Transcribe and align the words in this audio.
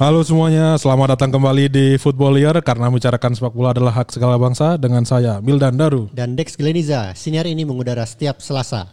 Halo 0.00 0.24
semuanya, 0.24 0.80
selamat 0.80 1.12
datang 1.12 1.28
kembali 1.28 1.68
di 1.68 1.86
Footballier 2.00 2.56
karena 2.64 2.88
membicarakan 2.88 3.36
sepak 3.36 3.52
bola 3.52 3.76
adalah 3.76 3.92
hak 4.00 4.16
segala 4.16 4.40
bangsa 4.40 4.80
dengan 4.80 5.04
saya 5.04 5.44
Mildan 5.44 5.76
Daru. 5.76 6.08
Dan 6.16 6.40
Dex 6.40 6.56
Gleniza, 6.56 7.12
siniar 7.12 7.44
ini 7.44 7.68
mengudara 7.68 8.08
setiap 8.08 8.40
Selasa. 8.40 8.88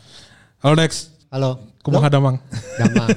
Halo 0.60 0.76
Dex, 0.76 1.08
Halo. 1.32 1.64
kumaha 1.80 2.12
damang? 2.12 2.44
Damang. 2.76 3.08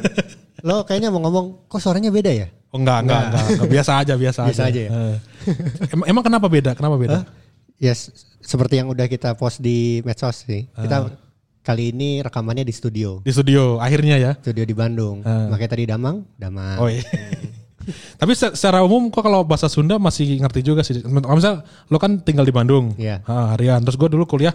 Lo 0.63 0.87
kayaknya 0.87 1.11
mau 1.11 1.19
ngomong, 1.27 1.67
kok 1.67 1.83
suaranya 1.83 2.15
beda 2.15 2.31
ya? 2.31 2.47
Oh 2.71 2.79
enggak, 2.79 3.03
enggak, 3.03 3.23
enggak, 3.27 3.45
enggak. 3.59 3.71
biasa 3.75 3.93
aja, 3.99 4.15
biasa, 4.15 4.41
Biasa 4.47 4.63
aja 4.71 4.81
ya? 4.87 4.91
Eh. 4.95 5.17
Em- 5.91 6.07
emang 6.15 6.23
kenapa 6.23 6.47
beda? 6.47 6.79
Kenapa 6.79 6.95
beda? 6.95 7.27
Yes, 7.83 8.15
seperti 8.39 8.79
yang 8.79 8.87
udah 8.87 9.11
kita 9.11 9.35
post 9.35 9.59
di 9.59 9.99
medsos 10.07 10.47
sih. 10.47 10.71
Kita 10.79 11.11
kali 11.67 11.91
ini 11.91 12.23
rekamannya 12.23 12.63
di 12.63 12.71
studio. 12.71 13.19
Di 13.27 13.35
studio 13.35 13.83
akhirnya 13.83 14.15
ya. 14.15 14.39
Studio 14.39 14.63
di 14.63 14.79
Bandung. 14.79 15.27
Ah. 15.27 15.51
Makanya 15.51 15.71
tadi 15.75 15.91
Damang, 15.91 16.23
Damang. 16.39 16.79
Oh 16.79 16.87
iya. 16.87 17.03
Tapi 18.15 18.33
se- 18.33 18.53
secara 18.53 18.81
umum 18.81 19.09
kok 19.09 19.21
kalau 19.21 19.41
bahasa 19.41 19.67
Sunda 19.67 19.97
masih 19.97 20.37
ngerti 20.37 20.61
juga 20.61 20.81
sih. 20.81 21.01
Misal 21.01 21.61
lo 21.87 21.97
kan 21.97 22.19
tinggal 22.19 22.43
di 22.43 22.53
Bandung, 22.53 22.93
Iya. 22.95 23.25
Ah, 23.25 23.53
harian. 23.53 23.81
Terus 23.81 23.97
gue 23.97 24.09
dulu 24.11 24.25
kuliah 24.27 24.53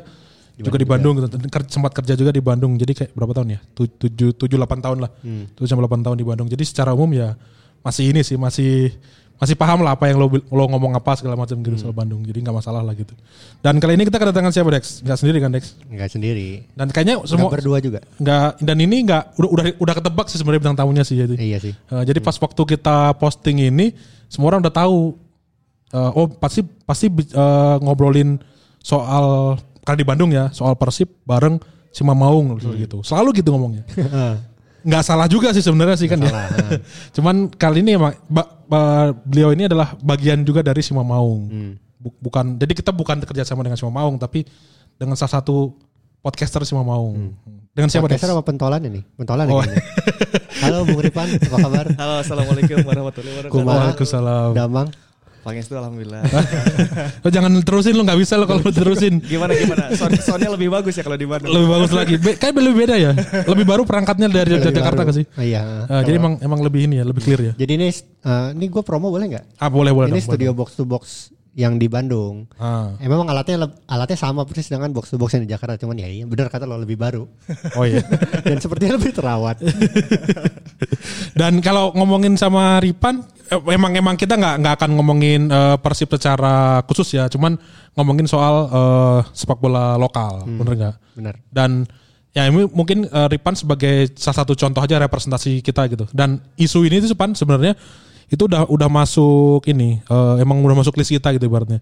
juga 0.55 0.77
di 0.77 0.88
Bandung, 0.88 1.13
gitu. 1.17 1.27
Ker- 1.45 1.67
sempat 1.67 1.91
kerja 1.91 2.13
juga 2.13 2.29
di 2.29 2.39
Bandung. 2.39 2.75
Jadi 2.75 2.93
kayak 2.95 3.11
berapa 3.11 3.34
tahun 3.34 3.48
ya? 3.51 3.59
Tu- 3.71 3.89
Tujuh, 3.91 4.31
tujuh, 4.31 4.55
delapan 4.55 4.79
tahun 4.79 4.98
lah. 4.99 5.11
Tujuh 5.51 5.65
sampai 5.65 5.84
delapan 5.84 6.01
tahun 6.01 6.15
di 6.15 6.25
Bandung. 6.25 6.48
Jadi 6.48 6.63
secara 6.63 6.93
umum 6.93 7.12
ya 7.12 7.34
masih 7.82 8.09
ini 8.09 8.21
sih, 8.21 8.34
masih 8.35 8.93
masih 9.36 9.55
paham 9.60 9.84
lah 9.84 10.00
apa 10.00 10.08
yang 10.08 10.16
lo 10.16 10.32
lo 10.32 10.64
ngomong 10.72 10.96
apa 10.96 11.12
segala 11.20 11.36
macam 11.36 11.60
gitu 11.60 11.76
soal 11.76 11.91
Bandung. 11.91 12.24
Jadi 12.24 12.40
nggak 12.40 12.55
masalah 12.55 12.80
lah 12.80 12.96
gitu. 12.96 13.12
Dan 13.60 13.84
kali 13.84 14.00
ini 14.00 14.08
kita 14.08 14.16
kedatangan 14.16 14.52
siapa 14.55 14.72
Dex? 14.72 15.04
Nggak 15.04 15.18
sendiri 15.20 15.38
kan 15.44 15.52
Dex? 15.52 15.64
Enggak 15.91 16.10
sendiri. 16.16 16.64
Dan 16.72 16.88
kayaknya 16.90 17.20
Semua 17.28 17.28
semua 17.28 17.50
berdua 17.52 17.78
juga. 17.84 18.00
nggak 18.16 18.63
dan 18.63 18.78
ini 18.80 18.98
nggak 19.04 19.24
udah 19.36 19.50
udah 19.52 19.66
udah 19.76 19.94
ketebak 20.00 20.28
sih 20.32 20.40
sebenarnya 20.40 20.62
bintang 20.63 20.80
tamunya 20.80 21.04
sih 21.04 21.20
jadi. 21.20 21.36
Iya 21.36 21.58
sih. 21.60 21.74
Uh, 21.91 22.04
jadi 22.08 22.20
pas 22.24 22.36
waktu 22.40 22.62
kita 22.63 23.20
posting 23.20 23.60
ini 23.60 23.91
semua 24.32 24.56
orang 24.56 24.63
udah 24.63 24.72
tahu 24.74 25.20
uh, 25.91 26.12
oh 26.16 26.28
pasti 26.32 26.63
pasti 26.88 27.12
uh, 27.36 27.76
ngobrolin 27.84 28.40
soal 28.80 29.60
karena 29.84 29.98
di 30.00 30.08
Bandung 30.08 30.32
ya 30.32 30.48
soal 30.56 30.80
Persib 30.80 31.12
bareng 31.28 31.60
Sima 31.91 32.16
Maung 32.16 32.56
gitu. 32.60 33.04
Selalu 33.04 33.44
gitu 33.44 33.52
ngomongnya. 33.52 33.84
Nggak 34.86 35.02
salah 35.02 35.26
juga 35.26 35.50
sih 35.50 35.66
sebenarnya 35.66 35.98
sih 35.98 36.05
kan 36.05 36.22
ya. 36.22 36.30
Cuman 37.18 37.50
kali 37.50 37.82
ini 37.82 37.98
emang 37.98 38.14
ba- 38.30 38.46
ba- 38.64 39.18
beliau 39.18 39.50
ini 39.50 39.66
adalah 39.66 39.98
bagian 39.98 40.46
juga 40.46 40.62
dari 40.62 40.86
Sima 40.86 41.02
Maung. 41.02 41.50
Bu- 41.98 42.14
bukan 42.22 42.54
jadi 42.55 42.70
kita 42.70 42.94
bukan 42.94 43.18
kerja 43.26 43.41
sama 43.41 43.66
dengan 43.66 43.76
Sima 43.76 43.90
Maung 43.90 44.22
tapi 44.22 44.46
dengan 44.96 45.18
salah 45.18 45.41
satu 45.41 45.74
podcaster 46.22 46.62
Sima 46.63 46.86
Maung. 46.86 47.34
Dengan 47.74 47.90
siapa? 47.90 48.06
Podcaster 48.06 48.30
apa 48.30 48.46
pentolan 48.46 48.82
ini? 48.86 49.02
Pentolan 49.18 49.50
Oh. 49.50 49.60
ya 49.60 49.68
kayaknya. 49.68 49.84
Halo 50.63 50.88
Bung 50.88 51.02
Ripan, 51.04 51.28
apa 51.36 51.58
kabar? 51.60 51.86
Halo, 52.00 52.13
assalamualaikum 52.24 52.78
warahmatullahi 52.88 53.34
wabarakatuh. 53.36 53.52
Kumaha? 53.52 53.78
Waalaikumsalam. 53.91 54.50
Damang. 54.56 54.88
Pangestu 55.46 55.77
alhamdulillah. 55.77 56.26
Lo 57.21 57.29
jangan 57.38 57.54
terusin 57.62 57.93
lo 57.93 58.01
nggak 58.01 58.18
bisa 58.18 58.34
lo 58.34 58.49
kalau 58.49 58.65
terusin. 58.65 59.21
gimana 59.21 59.54
gimana? 59.54 59.93
Sound, 59.93 60.18
soundnya 60.18 60.49
lebih 60.49 60.74
bagus 60.74 60.98
ya 60.98 61.05
kalau 61.05 61.13
di 61.13 61.29
Bandung. 61.29 61.54
lebih 61.54 61.70
bagus 61.70 61.91
lagi. 61.93 62.18
Be 62.18 62.34
kayak 62.34 62.57
lebih 62.57 62.74
beda 62.82 62.96
ya. 62.98 63.13
Lebih 63.46 63.62
baru 63.62 63.85
perangkatnya 63.85 64.25
dari 64.25 64.57
Lebih 64.57 64.73
Jakarta 64.73 65.06
baru. 65.06 65.13
gak 65.13 65.18
sih? 65.22 65.25
Oh, 65.38 65.46
iya. 65.46 65.85
Eh, 65.85 66.01
jadi 66.01 66.18
emang 66.18 66.41
emang 66.41 66.66
lebih 66.66 66.90
ini 66.90 66.97
ya, 66.97 67.06
lebih 67.06 67.22
clear 67.22 67.41
ya. 67.46 67.53
Jadi 67.62 67.72
ini 67.78 67.94
eh, 67.94 68.47
ini 68.57 68.66
gue 68.73 68.81
promo 68.81 69.13
boleh 69.13 69.38
nggak? 69.38 69.62
Ah 69.62 69.69
boleh 69.69 69.94
boleh. 69.94 70.09
Ini 70.09 70.18
dong, 70.18 70.34
studio 70.34 70.50
box 70.57 70.69
to 70.73 70.84
box 70.90 71.29
yang 71.55 71.79
di 71.79 71.88
Bandung. 71.88 72.51
Ah. 72.59 72.91
Eh, 72.99 73.07
memang 73.07 73.31
alatnya 73.31 73.71
alatnya 73.88 74.19
sama 74.19 74.43
persis 74.43 74.67
dengan 74.67 74.91
box 74.91 75.07
to 75.07 75.16
box 75.16 75.39
yang 75.39 75.47
di 75.47 75.51
Jakarta, 75.55 75.79
cuman 75.79 75.95
ya 75.95 76.11
iya 76.11 76.27
benar 76.27 76.51
kata 76.51 76.67
lo 76.67 76.75
lebih 76.75 76.99
baru 76.99 77.23
Oh 77.79 77.88
iya. 77.88 78.03
dan 78.47 78.59
sepertinya 78.59 78.99
lebih 78.99 79.16
terawat. 79.16 79.63
Dan 81.39 81.59
kalau 81.63 81.95
ngomongin 81.95 82.35
sama 82.35 82.79
Ripan, 82.83 83.23
eh, 83.47 83.59
emang 83.71 83.95
emang 83.95 84.15
kita 84.19 84.35
nggak 84.35 84.55
nggak 84.59 84.73
akan 84.83 84.89
ngomongin 84.99 85.41
eh, 85.47 85.75
Persib 85.79 86.11
secara 86.11 86.83
khusus 86.83 87.15
ya, 87.15 87.31
cuman 87.31 87.55
ngomongin 87.95 88.27
soal 88.27 88.67
eh, 88.67 89.19
sepak 89.31 89.59
bola 89.63 89.95
lokal, 89.95 90.44
bener 90.44 90.73
nggak? 90.75 90.95
Benar. 91.15 91.35
Dan 91.47 91.88
ya 92.35 92.51
ini 92.51 92.67
mungkin 92.67 93.07
eh, 93.07 93.27
Ripan 93.31 93.55
sebagai 93.55 94.11
salah 94.19 94.44
satu 94.44 94.59
contoh 94.59 94.83
aja 94.83 94.99
representasi 94.99 95.63
kita 95.63 95.88
gitu. 95.88 96.03
Dan 96.11 96.44
isu 96.59 96.83
ini 96.83 96.99
tuh 96.99 97.15
Pan 97.15 97.31
sebenarnya 97.31 97.79
itu 98.28 98.44
udah 98.46 98.66
udah 98.66 98.90
masuk 98.90 99.62
ini 99.69 100.02
eh, 100.02 100.36
emang 100.41 100.62
udah 100.62 100.78
masuk 100.81 100.97
list 100.97 101.13
kita 101.13 101.34
gitu 101.36 101.46
ibaratnya. 101.46 101.80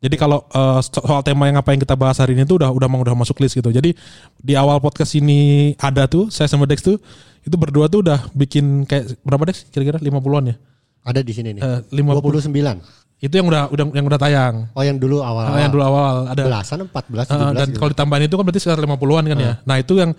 Jadi 0.00 0.16
kalau 0.16 0.40
so- 0.80 1.04
soal 1.04 1.20
tema 1.20 1.44
yang 1.44 1.60
apa 1.60 1.76
yang 1.76 1.80
kita 1.84 1.92
bahas 1.92 2.16
hari 2.16 2.32
ini 2.32 2.48
tuh 2.48 2.56
udah 2.56 2.72
udah 2.72 2.86
emang 2.88 3.04
udah 3.04 3.12
masuk 3.12 3.36
list 3.44 3.52
gitu. 3.52 3.68
Jadi 3.68 3.92
di 4.40 4.56
awal 4.56 4.80
podcast 4.80 5.12
ini 5.12 5.72
ada 5.76 6.08
tuh 6.08 6.32
saya 6.32 6.48
sama 6.48 6.64
Dex 6.64 6.80
tuh 6.80 6.96
itu 7.44 7.56
berdua 7.56 7.84
tuh 7.88 8.00
udah 8.00 8.32
bikin 8.32 8.88
kayak 8.88 9.20
berapa 9.20 9.52
Dex 9.52 9.68
kira-kira 9.68 10.00
50-an 10.00 10.44
ya? 10.52 10.56
Ada 11.04 11.20
di 11.20 11.32
sini 11.36 11.52
nih. 11.56 11.62
Eh, 11.64 11.78
50. 12.00 12.48
29. 12.48 12.80
Itu 13.20 13.36
yang 13.36 13.52
udah 13.52 13.68
udah 13.68 13.84
yang 13.92 14.06
udah 14.08 14.16
tayang. 14.20 14.54
Oh 14.72 14.80
yang 14.80 14.96
dulu 14.96 15.20
awal. 15.20 15.52
Ah, 15.52 15.60
yang 15.60 15.72
dulu 15.72 15.84
awal 15.84 16.32
ada 16.32 16.48
Belasan 16.48 16.88
14 16.88 17.28
17 17.28 17.28
Uh, 17.28 17.52
dan 17.52 17.68
gitu. 17.68 17.76
kalau 17.76 17.90
ditambahin 17.92 18.24
itu 18.24 18.34
kan 18.40 18.44
berarti 18.48 18.60
sekitar 18.64 18.80
50-an 18.80 19.24
kan 19.28 19.36
ya. 19.36 19.52
Nah, 19.68 19.76
itu 19.76 20.00
yang 20.00 20.16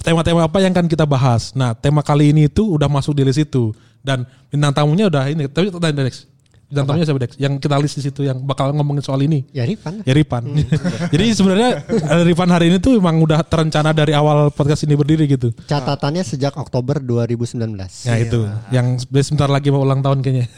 tema-tema 0.00 0.48
apa 0.48 0.58
yang 0.64 0.72
kan 0.72 0.88
kita 0.88 1.04
bahas. 1.04 1.52
Nah, 1.52 1.76
tema 1.76 2.00
kali 2.00 2.32
ini 2.32 2.48
itu 2.48 2.64
udah 2.64 2.88
masuk 2.88 3.12
di 3.12 3.28
list 3.28 3.44
itu 3.44 3.76
dan 4.02 4.26
bintang 4.50 4.74
tamunya 4.74 5.06
udah 5.08 5.30
ini. 5.30 5.46
Tapi 5.46 5.70
tanya 5.70 6.04
Dex. 6.06 6.26
Bintang 6.72 6.88
tamunya 6.88 7.04
siapa 7.04 7.20
Dex? 7.22 7.32
Yang 7.36 7.52
kita 7.62 7.76
list 7.78 7.94
di 8.00 8.02
situ 8.08 8.20
yang 8.24 8.42
bakal 8.42 8.72
ngomongin 8.74 9.04
soal 9.04 9.20
ini. 9.22 9.46
Ya 9.54 9.62
Ripan. 9.62 10.02
Ya 10.02 10.16
Ripan. 10.16 10.42
Jadi 11.14 11.26
sebenarnya 11.36 11.84
uh, 11.86 12.24
Ripan 12.24 12.48
hari 12.48 12.72
ini 12.72 12.80
tuh 12.80 12.96
emang 12.96 13.20
udah 13.20 13.44
terencana 13.44 13.92
dari 13.92 14.16
awal 14.16 14.48
podcast 14.48 14.88
ini 14.88 14.96
berdiri 14.96 15.28
gitu. 15.28 15.52
Catatannya 15.68 16.24
sejak 16.24 16.56
Oktober 16.56 16.96
2019. 16.96 17.76
Ya 18.08 18.16
itu, 18.16 18.48
yang 18.72 18.96
sebentar 18.98 19.52
lagi 19.52 19.68
mau 19.68 19.84
ulang 19.84 20.00
tahun 20.00 20.24
kayaknya. 20.24 20.48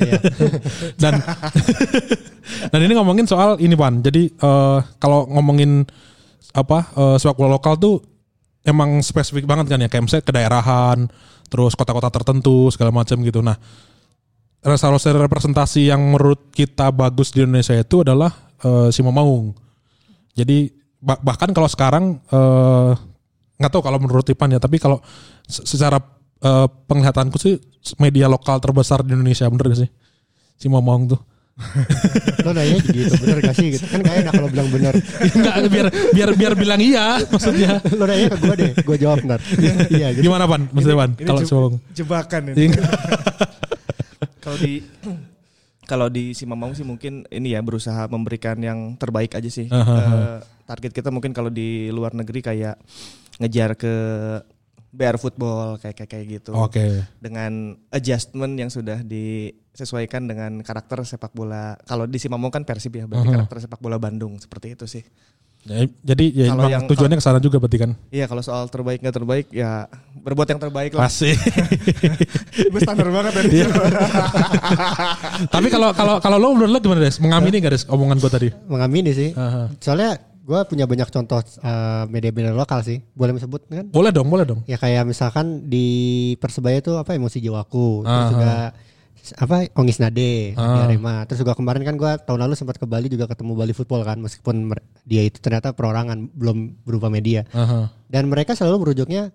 dan 1.03 1.19
dan 2.73 2.81
ini 2.81 2.93
ngomongin 2.95 3.27
soal 3.27 3.59
ini 3.59 3.75
Pan. 3.75 3.99
Jadi 3.99 4.31
eh, 4.31 4.79
kalau 5.03 5.27
ngomongin 5.27 5.83
apa 6.55 6.95
eh, 6.95 7.17
sepak 7.19 7.35
bola 7.35 7.59
lokal 7.59 7.75
tuh 7.75 7.99
emang 8.65 9.03
spesifik 9.05 9.45
banget 9.45 9.67
kan 9.69 9.83
ya, 9.83 9.89
kayak 9.91 10.09
misalnya 10.09 10.25
kedaerahan, 10.25 10.99
terus 11.55 11.79
kota-kota 11.79 12.11
tertentu 12.11 12.67
segala 12.75 12.91
macam 12.91 13.15
gitu. 13.23 13.39
Nah, 13.39 13.55
salah 14.75 14.99
representasi 14.99 15.87
yang 15.87 16.03
menurut 16.03 16.51
kita 16.51 16.91
bagus 16.91 17.31
di 17.31 17.47
Indonesia 17.47 17.79
itu 17.79 18.03
adalah 18.03 18.35
eh, 18.59 18.91
Simo 18.91 19.15
Maung. 19.15 19.55
Jadi 20.35 20.75
bah- 20.99 21.23
bahkan 21.23 21.55
kalau 21.55 21.71
sekarang 21.71 22.19
eh, 22.27 22.91
nggak 23.55 23.71
tahu 23.71 23.87
kalau 23.87 24.03
menurut 24.03 24.27
Ipan 24.27 24.51
ya, 24.51 24.59
tapi 24.59 24.83
kalau 24.83 24.99
se- 25.47 25.63
secara 25.63 26.03
eh, 26.43 26.67
penglihatanku 26.91 27.39
sih 27.39 27.55
media 28.03 28.27
lokal 28.27 28.59
terbesar 28.59 29.07
di 29.07 29.15
Indonesia 29.15 29.47
bener 29.47 29.71
gak 29.71 29.81
sih? 29.87 29.91
Simo 30.59 30.83
Maung 30.83 31.15
tuh. 31.15 31.21
Lo 32.43 32.51
nanya 32.51 32.83
gitu 32.83 33.15
bener 33.23 33.39
gak 33.41 33.55
sih 33.55 33.79
gitu. 33.79 33.87
Kan 33.87 34.03
gak 34.03 34.17
enak 34.27 34.33
kalau 34.35 34.49
bilang 34.51 34.69
bener. 34.69 34.95
Enggak 35.39 35.55
biar 35.71 35.87
biar 36.11 36.31
biar 36.35 36.53
bilang 36.55 36.81
iya 36.83 37.23
maksudnya. 37.25 37.79
Lo 37.95 38.05
nanya 38.05 38.27
ke 38.35 38.39
gue 38.39 38.55
deh. 38.59 38.73
Gue 38.83 38.97
jawab 38.99 39.23
bener. 39.23 39.41
Iya 39.89 40.09
gitu. 40.19 40.27
Gimana 40.27 40.51
Pan? 40.51 40.67
Maksudnya 40.69 40.99
Pan? 40.99 41.11
Ini 41.15 41.25
Kalau 41.25 41.41
Maung. 41.41 41.75
jebakan 41.95 42.43
Iya. 42.45 42.55
ini. 42.55 42.67
kalau 44.45 44.59
di 44.59 44.73
kalau 45.85 46.07
di 46.09 46.33
Simamau 46.33 46.73
sih 46.73 46.83
mungkin 46.83 47.29
ini 47.29 47.53
ya 47.53 47.61
berusaha 47.61 48.09
memberikan 48.09 48.57
yang 48.59 48.97
terbaik 48.97 49.37
aja 49.37 49.49
sih. 49.49 49.69
Aha. 49.69 49.95
Eh, 49.95 50.39
target 50.65 50.91
kita 50.91 51.13
mungkin 51.13 51.31
kalau 51.31 51.53
di 51.53 51.93
luar 51.93 52.17
negeri 52.17 52.41
kayak 52.41 52.81
ngejar 53.39 53.77
ke 53.77 53.93
BR 54.91 55.19
football 55.19 55.77
kayak 55.77 56.03
kayak 56.03 56.11
kayak 56.11 56.27
gitu. 56.41 56.51
Oke. 56.57 57.05
Dengan 57.21 57.77
adjustment 57.91 58.57
yang 58.57 58.71
sudah 58.73 59.03
disesuaikan 59.75 60.23
dengan 60.25 60.63
karakter 60.63 61.03
sepak 61.03 61.35
bola. 61.35 61.75
Kalau 61.83 62.07
di 62.07 62.17
Simamau 62.17 62.47
kan 62.49 62.63
Persib 62.63 62.95
ya, 62.95 63.05
berarti 63.05 63.27
Aha. 63.27 63.35
karakter 63.43 63.59
sepak 63.61 63.83
bola 63.83 63.99
Bandung 63.99 64.39
seperti 64.39 64.79
itu 64.79 64.87
sih. 64.87 65.03
Ya, 65.65 65.81
Jadi 66.05 66.29
ya 66.37 66.53
Kalau 66.53 66.69
yang- 66.69 66.85
tujuannya 66.85 67.17
ke 67.17 67.25
sana 67.25 67.41
juga 67.41 67.57
berarti 67.57 67.81
kan. 67.81 67.91
Iya 68.13 68.29
kalau 68.29 68.45
soal 68.45 68.69
terbaik 68.69 69.01
nggak 69.01 69.17
terbaik 69.17 69.47
ya 69.49 69.89
berbuat 70.15 70.45
yang 70.47 70.61
terbaik 70.61 70.93
lah. 70.93 71.09
Pasti. 71.09 71.33
Gue 72.73 72.81
standar 72.85 73.09
banget 73.09 73.33
dari 73.33 73.49
Iya. 73.65 73.67
Tapi 75.55 75.67
kalau 75.69 75.91
kalau 75.97 76.21
kalau 76.21 76.37
lo 76.37 76.53
menurut 76.53 76.71
lo 76.71 76.79
gimana 76.79 77.01
Des? 77.01 77.17
Mengamini 77.17 77.65
gak 77.65 77.73
Des 77.75 77.85
omongan 77.89 78.21
gue 78.21 78.31
tadi? 78.31 78.49
Mengamini 78.69 79.11
sih. 79.17 79.31
Aha. 79.33 79.73
Soalnya 79.81 80.21
gue 80.45 80.61
punya 80.69 80.85
banyak 80.85 81.09
contoh 81.09 81.41
eh, 81.41 82.05
media-media 82.07 82.53
lokal 82.53 82.85
sih. 82.85 83.01
Boleh 83.17 83.33
disebut 83.33 83.65
kan? 83.65 83.89
Boleh 83.89 84.13
dong, 84.13 84.29
boleh 84.29 84.45
dong. 84.45 84.61
Ya 84.69 84.77
kayak 84.77 85.09
misalkan 85.09 85.65
di 85.65 85.87
Persebaya 86.37 86.85
itu 86.85 86.93
apa 86.95 87.17
emosi 87.17 87.41
jiwaku, 87.41 88.05
terus 88.05 88.21
Aha. 88.21 88.31
juga 88.31 88.53
apa 89.33 89.73
Ongis 89.73 89.97
Nade 89.97 90.53
di 90.53 90.59
Ah. 90.59 90.85
Arema. 90.85 91.25
Terus 91.25 91.41
juga 91.41 91.55
kemarin 91.55 91.81
kan 91.81 91.95
gua 91.95 92.17
tahun 92.17 92.45
lalu 92.45 92.55
sempat 92.55 92.77
ke 92.77 92.85
Bali 92.85 93.09
juga 93.09 93.25
ketemu 93.25 93.55
Bali 93.55 93.73
Football 93.73 94.03
kan 94.03 94.19
meskipun 94.19 94.69
dia 95.03 95.23
itu 95.23 95.39
ternyata 95.39 95.71
perorangan 95.71 96.29
belum 96.31 96.83
berupa 96.83 97.09
media. 97.09 97.49
Aha. 97.51 97.89
Dan 98.05 98.29
mereka 98.29 98.53
selalu 98.53 98.85
merujuknya 98.85 99.33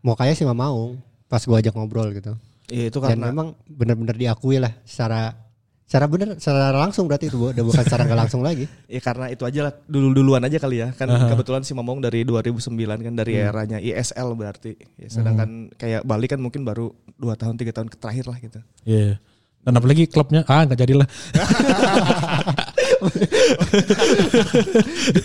mau 0.00 0.14
kayak 0.14 0.34
sih 0.34 0.46
mau 0.46 0.94
pas 1.26 1.42
gua 1.42 1.58
ajak 1.58 1.72
ngobrol 1.72 2.12
gitu. 2.12 2.38
Iya 2.68 2.88
itu 2.88 2.98
Dan 3.00 3.18
karena 3.18 3.26
memang 3.28 3.48
benar-benar 3.66 4.14
diakui 4.14 4.56
lah 4.56 4.70
secara 4.82 5.34
secara 5.82 6.08
bener 6.08 6.40
secara 6.40 6.72
langsung 6.72 7.04
berarti 7.04 7.28
itu 7.28 7.36
Bu. 7.36 7.52
udah 7.52 7.60
bukan 7.60 7.84
secara 7.84 8.08
nggak 8.08 8.20
langsung 8.24 8.40
lagi. 8.40 8.64
ya 8.88 8.96
karena 8.98 9.28
itu 9.28 9.44
aja 9.44 9.60
lah 9.68 9.72
dulu 9.84 10.14
duluan 10.14 10.40
aja 10.40 10.56
kali 10.56 10.80
ya 10.80 10.88
kan 10.90 11.04
kebetulan 11.04 11.60
si 11.62 11.76
Momong 11.76 12.00
dari 12.00 12.24
2009 12.24 12.72
kan 13.02 13.12
dari 13.12 13.36
eranya 13.36 13.76
ISL 13.76 14.32
berarti 14.32 14.72
ya, 14.96 15.08
sedangkan 15.10 15.68
kayak 15.74 16.00
Bali 16.02 16.24
kan 16.24 16.40
mungkin 16.40 16.64
baru 16.64 16.88
dua 17.12 17.36
tahun 17.36 17.60
tiga 17.60 17.76
tahun 17.76 17.92
terakhir 17.92 18.24
lah 18.24 18.38
gitu 18.40 18.60
Iya. 18.88 19.20
Dan 19.62 19.78
apalagi 19.78 20.10
klubnya 20.10 20.42
ah 20.50 20.66
nggak 20.66 20.74
jadilah. 20.74 21.06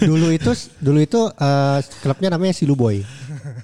dulu 0.01 0.29
itu 0.33 0.51
dulu 0.77 0.99
itu 1.01 1.21
eh, 1.25 1.79
klubnya 2.05 2.29
namanya 2.29 2.53
Siluboy. 2.53 3.01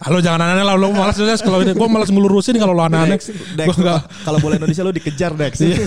Halo 0.02 0.18
jangan 0.18 0.42
aneh-aneh 0.50 0.66
lah, 0.66 0.74
lo 0.74 0.90
malas 0.90 1.14
jelas 1.14 1.46
kalau 1.46 1.62
ini 1.62 1.78
gue 1.78 1.88
malas 1.90 2.10
ngelurusin 2.10 2.58
kalau 2.58 2.74
lo 2.74 2.84
aneh-aneh. 2.90 3.22
Kalau 4.26 4.38
bola 4.40 4.56
Indonesia 4.58 4.82
lu 4.82 4.94
dikejar 4.96 5.36
Dex. 5.36 5.62
Iya. 5.62 5.78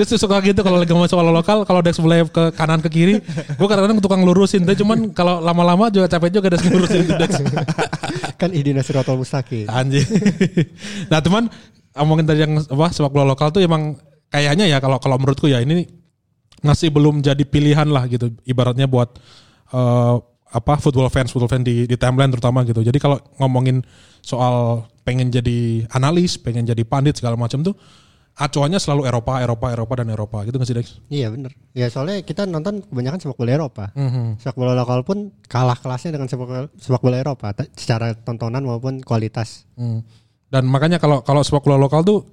Terus 0.00 0.20
suka 0.20 0.40
gitu 0.40 0.62
kalau 0.62 0.78
lagi 0.80 0.90
ngomong 0.94 1.10
soal 1.10 1.26
lokal, 1.28 1.66
kalau 1.68 1.80
Dex 1.84 1.98
mulai 2.00 2.24
ke 2.24 2.54
kanan 2.54 2.80
ke 2.80 2.88
kiri, 2.88 3.14
gue 3.20 3.66
kadang-kadang 3.66 4.00
tukang 4.00 4.22
lurusin. 4.24 4.64
Tapi 4.64 4.78
cuman 4.80 5.12
kalau 5.12 5.42
lama-lama 5.42 5.92
juga 5.92 6.08
capek 6.08 6.40
juga 6.40 6.54
Dex 6.54 6.62
ngurusin 6.64 7.04
Dex. 7.18 7.30
kan 8.40 8.50
Idina 8.54 8.80
Sirotol 8.80 9.20
Mustaqim. 9.20 9.68
Anjir. 9.68 10.06
nah 11.12 11.20
teman 11.20 11.52
ngomongin 11.96 12.26
tadi 12.26 12.40
yang 12.46 12.54
apa 12.58 12.86
sepak 12.94 13.10
bola 13.10 13.34
lokal 13.34 13.50
tuh 13.50 13.62
emang 13.62 13.98
kayaknya 14.30 14.70
ya 14.70 14.78
kalau 14.78 15.02
kalau 15.02 15.18
menurutku 15.18 15.50
ya 15.50 15.58
ini 15.58 15.86
masih 16.60 16.92
belum 16.92 17.24
jadi 17.24 17.40
pilihan 17.42 17.88
lah 17.88 18.06
gitu 18.06 18.30
ibaratnya 18.46 18.86
buat 18.86 19.16
eh, 19.72 20.14
apa 20.50 20.74
football 20.82 21.10
fans 21.10 21.30
football 21.30 21.50
fans 21.50 21.62
di 21.62 21.86
di 21.86 21.96
timeline 21.98 22.30
terutama 22.30 22.66
gitu. 22.66 22.82
Jadi 22.82 22.98
kalau 22.98 23.18
ngomongin 23.38 23.82
soal 24.20 24.86
pengen 25.06 25.30
jadi 25.30 25.86
analis, 25.94 26.36
pengen 26.36 26.66
jadi 26.66 26.82
pandit 26.82 27.18
segala 27.18 27.38
macam 27.38 27.62
tuh 27.62 27.74
acuannya 28.40 28.80
selalu 28.80 29.04
Eropa, 29.04 29.42
Eropa, 29.42 29.66
Eropa 29.68 29.94
dan 30.00 30.08
Eropa 30.08 30.38
gitu 30.48 30.56
nggak 30.56 30.68
sih 30.68 30.76
Dex? 30.76 30.86
Iya 31.12 31.28
bener. 31.28 31.52
Ya 31.76 31.92
soalnya 31.92 32.24
kita 32.24 32.48
nonton 32.48 32.80
kebanyakan 32.86 33.18
sepak 33.20 33.36
bola 33.36 33.52
Eropa. 33.52 33.84
Mhm. 33.92 34.40
Sepak 34.40 34.56
bola 34.56 34.72
lokal 34.72 35.04
pun 35.04 35.34
kalah 35.44 35.76
kelasnya 35.76 36.16
dengan 36.16 36.26
sepak 36.30 36.46
bola, 36.46 36.66
sepak 36.80 37.02
bola 37.04 37.16
Eropa 37.20 37.52
secara 37.76 38.16
tontonan 38.16 38.64
maupun 38.64 39.04
kualitas. 39.04 39.68
Hmm. 39.76 40.06
Dan 40.50 40.66
makanya 40.66 40.98
kalau 40.98 41.22
kalau 41.22 41.40
sepak 41.40 41.62
bola 41.62 41.78
lokal 41.78 42.02
tuh 42.02 42.26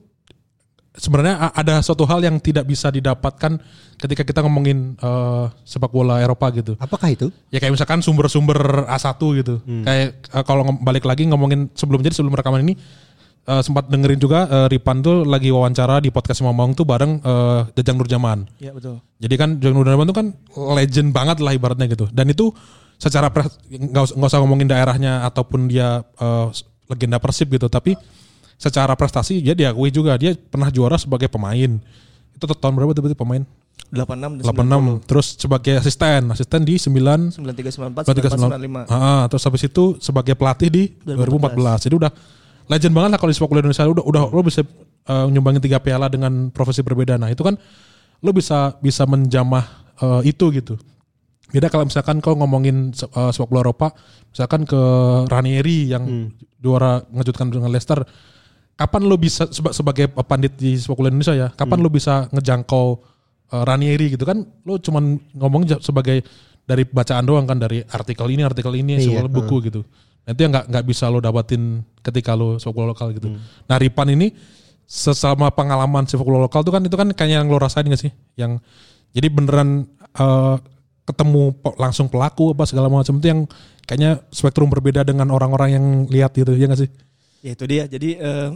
sebenarnya 0.98 1.54
ada 1.54 1.78
suatu 1.80 2.10
hal 2.10 2.25
yang 2.25 2.42
tidak 2.42 2.66
bisa 2.66 2.90
didapatkan 2.90 3.62
ketika 3.96 4.25
kita 4.25 4.42
ngomongin 4.42 4.98
eh, 4.98 5.46
sepak 5.62 5.94
bola 5.94 6.18
Eropa 6.18 6.50
gitu. 6.50 6.74
Apakah 6.78 7.14
itu? 7.14 7.30
Ya 7.54 7.62
kayak 7.62 7.78
misalkan 7.78 8.02
sumber-sumber 8.02 8.90
A1 8.90 9.14
gitu. 9.38 9.62
Kayak 9.86 10.25
eh, 10.25 10.44
kalau 10.44 10.66
balik 10.81 11.06
lagi 11.06 11.30
ngomongin 11.30 11.69
sebelum 11.78 12.02
jadi 12.02 12.18
sebelum 12.18 12.34
rekaman 12.34 12.66
ini 12.66 12.74
eh, 13.46 13.62
sempat 13.62 13.86
dengerin 13.88 14.18
juga 14.18 14.50
eh, 14.50 14.68
Ripan 14.74 15.06
tuh 15.06 15.22
lagi 15.22 15.54
wawancara 15.54 16.02
di 16.02 16.10
podcast 16.10 16.42
Mamang 16.42 16.74
tuh 16.74 16.90
bareng 16.90 17.22
eh, 17.22 17.60
Jajang 17.78 18.02
Nurjaman. 18.02 18.50
Iya 18.58 18.74
betul. 18.74 18.98
Jadi 19.22 19.36
kan 19.38 19.50
Jajang 19.62 19.78
Nurjaman 19.78 20.06
tuh 20.10 20.18
kan 20.18 20.28
legend 20.74 21.14
banget 21.14 21.38
lah 21.46 21.54
ibaratnya 21.54 21.86
gitu. 21.86 22.10
Dan 22.10 22.34
itu 22.34 22.50
secara 22.98 23.30
nggak 23.30 24.02
us- 24.02 24.16
nggak 24.18 24.30
usah 24.34 24.42
ngomongin 24.42 24.66
daerahnya 24.66 25.22
ataupun 25.30 25.69
dia 25.69 26.02
eh, 26.18 26.48
legenda 26.88 27.19
Persib 27.19 27.51
gitu, 27.51 27.68
tapi 27.68 27.94
secara 28.57 28.98
prestasi 28.98 29.39
dia 29.39 29.54
diakui 29.54 29.94
juga 29.94 30.18
dia 30.18 30.34
pernah 30.34 30.68
juara 30.74 30.98
sebagai 30.98 31.30
pemain. 31.30 31.78
Itu 32.34 32.44
tahun 32.48 32.74
berapa 32.74 32.92
tuh 32.95 33.04
berarti 33.06 33.19
pemain? 33.19 33.44
86 33.88 34.44
dan 34.44 34.51
86. 34.51 35.07
Terus 35.07 35.28
sebagai 35.39 35.74
asisten, 35.80 36.22
asisten 36.34 36.62
di 36.68 36.75
9 36.75 37.39
93 37.39 38.04
94 38.04 38.04
Berarti 38.04 38.22
ke 38.22 38.30
94 38.36 38.92
95. 38.92 38.92
Ah, 38.92 39.24
terus 39.31 39.44
habis 39.48 39.63
itu 39.63 39.84
sebagai 40.04 40.36
pelatih 40.36 40.68
di 40.68 40.84
2014. 41.07 41.88
Jadi 41.88 41.95
udah 41.95 42.12
legend 42.68 42.94
banget 42.94 43.10
lah 43.16 43.19
kalau 43.22 43.31
di 43.31 43.36
sepak 43.38 43.48
bola 43.48 43.62
Indonesia 43.63 43.88
udah 43.88 44.04
udah 44.04 44.22
lo 44.28 44.42
bisa 44.44 44.62
eh, 45.07 45.25
nyumbangin 45.31 45.63
tiga 45.63 45.80
piala 45.80 46.12
dengan 46.12 46.51
profesi 46.51 46.83
berbeda. 46.83 47.16
Nah, 47.16 47.31
itu 47.31 47.40
kan 47.48 47.56
lo 48.19 48.31
bisa 48.36 48.75
bisa 48.83 49.07
menjamah 49.07 49.63
eh, 50.04 50.36
itu 50.36 50.45
gitu. 50.51 50.75
Beda 51.47 51.67
kalau 51.67 51.85
misalkan 51.85 52.19
kau 52.19 52.35
ngomongin 52.35 52.91
eh, 52.91 53.31
sepak 53.31 53.47
bola 53.47 53.63
Eropa, 53.63 53.95
misalkan 54.29 54.63
ke 54.63 54.81
Ranieri 55.25 55.88
yang 55.88 56.03
juara 56.57 56.99
ngejutkan 57.07 57.47
dengan 57.47 57.71
Leicester. 57.71 58.03
Kapan 58.77 59.09
lo 59.09 59.17
bisa 59.17 59.49
seba- 59.49 59.73
sebagai 59.73 60.05
pandit 60.21 60.53
di 60.53 60.75
sepak 60.75 60.95
bola 60.95 61.09
Indonesia 61.09 61.33
ya? 61.33 61.47
Kapan 61.49 61.79
lo 61.79 61.89
bisa 61.89 62.27
ngejangkau 62.29 62.85
eh, 63.49 63.63
Ranieri 63.63 64.11
gitu 64.11 64.23
kan? 64.23 64.44
Lo 64.63 64.77
cuman 64.77 65.03
ngomong 65.33 65.79
sebagai 65.79 66.21
dari 66.61 66.83
bacaan 66.83 67.23
doang 67.23 67.47
kan 67.47 67.55
dari 67.55 67.79
artikel 67.81 68.27
ini 68.27 68.44
artikel 68.44 68.75
ini 68.75 68.99
Iya, 68.99 69.23
soal 69.23 69.27
buku 69.31 69.63
gitu. 69.63 69.81
Nah, 70.27 70.35
itu 70.35 70.41
yang 70.44 70.51
nggak 70.51 70.65
nggak 70.67 70.85
bisa 70.85 71.07
lo 71.07 71.23
dapatin 71.23 71.79
ketika 72.03 72.35
lo 72.35 72.59
sepak 72.59 72.75
bola 72.75 72.91
lokal 72.91 73.15
gitu. 73.15 73.31
Nah 73.63 73.79
Ripan 73.79 74.11
ini 74.11 74.35
sesama 74.83 75.47
pengalaman 75.49 76.03
sepak 76.03 76.23
bola 76.23 76.44
lokal 76.44 76.61
tuh 76.61 76.71
kan 76.71 76.83
itu 76.83 76.94
kan 76.94 77.07
kayaknya 77.11 77.39
yang 77.39 77.47
lo 77.47 77.57
rasain 77.57 77.83
gak 77.83 77.97
sih? 77.97 78.11
Yang 78.35 78.59
jadi 79.11 79.27
beneran 79.27 79.88
eh, 80.13 80.55
ketemu 81.07 81.56
langsung 81.80 82.12
pelaku 82.12 82.51
apa 82.51 82.68
segala 82.68 82.92
macam 82.92 83.15
itu 83.15 83.27
yang 83.31 83.42
kayaknya 83.88 84.19
spektrum 84.27 84.68
berbeda 84.68 85.07
dengan 85.07 85.31
orang-orang 85.31 85.69
yang 85.80 85.86
lihat 86.12 86.36
gitu 86.36 86.51
ya 86.51 86.68
gak 86.68 86.83
sih? 86.83 86.92
Ya 87.39 87.56
itu 87.56 87.63
dia. 87.63 87.88
Jadi 87.88 88.19
eh, 88.19 88.50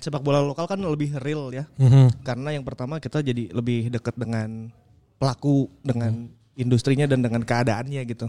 sepak 0.00 0.24
bola 0.24 0.40
lokal 0.40 0.64
kan 0.64 0.80
lebih 0.80 1.20
real 1.20 1.52
ya. 1.52 1.68
Mhm. 1.76 2.24
Karena 2.24 2.56
yang 2.56 2.64
pertama 2.64 2.96
kita 2.96 3.20
jadi 3.20 3.52
lebih 3.52 3.92
dekat 3.92 4.16
dengan 4.16 4.72
pelaku, 5.20 5.68
dengan 5.84 6.32
industrinya 6.56 7.04
dan 7.04 7.20
dengan 7.20 7.44
keadaannya 7.44 8.02
gitu. 8.08 8.26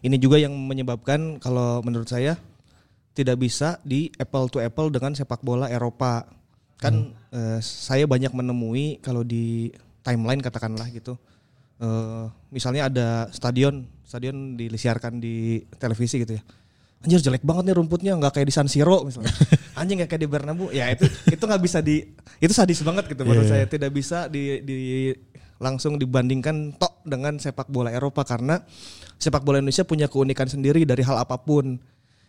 Ini 0.00 0.16
juga 0.16 0.38
yang 0.38 0.54
menyebabkan 0.54 1.42
kalau 1.42 1.82
menurut 1.82 2.06
saya 2.06 2.38
tidak 3.18 3.42
bisa 3.42 3.82
di 3.82 4.14
apple 4.14 4.46
to 4.46 4.62
apple 4.62 4.94
dengan 4.94 5.12
sepak 5.18 5.42
bola 5.42 5.66
Eropa. 5.66 6.22
Kan 6.78 7.18
eh, 7.34 7.58
saya 7.58 8.06
banyak 8.06 8.30
menemui 8.30 9.02
kalau 9.02 9.26
di 9.26 9.74
timeline 10.06 10.38
katakanlah 10.38 10.86
gitu. 10.94 11.18
Eh, 11.82 12.24
misalnya 12.50 12.90
ada 12.90 13.08
stadion, 13.30 13.86
stadion 14.02 14.54
disiarkan 14.58 15.22
di 15.22 15.62
televisi 15.78 16.22
gitu 16.22 16.38
ya. 16.38 16.42
Anjir 16.98 17.22
jelek 17.22 17.46
banget 17.46 17.70
nih 17.70 17.76
rumputnya 17.78 18.12
nggak 18.18 18.34
kayak 18.34 18.48
di 18.50 18.54
San 18.54 18.66
Siro 18.66 19.06
misalnya. 19.06 19.30
Anjing 19.78 20.02
nggak 20.02 20.10
kayak 20.10 20.22
di 20.26 20.30
Bernabeu. 20.30 20.74
Ya 20.74 20.90
itu 20.90 21.06
itu 21.30 21.38
nggak 21.38 21.62
bisa 21.62 21.78
di 21.78 22.02
itu 22.42 22.50
sadis 22.50 22.82
banget 22.82 23.06
gitu 23.06 23.22
menurut 23.22 23.46
Iya, 23.46 23.62
saya 23.62 23.64
tidak 23.70 23.94
bisa 23.94 24.26
di, 24.26 24.58
di 24.66 24.76
langsung 25.62 25.94
dibandingkan 25.94 26.74
tok 26.74 27.06
dengan 27.06 27.38
sepak 27.38 27.70
bola 27.70 27.94
Eropa 27.94 28.26
karena 28.26 28.58
sepak 29.18 29.46
bola 29.46 29.62
Indonesia 29.62 29.86
punya 29.86 30.10
keunikan 30.10 30.50
sendiri 30.50 30.82
dari 30.82 31.06
hal 31.06 31.22
apa 31.22 31.38
pun. 31.38 31.78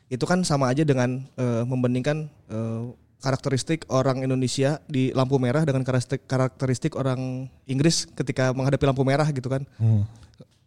Itu 0.10 0.30
kan 0.30 0.46
sama 0.46 0.70
aja 0.70 0.86
dengan 0.86 1.26
eh, 1.38 1.64
membandingkan 1.66 2.30
eh, 2.54 2.84
karakteristik 3.20 3.84
orang 3.92 4.24
Indonesia 4.24 4.80
di 4.88 5.12
lampu 5.12 5.36
merah 5.38 5.68
dengan 5.68 5.84
karakteristik, 5.84 6.24
karakteristik 6.26 6.94
orang 6.96 7.52
Inggris 7.68 8.08
ketika 8.16 8.56
menghadapi 8.56 8.84
lampu 8.88 9.04
merah 9.04 9.28
gitu 9.30 9.52
kan. 9.52 9.68
Hmm. 9.76 10.08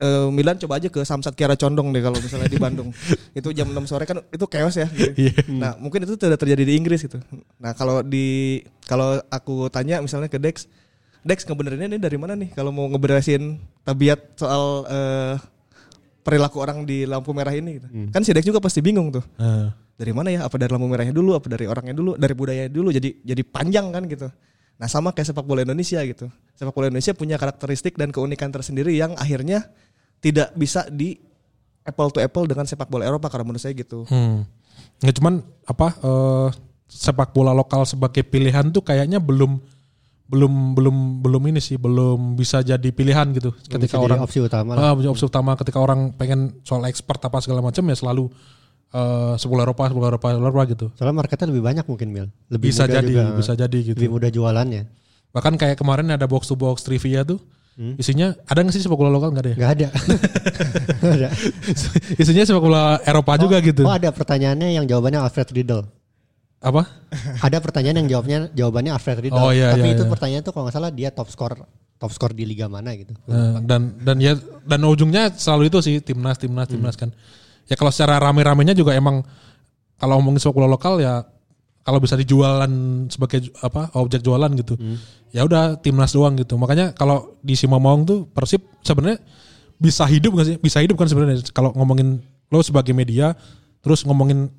Eh, 0.03 0.29
Milan 0.35 0.59
coba 0.59 0.83
aja 0.83 0.91
ke 0.91 0.99
Samsat 1.07 1.39
Kiara 1.39 1.55
Condong 1.55 1.95
deh 1.95 2.03
kalau 2.03 2.19
misalnya 2.19 2.51
di 2.51 2.59
Bandung. 2.59 2.91
itu 3.39 3.49
jam 3.55 3.71
6 3.71 3.87
sore 3.87 4.05
kan 4.05 4.19
itu 4.35 4.45
chaos 4.51 4.75
ya. 4.75 4.91
gitu. 4.91 5.15
Iya. 5.31 5.35
Nah, 5.47 5.73
mungkin 5.79 6.03
itu 6.03 6.19
tidak 6.19 6.43
terjadi 6.43 6.67
di 6.67 6.75
Inggris 6.75 7.07
gitu. 7.07 7.23
Nah, 7.63 7.73
kalau 7.73 8.03
di 8.03 8.61
kalau 8.85 9.23
aku 9.31 9.71
tanya 9.71 10.03
misalnya 10.03 10.27
ke 10.27 10.43
Dex, 10.43 10.67
Dex 11.23 11.47
ngebenerinnya 11.47 11.87
ini 11.87 11.99
dari 12.03 12.19
mana 12.19 12.35
nih 12.35 12.51
kalau 12.51 12.75
mau 12.75 12.91
ngeberesin 12.91 13.63
tabiat 13.87 14.35
soal 14.35 14.91
eh, 14.91 15.35
perilaku 16.27 16.59
orang 16.59 16.83
di 16.83 17.07
lampu 17.07 17.31
merah 17.31 17.55
ini 17.55 17.79
gitu. 17.79 17.89
Kan 18.11 18.27
si 18.27 18.35
Dex 18.35 18.43
juga 18.43 18.59
pasti 18.59 18.83
bingung 18.83 19.15
tuh. 19.15 19.23
Eh, 19.39 19.71
Dari 20.03 20.11
mana 20.11 20.35
ya? 20.35 20.43
Apa 20.43 20.59
dari 20.59 20.75
lampu 20.75 20.91
merahnya 20.91 21.15
dulu, 21.15 21.39
apa 21.39 21.47
dari 21.47 21.71
orangnya 21.71 21.95
dulu, 21.95 22.19
dari 22.19 22.35
budaya 22.35 22.67
dulu 22.67 22.91
jadi 22.91 23.23
jadi 23.23 23.43
panjang 23.47 23.95
kan 23.95 24.03
gitu. 24.11 24.27
Nah, 24.83 24.91
sama 24.91 25.15
kayak 25.15 25.31
sepak 25.31 25.47
bola 25.47 25.63
Indonesia 25.63 26.03
gitu. 26.03 26.27
Sepak 26.59 26.75
bola 26.75 26.91
Indonesia 26.91 27.15
punya 27.15 27.39
karakteristik 27.39 27.95
dan 27.95 28.11
keunikan 28.11 28.51
tersendiri 28.51 28.91
yang 28.99 29.15
akhirnya 29.15 29.71
tidak 30.19 30.51
bisa 30.59 30.91
di 30.91 31.23
apple 31.87 32.11
to 32.11 32.19
apple 32.19 32.51
dengan 32.51 32.67
sepak 32.67 32.91
bola 32.91 33.07
Eropa 33.07 33.31
karena 33.31 33.47
menurut 33.47 33.63
saya 33.63 33.79
gitu. 33.79 34.03
Hmm. 34.11 34.43
Nggak 34.99 35.15
cuman 35.23 35.35
apa 35.71 35.87
eh, 36.03 36.49
sepak 36.91 37.31
bola 37.31 37.55
lokal 37.55 37.87
sebagai 37.87 38.27
pilihan 38.27 38.75
tuh 38.75 38.83
kayaknya 38.83 39.23
belum 39.23 39.63
belum 40.33 40.73
belum 40.73 40.97
belum 41.21 41.43
ini 41.53 41.61
sih 41.61 41.77
belum 41.77 42.41
bisa 42.41 42.65
jadi 42.65 42.89
pilihan 42.89 43.37
gitu 43.37 43.53
ketika 43.69 44.01
orang 44.01 44.25
opsi 44.25 44.41
utama 44.41 44.73
lah. 44.73 44.89
ah, 44.89 44.93
punya 44.97 45.13
opsi 45.13 45.29
utama 45.29 45.53
ketika 45.61 45.77
orang 45.77 46.09
pengen 46.17 46.57
soal 46.65 46.89
expert 46.89 47.21
apa 47.21 47.45
segala 47.45 47.61
macam 47.61 47.85
ya 47.85 47.93
selalu 47.93 48.33
eh 48.93 49.33
sepak 49.35 49.51
bola 49.51 49.65
Eropa 49.65 49.85
bola 49.89 50.09
Eropa 50.09 50.27
bola 50.31 50.47
Eropa 50.47 50.65
gitu 50.69 50.87
Soalnya 50.95 51.17
marketnya 51.17 51.49
lebih 51.49 51.63
banyak 51.63 51.85
mungkin 51.85 52.09
Mil. 52.09 52.27
Lebih 52.47 52.69
bisa 52.69 52.85
mudah 52.85 52.95
jadi 52.95 53.09
juga. 53.09 53.25
bisa 53.35 53.53
jadi 53.55 53.79
gitu 53.83 53.97
Lebih 53.97 54.11
mudah 54.11 54.31
jualannya. 54.31 54.83
bahkan 55.31 55.57
kayak 55.57 55.77
kemarin 55.77 56.07
ada 56.09 56.25
box 56.25 56.45
to 56.45 56.55
box 56.55 56.81
trivia 56.81 57.25
tuh 57.25 57.41
isinya 57.97 58.37
ada 58.45 58.61
nggak 58.61 58.71
sih 58.71 58.85
sepak 58.85 58.95
bola 58.95 59.09
lokal 59.09 59.33
nggak 59.33 59.43
ada 59.43 59.51
ya 59.51 59.57
Gak 59.59 59.73
ada. 59.73 59.89
Nggak 61.01 61.17
ada. 61.17 61.29
isinya 62.15 62.45
sepak 62.45 62.61
bola 62.61 62.83
Eropa 63.03 63.33
juga 63.37 63.57
gitu 63.59 63.83
Oh 63.83 63.91
ada 63.91 64.13
pertanyaannya 64.13 64.77
yang 64.77 64.85
jawabannya 64.85 65.19
Alfred 65.19 65.49
Riddle. 65.51 65.89
apa 66.61 66.85
Ada 67.41 67.59
pertanyaan 67.59 68.05
yang 68.05 68.09
jawabnya 68.09 68.39
jawabannya 68.53 68.93
Alfred 68.93 69.19
Riddle. 69.19 69.41
Oh, 69.41 69.51
iya, 69.51 69.73
Tapi 69.73 69.89
iya, 69.89 69.95
itu 69.97 70.05
iya. 70.05 70.11
pertanyaan 70.11 70.43
tuh 70.43 70.53
kalau 70.53 70.69
nggak 70.69 70.77
salah 70.77 70.91
dia 70.93 71.11
top 71.11 71.27
score 71.27 71.59
top 71.97 72.13
score 72.13 72.31
di 72.31 72.45
liga 72.45 72.67
mana 72.67 72.95
gitu. 72.95 73.17
Eh, 73.27 73.57
dan 73.65 73.99
dan 73.99 74.17
ya 74.19 74.37
dan 74.63 74.79
ujungnya 74.83 75.33
selalu 75.33 75.71
itu 75.71 75.79
sih 75.81 75.97
timnas 75.99 76.37
timnas 76.37 76.69
timnas 76.69 76.95
kan 76.95 77.11
ya 77.67 77.75
kalau 77.79 77.91
secara 77.95 78.19
rame-ramenya 78.19 78.75
juga 78.75 78.95
emang 78.97 79.23
kalau 80.01 80.19
ngomongin 80.19 80.43
sepak 80.43 80.55
bola 80.57 80.69
lokal 80.71 80.99
ya 80.99 81.23
kalau 81.83 81.99
bisa 81.99 82.15
dijualan 82.15 82.71
sebagai 83.11 83.51
apa 83.59 83.91
objek 83.99 84.23
jualan 84.23 84.51
gitu 84.55 84.79
ya 85.35 85.43
udah 85.43 85.81
timnas 85.81 86.15
doang 86.15 86.37
gitu. 86.39 86.55
Makanya 86.61 86.93
kalau 86.95 87.41
di 87.41 87.57
Simamaung 87.59 88.05
tuh 88.07 88.29
Persib 88.31 88.63
sebenarnya 88.85 89.19
bisa 89.81 90.07
hidup 90.07 90.39
gak 90.39 90.47
sih? 90.47 90.57
Bisa 90.61 90.79
hidup 90.79 91.01
kan 91.01 91.09
sebenarnya 91.11 91.43
kalau 91.51 91.75
ngomongin 91.75 92.23
lo 92.53 92.61
sebagai 92.61 92.93
media 92.93 93.35
terus 93.83 94.07
ngomongin 94.07 94.53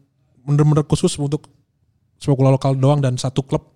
bener-bener 0.43 0.83
khusus 0.83 1.15
untuk 1.15 1.48
sepak 2.19 2.36
bola 2.36 2.51
lokal 2.51 2.75
doang 2.75 3.00
dan 3.00 3.15
satu 3.15 3.45
klub. 3.45 3.72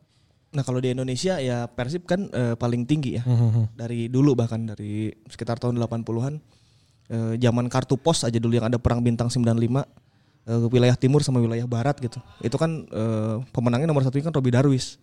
Nah 0.51 0.65
kalau 0.65 0.81
di 0.81 0.91
Indonesia 0.91 1.37
ya 1.37 1.69
Persib 1.69 2.09
kan 2.09 2.27
eh, 2.33 2.57
paling 2.57 2.83
tinggi 2.89 3.21
ya. 3.21 3.23
Hmm. 3.23 3.69
dari 3.77 4.09
dulu 4.11 4.33
bahkan 4.33 4.65
dari 4.65 5.13
sekitar 5.29 5.61
tahun 5.61 5.79
80-an 5.79 6.56
eh, 7.11 7.33
zaman 7.39 7.67
kartu 7.71 7.95
pos 7.99 8.23
aja 8.23 8.37
dulu 8.39 8.55
yang 8.55 8.67
ada 8.67 8.79
perang 8.79 8.99
bintang 9.03 9.27
95 9.31 9.43
eh, 9.47 9.83
wilayah 10.71 10.95
timur 10.95 11.23
sama 11.23 11.43
wilayah 11.43 11.67
barat 11.67 11.99
gitu. 11.99 12.19
Itu 12.43 12.55
kan 12.59 12.87
eh, 12.87 13.35
pemenangnya 13.51 13.87
nomor 13.89 14.03
satu 14.03 14.19
kan 14.19 14.31
Robi 14.35 14.51
Darwis 14.51 14.99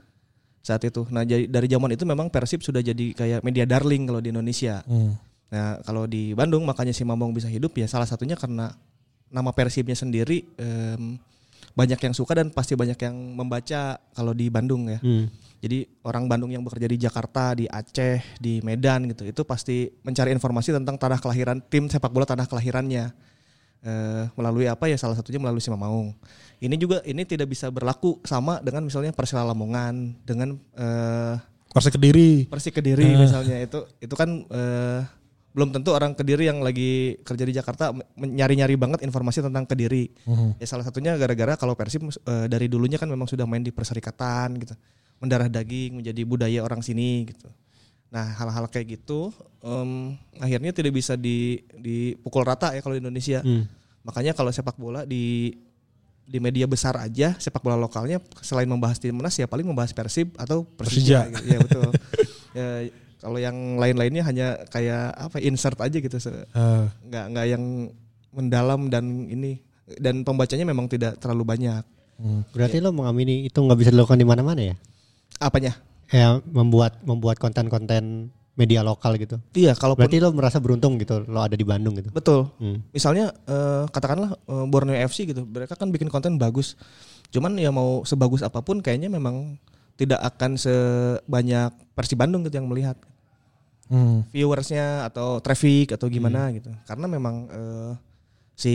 saat 0.65 0.81
itu. 0.85 1.05
Nah 1.13 1.29
jadi 1.29 1.45
dari 1.45 1.69
zaman 1.69 1.93
itu 1.93 2.09
memang 2.09 2.33
Persib 2.33 2.65
sudah 2.65 2.81
jadi 2.81 3.13
kayak 3.13 3.45
media 3.45 3.69
darling 3.69 4.09
kalau 4.09 4.21
di 4.25 4.33
Indonesia. 4.33 4.81
Hmm. 4.89 5.13
Nah 5.53 5.77
kalau 5.85 6.09
di 6.09 6.33
Bandung 6.33 6.65
makanya 6.65 6.97
si 6.97 7.05
Mamong 7.05 7.37
bisa 7.37 7.53
hidup 7.53 7.77
ya 7.77 7.85
salah 7.85 8.09
satunya 8.09 8.33
karena 8.33 8.73
nama 9.29 9.53
Persibnya 9.53 9.93
sendiri 9.93 10.49
em, 10.57 11.21
banyak 11.77 12.01
yang 12.01 12.15
suka 12.17 12.33
dan 12.39 12.49
pasti 12.49 12.79
banyak 12.79 12.97
yang 12.97 13.17
membaca 13.37 14.01
kalau 14.17 14.33
di 14.33 14.49
Bandung 14.49 14.89
ya. 14.89 14.99
Hmm. 15.05 15.29
Jadi 15.63 15.85
orang 16.05 16.29
Bandung 16.31 16.53
yang 16.53 16.63
bekerja 16.65 16.89
di 16.89 16.99
Jakarta, 17.01 17.55
di 17.57 17.65
Aceh, 17.69 18.21
di 18.41 18.61
Medan 18.61 19.09
gitu, 19.11 19.25
itu 19.29 19.43
pasti 19.47 19.89
mencari 20.05 20.35
informasi 20.35 20.75
tentang 20.75 20.97
tanah 20.97 21.19
kelahiran 21.21 21.63
tim 21.67 21.89
sepak 21.89 22.11
bola 22.11 22.27
tanah 22.29 22.49
kelahirannya. 22.49 23.15
Eh, 23.85 24.25
melalui 24.41 24.65
apa 24.65 24.89
ya 24.89 24.97
salah 24.97 25.13
satunya 25.13 25.37
melalui 25.37 25.61
Sima 25.61 25.77
Maung. 25.77 26.17
Ini 26.57 26.73
juga 26.81 27.05
ini 27.05 27.21
tidak 27.29 27.53
bisa 27.53 27.69
berlaku 27.69 28.17
sama 28.25 28.57
dengan 28.65 28.81
misalnya 28.81 29.13
Persela 29.13 29.45
Lamongan 29.45 30.25
dengan 30.25 30.57
eh, 30.73 31.37
Persik 31.69 32.01
Kediri. 32.01 32.49
Persik 32.49 32.81
Kediri 32.81 33.05
misalnya 33.13 33.61
itu 33.61 33.85
itu 34.01 34.15
kan 34.17 34.49
eh, 34.49 35.05
belum 35.53 35.71
tentu 35.71 35.93
orang 35.93 36.17
Kediri 36.17 36.49
yang 36.49 36.65
lagi 36.65 37.21
kerja 37.23 37.45
di 37.45 37.53
Jakarta 37.53 37.93
nyari-nyari 38.17 38.73
banget 38.81 39.01
informasi 39.05 39.45
tentang 39.45 39.69
Kediri. 39.69 40.11
Ya 40.57 40.67
salah 40.67 40.89
satunya 40.89 41.13
gara-gara 41.21 41.53
kalau 41.61 41.77
Persib 41.77 42.09
eh, 42.09 42.47
dari 42.49 42.73
dulunya 42.73 42.97
kan 42.97 43.13
memang 43.13 43.29
sudah 43.29 43.45
main 43.45 43.61
di 43.61 43.69
perserikatan 43.69 44.65
gitu. 44.65 44.75
Mendarah 45.25 45.49
daging 45.49 46.05
menjadi 46.05 46.23
budaya 46.29 46.61
orang 46.61 46.85
sini 46.85 47.25
gitu. 47.33 47.49
Nah, 48.15 48.31
hal-hal 48.39 48.71
kayak 48.71 49.01
gitu 49.01 49.35
em, 49.59 50.15
akhirnya 50.39 50.71
tidak 50.71 50.95
bisa 50.95 51.19
di 51.19 51.65
dipukul 51.75 52.47
rata 52.47 52.71
ya 52.71 52.85
kalau 52.85 52.95
di 52.95 53.03
Indonesia. 53.03 53.43
Hmm. 53.43 53.67
Makanya 54.07 54.37
kalau 54.37 54.55
sepak 54.55 54.79
bola 54.79 55.03
di 55.03 55.57
di 56.25 56.39
media 56.41 56.65
besar 56.65 56.97
aja 56.97 57.37
sepak 57.37 57.61
bola 57.61 57.77
lokalnya 57.77 58.17
selain 58.41 58.65
membahas 58.65 58.97
timnas 58.97 59.37
ya 59.37 59.45
paling 59.45 59.67
membahas 59.67 59.93
Persib 59.93 60.33
atau 60.39 60.63
Persija. 60.65 61.27
Persija. 61.27 61.43
Gitu. 61.43 61.47
Ya 61.51 61.59
betul. 61.59 61.91
ya, 62.59 62.69
kalau 63.25 63.39
yang 63.41 63.57
lain-lainnya 63.81 64.23
hanya 64.29 64.49
kayak 64.69 65.17
apa 65.17 65.41
insert 65.41 65.81
aja 65.81 65.97
gitu 65.97 66.17
Eh, 66.21 66.85
nggak 67.09 67.25
nggak 67.33 67.47
yang 67.51 67.65
mendalam 68.31 68.93
dan 68.93 69.05
ini 69.27 69.59
dan 69.99 70.23
pembacanya 70.23 70.69
memang 70.69 70.87
tidak 70.87 71.17
terlalu 71.19 71.45
banyak. 71.45 71.85
Berarti 72.55 72.79
lo 72.79 72.95
mengamini 72.95 73.51
itu 73.51 73.59
nggak 73.59 73.79
bisa 73.81 73.91
dilakukan 73.91 74.21
di 74.21 74.29
mana-mana 74.29 74.61
ya? 74.61 74.77
Apanya? 75.41 75.77
Ya 76.13 76.39
membuat 76.47 77.01
membuat 77.03 77.41
konten-konten 77.41 78.31
media 78.55 78.87
lokal 78.87 79.19
gitu. 79.19 79.37
Iya, 79.55 79.75
kalau 79.75 79.99
Berarti 79.99 80.23
lo 80.23 80.31
merasa 80.31 80.63
beruntung 80.63 80.95
gitu 81.03 81.27
lo 81.27 81.43
ada 81.43 81.59
di 81.59 81.67
Bandung 81.67 81.99
gitu. 81.99 82.11
betul. 82.15 82.47
Hmm. 82.63 82.87
Misalnya 82.95 83.35
eh, 83.51 83.85
katakanlah 83.91 84.39
eh, 84.39 84.67
Borneo 84.71 84.95
FC 84.95 85.27
gitu, 85.27 85.43
mereka 85.43 85.75
kan 85.75 85.91
bikin 85.91 86.07
konten 86.07 86.39
bagus. 86.39 86.79
Cuman 87.35 87.59
ya 87.59 87.75
mau 87.75 88.07
sebagus 88.07 88.47
apa 88.47 88.63
pun 88.63 88.79
kayaknya 88.79 89.11
memang 89.11 89.59
tidak 89.99 90.23
akan 90.23 90.59
sebanyak 90.59 91.71
Persib 91.95 92.19
Bandung 92.19 92.47
gitu 92.47 92.59
yang 92.59 92.71
melihat 92.71 92.95
hmm. 93.91 94.31
viewersnya 94.31 95.07
atau 95.11 95.43
traffic 95.43 95.99
atau 95.99 96.07
gimana 96.07 96.55
gitu. 96.55 96.71
Karena 96.87 97.07
memang 97.11 97.51
eh, 97.51 97.93
si 98.55 98.75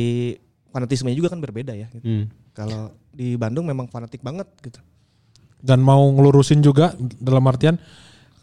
fanatismenya 0.75 1.15
juga 1.15 1.31
kan 1.31 1.39
berbeda 1.39 1.71
ya. 1.71 1.87
Gitu. 1.87 2.03
Hmm. 2.03 2.25
Kalau 2.51 2.91
di 3.15 3.39
Bandung 3.39 3.63
memang 3.63 3.87
fanatik 3.87 4.19
banget 4.19 4.47
gitu. 4.59 4.83
Dan 5.59 5.83
mau 5.83 6.07
ngelurusin 6.15 6.63
juga 6.63 6.95
dalam 7.19 7.43
artian 7.47 7.75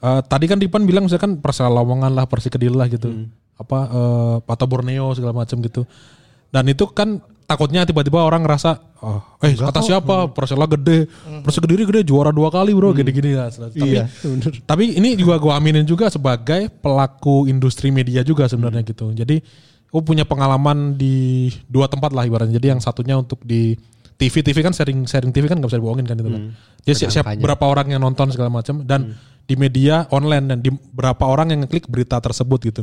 eh, 0.04 0.20
tadi 0.28 0.44
kan 0.44 0.61
Dipan 0.61 0.85
bilang 0.85 1.08
misalkan 1.08 1.40
Persela 1.40 1.73
Lamongan 1.73 2.12
lah, 2.12 2.28
Persik 2.28 2.56
Kediri 2.56 2.76
lah 2.76 2.87
gitu. 2.92 3.28
Apa 3.56 3.78
eh, 3.88 4.37
Pata 4.44 4.68
Borneo 4.68 5.16
segala 5.16 5.32
macam 5.32 5.58
gitu. 5.64 5.88
Dan 6.52 6.68
itu 6.68 6.85
kan 6.92 7.18
takutnya 7.46 7.87
tiba-tiba 7.87 8.26
orang 8.26 8.42
ngerasa 8.42 8.75
oh, 9.06 9.23
eh 9.38 9.54
kata 9.54 9.78
siapa 9.78 10.28
Persela 10.35 10.66
gede, 10.66 11.06
Persik 11.46 11.64
Kediri 11.64 11.87
gede 11.87 12.02
juara 12.04 12.35
dua 12.35 12.52
kali 12.52 12.75
bro, 12.75 12.92
gini-gini 12.92 13.32
lah. 13.38 13.49
Tapi 13.49 13.80
Iya, 13.80 14.11
bener. 14.11 14.52
tapi 14.66 14.99
ini 14.99 15.16
juga 15.16 15.38
gue 15.40 15.52
aminin 15.54 15.87
juga 15.87 16.11
sebagai 16.11 16.68
pelaku 16.68 17.49
industri 17.49 17.88
media 17.94 18.20
juga 18.26 18.44
sebenarnya 18.50 18.82
gitu. 18.85 19.14
Jadi 19.14 19.40
gue 19.87 20.02
punya 20.04 20.26
pengalaman 20.26 20.99
di 20.99 21.49
dua 21.70 21.87
tempat 21.88 22.12
lah 22.12 22.26
ibaratnya. 22.26 22.58
Jadi 22.58 22.68
yang 22.76 22.82
satunya 22.82 23.16
untuk 23.16 23.40
di 23.46 23.78
TV, 24.16 24.40
TV 24.40 24.64
kan 24.64 24.73
sharing 24.73 25.04
sharing 25.04 25.28
TV 25.28 25.44
kan 25.44 25.61
nggak 25.61 25.68
bisa 25.68 25.78
dibohongin 25.78 26.08
kan 26.08 26.16
itu 26.16 26.26
kan. 26.26 26.42
Jadi 26.82 26.96
si- 26.96 27.08
siap 27.12 27.28
angkanya. 27.28 27.42
berapa 27.44 27.64
orang 27.68 27.87
yang 27.92 28.00
nonton 28.00 28.32
segala 28.32 28.49
macam 28.49 28.80
dan 28.82 29.12
di 29.46 29.54
media 29.54 30.08
online 30.11 30.50
dan 30.50 30.58
di 30.64 30.73
berapa 30.73 31.23
orang 31.23 31.52
yang 31.52 31.61
ngeklik 31.64 31.87
berita 31.87 32.16
tersebut 32.18 32.58
gitu. 32.64 32.82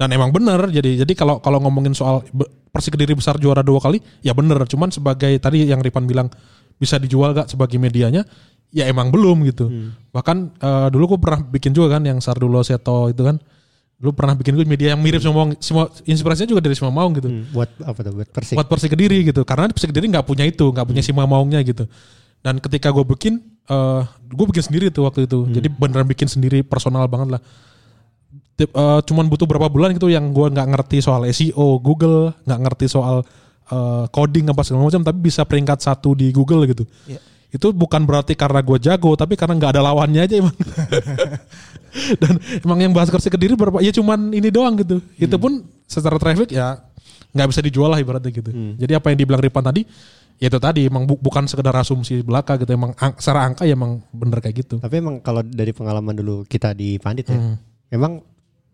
Dan 0.00 0.08
emang 0.14 0.32
bener 0.32 0.70
jadi 0.70 1.04
jadi 1.04 1.12
kalau 1.12 1.42
kalau 1.42 1.60
ngomongin 1.60 1.92
soal 1.92 2.22
Persik 2.70 2.94
Kediri 2.94 3.18
besar 3.18 3.34
juara 3.36 3.66
dua 3.66 3.82
kali 3.82 3.98
ya 4.22 4.30
bener. 4.30 4.62
Cuman 4.64 4.88
sebagai 4.88 5.34
tadi 5.42 5.66
yang 5.66 5.82
Ripan 5.82 6.06
bilang 6.06 6.30
bisa 6.78 6.96
dijual 6.96 7.34
gak 7.34 7.50
sebagai 7.50 7.76
medianya 7.76 8.24
ya 8.70 8.86
emang 8.86 9.10
belum 9.10 9.42
gitu. 9.50 9.66
Bahkan 10.14 10.36
eh, 10.56 10.88
dulu 10.88 11.14
gue 11.14 11.18
pernah 11.20 11.42
bikin 11.42 11.74
juga 11.74 11.98
kan 11.98 12.06
yang 12.06 12.22
Sardulo 12.22 12.62
Seto 12.62 13.10
itu 13.10 13.26
kan. 13.26 13.36
Dulu 14.00 14.16
pernah 14.16 14.32
bikin 14.32 14.56
gue 14.56 14.64
media 14.64 14.96
yang 14.96 15.00
mirip 15.04 15.20
sama 15.20 15.44
Maung. 15.44 15.52
semua 15.60 15.92
inspirasinya 16.08 16.48
juga 16.56 16.64
dari 16.64 16.72
semua 16.72 16.88
Maung 16.88 17.12
gitu. 17.20 17.28
Hmm, 17.28 17.44
Buat 17.52 17.68
apa 17.84 18.00
tuh? 18.00 18.12
Buat 18.16 18.28
Persik. 18.32 18.56
Buat 18.56 18.68
Persik 18.72 18.90
Kediri 18.96 19.28
gitu. 19.28 19.44
Karena 19.44 19.68
Persik 19.68 19.92
Kediri 19.92 20.08
nggak 20.08 20.24
punya 20.24 20.48
itu, 20.48 20.64
nggak 20.72 20.86
punya 20.88 21.04
Sima 21.04 21.28
Maungnya 21.28 21.60
gitu. 21.60 21.84
Dan 22.40 22.56
ketika 22.64 22.88
gue 22.88 23.04
bikin, 23.04 23.44
eh 23.68 24.02
gue 24.08 24.46
bikin 24.48 24.64
sendiri 24.64 24.88
tuh 24.88 25.04
waktu 25.04 25.28
itu. 25.28 25.44
Jadi 25.52 25.68
beneran 25.68 26.08
bikin 26.08 26.32
sendiri 26.32 26.64
personal 26.64 27.04
banget 27.12 27.36
lah. 27.36 27.42
Eh, 28.60 29.00
cuman 29.04 29.24
butuh 29.28 29.44
berapa 29.44 29.68
bulan 29.68 29.92
gitu 29.92 30.08
yang 30.08 30.32
gue 30.32 30.48
nggak 30.48 30.68
ngerti 30.72 31.04
soal 31.04 31.28
SEO 31.28 31.80
Google, 31.80 32.32
nggak 32.48 32.60
ngerti 32.60 32.86
soal 32.88 33.20
eh, 33.68 34.04
coding 34.08 34.48
apa 34.48 34.64
segala 34.64 34.88
macam, 34.88 35.04
tapi 35.04 35.18
bisa 35.20 35.44
peringkat 35.44 35.76
satu 35.80 36.16
di 36.16 36.32
Google 36.32 36.64
gitu. 36.68 36.88
Iya. 37.04 37.20
Itu 37.50 37.70
bukan 37.70 38.06
berarti 38.06 38.32
karena 38.32 38.58
gue 38.58 38.78
jago, 38.78 39.12
tapi 39.14 39.34
karena 39.34 39.58
nggak 39.58 39.72
ada 39.74 39.82
lawannya 39.82 40.22
aja 40.22 40.34
emang. 40.38 40.54
Dan 42.20 42.32
emang 42.62 42.78
yang 42.78 42.92
bahas 42.94 43.10
Persik 43.10 43.34
Kediri 43.34 43.54
berapa? 43.54 43.82
Ya 43.82 43.90
cuman 43.90 44.30
ini 44.30 44.48
doang 44.48 44.78
gitu. 44.78 45.02
Itu 45.16 45.36
pun 45.36 45.60
secara 45.84 46.16
traffic 46.16 46.50
ya 46.50 46.78
nggak 47.30 47.46
bisa 47.46 47.60
dijual 47.60 47.90
lah 47.90 47.98
ibaratnya 47.98 48.30
gitu. 48.30 48.50
Jadi 48.76 48.92
apa 48.92 49.10
yang 49.10 49.18
dibilang 49.18 49.38
Ripan 49.38 49.62
tadi, 49.64 49.82
ya 50.36 50.46
itu 50.46 50.58
tadi 50.58 50.86
emang 50.86 51.02
bu- 51.04 51.18
bukan 51.18 51.46
sekedar 51.46 51.74
asumsi 51.74 52.22
belaka 52.22 52.54
gitu. 52.56 52.70
Emang 52.70 52.94
ang- 52.96 53.18
secara 53.18 53.42
angka 53.42 53.62
ya 53.62 53.74
emang 53.74 53.98
bener 54.08 54.38
kayak 54.38 54.56
gitu. 54.60 54.78
Tapi 54.78 54.98
emang 54.98 55.18
kalau 55.18 55.42
dari 55.42 55.70
pengalaman 55.70 56.14
dulu 56.14 56.42
kita 56.44 56.70
di 56.70 56.94
Pandit 56.96 57.26
ya, 57.28 57.38
memang 57.90 58.22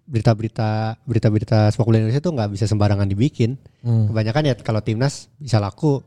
berita-berita 0.06 1.00
berita-berita 1.02 1.66
sepak 1.68 1.82
bola 1.82 1.98
Indonesia 1.98 2.20
tuh 2.20 2.30
nggak 2.30 2.50
bisa 2.50 2.64
sembarangan 2.64 3.04
dibikin. 3.06 3.56
Hmm. 3.80 4.06
Kebanyakan 4.06 4.42
ya 4.44 4.54
kalau 4.56 4.80
timnas 4.80 5.32
bisa 5.34 5.56
laku. 5.56 6.04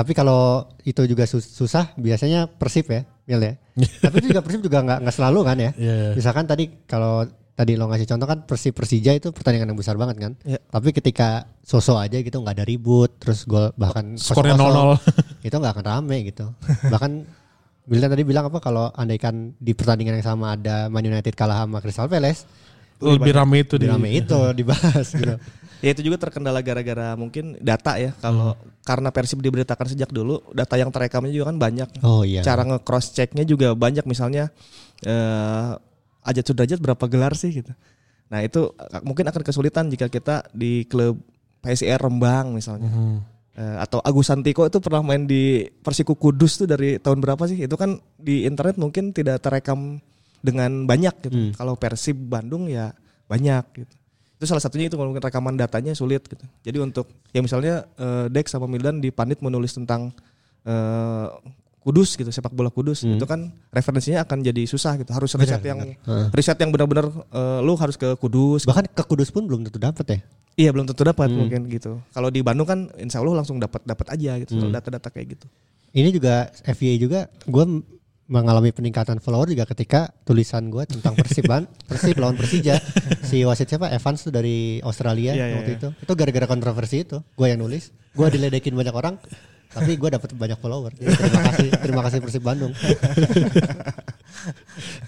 Tapi 0.00 0.16
kalau 0.16 0.64
itu 0.80 1.04
juga 1.04 1.28
sus- 1.28 1.44
susah, 1.44 1.92
biasanya 2.00 2.48
Persib 2.48 2.88
ya, 2.88 3.04
Mil 3.28 3.36
ya. 3.44 3.52
Tapi 4.08 4.24
itu 4.24 4.32
juga 4.32 4.40
Persib 4.40 4.64
juga 4.64 4.80
nggak 4.80 4.98
nggak 5.04 5.14
selalu 5.14 5.40
kan 5.44 5.56
ya. 5.60 5.70
Iya, 5.76 5.94
iya. 5.94 6.10
Misalkan 6.16 6.48
tadi 6.48 6.64
kalau 6.88 7.28
tadi 7.52 7.76
lo 7.76 7.84
ngasih 7.92 8.08
contoh 8.08 8.24
kan 8.24 8.38
Persib 8.48 8.72
Persija 8.72 9.12
itu 9.12 9.28
pertandingan 9.28 9.68
yang 9.68 9.76
besar 9.76 10.00
banget 10.00 10.16
kan. 10.16 10.32
Iya. 10.40 10.56
Tapi 10.64 10.88
ketika 10.96 11.44
sosok 11.60 12.00
aja 12.00 12.16
gitu 12.16 12.40
nggak 12.40 12.56
ada 12.56 12.64
ribut, 12.64 13.20
terus 13.20 13.44
gol 13.44 13.76
bahkan 13.76 14.16
Skornya 14.16 14.56
0-0. 14.56 14.96
itu 15.46 15.52
nggak 15.52 15.72
akan 15.76 15.84
rame 15.84 16.16
gitu. 16.24 16.48
Bahkan 16.88 17.12
Bildan 17.84 18.08
tadi 18.08 18.24
bilang 18.24 18.48
apa 18.48 18.56
kalau 18.64 18.88
andaikan 18.94 19.52
di 19.60 19.76
pertandingan 19.76 20.16
yang 20.16 20.24
sama 20.24 20.56
ada 20.56 20.88
Man 20.88 21.04
United 21.04 21.36
kalah 21.36 21.68
sama 21.68 21.84
Crystal 21.84 22.08
Palace, 22.08 22.48
Lebih 23.00 23.32
rame 23.32 23.64
itu 23.64 23.74
di 23.76 23.86
rame 23.88 24.08
itu 24.14 24.38
dibahas 24.58 25.12
gitu. 25.12 25.36
Ya 25.80 25.96
itu 25.96 26.04
juga 26.04 26.20
terkendala 26.20 26.60
gara-gara 26.60 27.16
mungkin 27.16 27.56
data 27.60 27.96
ya. 27.96 28.12
Kalau 28.20 28.56
karena 28.84 29.08
Persib 29.08 29.40
diberitakan 29.40 29.86
sejak 29.88 30.12
dulu, 30.12 30.44
data 30.52 30.76
yang 30.76 30.92
terekamnya 30.92 31.32
juga 31.32 31.52
kan 31.52 31.56
banyak. 31.56 31.88
Oh 32.04 32.22
iya. 32.24 32.44
Cara 32.44 32.64
nge-cross 32.68 33.16
checknya 33.16 33.44
juga 33.48 33.72
banyak 33.72 34.04
misalnya 34.04 34.52
eh 35.04 35.72
Ajat 36.20 36.44
Sudrajat 36.52 36.78
berapa 36.84 37.00
gelar 37.08 37.32
sih 37.32 37.64
gitu. 37.64 37.72
Nah 38.28 38.44
itu 38.44 38.76
eh, 38.76 39.00
mungkin 39.02 39.24
akan 39.24 39.40
kesulitan 39.40 39.88
jika 39.88 40.12
kita 40.12 40.52
di 40.52 40.84
klub 40.84 41.16
PSIR 41.64 41.96
Rembang 41.96 42.52
misalnya. 42.52 42.92
Eh, 43.56 43.76
atau 43.80 44.04
Agus 44.04 44.28
Santiko 44.28 44.68
itu 44.68 44.78
pernah 44.84 45.00
main 45.00 45.24
di 45.24 45.64
Persiku 45.80 46.12
Kudus 46.16 46.60
tuh 46.60 46.68
dari 46.68 47.00
tahun 47.00 47.24
berapa 47.24 47.40
sih? 47.48 47.56
Itu 47.64 47.80
kan 47.80 47.98
di 48.20 48.44
internet 48.44 48.76
mungkin 48.76 49.16
tidak 49.16 49.40
terekam 49.40 49.96
dengan 50.40 50.84
banyak 50.84 51.14
gitu. 51.24 51.56
Kalau 51.56 51.76
Persib 51.76 52.16
Bandung 52.16 52.68
ya 52.68 52.92
banyak 53.28 53.64
gitu. 53.84 53.94
Itu 54.40 54.48
salah 54.48 54.64
satunya 54.64 54.88
itu 54.88 54.96
kalau 54.96 55.12
mungkin 55.12 55.20
rekaman 55.20 55.52
datanya 55.60 55.92
sulit 55.92 56.24
gitu. 56.24 56.40
Jadi 56.64 56.80
untuk 56.80 57.12
ya 57.28 57.44
misalnya 57.44 57.84
eh, 58.00 58.32
Dex 58.32 58.48
sama 58.48 58.64
Mildan 58.64 59.04
di 59.04 59.12
Pandit 59.12 59.44
menulis 59.44 59.76
tentang 59.76 60.16
eh, 60.64 61.28
Kudus 61.80 62.16
gitu, 62.16 62.28
sepak 62.32 62.56
bola 62.56 62.72
Kudus. 62.72 63.04
Itu 63.04 63.28
kan 63.28 63.52
referensinya 63.68 64.24
akan 64.24 64.40
jadi 64.40 64.64
susah 64.64 64.96
gitu. 64.96 65.12
Harus 65.12 65.36
riset 65.36 65.60
yang 65.60 65.80
riset 66.32 66.56
yang 66.56 66.72
benar-benar 66.72 67.12
eh, 67.12 67.60
lu 67.60 67.76
harus 67.76 68.00
ke 68.00 68.16
Kudus. 68.16 68.64
Bahkan 68.64 68.96
ke 68.96 69.04
Kudus 69.04 69.28
pun 69.28 69.44
belum 69.44 69.68
tentu 69.68 69.76
dapat 69.76 70.06
ya. 70.08 70.18
Iya 70.56 70.70
belum 70.72 70.88
tentu 70.88 71.04
dapat 71.04 71.28
mungkin 71.28 71.68
gitu. 71.68 72.00
Kalau 72.16 72.32
di 72.32 72.40
Bandung 72.40 72.64
kan 72.64 72.88
insya 72.96 73.20
Allah 73.20 73.44
langsung 73.44 73.60
dapat 73.60 73.84
dapat 73.84 74.08
aja 74.16 74.40
gitu. 74.40 74.56
Data-data 74.72 75.12
kayak 75.12 75.36
gitu. 75.36 75.46
Ini 75.92 76.08
juga 76.16 76.48
FIA 76.64 76.96
juga 76.96 77.20
gue 77.44 77.64
mengalami 78.30 78.70
peningkatan 78.70 79.18
follower 79.18 79.50
juga 79.50 79.66
ketika 79.66 80.14
tulisan 80.22 80.70
gue 80.70 80.86
tentang 80.86 81.18
Persiban, 81.18 81.66
Persib 81.90 82.14
lawan 82.22 82.38
Persija. 82.38 82.78
Si 83.26 83.42
wasit 83.42 83.66
siapa? 83.66 83.90
Evans 83.90 84.22
tuh 84.22 84.30
dari 84.30 84.78
Australia 84.86 85.34
Iya, 85.34 85.46
iya, 85.50 85.54
waktu 85.58 85.72
iya. 85.74 85.78
itu. 85.82 85.88
Itu 86.06 86.12
gara-gara 86.14 86.46
kontroversi 86.46 87.02
itu. 87.02 87.18
Gue 87.34 87.50
yang 87.50 87.58
nulis. 87.58 87.90
Gue 88.14 88.30
diledekin 88.30 88.78
banyak 88.78 88.94
orang. 88.94 89.18
Tapi 89.70 89.98
gue 89.98 90.10
dapat 90.10 90.34
banyak 90.34 90.58
follower. 90.58 90.90
Jadi 90.94 91.14
terima 91.14 91.42
kasih, 91.46 91.68
terima 91.78 92.02
kasih 92.06 92.18
Persib 92.22 92.42
Bandung. 92.42 92.74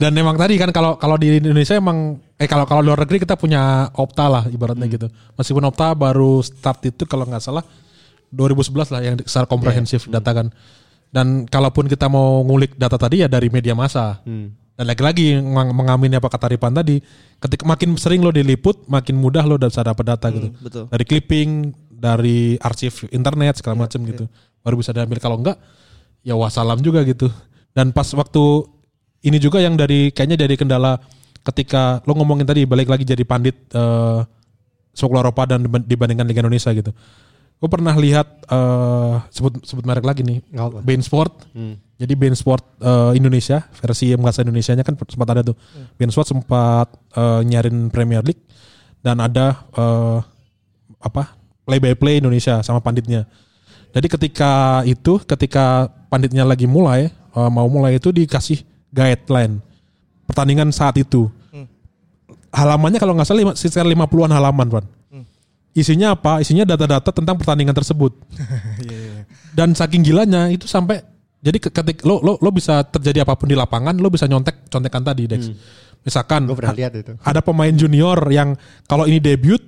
Dan 0.02 0.18
emang 0.18 0.34
tadi 0.34 0.58
kan 0.58 0.74
kalau 0.74 0.98
kalau 0.98 1.14
di 1.14 1.38
Indonesia 1.38 1.78
emang 1.78 2.18
eh 2.38 2.50
kalau 2.50 2.66
kalau 2.66 2.82
luar 2.82 3.06
negeri 3.06 3.22
kita 3.22 3.38
punya 3.38 3.90
Opta 3.94 4.26
lah 4.26 4.44
ibaratnya 4.50 4.86
gitu. 4.90 5.06
Meskipun 5.38 5.62
Opta 5.66 5.94
baru 5.94 6.42
start 6.42 6.90
itu 6.90 7.06
kalau 7.06 7.26
nggak 7.26 7.42
salah 7.42 7.62
2011 8.34 8.94
lah 8.94 9.00
yang 9.02 9.14
secara 9.22 9.46
komprehensif 9.46 10.10
data 10.10 10.30
kan. 10.30 10.46
Dan 11.12 11.44
kalaupun 11.44 11.86
kita 11.86 12.08
mau 12.08 12.40
ngulik 12.40 12.72
data 12.74 12.96
tadi 12.96 13.20
ya 13.20 13.28
dari 13.28 13.52
media 13.52 13.76
massa. 13.76 14.24
Dan 14.72 14.88
lagi-lagi 14.88 15.36
meng- 15.36 15.76
mengamini 15.76 16.16
apa 16.16 16.32
kata 16.32 16.48
Ripan 16.48 16.72
tadi, 16.72 16.96
ketika 17.36 17.68
makin 17.68 17.92
sering 18.00 18.24
lo 18.24 18.32
diliput, 18.32 18.88
makin 18.88 19.20
mudah 19.20 19.44
lo 19.44 19.60
bisa 19.60 19.84
dapat 19.84 20.04
data 20.08 20.32
gitu. 20.32 20.48
betul. 20.58 20.84
Dari 20.88 21.04
clipping, 21.04 21.50
dari 21.92 22.56
arsip 22.58 23.06
internet 23.12 23.60
segala 23.60 23.84
macam 23.84 24.00
gitu. 24.02 24.24
Baru 24.64 24.80
bisa 24.80 24.90
diambil 24.90 25.20
kalau 25.20 25.36
enggak 25.38 25.60
ya 26.24 26.32
wassalam 26.32 26.80
juga 26.80 27.04
gitu. 27.04 27.28
Dan 27.76 27.92
pas 27.92 28.08
waktu 28.16 28.42
ini 29.22 29.36
juga 29.36 29.60
yang 29.60 29.76
dari 29.76 30.08
kayaknya 30.10 30.40
dari 30.40 30.56
kendala 30.56 30.96
ketika 31.44 32.00
lo 32.08 32.16
ngomongin 32.16 32.48
tadi 32.48 32.64
balik 32.64 32.88
lagi 32.88 33.04
jadi 33.04 33.22
pandit 33.22 33.54
eh 33.70 34.20
bola 35.02 35.20
Eropa 35.20 35.48
dan 35.48 35.64
diban- 35.64 35.84
dibandingkan 35.84 36.26
Liga 36.26 36.40
Indonesia 36.40 36.72
gitu. 36.72 36.90
Gue 37.62 37.70
pernah 37.70 37.94
lihat 37.94 38.26
eh 38.42 39.14
sebut 39.30 39.62
sebut 39.62 39.86
merek 39.86 40.02
lagi 40.02 40.26
nih. 40.26 40.42
Bein 40.82 40.98
Sport. 40.98 41.46
Jadi 41.94 42.18
Bein 42.18 42.34
Sport 42.34 42.82
eh, 42.82 43.12
Indonesia 43.14 43.62
versi 43.70 44.10
yang 44.10 44.18
bahasa 44.18 44.42
Indonesianya 44.42 44.82
kan 44.82 44.98
sempat 44.98 45.28
ada 45.30 45.46
tuh. 45.46 45.54
Bein 45.94 46.10
Sport 46.10 46.26
sempat 46.26 46.90
eh, 47.14 47.40
nyarin 47.46 47.86
Premier 47.88 48.26
League 48.26 48.42
dan 48.98 49.22
ada 49.22 49.62
eh, 49.70 50.18
apa 50.98 51.38
play 51.62 51.78
by 51.78 51.94
play 51.94 52.18
Indonesia 52.18 52.58
sama 52.60 52.82
panditnya. 52.82 53.30
Jadi 53.92 54.10
ketika 54.10 54.82
itu, 54.82 55.22
ketika 55.22 55.86
panditnya 56.10 56.42
lagi 56.42 56.66
mulai, 56.66 57.06
eh, 57.14 57.50
mau 57.54 57.70
mulai 57.70 58.02
itu 58.02 58.10
dikasih 58.10 58.58
guideline 58.90 59.62
pertandingan 60.26 60.74
saat 60.74 60.98
itu. 60.98 61.30
Halamannya 62.50 62.98
kalau 62.98 63.14
nggak 63.14 63.24
salah 63.24 63.40
lima- 63.40 63.56
sekitar 63.56 63.86
50-an 63.86 64.28
halaman, 64.28 64.66
Wan. 64.68 64.86
Isinya 65.72 66.12
apa? 66.12 66.38
Isinya 66.38 66.68
data-data 66.68 67.10
tentang 67.10 67.40
pertandingan 67.40 67.72
tersebut. 67.72 68.12
Dan 69.56 69.72
saking 69.72 70.04
gilanya 70.04 70.48
itu 70.48 70.64
sampai 70.64 71.00
jadi 71.42 71.58
ke- 71.58 71.72
ketik 71.72 72.06
lo 72.06 72.22
lo 72.22 72.38
lo 72.38 72.50
bisa 72.54 72.84
terjadi 72.84 73.24
apa 73.24 73.34
pun 73.34 73.50
di 73.50 73.56
lapangan, 73.56 73.98
lo 73.98 74.08
bisa 74.08 74.24
nyontek 74.24 74.68
contekan 74.68 75.02
tadi, 75.02 75.26
Dex. 75.26 75.50
Misalkan 76.02 76.46
Gue 76.46 76.58
pernah 76.58 76.74
a- 76.74 76.78
lihat 76.78 76.92
itu. 76.94 77.12
ada 77.18 77.40
pemain 77.40 77.72
junior 77.72 78.18
yang 78.28 78.54
kalau 78.84 79.06
ini 79.06 79.18
debut 79.18 79.60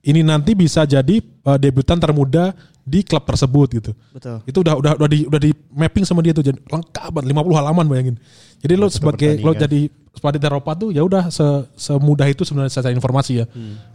ini 0.00 0.22
nanti 0.22 0.54
bisa 0.54 0.84
jadi 0.84 1.18
uh, 1.44 1.58
debutan 1.58 1.98
termuda 1.98 2.54
di 2.82 3.04
klub 3.04 3.22
tersebut 3.22 3.68
gitu. 3.74 3.92
Betul. 4.10 4.40
Itu 4.42 4.58
udah 4.60 4.74
udah 4.74 4.92
udah 4.96 5.08
di 5.08 5.18
udah 5.22 5.40
di 5.40 5.50
mapping 5.70 6.04
sama 6.04 6.20
dia 6.20 6.32
tuh 6.32 6.40
jadi 6.42 6.56
lengkap 6.56 7.10
banget 7.12 7.28
50 7.30 7.58
halaman 7.60 7.84
bayangin. 7.84 8.16
Jadi 8.58 8.74
lo 8.74 8.86
sebagai 8.88 9.38
lo 9.38 9.52
jadi 9.52 9.80
sebagai 10.18 10.42
Eropa 10.42 10.74
tuh 10.74 10.90
ya 10.90 11.06
udah 11.06 11.30
se, 11.30 11.46
semudah 11.78 12.26
itu 12.26 12.42
sebenarnya 12.42 12.74
secara 12.74 12.90
informasi 12.90 13.32
ya. 13.38 13.46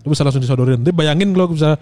Lo 0.02 0.16
bisa 0.16 0.24
langsung 0.24 0.40
disodorin. 0.40 0.80
Nanti 0.80 0.96
bayangin 0.96 1.36
lo 1.36 1.52
bisa 1.52 1.76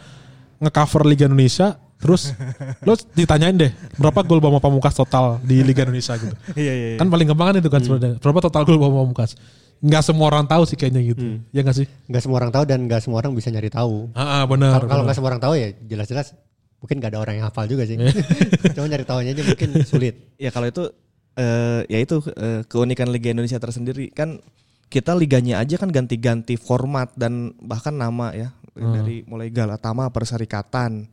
ngecover 0.61 1.05
Liga 1.05 1.29
Indonesia 1.29 1.77
terus 2.01 2.33
lo 2.87 2.97
ditanyain 3.13 3.53
deh 3.53 3.69
berapa 4.01 4.25
gol 4.25 4.41
Bama 4.41 4.57
Pamungkas 4.57 4.97
total 4.97 5.37
di 5.45 5.61
Liga 5.61 5.85
Indonesia 5.85 6.17
gitu. 6.17 6.33
Iya 6.59 6.73
iya. 6.73 6.87
Kan 6.97 7.13
paling 7.13 7.29
gampang 7.29 7.53
kan 7.53 7.55
itu 7.61 7.69
kan 7.69 7.81
sebenarnya. 7.85 8.17
Berapa 8.17 8.39
total 8.41 8.65
gol 8.65 8.81
Bama 8.81 9.05
Pamungkas? 9.05 9.37
Nggak 9.81 10.03
semua 10.05 10.29
orang 10.29 10.45
tahu 10.45 10.65
sih 10.65 10.77
kayaknya 10.77 11.01
gitu. 11.13 11.41
Ya 11.53 11.61
nggak 11.61 11.77
sih? 11.77 11.87
Nggak 12.09 12.21
semua 12.25 12.37
orang 12.41 12.51
tahu 12.53 12.63
dan 12.65 12.79
nggak 12.85 13.01
semua 13.01 13.17
orang 13.21 13.33
bisa 13.33 13.49
nyari 13.49 13.69
tahu. 13.69 14.09
Ah, 14.13 14.41
ah, 14.41 14.43
benar. 14.45 14.81
Kalau 14.85 15.05
nggak 15.05 15.17
semua 15.17 15.29
orang 15.33 15.41
tahu 15.41 15.53
ya 15.57 15.73
jelas-jelas 15.85 16.37
mungkin 16.81 16.97
nggak 16.97 17.13
ada 17.13 17.19
orang 17.21 17.33
yang 17.37 17.45
hafal 17.45 17.65
juga 17.69 17.85
sih. 17.85 17.97
Cuma 18.77 18.89
nyari 18.89 19.05
tahunya 19.05 19.31
aja 19.37 19.43
mungkin 19.45 19.69
sulit. 19.85 20.33
Ya 20.41 20.49
kalau 20.49 20.69
itu 20.69 20.89
eh, 21.35 21.81
ya 21.87 21.99
itu 21.99 22.19
eh, 22.33 22.63
keunikan 22.65 23.09
Liga 23.09 23.31
Indonesia 23.31 23.57
tersendiri. 23.57 24.11
Kan 24.11 24.39
kita 24.87 25.15
liganya 25.15 25.63
aja 25.63 25.79
kan 25.79 25.87
ganti-ganti 25.87 26.55
format 26.55 27.11
dan 27.15 27.55
bahkan 27.59 27.95
nama 27.95 28.35
ya 28.35 28.51
dari 28.91 29.23
mulai 29.23 29.47
Galatama 29.47 30.11
Perserikatan 30.11 31.07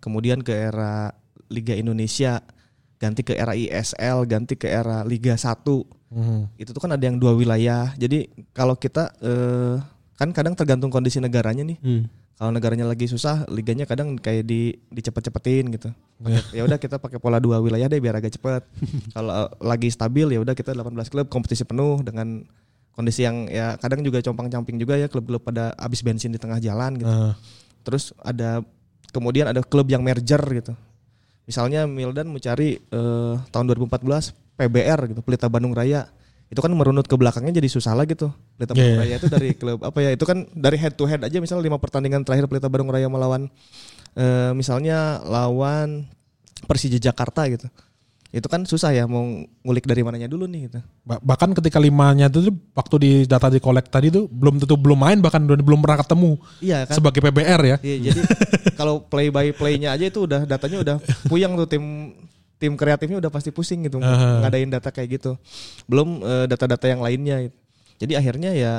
kemudian 0.00 0.40
ke 0.40 0.52
era 0.52 1.12
Liga 1.48 1.72
Indonesia 1.72 2.40
ganti 2.96 3.20
ke 3.20 3.32
era 3.32 3.52
ISL 3.52 4.24
ganti 4.24 4.56
ke 4.56 4.68
era 4.68 5.00
Liga 5.02 5.32
1 5.32 6.00
Mhm. 6.12 6.60
itu 6.60 6.70
tuh 6.70 6.80
kan 6.84 6.92
ada 6.92 7.00
yang 7.00 7.16
dua 7.16 7.32
wilayah. 7.32 7.88
Jadi 7.96 8.28
kalau 8.52 8.76
kita 8.76 9.16
eh, 9.24 9.80
kan 10.12 10.28
kadang 10.30 10.52
tergantung 10.52 10.92
kondisi 10.92 11.16
negaranya 11.16 11.64
nih 11.64 11.80
kalau 12.42 12.58
negaranya 12.58 12.90
lagi 12.90 13.06
susah 13.06 13.46
liganya 13.46 13.86
kadang 13.86 14.18
kayak 14.18 14.42
di 14.42 14.74
dicepet-cepetin 14.90 15.78
gitu. 15.78 15.94
Pakai- 16.18 16.58
ya 16.58 16.66
udah 16.66 16.74
kita 16.74 16.98
pakai 16.98 17.22
pola 17.22 17.38
dua 17.38 17.62
wilayah 17.62 17.86
deh 17.86 18.02
biar 18.02 18.18
agak 18.18 18.34
cepet. 18.34 18.66
Kalau 19.14 19.46
lagi 19.62 19.94
stabil 19.94 20.26
ya 20.26 20.42
udah 20.42 20.50
kita 20.50 20.74
18 20.74 20.90
klub 21.06 21.30
kompetisi 21.30 21.62
penuh 21.62 22.02
dengan 22.02 22.42
kondisi 22.98 23.22
yang 23.22 23.46
ya 23.46 23.78
kadang 23.78 24.02
juga 24.02 24.18
compang-camping 24.18 24.74
juga 24.74 24.98
ya 24.98 25.06
klub-klub 25.06 25.38
pada 25.38 25.70
habis 25.78 26.02
bensin 26.02 26.34
di 26.34 26.42
tengah 26.42 26.58
jalan 26.58 26.98
gitu. 26.98 27.14
Terus 27.86 28.10
ada 28.18 28.58
kemudian 29.14 29.46
ada 29.46 29.62
klub 29.62 29.86
yang 29.86 30.02
merger 30.02 30.42
gitu. 30.50 30.74
Misalnya 31.46 31.86
Mildan 31.86 32.26
mau 32.26 32.42
cari 32.42 32.74
eh, 32.74 33.34
tahun 33.54 33.70
2014 33.70 34.58
PBR 34.58 35.14
gitu 35.14 35.20
Pelita 35.22 35.46
Bandung 35.46 35.78
Raya 35.78 36.10
itu 36.52 36.60
kan 36.60 36.68
merunut 36.76 37.08
ke 37.08 37.16
belakangnya 37.16 37.56
jadi 37.56 37.68
susah 37.72 37.96
lagi 37.96 38.12
tuh. 38.12 38.28
Pelita 38.60 38.76
Bandung 38.76 38.92
Iya, 38.92 39.00
Raya 39.00 39.16
itu 39.16 39.28
dari 39.32 39.48
klub 39.56 39.80
apa 39.80 39.98
ya 40.04 40.12
itu 40.12 40.24
kan 40.28 40.44
dari 40.52 40.76
head 40.76 40.92
to 41.00 41.08
head 41.08 41.24
aja. 41.24 41.40
Misalnya 41.40 41.64
lima 41.64 41.80
pertandingan 41.80 42.28
terakhir 42.28 42.44
Pelita 42.44 42.68
Bandung 42.68 42.92
Raya 42.92 43.08
melawan 43.08 43.48
eh, 44.12 44.52
misalnya 44.52 45.24
lawan 45.24 46.04
Persija 46.68 47.00
Jakarta 47.00 47.48
gitu. 47.48 47.72
Itu 48.32 48.48
kan 48.52 48.64
susah 48.68 48.92
ya 48.96 49.04
mau 49.08 49.24
ngulik 49.64 49.84
dari 49.88 50.04
mananya 50.04 50.28
dulu 50.28 50.44
nih 50.44 50.68
gitu. 50.68 50.80
Ba- 51.08 51.20
bahkan 51.24 51.56
ketika 51.56 51.80
limanya 51.80 52.28
itu 52.28 52.52
waktu 52.76 52.94
di 53.00 53.10
data 53.24 53.48
di 53.48 53.56
collect 53.56 53.88
tadi 53.88 54.12
tuh 54.12 54.28
belum 54.28 54.60
tentu 54.60 54.76
belum 54.76 54.96
main 55.00 55.20
bahkan 55.24 55.40
belum 55.40 55.60
belum 55.64 55.80
pernah 55.80 56.04
ketemu 56.04 56.36
iya 56.60 56.84
kan? 56.84 56.96
sebagai 57.00 57.20
PBR 57.24 57.60
ya. 57.64 57.76
Iya, 57.80 57.96
jadi 58.12 58.20
kalau 58.80 59.04
play 59.04 59.32
by 59.32 59.56
play-nya 59.56 59.96
aja 59.96 60.04
itu 60.08 60.24
udah 60.28 60.44
datanya 60.44 60.78
udah 60.84 60.96
puyang 61.28 61.56
tuh 61.56 61.68
tim 61.68 61.84
tim 62.62 62.78
kreatifnya 62.78 63.18
udah 63.18 63.32
pasti 63.34 63.50
pusing 63.50 63.82
gitu 63.90 63.98
Aha. 63.98 64.46
ngadain 64.46 64.70
data 64.70 64.94
kayak 64.94 65.18
gitu. 65.18 65.34
Belum 65.90 66.22
eh, 66.22 66.46
data-data 66.46 66.86
yang 66.86 67.02
lainnya. 67.02 67.50
Jadi 67.98 68.14
akhirnya 68.14 68.54
ya 68.54 68.72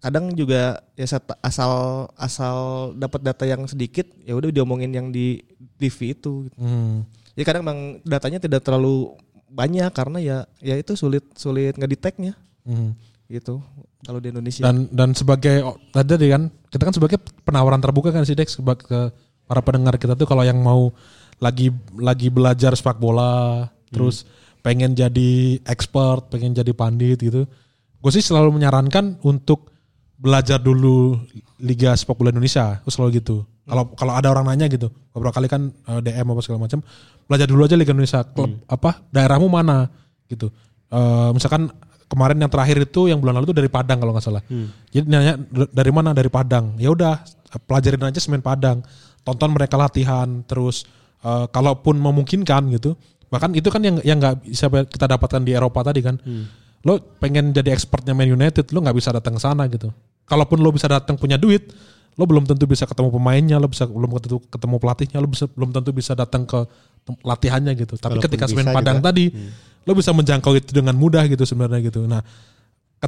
kadang 0.00 0.32
juga 0.32 0.80
ya 0.96 1.06
asal 1.44 1.72
asal 2.16 2.56
dapat 2.96 3.20
data 3.20 3.44
yang 3.44 3.68
sedikit 3.68 4.08
ya 4.24 4.32
udah 4.32 4.48
diomongin 4.48 4.90
yang 4.96 5.12
di 5.12 5.44
TV 5.76 6.16
itu. 6.16 6.48
gitu. 6.48 6.56
Hmm. 6.56 7.04
Jadi 7.36 7.44
kadang 7.44 7.62
memang 7.68 7.80
datanya 8.08 8.40
tidak 8.40 8.64
terlalu 8.64 9.12
banyak 9.52 9.92
karena 9.92 10.18
ya 10.24 10.38
ya 10.64 10.80
itu 10.80 10.96
sulit 10.96 11.28
sulit 11.36 11.76
ngedeteknya 11.76 12.32
Hmm. 12.62 12.94
gitu 13.26 13.58
kalau 14.06 14.22
di 14.22 14.32
Indonesia. 14.32 14.62
Dan 14.64 14.88
dan 14.94 15.12
sebagai 15.12 15.66
oh, 15.66 15.76
tadi 15.92 16.30
kan 16.32 16.48
kita 16.72 16.82
kan 16.88 16.94
sebagai 16.94 17.18
penawaran 17.44 17.82
terbuka 17.82 18.14
kan 18.14 18.24
sih 18.24 18.38
Dex 18.38 18.56
ke, 18.56 18.62
ke 18.62 19.00
para 19.46 19.60
pendengar 19.60 19.98
kita 19.98 20.14
tuh 20.16 20.24
kalau 20.24 20.46
yang 20.46 20.56
mau 20.62 20.94
lagi 21.38 21.68
lagi 21.94 22.28
belajar 22.28 22.72
sepak 22.72 22.96
bola 22.96 23.66
terus 23.88 24.24
pengen 24.60 24.92
jadi 24.92 25.58
expert, 25.64 26.30
pengen 26.30 26.52
jadi 26.52 26.70
pandit 26.70 27.18
gitu. 27.18 27.44
Gue 27.98 28.10
sih 28.10 28.22
selalu 28.22 28.56
menyarankan 28.56 29.18
untuk 29.20 29.70
belajar 30.14 30.58
dulu 30.58 31.18
Liga 31.58 31.92
Sepak 31.92 32.14
Bola 32.14 32.30
Indonesia, 32.30 32.78
gue 32.78 32.90
selalu 32.90 33.18
gitu. 33.18 33.42
Kalau 33.62 33.90
kalau 33.94 34.14
ada 34.14 34.30
orang 34.30 34.46
nanya 34.48 34.66
gitu, 34.66 34.86
beberapa 35.10 35.34
kali 35.34 35.46
kan 35.46 35.66
eh, 35.70 36.00
DM 36.00 36.26
apa 36.26 36.40
segala 36.42 36.62
macam, 36.62 36.78
belajar 37.26 37.46
dulu 37.46 37.62
aja 37.62 37.74
Liga 37.74 37.90
Indonesia. 37.90 38.22
Klub 38.22 38.62
apa 38.66 39.02
daerahmu 39.10 39.46
mana 39.46 39.90
gitu. 40.26 40.50
Eh, 40.88 41.30
misalkan 41.34 41.70
kemarin 42.06 42.38
yang 42.38 42.50
terakhir 42.50 42.76
itu 42.80 43.10
yang 43.10 43.18
bulan 43.18 43.42
lalu 43.42 43.50
itu 43.50 43.56
dari 43.56 43.70
Padang 43.70 43.98
kalau 43.98 44.14
nggak 44.14 44.22
salah. 44.22 44.42
Jadi 44.90 45.06
nanya 45.10 45.34
"D- 45.38 45.70
dari 45.70 45.90
mana 45.90 46.14
dari 46.14 46.30
Padang. 46.30 46.78
Ya 46.78 46.90
udah 46.90 47.18
pelajarin 47.66 48.02
aja 48.02 48.18
semen 48.18 48.42
Padang. 48.42 48.82
Tonton 49.22 49.50
mereka 49.54 49.74
latihan 49.74 50.42
terus 50.42 50.86
eh, 51.22 51.46
kalaupun 51.48 51.96
memungkinkan 51.98 52.68
gitu. 52.74 52.98
Bahkan 53.32 53.56
itu 53.56 53.68
kan 53.72 53.80
yang 53.80 53.96
yang 54.04 54.20
nggak 54.20 54.44
bisa 54.44 54.68
kita 54.68 55.06
dapatkan 55.08 55.40
di 55.40 55.56
Eropa 55.56 55.80
tadi 55.80 56.04
kan. 56.04 56.20
Lo 56.82 56.98
pengen 57.22 57.54
jadi 57.54 57.70
expertnya 57.72 58.12
Man 58.12 58.28
United, 58.28 58.74
lo 58.74 58.82
nggak 58.82 58.96
bisa 58.98 59.14
datang 59.14 59.38
ke 59.38 59.40
sana 59.40 59.64
gitu. 59.70 59.88
Kalaupun 60.26 60.60
lo 60.60 60.68
bisa 60.74 60.90
datang 60.90 61.14
punya 61.16 61.38
duit, 61.38 61.70
lo 62.18 62.28
belum 62.28 62.44
tentu 62.44 62.68
bisa 62.68 62.84
ketemu 62.84 63.08
pemainnya, 63.08 63.56
lo 63.56 63.70
bisa 63.70 63.88
belum 63.88 64.18
tentu 64.20 64.42
ketemu 64.50 64.76
pelatihnya, 64.76 65.18
lo 65.22 65.28
bisa 65.30 65.46
belum 65.48 65.70
tentu 65.72 65.90
bisa 65.96 66.12
datang 66.12 66.44
ke 66.44 66.60
latihannya 67.22 67.72
gitu. 67.78 67.94
Tapi 67.96 68.18
Kalaupun 68.18 68.26
ketika 68.28 68.44
semen 68.50 68.68
bisa 68.68 68.76
Padang 68.76 68.98
juga. 69.00 69.08
tadi, 69.10 69.24
lo 69.86 69.92
bisa 69.96 70.10
menjangkau 70.12 70.52
itu 70.58 70.70
dengan 70.74 70.94
mudah 70.98 71.24
gitu 71.30 71.42
sebenarnya 71.46 71.80
gitu. 71.88 72.04
Nah, 72.04 72.20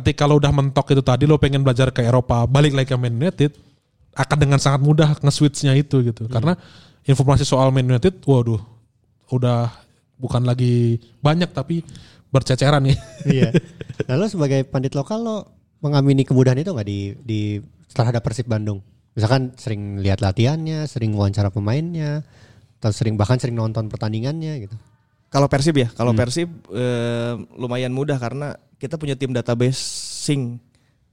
ketika 0.00 0.24
lo 0.24 0.40
udah 0.40 0.52
mentok 0.54 0.86
itu 0.96 1.02
tadi, 1.04 1.28
lo 1.28 1.36
pengen 1.36 1.60
belajar 1.60 1.92
ke 1.92 2.00
Eropa, 2.00 2.48
balik 2.48 2.72
lagi 2.72 2.90
ke 2.90 2.96
Man 2.96 3.18
United, 3.18 3.52
akan 4.14 4.36
dengan 4.38 4.58
sangat 4.62 4.80
mudah 4.80 5.18
nge-switchnya 5.20 5.74
itu 5.76 6.00
gitu. 6.00 6.30
Karena 6.30 6.54
informasi 7.04 7.44
soal 7.44 7.70
Man 7.70 7.88
United, 7.88 8.24
waduh, 8.24 8.60
udah 9.32 9.68
bukan 10.16 10.42
lagi 10.44 11.00
banyak 11.20 11.52
tapi 11.52 11.84
berceceran 12.32 12.82
nih. 12.88 12.98
iya. 13.38 13.50
Nah 14.10 14.18
lo 14.18 14.26
sebagai 14.26 14.66
pandit 14.66 14.96
lokal 14.98 15.22
lo 15.22 15.36
mengamini 15.84 16.24
kemudahan 16.24 16.58
itu 16.58 16.72
nggak 16.72 16.88
di 16.88 17.00
di 17.22 17.40
terhadap 17.92 18.24
Persib 18.24 18.50
Bandung? 18.50 18.82
Misalkan 19.14 19.54
sering 19.54 20.02
lihat 20.02 20.18
latihannya, 20.18 20.90
sering 20.90 21.14
wawancara 21.14 21.54
pemainnya, 21.54 22.26
atau 22.82 22.90
sering 22.90 23.14
bahkan 23.14 23.38
sering 23.38 23.54
nonton 23.54 23.86
pertandingannya 23.86 24.66
gitu. 24.66 24.76
Kalau 25.30 25.46
Persib 25.46 25.78
ya, 25.78 25.88
kalau 25.94 26.14
Persib 26.14 26.50
eh, 26.74 27.34
lumayan 27.54 27.94
mudah 27.94 28.18
karena 28.18 28.58
kita 28.78 28.98
punya 28.98 29.14
tim 29.14 29.30
database 29.30 29.78
sing 30.26 30.58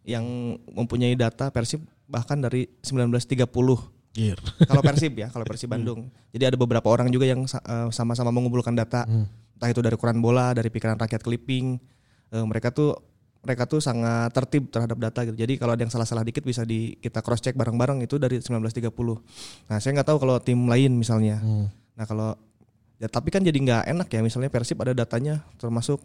yang 0.01 0.58
mempunyai 0.73 1.13
data 1.13 1.54
Persib 1.54 1.86
bahkan 2.10 2.41
dari 2.41 2.65
1930. 2.82 4.00
Kalau 4.67 4.84
Persib 4.84 5.13
ya, 5.15 5.28
kalau 5.28 5.45
Persib 5.45 5.69
Bandung. 5.71 6.00
Jadi 6.30 6.43
ada 6.45 6.56
beberapa 6.56 6.84
orang 6.86 7.08
juga 7.08 7.24
yang 7.24 7.43
eh, 7.43 7.89
sama-sama 7.89 8.28
mengumpulkan 8.30 8.74
data, 8.74 9.08
entah 9.56 9.67
itu 9.67 9.80
dari 9.80 9.95
koran 9.95 10.19
bola, 10.19 10.52
dari 10.52 10.67
pikiran 10.67 10.95
rakyat 10.95 11.19
clipping. 11.19 11.80
Eh, 12.30 12.43
mereka 12.43 12.69
tuh 12.69 12.91
mereka 13.39 13.65
tuh 13.65 13.80
sangat 13.80 14.30
tertib 14.32 14.69
terhadap 14.69 14.97
data 14.97 15.24
gitu. 15.24 15.34
Jadi 15.36 15.56
kalau 15.56 15.74
ada 15.74 15.82
yang 15.82 15.89
salah-salah 15.89 16.21
dikit 16.21 16.41
bisa 16.41 16.62
di 16.62 16.93
kita 16.95 17.19
cross 17.19 17.39
check 17.39 17.56
bareng-bareng 17.56 18.00
itu 18.00 18.15
dari 18.15 18.38
1930. 18.38 18.91
Nah, 19.65 19.78
saya 19.78 19.91
nggak 19.95 20.08
tahu 20.08 20.17
kalau 20.19 20.38
tim 20.38 20.62
lain 20.63 20.93
misalnya. 20.93 21.41
Nah, 21.91 22.06
kalau 22.06 22.38
ya 22.97 23.08
tapi 23.08 23.30
kan 23.30 23.41
jadi 23.41 23.56
nggak 23.56 23.84
enak 23.89 24.08
ya 24.08 24.21
misalnya 24.21 24.47
Persib 24.47 24.78
ada 24.78 24.93
datanya 24.93 25.41
termasuk 25.56 25.97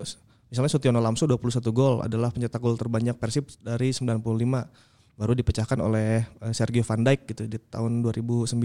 s- 0.00 0.16
misalnya 0.48 0.72
Sutiono 0.72 0.96
Lamso 0.96 1.28
21 1.28 1.36
gol 1.68 2.00
adalah 2.00 2.32
pencetak 2.32 2.56
gol 2.56 2.74
terbanyak 2.74 3.12
Persib 3.14 3.44
dari 3.60 3.92
95 3.92 4.16
baru 5.20 5.36
dipecahkan 5.36 5.76
oleh 5.84 6.24
eh, 6.24 6.52
Sergio 6.56 6.80
Van 6.80 7.04
Dijk 7.04 7.20
gitu 7.28 7.42
di 7.44 7.60
tahun 7.60 8.00
2009. 8.00 8.56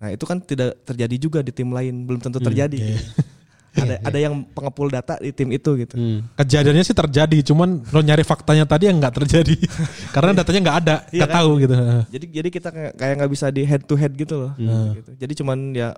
Nah, 0.00 0.08
itu 0.10 0.24
kan 0.26 0.42
tidak 0.42 0.82
terjadi 0.82 1.16
juga 1.20 1.38
di 1.46 1.54
tim 1.54 1.70
lain, 1.70 2.10
belum 2.10 2.18
tentu 2.18 2.42
terjadi. 2.42 2.74
gitu. 2.74 2.98
ada 3.70 4.02
ada 4.02 4.18
yang 4.18 4.42
pengepul 4.50 4.90
data 4.90 5.14
di 5.22 5.30
tim 5.30 5.46
itu 5.54 5.70
gitu. 5.78 5.94
Hmm. 5.94 6.26
Kejadiannya 6.34 6.82
sih 6.82 6.96
terjadi, 6.96 7.38
cuman 7.46 7.86
lo 7.86 8.00
nyari 8.02 8.26
faktanya 8.26 8.66
tadi 8.66 8.90
yang 8.90 8.98
nggak 8.98 9.14
terjadi. 9.22 9.54
Karena 10.14 10.42
datanya 10.42 10.60
nggak 10.66 10.78
ada, 10.82 10.96
Iya 11.14 11.22
nggak 11.22 11.30
kan? 11.30 11.38
tahu 11.38 11.50
gitu. 11.62 11.74
Jadi 12.10 12.26
jadi 12.34 12.48
kita 12.50 12.68
kayak 12.98 13.14
nggak 13.22 13.30
bisa 13.30 13.46
di 13.54 13.62
head 13.62 13.86
to 13.86 13.94
head 13.94 14.10
gitu 14.18 14.34
loh. 14.34 14.52
Gitu. 14.58 15.10
Jadi 15.14 15.32
cuman 15.38 15.58
ya 15.70 15.94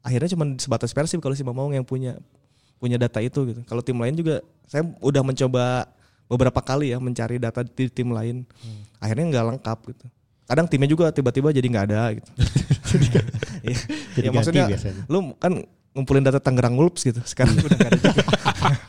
akhirnya 0.00 0.32
cuman 0.32 0.48
sebatas 0.56 0.96
Persib 0.96 1.20
kalau 1.20 1.36
si 1.36 1.44
Mamawang 1.44 1.76
yang 1.76 1.84
punya 1.84 2.16
punya 2.80 2.96
data 2.96 3.20
itu 3.20 3.44
gitu. 3.52 3.60
Kalau 3.68 3.84
tim 3.84 4.00
lain 4.00 4.16
juga 4.16 4.40
saya 4.64 4.88
udah 5.04 5.20
mencoba 5.20 5.84
beberapa 6.30 6.62
kali 6.62 6.94
ya 6.94 7.02
mencari 7.02 7.42
data 7.42 7.66
di 7.66 7.90
tim 7.90 8.14
lain. 8.14 8.46
Akhirnya 9.02 9.26
nggak 9.26 9.44
lengkap 9.56 9.78
gitu. 9.90 10.06
Kadang 10.46 10.66
timnya 10.70 10.88
juga 10.90 11.10
tiba-tiba 11.10 11.50
jadi 11.50 11.66
nggak 11.66 11.86
ada 11.90 12.02
gitu. 12.14 12.30
Iya. 13.60 13.76
Jadi 14.18 14.26
ya 14.26 14.32
ganti 14.32 14.38
maksudnya 14.40 14.64
biasanya. 14.66 15.02
lu 15.06 15.18
kan 15.38 15.52
ngumpulin 15.94 16.24
data 16.26 16.40
Tangerang 16.42 16.74
Wolves 16.74 17.04
gitu. 17.06 17.20
Sekarang 17.22 17.54
udah 17.60 17.76
nggak 17.76 17.90
ada 17.92 17.98
juga. 18.02 18.24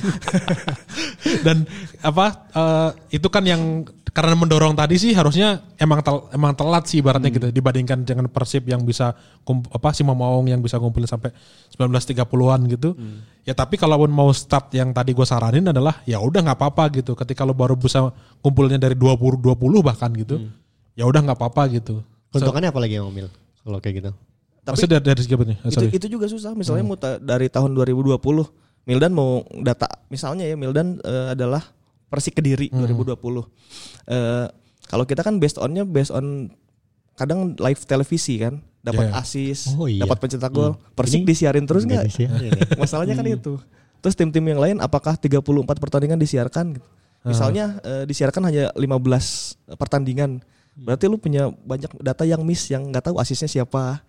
Dan 1.46 1.64
apa 2.00 2.26
eh, 2.50 2.90
itu 3.14 3.28
kan 3.28 3.44
yang 3.44 3.84
karena 4.10 4.34
mendorong 4.34 4.74
tadi 4.74 4.98
sih 4.98 5.14
harusnya 5.14 5.62
emang 5.78 6.02
tel- 6.02 6.26
emang 6.30 6.50
telat 6.52 6.82
sih 6.84 6.98
ibaratnya 6.98 7.30
gitu 7.30 7.46
dibandingkan 7.48 8.02
dengan 8.02 8.26
Persib 8.26 8.66
yang 8.66 8.82
bisa 8.82 9.14
apa 9.46 9.88
si 9.94 10.02
Maung 10.02 10.50
yang 10.50 10.58
bisa 10.58 10.82
ngumpulin 10.82 11.06
sampai 11.06 11.30
1930-an 11.70 12.60
gitu. 12.68 12.90
Ya 13.42 13.54
tapi 13.54 13.78
kalaupun 13.78 14.10
mau 14.10 14.28
start 14.30 14.74
yang 14.74 14.90
tadi 14.90 15.14
gue 15.14 15.22
saranin 15.22 15.62
adalah 15.64 16.02
ya 16.04 16.18
udah 16.18 16.42
nggak 16.42 16.58
apa-apa 16.58 16.90
gitu. 16.92 17.14
Ketika 17.14 17.46
lo 17.46 17.54
baru 17.54 17.78
bisa 17.78 18.10
kumpulnya 18.40 18.76
dari 18.76 18.98
20 18.98 19.14
20 19.38 19.56
bahkan 19.80 20.10
gitu. 20.12 20.42
Ya 20.98 21.06
udah 21.06 21.20
nggak 21.22 21.38
apa-apa 21.38 21.70
gitu. 21.70 22.02
Keuntungannya 22.30 22.70
apa 22.70 22.80
lagi 22.82 22.94
yang 22.98 23.06
Mil 23.08 23.30
kalau 23.62 23.78
kayak 23.78 23.94
gitu? 24.02 24.10
Tapi 24.60 24.74
Maksudnya 24.76 24.98
dari, 24.98 25.06
dari 25.08 25.20
segi 25.22 25.34
apa 25.34 25.44
nih? 25.46 25.58
Itu, 25.64 25.96
itu 25.96 26.06
juga 26.10 26.26
susah 26.26 26.52
misalnya 26.52 26.84
mau 26.84 26.98
ta- 26.98 27.16
dari 27.16 27.46
tahun 27.46 27.72
2020 27.72 28.18
Mildan 28.90 29.12
mau 29.12 29.30
data 29.56 29.86
misalnya 30.08 30.42
ya 30.42 30.54
Mildan 30.54 30.98
eh, 30.98 31.26
adalah 31.30 31.62
Persik 32.08 32.34
Kediri 32.34 32.66
2020 32.68 33.14
Eh, 34.04 34.46
kalau 34.84 35.06
kita 35.06 35.22
kan 35.22 35.38
based 35.38 35.56
onnya 35.56 35.86
based 35.86 36.10
on 36.10 36.50
kadang 37.14 37.54
live 37.54 37.78
televisi 37.84 38.36
kan 38.36 38.58
dapat 38.80 39.06
Yeah. 39.06 39.20
assist 39.20 39.70
Oh, 39.72 39.86
iya. 39.86 40.02
dapat 40.02 40.18
pencetak 40.18 40.50
gol 40.50 40.74
Persik 40.90 41.22
Ini 41.22 41.28
disiarin 41.28 41.64
terus 41.64 41.84
nggak 41.84 42.04
ya? 42.10 42.28
masalahnya 42.74 43.14
kan 43.14 43.26
itu 43.30 43.54
terus 44.00 44.16
tim-tim 44.16 44.42
yang 44.42 44.58
lain 44.58 44.76
apakah 44.78 45.14
34 45.14 45.44
pertandingan 45.76 46.16
disiarkan 46.16 46.80
misalnya 47.22 47.76
eh, 47.82 48.02
disiarkan 48.02 48.42
hanya 48.42 48.72
15 48.72 48.90
pertandingan 49.76 50.40
berarti 50.72 51.04
lu 51.04 51.20
punya 51.20 51.52
banyak 51.52 51.92
data 52.00 52.24
yang 52.24 52.40
miss 52.40 52.66
yang 52.66 52.88
nggak 52.88 53.04
tahu 53.04 53.20
asisnya 53.20 53.46
siapa 53.46 54.00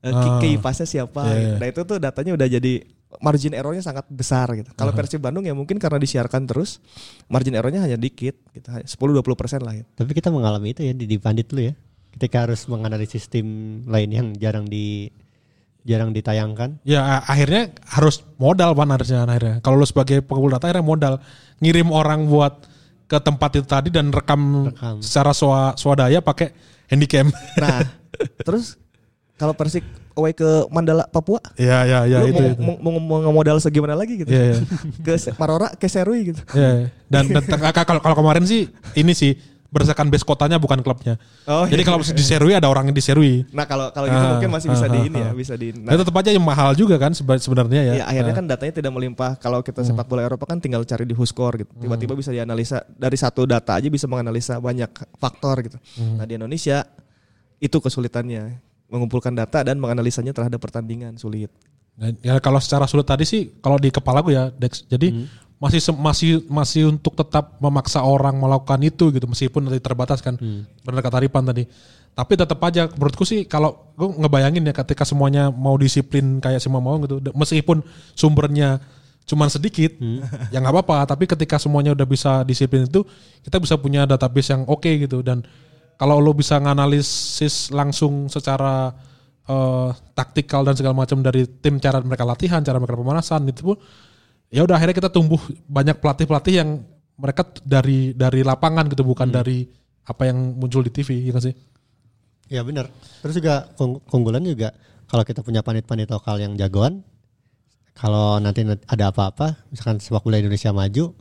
eh, 0.00 0.12
Ah. 0.12 0.36
pasnya 0.60 0.84
siapa 0.84 1.24
Iya, 1.24 1.32
gitu. 1.32 1.40
iya. 1.40 1.56
nah 1.56 1.66
itu 1.66 1.80
tuh 1.82 1.96
datanya 1.96 2.36
udah 2.36 2.46
jadi 2.46 2.74
margin 3.18 3.58
errornya 3.58 3.82
sangat 3.82 4.06
besar 4.06 4.46
gitu 4.54 4.70
kalau 4.78 4.94
Persib 4.94 5.18
Bandung 5.18 5.42
ya 5.42 5.50
mungkin 5.50 5.82
karena 5.82 5.98
disiarkan 5.98 6.46
terus 6.46 6.78
margin 7.26 7.58
errornya 7.58 7.82
hanya 7.82 7.98
dikit 7.98 8.38
gitu 8.54 8.70
10-20 8.70 9.26
persen 9.34 9.60
lah 9.66 9.74
gitu. 9.74 9.90
Tapi 9.98 10.10
kita 10.14 10.30
mengalami 10.30 10.70
itu 10.70 10.86
ya 10.86 10.94
di, 10.94 11.10
di 11.10 11.16
pandit 11.18 11.50
dulu 11.50 11.66
ya. 11.66 11.74
Ketika 12.10 12.46
harus 12.46 12.66
menganalisis 12.70 13.26
tim 13.26 13.80
lain 13.86 14.10
yang 14.10 14.26
jarang 14.38 14.66
di 14.66 15.10
jarang 15.82 16.14
ditayangkan. 16.14 16.82
Ya 16.86 17.22
akhirnya 17.24 17.74
harus 17.86 18.22
modal 18.38 18.74
pan 18.74 18.90
harusnya 18.94 19.26
akhirnya. 19.26 19.58
Kalau 19.62 19.76
lu 19.78 19.86
sebagai 19.86 20.22
pengumpul 20.22 20.54
data 20.54 20.70
akhirnya 20.70 20.86
modal 20.86 21.14
ngirim 21.58 21.88
orang 21.90 22.26
buat 22.30 22.66
ke 23.10 23.18
tempat 23.18 23.50
itu 23.58 23.66
tadi 23.66 23.90
dan 23.90 24.14
rekam, 24.14 24.70
Rekam. 24.70 25.02
secara 25.02 25.34
swa, 25.34 25.74
swadaya 25.74 26.22
pakai 26.22 26.54
handycam. 26.86 27.26
nah 27.58 27.82
terus 28.46 28.79
kalau 29.40 29.56
Persik 29.56 29.80
away 30.12 30.36
ke 30.36 30.44
Mandala 30.68 31.08
Papua 31.08 31.40
Iya 31.56 31.88
iya 31.88 31.98
iya 32.04 32.18
itu. 32.28 32.36
mau, 32.36 32.44
itu. 32.44 32.60
mau, 32.60 32.74
mau, 32.76 32.92
mau 33.00 33.18
ngemodal 33.24 33.56
segimana 33.56 33.96
lagi 33.96 34.20
gitu 34.20 34.28
Iya 34.28 34.52
iya. 34.52 34.56
ke 35.08 35.12
Marora 35.40 35.72
ke 35.72 35.88
Serui 35.88 36.36
gitu 36.36 36.44
Iya. 36.52 36.92
Dan, 37.08 37.32
dan 37.32 37.42
te- 37.42 37.56
kalau 37.56 38.00
kalau 38.04 38.16
kemarin 38.20 38.44
sih 38.44 38.68
ini 38.92 39.16
sih 39.16 39.32
berdasarkan 39.70 40.10
base 40.10 40.26
kotanya 40.26 40.58
bukan 40.58 40.82
klubnya. 40.82 41.14
Oh, 41.46 41.62
Jadi 41.62 41.78
iya. 41.78 41.86
kalau 41.86 42.02
di 42.02 42.24
Serui 42.26 42.58
ada 42.58 42.66
orang 42.66 42.90
yang 42.90 42.96
di 42.98 43.02
Serui. 43.06 43.46
Nah 43.54 43.70
kalau 43.70 43.94
kalau 43.94 44.10
gitu 44.10 44.18
Ah, 44.18 44.30
mungkin 44.34 44.50
masih 44.50 44.66
bisa 44.66 44.86
ah, 44.86 44.90
di 44.90 44.98
ah, 44.98 45.06
ini 45.06 45.18
ya, 45.22 45.30
ah. 45.30 45.34
bisa 45.38 45.54
di. 45.54 45.68
Nah, 45.70 45.94
tetap 45.94 46.14
aja 46.18 46.30
yang 46.34 46.42
mahal 46.42 46.74
juga 46.74 46.98
kan 46.98 47.14
sebenarnya 47.14 47.80
ya. 47.86 47.92
ya 48.02 48.04
akhirnya 48.10 48.34
kan 48.34 48.46
datanya 48.50 48.82
tidak 48.82 48.90
melimpah. 48.90 49.38
Kalau 49.38 49.62
kita 49.62 49.86
sepak 49.86 50.10
bola 50.10 50.26
Eropa 50.26 50.42
kan 50.42 50.58
tinggal 50.58 50.82
cari 50.82 51.06
di 51.06 51.14
Whoscore 51.14 51.62
gitu. 51.62 51.70
Tiba-tiba 51.86 52.18
bisa 52.18 52.34
dianalisa 52.34 52.82
dari 52.98 53.14
satu 53.14 53.46
data 53.46 53.78
aja 53.78 53.86
bisa 53.86 54.10
menganalisa 54.10 54.58
banyak 54.58 54.90
faktor 55.22 55.62
gitu. 55.62 55.78
Nah 56.18 56.26
di 56.26 56.34
Indonesia 56.34 56.82
itu 57.62 57.78
kesulitannya 57.78 58.58
mengumpulkan 58.90 59.32
data 59.32 59.62
dan 59.62 59.78
menganalisanya 59.78 60.34
terhadap 60.34 60.58
pertandingan 60.58 61.16
sulit. 61.16 61.48
Dan 61.94 62.18
ya 62.20 62.36
kalau 62.42 62.58
secara 62.58 62.84
sulit 62.90 63.06
tadi 63.06 63.22
sih 63.24 63.54
kalau 63.62 63.78
di 63.78 63.88
kepala 63.88 64.20
gue 64.20 64.34
ya 64.34 64.50
Dex. 64.50 64.84
Jadi 64.84 65.14
masih 65.60 65.80
se- 65.80 65.96
masih 65.96 66.30
masih 66.48 66.88
untuk 66.88 67.12
tetap 67.14 67.60
memaksa 67.60 68.00
orang 68.00 68.32
melakukan 68.36 68.80
itu 68.80 69.12
gitu 69.12 69.24
meskipun 69.28 69.68
nanti 69.70 69.78
terbatas 69.78 70.18
kan. 70.20 70.34
Benar 70.82 71.00
kata 71.00 71.22
Ripan 71.22 71.46
tadi. 71.46 71.64
Tapi 72.10 72.32
tetap 72.34 72.58
aja 72.66 72.90
menurutku 72.90 73.22
sih 73.22 73.46
kalau 73.46 73.94
gue 73.94 74.08
ngebayangin 74.18 74.66
ya 74.66 74.74
ketika 74.74 75.06
semuanya 75.06 75.48
mau 75.48 75.78
disiplin 75.78 76.42
kayak 76.42 76.58
semua 76.58 76.82
mau 76.82 76.98
gitu 77.00 77.22
meskipun 77.32 77.86
sumbernya 78.18 78.82
cuman 79.30 79.46
sedikit 79.46 79.94
ya 80.50 80.58
nggak 80.58 80.74
apa-apa 80.74 81.14
tapi 81.14 81.30
ketika 81.30 81.54
semuanya 81.54 81.94
udah 81.94 82.02
bisa 82.02 82.42
disiplin 82.42 82.82
itu 82.90 83.06
kita 83.46 83.62
bisa 83.62 83.78
punya 83.78 84.02
database 84.02 84.50
yang 84.50 84.66
oke 84.66 84.90
gitu 84.90 85.22
dan 85.22 85.46
kalau 86.00 86.16
lo 86.16 86.32
bisa 86.32 86.56
nganalisis 86.56 87.68
langsung 87.68 88.32
secara 88.32 88.88
eh, 89.44 89.88
taktikal 90.16 90.64
dan 90.64 90.72
segala 90.72 90.96
macam 90.96 91.20
dari 91.20 91.44
tim 91.60 91.76
cara 91.76 92.00
mereka 92.00 92.24
latihan, 92.24 92.64
cara 92.64 92.80
mereka 92.80 92.96
pemanasan 92.96 93.44
itu 93.52 93.60
pun 93.60 93.76
ya 94.48 94.64
udah 94.64 94.80
akhirnya 94.80 94.96
kita 94.96 95.10
tumbuh 95.12 95.38
banyak 95.68 96.00
pelatih-pelatih 96.00 96.54
yang 96.56 96.80
mereka 97.20 97.44
dari 97.60 98.16
dari 98.16 98.40
lapangan 98.40 98.88
gitu 98.88 99.04
bukan 99.04 99.28
dari 99.28 99.68
apa 100.08 100.24
yang 100.24 100.56
muncul 100.56 100.80
di 100.80 100.88
TV 100.88 101.28
ya 101.28 101.36
nggak 101.36 101.44
sih? 101.44 101.54
Ya 102.48 102.64
benar. 102.64 102.88
Terus 103.20 103.36
juga 103.36 103.68
keung- 103.76 104.00
keunggulan 104.08 104.40
juga 104.42 104.72
kalau 105.06 105.22
kita 105.22 105.44
punya 105.44 105.60
panit-panit 105.60 106.08
lokal 106.08 106.40
yang 106.40 106.56
jagoan, 106.56 107.04
kalau 107.92 108.40
nanti 108.40 108.64
ada 108.64 109.04
apa-apa, 109.12 109.68
misalkan 109.68 110.00
sepak 110.00 110.22
bola 110.24 110.40
Indonesia 110.40 110.72
maju, 110.72 111.12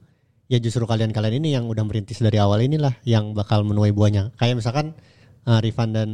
ya 0.50 0.58
justru 0.58 0.84
kalian-kalian 0.90 1.40
ini 1.40 1.54
yang 1.54 1.70
udah 1.70 1.86
merintis 1.86 2.20
dari 2.20 2.42
awal 2.42 2.60
inilah 2.60 2.98
yang 3.06 3.38
bakal 3.38 3.62
menuai 3.62 3.94
buahnya. 3.94 4.34
Kayak 4.36 4.66
misalkan 4.66 4.98
uh, 5.46 5.62
Rifan 5.62 5.94
dan 5.94 6.10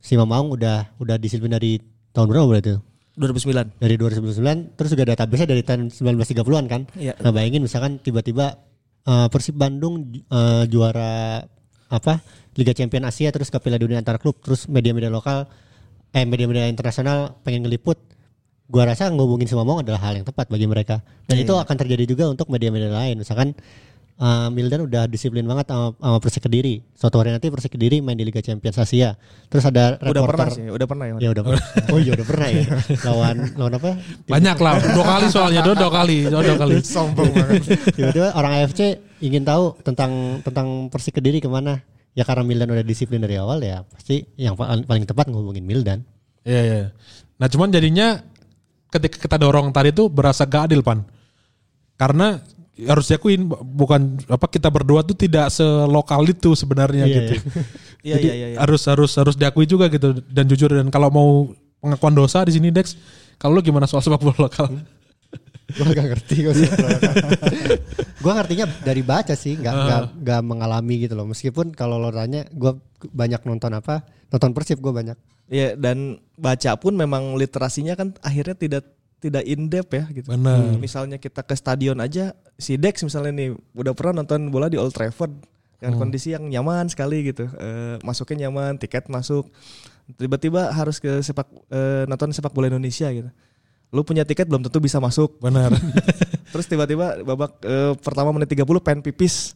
Sima 0.00 0.24
Maung 0.24 0.56
udah 0.56 0.96
udah 0.96 1.20
disiplin 1.20 1.52
dari 1.52 1.76
tahun 2.16 2.32
berapa 2.32 2.46
berarti 2.48 2.68
itu? 2.74 2.80
2009. 3.20 3.82
Dari 3.82 3.94
2009 4.00 4.78
terus 4.78 4.90
juga 4.96 5.04
database 5.12 5.44
dari 5.44 5.62
tahun 5.62 5.92
1930-an 5.92 6.66
kan. 6.70 6.82
Iya. 6.96 7.12
Nah, 7.20 7.30
bayangin 7.34 7.66
misalkan 7.66 8.00
tiba-tiba 8.00 8.56
uh, 9.04 9.28
Persib 9.28 9.60
Bandung 9.60 10.16
uh, 10.32 10.64
juara 10.64 11.44
apa? 11.92 12.24
Liga 12.58 12.74
Champion 12.74 13.06
Asia 13.06 13.30
terus 13.30 13.52
ke 13.52 13.58
Piala 13.62 13.78
Dunia 13.78 14.02
antar 14.02 14.18
klub 14.18 14.42
terus 14.42 14.66
media-media 14.66 15.12
lokal 15.12 15.46
eh 16.10 16.24
media-media 16.26 16.66
internasional 16.66 17.38
pengen 17.46 17.68
ngeliput 17.68 18.00
gua 18.68 18.92
rasa 18.92 19.08
ngomongin 19.08 19.48
semua 19.48 19.64
mau 19.64 19.80
adalah 19.80 20.00
hal 20.04 20.20
yang 20.20 20.26
tepat 20.28 20.46
bagi 20.52 20.68
mereka 20.68 21.00
dan 21.24 21.40
Iya, 21.40 21.48
itu 21.48 21.54
akan 21.56 21.76
terjadi 21.76 22.04
juga 22.04 22.24
untuk 22.28 22.52
media-media 22.52 22.92
lain 22.92 23.24
misalkan 23.24 23.56
uh, 24.18 24.48
Mildan 24.52 24.84
udah 24.84 25.06
disiplin 25.06 25.46
banget 25.46 25.70
sama, 25.70 25.94
sama 25.96 26.18
Persik 26.18 26.42
Kediri. 26.46 26.82
Suatu 26.92 27.16
hari 27.22 27.32
nanti 27.32 27.48
Persik 27.48 27.78
Kediri 27.78 28.02
main 28.02 28.18
di 28.18 28.26
Liga 28.26 28.42
Champions 28.42 28.76
Asia. 28.76 29.14
Terus 29.48 29.64
ada 29.64 29.96
Udah 30.02 30.22
reporter 30.22 30.34
pernah 30.34 30.48
sih, 30.52 30.64
udah 30.68 30.86
pernah 30.86 31.04
ya. 31.06 31.14
Ya 31.22 31.28
udah 31.32 31.42
pernah. 31.46 31.64
Oh 31.94 31.98
iya 31.98 32.12
udah 32.14 32.26
pernah 32.26 32.48
ya. 32.50 32.64
Lawan 33.06 33.36
lawan 33.56 33.72
apa? 33.78 33.90
Banyak 34.28 34.56
lah, 34.60 34.74
dua 34.92 35.04
kali 35.06 35.26
soalnya, 35.32 35.60
dua, 35.64 35.74
dua 35.78 35.90
kali, 35.90 36.18
dua, 36.28 36.40
dua 36.44 36.58
kali. 36.58 36.76
Sombong 36.84 37.30
banget. 37.32 37.62
Tiba-tiba 37.94 38.28
orang 38.34 38.52
AFC 38.60 38.80
ingin 39.24 39.42
tahu 39.46 39.78
tentang 39.86 40.42
tentang 40.44 40.92
Persik 40.92 41.16
Kediri 41.16 41.40
ke 41.40 41.48
mana. 41.48 41.80
Ya 42.16 42.26
karena 42.26 42.42
Mildan 42.42 42.74
udah 42.74 42.82
disiplin 42.82 43.22
dari 43.22 43.38
awal 43.38 43.62
ya 43.62 43.86
pasti 43.86 44.26
yang 44.34 44.58
paling, 44.58 44.82
paling 44.90 45.06
tepat 45.06 45.30
ngehubungin 45.30 45.62
Mildan. 45.62 46.02
Iya, 46.42 46.60
iya. 46.66 46.86
Nah 47.38 47.46
cuman 47.46 47.70
jadinya 47.70 48.18
ketika 48.88 49.16
kita 49.20 49.36
dorong 49.36 49.72
tadi 49.72 49.92
itu 49.92 50.08
berasa 50.08 50.48
gak 50.48 50.72
adil 50.72 50.80
pan. 50.84 51.04
Karena 51.98 52.38
harus 52.86 53.10
diakuin 53.10 53.50
bukan 53.50 54.22
apa 54.30 54.46
kita 54.46 54.70
berdua 54.70 55.02
tuh 55.02 55.18
tidak 55.18 55.50
selokal 55.50 56.22
itu 56.22 56.54
sebenarnya 56.54 57.04
Iya, 57.10 57.16
gitu. 57.16 57.32
Iya 58.06 58.14
Jadi 58.14 58.26
iya 58.30 58.34
iya. 58.38 58.48
iya. 58.54 58.58
harus 58.62 58.86
harus 58.86 59.10
harus 59.18 59.34
diakui 59.34 59.66
juga 59.66 59.90
gitu 59.90 60.22
dan 60.30 60.46
jujur 60.46 60.70
dan 60.70 60.86
kalau 60.86 61.10
mau 61.10 61.28
pengakuan 61.82 62.14
dosa 62.14 62.46
di 62.46 62.54
sini 62.54 62.70
Dex, 62.70 62.94
kalau 63.42 63.58
lu 63.58 63.62
gimana 63.62 63.90
soal 63.90 64.02
sepak 64.02 64.22
bola 64.22 64.38
lokal? 64.38 64.70
Gue 65.68 65.84
gak 65.92 66.08
ngerti 66.08 66.48
gue 66.48 66.54
Gue 68.24 68.32
ngertinya 68.32 68.64
dari 68.80 69.04
baca 69.04 69.36
sih, 69.36 69.52
nggak 69.52 69.74
nggak 69.76 70.02
nggak 70.24 70.40
mengalami 70.40 71.04
gitu 71.04 71.12
loh. 71.12 71.28
Meskipun 71.28 71.76
kalau 71.76 72.00
lo 72.00 72.08
tanya, 72.08 72.48
gue 72.48 72.72
banyak 73.12 73.44
nonton 73.44 73.76
apa, 73.76 74.00
nonton 74.32 74.56
Persib 74.56 74.80
gue 74.80 74.88
banyak. 74.88 75.18
Iya 75.48 75.74
dan 75.80 76.20
baca 76.36 76.76
pun 76.76 76.92
memang 76.92 77.34
literasinya 77.40 77.96
kan 77.96 78.12
akhirnya 78.20 78.54
tidak 78.54 78.84
tidak 79.18 79.42
in 79.48 79.66
depth 79.66 79.92
ya 79.92 80.04
gitu. 80.14 80.28
Benar. 80.30 80.78
Misalnya 80.78 81.18
kita 81.18 81.42
ke 81.42 81.54
stadion 81.58 81.98
aja 81.98 82.36
si 82.54 82.78
Dex 82.78 83.02
misalnya 83.02 83.34
nih 83.34 83.50
udah 83.74 83.92
pernah 83.96 84.22
nonton 84.22 84.52
bola 84.52 84.70
di 84.70 84.78
Old 84.78 84.94
Trafford 84.94 85.32
dengan 85.78 85.94
kondisi 85.94 86.34
yang 86.34 86.46
nyaman 86.46 86.90
sekali 86.90 87.30
gitu. 87.30 87.46
Eh, 87.46 87.96
masuknya 88.02 88.46
nyaman, 88.46 88.78
tiket 88.78 89.06
masuk. 89.10 89.50
Tiba-tiba 90.18 90.74
harus 90.74 90.98
ke 90.98 91.22
sepak 91.22 91.46
eh, 91.70 92.02
nonton 92.06 92.34
sepak 92.34 92.50
bola 92.50 92.70
Indonesia 92.70 93.10
gitu. 93.10 93.30
Lu 93.94 94.04
punya 94.04 94.26
tiket 94.26 94.50
belum 94.50 94.66
tentu 94.66 94.78
bisa 94.82 94.98
masuk. 94.98 95.38
Benar. 95.38 95.72
Terus 96.52 96.66
tiba-tiba 96.66 97.22
babak 97.22 97.62
eh, 97.62 97.94
pertama 97.98 98.34
menit 98.34 98.50
30 98.50 98.66
pengen 98.82 99.00
pipis. 99.02 99.54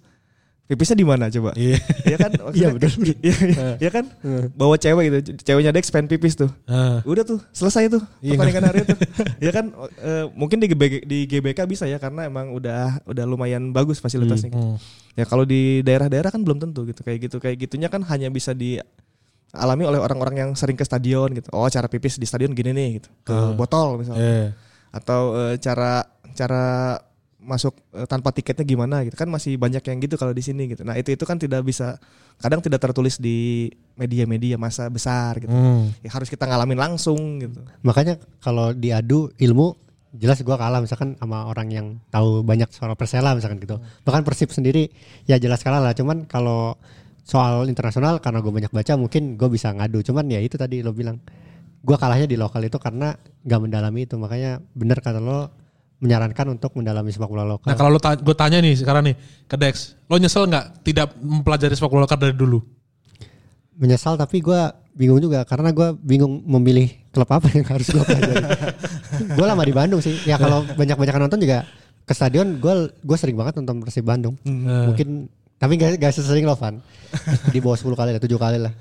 Pipisnya 0.73 0.97
di 0.97 1.05
mana 1.05 1.29
coba? 1.29 1.53
Iya. 1.53 1.77
Iya 2.09 2.17
kan? 2.17 2.31
Iya, 2.57 2.69
bener, 2.73 2.89
Iya, 3.21 3.35
iya, 3.45 3.67
iya 3.77 3.91
kan? 3.93 4.09
Bawa 4.51 4.75
cewek 4.75 5.05
gitu. 5.05 5.19
Ceweknya 5.39 5.69
Dex 5.69 5.93
pengen 5.93 6.09
pipis 6.09 6.33
tuh. 6.33 6.49
Ah. 6.65 7.05
Udah 7.05 7.29
tuh, 7.29 7.45
selesai 7.53 7.93
tuh 7.93 8.01
Iya, 8.19 8.41
pertandingan 8.41 8.65
hari 8.65 8.79
itu. 8.83 8.97
ya 9.45 9.51
kan 9.53 9.69
eh, 10.01 10.25
mungkin 10.33 10.57
di 10.57 10.67
GBK, 10.67 10.95
di 11.05 11.19
GBK 11.27 11.69
bisa 11.69 11.85
ya 11.85 12.01
karena 12.01 12.25
emang 12.25 12.51
udah 12.51 13.05
udah 13.05 13.25
lumayan 13.25 13.69
bagus 13.71 14.01
fasilitasnya. 14.01 14.49
gitu. 14.49 14.57
Hmm. 14.57 14.77
Ya 15.13 15.29
kalau 15.29 15.45
di 15.45 15.85
daerah-daerah 15.85 16.33
kan 16.33 16.41
belum 16.41 16.57
tentu 16.59 16.89
gitu. 16.89 17.05
Kayak 17.05 17.29
gitu 17.29 17.37
kayak 17.37 17.61
gitunya 17.61 17.93
kan 17.93 18.01
hanya 18.09 18.33
bisa 18.33 18.57
dialami 18.57 19.85
oleh 19.85 20.01
orang-orang 20.01 20.35
yang 20.39 20.51
sering 20.57 20.75
ke 20.75 20.83
stadion 20.83 21.37
gitu. 21.37 21.53
Oh, 21.53 21.69
cara 21.69 21.85
pipis 21.85 22.17
di 22.17 22.25
stadion 22.25 22.57
gini 22.57 22.73
nih 22.73 22.89
gitu. 22.97 23.09
Ke 23.23 23.37
Ah. 23.37 23.53
botol 23.53 24.01
misalnya. 24.01 24.25
Iya. 24.25 24.47
Atau 24.89 25.21
eh, 25.37 25.55
cara 25.59 26.01
cara 26.33 26.97
masuk 27.43 27.75
eh, 27.93 28.07
tanpa 28.07 28.31
tiketnya 28.31 28.63
gimana 28.63 29.03
gitu 29.03 29.19
kan 29.19 29.27
masih 29.27 29.59
banyak 29.59 29.83
yang 29.83 29.99
gitu 29.99 30.15
kalau 30.15 30.31
di 30.31 30.41
sini 30.41 30.71
gitu. 30.71 30.87
Nah, 30.87 30.95
itu 30.95 31.11
itu 31.11 31.25
kan 31.27 31.37
tidak 31.37 31.67
bisa 31.67 31.99
kadang 32.39 32.63
tidak 32.63 32.79
tertulis 32.79 33.19
di 33.19 33.69
media-media 33.99 34.57
masa 34.57 34.87
besar 34.89 35.43
gitu. 35.43 35.51
Hmm. 35.51 35.91
Ya, 36.01 36.11
harus 36.15 36.31
kita 36.31 36.47
ngalamin 36.47 36.79
langsung 36.79 37.43
gitu. 37.43 37.61
Makanya 37.83 38.23
kalau 38.39 38.71
diadu 38.71 39.35
ilmu, 39.37 39.75
jelas 40.15 40.39
gue 40.41 40.57
kalah 40.57 40.79
misalkan 40.79 41.19
sama 41.19 41.51
orang 41.51 41.69
yang 41.69 41.87
tahu 42.15 42.47
banyak 42.47 42.71
soal 42.71 42.95
Persela 42.95 43.35
misalkan 43.35 43.59
gitu. 43.59 43.83
Bahkan 44.07 44.23
Persib 44.23 44.55
sendiri 44.55 44.89
ya 45.27 45.37
jelas 45.43 45.61
kalah 45.67 45.83
lah. 45.83 45.93
Cuman 45.93 46.31
kalau 46.31 46.79
soal 47.23 47.67
internasional 47.71 48.19
karena 48.19 48.43
gue 48.43 48.53
banyak 48.55 48.73
baca 48.73 48.93
mungkin 48.95 49.35
gue 49.35 49.49
bisa 49.51 49.75
ngadu. 49.75 50.07
Cuman 50.07 50.31
ya 50.31 50.39
itu 50.39 50.55
tadi 50.55 50.81
lo 50.81 50.95
bilang 50.95 51.19
gue 51.83 51.97
kalahnya 51.99 52.31
di 52.31 52.39
lokal 52.39 52.63
itu 52.63 52.79
karena 52.79 53.19
nggak 53.43 53.61
mendalami 53.61 54.07
itu. 54.07 54.15
Makanya 54.15 54.63
bener 54.79 55.03
kata 55.03 55.19
lo 55.19 55.62
menyarankan 56.03 56.51
untuk 56.51 56.75
mendalami 56.75 57.15
sepak 57.15 57.31
bola 57.31 57.47
lokal. 57.47 57.71
Nah 57.71 57.79
kalau 57.79 57.95
lo 57.95 58.01
ta 58.03 58.19
gue 58.19 58.35
tanya 58.35 58.59
nih 58.59 58.75
sekarang 58.75 59.07
nih 59.07 59.15
ke 59.47 59.55
Dex, 59.55 59.95
lo 60.11 60.19
nyesel 60.19 60.51
nggak 60.51 60.83
tidak 60.83 61.15
mempelajari 61.23 61.79
sepak 61.79 61.91
bola 61.95 62.05
lokal 62.05 62.19
dari 62.19 62.35
dulu? 62.35 62.59
menyesal 63.83 64.21
tapi 64.21 64.45
gue 64.45 64.61
bingung 64.93 65.19
juga 65.19 65.43
karena 65.49 65.73
gue 65.73 65.97
bingung 66.05 66.45
memilih 66.45 66.93
klub 67.09 67.29
apa 67.33 67.49
yang 67.51 67.65
harus 67.65 67.89
gue 67.89 68.05
pelajari. 68.05 68.45
gue 69.39 69.47
lama 69.47 69.63
di 69.65 69.75
Bandung 69.75 70.01
sih. 70.05 70.13
Ya 70.29 70.37
kalau 70.37 70.63
banyak-banyak 70.77 71.15
nonton 71.17 71.41
juga 71.41 71.65
ke 72.05 72.13
stadion 72.13 72.61
gue 72.61 72.93
gue 73.01 73.17
sering 73.17 73.35
banget 73.35 73.59
nonton 73.59 73.81
Persib 73.81 74.05
Bandung. 74.05 74.37
Hmm. 74.45 74.93
Mungkin 74.93 75.27
tapi 75.57 75.79
gak, 75.79 75.95
gak 75.99 76.13
sesering 76.13 76.43
lo 76.43 76.59
Van. 76.59 76.83
Di 77.55 77.63
bawah 77.63 77.79
10 77.79 77.95
kali 77.95 78.11
lah, 78.19 78.23
7 78.23 78.35
kali 78.35 78.59
lah. 78.59 78.73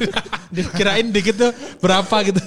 Kirain 0.78 1.10
dikit 1.10 1.34
tuh 1.34 1.50
berapa 1.82 2.16
gitu. 2.22 2.38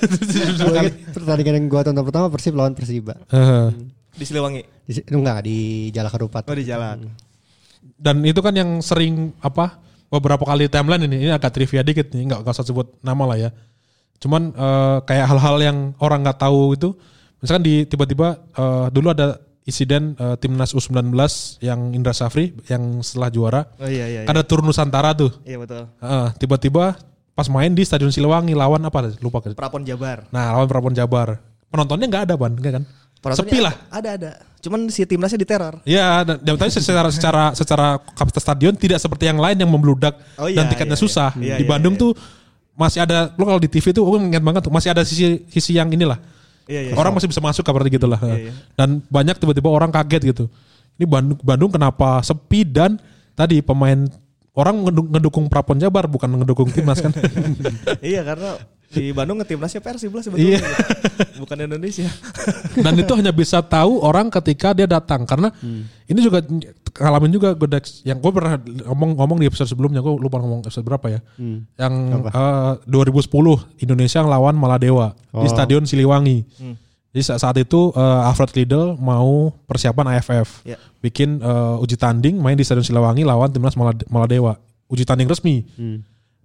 Pertandingan 1.12 1.60
yang 1.60 1.66
gue 1.68 1.82
tonton 1.84 2.04
pertama 2.08 2.28
Persib 2.32 2.56
lawan 2.56 2.72
Persiba. 2.72 3.20
Heeh. 3.30 3.95
Di 4.16 4.24
Siliwangi. 4.24 4.62
Di, 4.88 4.92
enggak 5.12 5.38
di 5.44 5.58
Jalan 5.92 6.12
Harupat. 6.12 6.44
Oh 6.48 6.56
di 6.56 6.66
jalan. 6.66 7.06
Dan 7.96 8.26
itu 8.26 8.42
kan 8.42 8.56
yang 8.56 8.82
sering 8.82 9.36
apa 9.44 9.78
beberapa 10.10 10.42
kali 10.48 10.72
timeline 10.72 11.06
ini 11.06 11.30
ini 11.30 11.32
agak 11.32 11.54
trivia 11.54 11.86
dikit 11.86 12.14
nih 12.16 12.32
nggak 12.32 12.40
nggak 12.42 12.56
usah 12.56 12.66
sebut 12.66 12.98
nama 13.04 13.24
lah 13.30 13.38
ya. 13.38 13.50
Cuman 14.18 14.56
eh, 14.56 14.98
kayak 15.06 15.26
hal-hal 15.30 15.56
yang 15.62 15.78
orang 16.00 16.24
nggak 16.26 16.40
tahu 16.40 16.74
itu, 16.74 16.96
misalkan 17.44 17.64
di 17.66 17.84
tiba-tiba 17.86 18.42
eh, 18.56 18.88
dulu 18.90 19.12
ada 19.12 19.38
insiden 19.66 20.16
eh, 20.18 20.38
timnas 20.40 20.72
U19 20.72 21.14
yang 21.62 21.92
Indra 21.92 22.14
Safri 22.14 22.54
yang 22.70 23.02
setelah 23.02 23.30
juara 23.34 23.62
Oh 23.82 23.90
iya 23.90 24.06
iya. 24.06 24.22
iya. 24.24 24.28
kan 24.30 24.38
ada 24.38 24.46
turun 24.46 24.66
Nusantara 24.66 25.12
tuh. 25.14 25.34
Iya 25.44 25.58
betul. 25.60 25.84
Heeh, 26.00 26.28
tiba-tiba 26.40 26.96
pas 27.36 27.48
main 27.52 27.74
di 27.74 27.84
Stadion 27.84 28.14
Siliwangi 28.14 28.56
lawan 28.56 28.80
apa 28.88 29.12
lupa 29.20 29.44
kan. 29.44 29.52
Prapon 29.58 29.84
Jabar. 29.84 30.24
Nah, 30.32 30.56
lawan 30.56 30.72
Prapon 30.72 30.96
Jabar. 30.96 31.44
Penontonnya 31.68 32.08
nggak 32.08 32.24
ada, 32.32 32.36
Ban, 32.40 32.56
enggak 32.56 32.74
kan? 32.80 32.84
Sepi 33.34 33.58
ada- 33.58 33.66
lah. 33.66 33.74
Ada 33.90 34.10
ada. 34.22 34.32
Cuman 34.62 34.90
si 34.94 35.02
timnasnya 35.06 35.42
diteror. 35.42 35.82
Ya, 35.86 36.22
dan, 36.22 36.38
dan 36.42 36.54
tapi 36.58 36.70
secara 36.70 37.10
secara 37.10 37.44
secara 37.58 37.88
kapasitas 38.14 38.46
stadion 38.46 38.74
tidak 38.78 39.02
seperti 39.02 39.26
yang 39.26 39.42
lain 39.42 39.58
yang 39.58 39.70
membludak 39.70 40.14
Oh 40.38 40.46
iya, 40.46 40.62
dan 40.62 40.70
tiketnya 40.70 40.94
iya, 40.94 41.02
susah. 41.02 41.30
iya. 41.38 41.54
Iya, 41.54 41.56
di 41.62 41.66
iya, 41.66 41.70
Bandung 41.70 41.94
iya. 41.98 42.02
tuh 42.06 42.12
masih 42.76 43.00
ada 43.08 43.32
lo 43.34 43.44
kalau 43.48 43.62
di 43.62 43.70
TV 43.72 43.96
tuh 43.96 44.04
gue 44.04 44.20
ingat 44.20 44.44
banget 44.44 44.62
tuh 44.68 44.74
masih 44.74 44.90
ada 44.94 45.02
sisi 45.02 45.42
sisi 45.50 45.74
yang 45.74 45.90
inilah. 45.90 46.18
Iya 46.66 46.92
iya. 46.92 46.94
Orang 46.98 47.14
masih 47.14 47.30
bisa 47.30 47.42
masuk 47.42 47.62
seperti 47.62 47.98
gitulah. 47.98 48.18
Iya, 48.22 48.50
iya. 48.50 48.54
Dan 48.74 49.02
banyak 49.06 49.38
tiba-tiba 49.38 49.70
orang 49.70 49.94
kaget 49.94 50.34
gitu. 50.34 50.46
Ini 50.98 51.06
Bandung 51.06 51.38
Bandung 51.42 51.72
kenapa 51.74 52.22
sepi 52.26 52.66
dan 52.66 52.98
tadi 53.38 53.62
pemain 53.62 54.10
orang 54.56 54.76
ngeduk- 54.82 55.10
ngedukung 55.14 55.46
Prapon 55.46 55.78
Jabar 55.78 56.10
bukan 56.10 56.42
ngedukung 56.42 56.74
timnas 56.74 57.06
kan. 57.06 57.14
iya 58.02 58.26
karena 58.26 58.58
di 58.96 59.12
Bandung 59.12 59.38
ngetimnasnya 59.38 59.80
Persib 59.80 60.10
lah 60.10 60.24
sebetulnya. 60.24 60.56
Iya. 60.56 60.60
gitu. 60.60 61.44
Bukan 61.44 61.58
Indonesia. 61.60 62.08
Dan 62.76 62.94
itu 62.96 63.12
hanya 63.12 63.30
bisa 63.30 63.60
tahu 63.60 64.00
orang 64.00 64.32
ketika 64.32 64.72
dia 64.72 64.88
datang 64.88 65.24
karena 65.24 65.52
ini 66.06 66.20
juga 66.20 66.40
ngalamin 66.96 67.28
juga 67.30 67.52
gue 67.52 67.68
yang 68.04 68.18
gue 68.18 68.32
pernah 68.32 68.56
ngomong 68.88 69.20
ngomong 69.20 69.38
di 69.38 69.46
episode 69.46 69.68
sebelumnya 69.68 70.00
gue 70.00 70.16
lupa 70.16 70.40
ngomong 70.40 70.64
episode 70.64 70.82
berapa 70.82 71.08
ya 71.10 71.20
yang 71.76 71.94
eh, 72.24 72.72
2010 72.88 73.36
Indonesia 73.78 74.20
ngelawan 74.22 74.56
Maladewa 74.56 75.12
di 75.12 75.24
Oh. 75.36 75.44
Stadion 75.46 75.84
Siliwangi 75.84 76.48
jadi 77.12 77.36
saat, 77.36 77.56
itu 77.56 77.92
eh, 77.92 78.28
Alfred 78.28 78.52
Riedel 78.52 78.96
mau 78.96 79.52
persiapan 79.68 80.16
AFF 80.16 80.64
Ya. 80.64 80.80
bikin 81.04 81.44
eh, 81.44 81.84
uji 81.84 82.00
tanding 82.00 82.40
main 82.40 82.56
di 82.56 82.64
Stadion 82.64 82.88
Siliwangi 82.88 83.28
lawan 83.28 83.52
timnas 83.52 83.76
Malade- 83.76 84.08
Maladewa 84.08 84.56
uji 84.88 85.04
tanding 85.04 85.28
resmi 85.28 85.68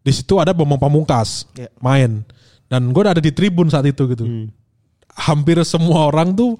di 0.01 0.11
situ 0.11 0.35
ada 0.35 0.51
Bambang 0.51 0.83
Pamungkas 0.83 1.47
Ya. 1.55 1.71
main 1.79 2.27
dan 2.70 2.94
gue 2.94 3.02
ada 3.02 3.18
di 3.18 3.35
tribun 3.35 3.66
saat 3.66 3.83
itu 3.90 4.06
gitu. 4.14 4.46
Hampir 5.11 5.59
semua 5.66 6.06
orang 6.06 6.30
tuh 6.38 6.54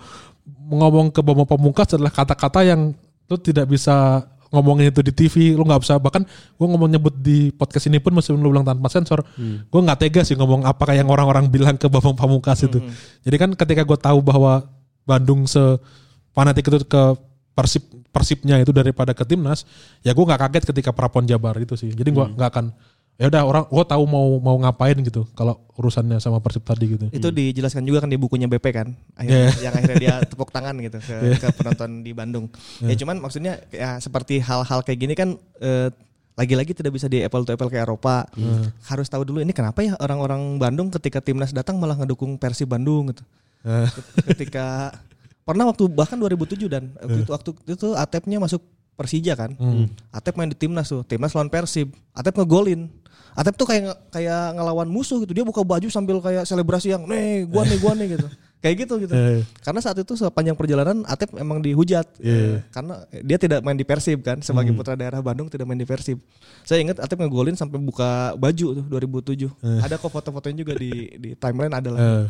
ngomong 0.51 1.15
ke 1.15 1.23
Bambang 1.23 1.47
Pamungkas 1.47 1.95
adalah 1.95 2.11
kata-kata 2.11 2.67
yang 2.67 2.91
lu 3.31 3.37
tidak 3.39 3.71
bisa 3.71 4.27
ngomongin 4.51 4.91
itu 4.91 4.99
di 5.07 5.15
TV, 5.15 5.55
lu 5.55 5.63
nggak 5.63 5.87
bisa. 5.87 5.95
Bahkan 6.03 6.23
gue 6.27 6.67
ngomong 6.67 6.91
nyebut 6.91 7.15
di 7.15 7.55
podcast 7.55 7.87
ini 7.87 8.03
pun 8.03 8.11
meskipun 8.11 8.43
lu 8.43 8.51
bilang 8.51 8.67
tanpa 8.67 8.91
sensor, 8.91 9.23
gue 9.39 9.81
nggak 9.81 9.99
tega 10.03 10.27
sih 10.27 10.35
ngomong 10.35 10.67
apa 10.67 10.83
kayak 10.91 11.07
yang 11.07 11.11
orang-orang 11.15 11.47
bilang 11.47 11.79
ke 11.79 11.87
Bambang 11.87 12.19
Pamungkas 12.19 12.67
itu. 12.67 12.83
Jadi 13.23 13.37
kan 13.39 13.55
ketika 13.55 13.87
gue 13.87 13.99
tahu 13.99 14.19
bahwa 14.19 14.67
Bandung 15.07 15.47
se 15.47 15.79
fanatik 16.35 16.67
itu 16.67 16.83
ke 16.87 17.03
persip 17.55 17.87
persipnya 18.11 18.59
itu 18.59 18.75
daripada 18.75 19.15
ke 19.15 19.23
timnas, 19.23 19.63
ya 20.03 20.11
gue 20.11 20.25
nggak 20.27 20.51
kaget 20.51 20.65
ketika 20.75 20.91
Prapon 20.91 21.31
Jabar 21.31 21.55
itu 21.63 21.79
sih. 21.79 21.95
Jadi 21.95 22.11
gue 22.11 22.25
nggak 22.35 22.51
akan 22.51 22.75
ya 23.21 23.29
udah 23.29 23.43
orang 23.45 23.65
gue 23.69 23.85
tahu 23.85 24.05
mau 24.09 24.41
mau 24.41 24.57
ngapain 24.65 24.97
gitu 25.05 25.29
kalau 25.37 25.61
urusannya 25.77 26.17
sama 26.25 26.41
persip 26.41 26.65
tadi 26.65 26.97
gitu. 26.97 27.07
Itu 27.13 27.29
dijelaskan 27.29 27.85
juga 27.85 28.01
kan 28.01 28.09
di 28.09 28.17
bukunya 28.17 28.49
BP 28.49 28.67
kan. 28.73 28.97
Akhirnya, 29.13 29.53
Yang 29.61 29.75
akhirnya 29.77 29.99
dia 30.01 30.15
tepuk 30.33 30.49
tangan 30.49 30.73
gitu 30.81 30.97
ke, 31.05 31.37
ke 31.37 31.47
penonton 31.61 32.01
di 32.01 32.17
Bandung. 32.17 32.49
Ya 32.81 32.97
cuman 32.97 33.21
maksudnya 33.21 33.61
ya 33.69 34.01
seperti 34.01 34.41
hal-hal 34.41 34.81
kayak 34.81 34.99
gini 35.05 35.13
kan 35.13 35.37
eh, 35.61 35.93
lagi-lagi 36.33 36.73
tidak 36.73 36.97
bisa 36.97 37.13
di 37.13 37.21
apple 37.21 37.45
to 37.45 37.53
apple 37.53 37.69
ke 37.69 37.77
Eropa. 37.77 38.25
Harus 38.89 39.13
tahu 39.13 39.29
dulu 39.29 39.45
ini 39.45 39.53
kenapa 39.53 39.85
ya 39.85 40.01
orang-orang 40.01 40.57
Bandung 40.57 40.89
ketika 40.89 41.21
timnas 41.21 41.53
datang 41.53 41.77
malah 41.77 42.01
ngedukung 42.01 42.41
Persib 42.41 42.73
Bandung 42.73 43.13
gitu. 43.13 43.21
ketika 44.33 44.97
pernah 45.45 45.69
waktu 45.69 45.85
bahkan 45.93 46.17
2007 46.17 46.73
dan 46.73 46.89
waktu 46.97 47.21
itu 47.21 47.31
waktu 47.37 47.51
itu 47.69 47.89
atepnya 47.93 48.41
masuk 48.41 48.65
Persija 49.01 49.33
kan. 49.33 49.57
Atep 50.13 50.37
main 50.37 50.53
di 50.53 50.59
timnas 50.61 50.93
tuh, 50.93 51.01
timnas 51.09 51.33
lawan 51.33 51.49
Persib. 51.49 51.97
Atep 52.13 52.37
ngegolin. 52.37 52.93
Atep 53.33 53.57
tuh 53.57 53.65
kayak 53.65 53.97
kayak 54.13 54.61
ngelawan 54.61 54.91
musuh 54.93 55.25
gitu. 55.25 55.33
Dia 55.33 55.47
buka 55.47 55.65
baju 55.65 55.89
sambil 55.89 56.21
kayak 56.21 56.45
selebrasi 56.45 56.93
yang, 56.93 57.09
"Nih, 57.09 57.49
gua 57.49 57.65
nih, 57.65 57.79
gua 57.81 57.97
nih" 57.97 58.21
gitu. 58.21 58.29
Kayak 58.61 58.77
gitu 58.85 58.95
gitu. 59.09 59.15
Eh. 59.17 59.41
Karena 59.65 59.81
saat 59.81 59.97
itu 59.97 60.13
sepanjang 60.21 60.53
perjalanan 60.53 61.01
Atep 61.09 61.33
emang 61.41 61.65
dihujat. 61.65 62.05
Iya. 62.21 62.61
Karena 62.69 63.09
dia 63.25 63.41
tidak 63.41 63.65
main 63.65 63.73
di 63.73 63.89
Persib 63.89 64.21
kan 64.21 64.45
sebagai 64.45 64.77
putra 64.77 64.93
daerah 65.01 65.25
Bandung 65.25 65.49
tidak 65.49 65.65
main 65.65 65.81
di 65.81 65.89
Persib. 65.89 66.21
Saya 66.69 66.85
ingat 66.85 67.01
Atep 67.01 67.25
ngegolin 67.25 67.57
sampai 67.57 67.81
buka 67.81 68.37
baju 68.37 68.67
tuh 68.77 68.85
2007. 68.85 69.49
Ada 69.81 69.97
kok 69.97 70.13
foto-fotonya 70.13 70.61
juga 70.61 70.77
di 70.77 70.93
di 71.17 71.31
timeline 71.41 71.73
ada 71.73 71.89
lah. 71.89 72.01
Eh. 72.05 72.25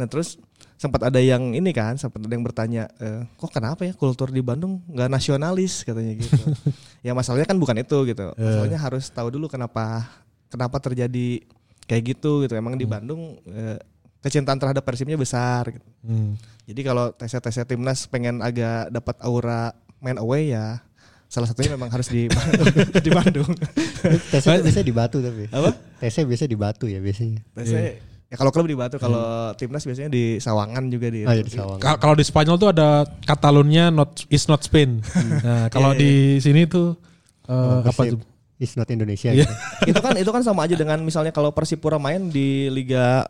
Nah 0.00 0.06
terus 0.08 0.40
sempat 0.76 1.08
ada 1.08 1.16
yang 1.16 1.56
ini 1.56 1.72
kan, 1.72 1.96
sempat 1.96 2.20
ada 2.20 2.32
yang 2.32 2.44
bertanya, 2.44 2.84
e, 3.00 3.24
kok 3.40 3.48
kenapa 3.48 3.88
ya 3.88 3.96
kultur 3.96 4.28
di 4.28 4.44
Bandung 4.44 4.84
nggak 4.92 5.08
nasionalis 5.08 5.82
katanya 5.82 6.20
gitu. 6.20 6.36
ya 7.06 7.16
masalahnya 7.16 7.48
kan 7.48 7.56
bukan 7.56 7.80
itu 7.80 7.98
gitu. 8.12 8.32
Masalahnya 8.36 8.80
harus 8.80 9.08
tahu 9.08 9.32
dulu 9.32 9.48
kenapa 9.48 10.04
kenapa 10.52 10.76
terjadi 10.78 11.40
kayak 11.88 12.16
gitu 12.16 12.44
gitu. 12.44 12.52
Emang 12.54 12.76
di 12.76 12.84
Bandung 12.84 13.40
eh, 13.48 13.80
kecintaan 14.20 14.60
terhadap 14.60 14.84
Persibnya 14.84 15.16
besar. 15.16 15.72
Gitu. 15.72 15.88
Hmm. 16.04 16.36
Jadi 16.68 16.80
kalau 16.84 17.08
tes-tes 17.16 17.56
timnas 17.64 18.04
pengen 18.04 18.44
agak 18.44 18.92
dapat 18.92 19.16
aura 19.24 19.72
main 20.04 20.20
away 20.20 20.52
ya 20.52 20.84
salah 21.26 21.50
satunya 21.50 21.74
memang 21.74 21.90
harus 21.90 22.06
di 22.06 22.30
di 23.06 23.10
Bandung. 23.10 23.50
Tesnya 24.30 24.62
biasanya 24.62 24.86
di 24.86 24.94
Batu 24.94 25.18
tapi. 25.24 25.44
Apa? 25.50 25.70
Tesnya 25.98 26.24
biasanya 26.28 26.50
di 26.52 26.58
Batu 26.58 26.86
ya 26.86 26.98
biasanya. 27.00 27.40
Tesnya 27.56 27.98
ya 28.36 28.38
kalau 28.38 28.52
klub 28.52 28.68
di 28.68 28.76
Batu, 28.76 29.00
kalau 29.00 29.24
timnas 29.56 29.80
biasanya 29.80 30.12
di 30.12 30.36
Sawangan 30.36 30.84
juga 30.86 31.08
di. 31.08 31.24
Oh 31.24 31.32
ya 31.32 31.40
di 31.40 31.48
Sawang. 31.48 31.80
Kal- 31.80 31.96
Kalau 31.96 32.12
di 32.12 32.20
Spanyol 32.20 32.56
tuh 32.56 32.68
ada 32.68 32.88
Catalonia 33.24 33.88
not 33.88 34.28
is 34.28 34.44
not 34.44 34.60
Spain. 34.60 35.00
Nah, 35.40 35.72
kalau 35.72 35.90
Iya, 35.90 36.00
di 36.04 36.12
sini 36.38 36.68
tuh 36.68 37.00
eh, 37.44 37.56
Oh, 37.56 37.80
apa 37.80 38.02
tuh? 38.06 38.20
Is 38.56 38.72
not 38.72 38.88
Indonesia 38.88 39.32
Iya. 39.32 39.42
gitu. 39.42 39.52
itu 39.90 40.00
kan 40.00 40.12
itu 40.14 40.28
kan 40.28 40.40
sama 40.40 40.64
aja 40.64 40.76
dengan 40.76 41.00
misalnya 41.00 41.28
kalau 41.28 41.48
Persipura 41.50 41.96
main 41.96 42.28
di 42.28 42.68
liga 42.68 43.24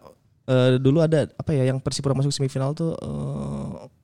eh, 0.44 0.76
dulu 0.76 0.98
ada 1.00 1.30
apa 1.30 1.50
ya 1.50 1.66
yang 1.66 1.78
Persipura 1.78 2.12
masuk 2.12 2.30
semifinal 2.30 2.72
tuh 2.72 2.94
eh, 2.94 3.86
Sem- 3.86 3.94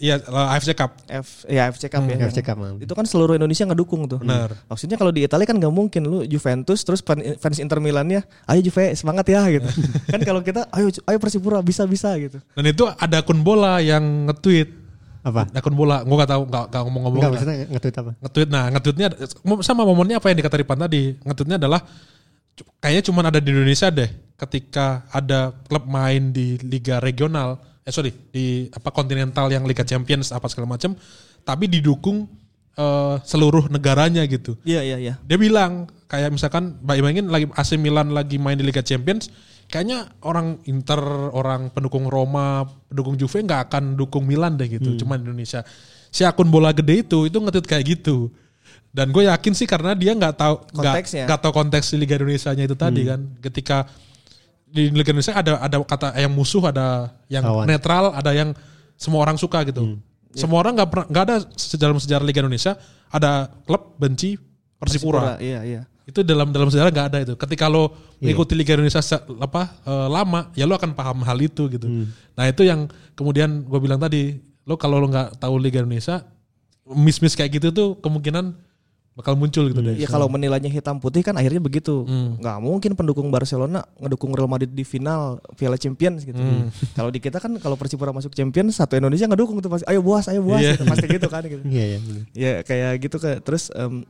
Iya, 0.00 0.16
eh, 0.16 0.52
AFC 0.56 0.72
Cup. 0.72 0.96
F 1.04 1.44
ya 1.44 1.68
FC 1.68 1.92
Cup 1.92 2.00
ya. 2.08 2.16
Hmm, 2.16 2.28
FC 2.32 2.40
yang- 2.40 2.48
Cup, 2.48 2.56
Mang. 2.56 2.76
Itu 2.80 2.96
kan 2.96 3.04
seluruh 3.04 3.36
Indonesia 3.36 3.68
ngedukung 3.68 4.08
tuh. 4.08 4.16
Benar. 4.16 4.56
Maksudnya 4.66 4.96
kalau 4.96 5.12
di 5.12 5.28
Italia 5.28 5.44
kan 5.44 5.60
nggak 5.60 5.68
mungkin 5.68 6.00
lu 6.08 6.24
Juventus 6.24 6.80
terus 6.80 7.04
fan- 7.04 7.36
fans 7.36 7.60
Inter 7.60 7.76
Milannya, 7.76 8.24
ayo 8.48 8.60
Juve 8.64 8.96
semangat 8.96 9.28
ya 9.28 9.44
gitu. 9.52 9.68
kan 10.16 10.20
kalau 10.24 10.40
kita 10.40 10.64
ayo 10.72 10.88
ayo 11.04 11.18
Persipura 11.20 11.60
bisa 11.60 11.84
bisa 11.84 12.16
gitu. 12.16 12.40
Dan 12.56 12.64
itu 12.66 12.88
ada 12.88 13.20
akun 13.20 13.44
bola 13.44 13.84
yang 13.84 14.00
nge-tweet. 14.32 14.80
Apa? 15.20 15.52
Akun 15.52 15.76
bola, 15.76 16.00
gua 16.08 16.24
gak 16.24 16.32
tahu 16.32 16.42
nggak 16.48 16.64
nggak 16.72 16.80
ngomong-ngomong. 16.80 17.20
Enggak 17.20 17.28
lah. 17.28 17.36
maksudnya 17.44 17.56
nge-tweet 17.68 17.96
apa? 18.00 18.10
Nge-tweet, 18.16 18.48
nah 18.48 18.64
nge-tweetnya 18.72 19.08
sama 19.60 19.84
momennya 19.84 20.16
apa 20.16 20.32
yang 20.32 20.40
dikata 20.40 20.56
Ripan 20.56 20.80
tadi. 20.80 21.02
Nge-tweetnya 21.20 21.60
adalah 21.60 21.84
kayaknya 22.80 23.02
cuma 23.04 23.20
ada 23.20 23.36
di 23.36 23.52
Indonesia 23.52 23.92
deh 23.92 24.08
ketika 24.40 25.04
ada 25.12 25.52
klub 25.68 25.84
main 25.84 26.32
di 26.32 26.56
liga 26.64 26.96
regional, 26.96 27.60
eh 27.84 27.92
sorry 27.92 28.12
di 28.12 28.68
apa 28.70 28.92
kontinental 28.92 29.48
yang 29.48 29.64
Liga 29.64 29.82
Champions 29.82 30.30
apa 30.30 30.46
segala 30.52 30.76
macam, 30.76 30.92
tapi 31.42 31.64
didukung 31.66 32.28
eh, 32.76 33.16
seluruh 33.24 33.72
negaranya 33.72 34.24
gitu. 34.28 34.56
Iya 34.64 34.84
iya 34.84 34.96
iya. 35.00 35.14
Dia 35.24 35.38
bilang 35.40 35.88
kayak 36.10 36.34
misalkan 36.34 36.76
bayangin 36.84 37.30
lagi 37.30 37.48
AC 37.54 37.78
Milan 37.80 38.12
lagi 38.12 38.36
main 38.36 38.58
di 38.58 38.66
Liga 38.66 38.84
Champions, 38.84 39.30
kayaknya 39.70 40.10
orang 40.26 40.58
Inter, 40.66 41.00
orang 41.32 41.70
pendukung 41.70 42.10
Roma, 42.10 42.66
pendukung 42.90 43.14
Juve 43.14 43.40
nggak 43.46 43.70
akan 43.70 43.94
dukung 43.94 44.26
Milan 44.26 44.58
deh 44.58 44.66
gitu, 44.66 44.98
cuma 45.00 45.16
Indonesia. 45.16 45.62
Si 46.10 46.26
akun 46.26 46.50
bola 46.50 46.74
gede 46.74 47.06
itu 47.06 47.30
itu 47.30 47.38
ngetit 47.38 47.64
kayak 47.70 47.84
gitu. 47.86 48.34
Dan 48.90 49.14
gue 49.14 49.30
yakin 49.30 49.54
sih 49.54 49.70
karena 49.70 49.94
dia 49.94 50.10
nggak 50.18 50.34
tahu 50.34 50.54
nggak 50.74 51.40
tahu 51.40 51.52
konteks 51.54 51.94
Liga 51.94 52.18
Indonesia-nya 52.18 52.66
itu 52.66 52.74
tadi 52.74 53.06
kan. 53.06 53.20
Ketika 53.38 53.86
di 54.70 54.88
Liga 54.94 55.10
Indonesia 55.10 55.34
ada 55.34 55.58
ada 55.58 55.76
kata 55.82 56.14
yang 56.14 56.30
musuh, 56.30 56.62
ada 56.70 57.10
yang 57.26 57.42
Lawan. 57.42 57.66
netral, 57.66 58.14
ada 58.14 58.30
yang 58.30 58.54
semua 58.94 59.20
orang 59.26 59.34
suka 59.34 59.66
gitu. 59.66 59.98
Semua 60.30 60.62
orang 60.62 60.78
nggak 60.78 60.88
pernah 60.88 61.06
nggak 61.10 61.24
ada 61.26 61.36
dalam 61.74 61.98
sejarah 61.98 62.22
Liga 62.22 62.40
Indonesia 62.46 62.78
ada 63.10 63.50
klub 63.66 63.98
benci 63.98 64.38
Persipura. 64.78 65.36
Iya 65.42 65.60
iya. 65.66 65.82
Itu 66.06 66.22
dalam 66.22 66.54
dalam 66.54 66.70
sejarah 66.70 66.88
nggak 66.94 67.08
ada 67.12 67.18
itu. 67.22 67.34
Ketika 67.34 67.66
lo 67.66 67.92
mengikuti 68.22 68.54
Liga 68.54 68.78
Indonesia 68.78 69.02
se- 69.02 69.20
apa 69.42 69.74
eh, 69.84 70.08
lama, 70.08 70.54
ya 70.54 70.64
lo 70.64 70.78
akan 70.78 70.94
paham 70.94 71.26
hal 71.26 71.38
itu 71.42 71.66
gitu. 71.68 71.86
Nah 72.38 72.44
itu 72.46 72.62
yang 72.64 72.86
kemudian 73.18 73.66
gue 73.66 73.80
bilang 73.82 73.98
tadi, 74.00 74.38
lo 74.64 74.78
kalau 74.78 75.02
lo 75.02 75.10
nggak 75.10 75.42
tahu 75.42 75.58
Liga 75.58 75.82
Indonesia, 75.82 76.22
miss-miss 76.86 77.34
kayak 77.34 77.60
gitu 77.60 77.68
tuh 77.74 77.88
kemungkinan 78.00 78.54
bakal 79.10 79.34
muncul 79.36 79.68
gitu 79.68 79.80
deh. 79.80 79.98
Ya 79.98 80.06
kalau 80.06 80.30
menilainya 80.30 80.70
hitam 80.70 80.96
putih 80.96 81.20
kan 81.20 81.34
akhirnya 81.36 81.58
begitu. 81.58 82.06
Nggak 82.40 82.56
mungkin 82.58 82.90
pendukung 82.94 83.28
Barcelona 83.28 83.84
ngedukung 83.98 84.32
Real 84.32 84.48
Madrid 84.48 84.70
di 84.70 84.80
final 84.80 85.36
Piala 85.54 85.76
Champions 85.76 86.24
gitu. 86.24 86.38
Kalau 86.94 87.10
di 87.12 87.20
kita 87.20 87.36
kan 87.36 87.52
kalau 87.58 87.74
Persipura 87.76 88.10
masuk 88.10 88.32
Champions 88.32 88.78
satu 88.78 88.96
Indonesia 88.96 89.28
ngedukung 89.28 89.60
tuh 89.60 89.68
pasti. 89.68 89.84
Ayo 89.90 90.00
buas, 90.00 90.24
ayo 90.30 90.40
buas. 90.40 90.62
Iya. 90.62 90.78
gitu. 90.78 90.84
Pasti 90.88 91.06
gitu 91.10 91.26
kan 91.28 91.42
gitu. 91.44 91.62
Iya 91.68 91.84
ya 91.84 91.98
benar. 92.00 92.22
Ya 92.32 92.52
kayak 92.62 92.92
gitu 93.02 93.16
kayak 93.18 93.38
terus 93.44 93.68
em, 93.74 94.06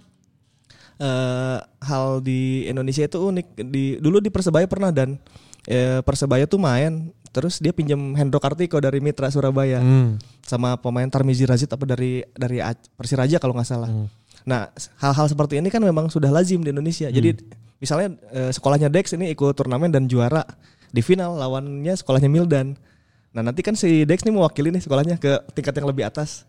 eh, 1.00 1.58
hal 1.82 2.20
di 2.20 2.68
Indonesia 2.68 3.02
itu 3.02 3.18
unik. 3.18 3.46
Di 3.66 3.84
dulu 3.98 4.20
di 4.20 4.30
Persebaya 4.30 4.68
pernah 4.70 4.92
dan 4.92 5.16
eh, 5.66 6.04
Persebaya 6.04 6.44
tuh 6.46 6.60
main 6.60 7.10
terus 7.30 7.62
dia 7.62 7.70
pinjam 7.70 7.98
Hendro 8.18 8.42
Kartiko 8.42 8.82
dari 8.82 8.98
Mitra 8.98 9.30
Surabaya 9.30 9.78
Hmm. 9.78 10.18
sama 10.42 10.74
pemain 10.74 11.06
Tarmizi 11.06 11.46
Razid 11.46 11.70
apa 11.70 11.86
dari 11.86 12.26
dari 12.34 12.58
Persiraja 12.98 13.38
kalau 13.38 13.54
nggak 13.54 13.66
salah. 13.70 13.90
Nah, 14.44 14.72
hal-hal 14.98 15.26
seperti 15.26 15.60
ini 15.60 15.68
kan 15.68 15.80
memang 15.80 16.08
sudah 16.08 16.28
lazim 16.28 16.60
di 16.60 16.70
Indonesia. 16.70 17.08
Jadi 17.08 17.36
misalnya 17.76 18.16
eh, 18.30 18.50
sekolahnya 18.50 18.88
Dex 18.88 19.12
ini 19.12 19.30
ikut 19.30 19.52
turnamen 19.52 19.88
dan 19.88 20.06
juara 20.06 20.44
di 20.88 21.00
final 21.00 21.36
lawannya 21.36 21.92
sekolahnya 21.92 22.28
Mildan. 22.28 22.74
Nah, 23.30 23.42
nanti 23.42 23.62
kan 23.62 23.78
si 23.78 24.02
Dex 24.02 24.24
ini 24.24 24.34
mewakili 24.34 24.74
nih 24.74 24.82
sekolahnya 24.82 25.16
ke 25.16 25.38
tingkat 25.52 25.76
yang 25.76 25.86
lebih 25.86 26.02
atas. 26.02 26.44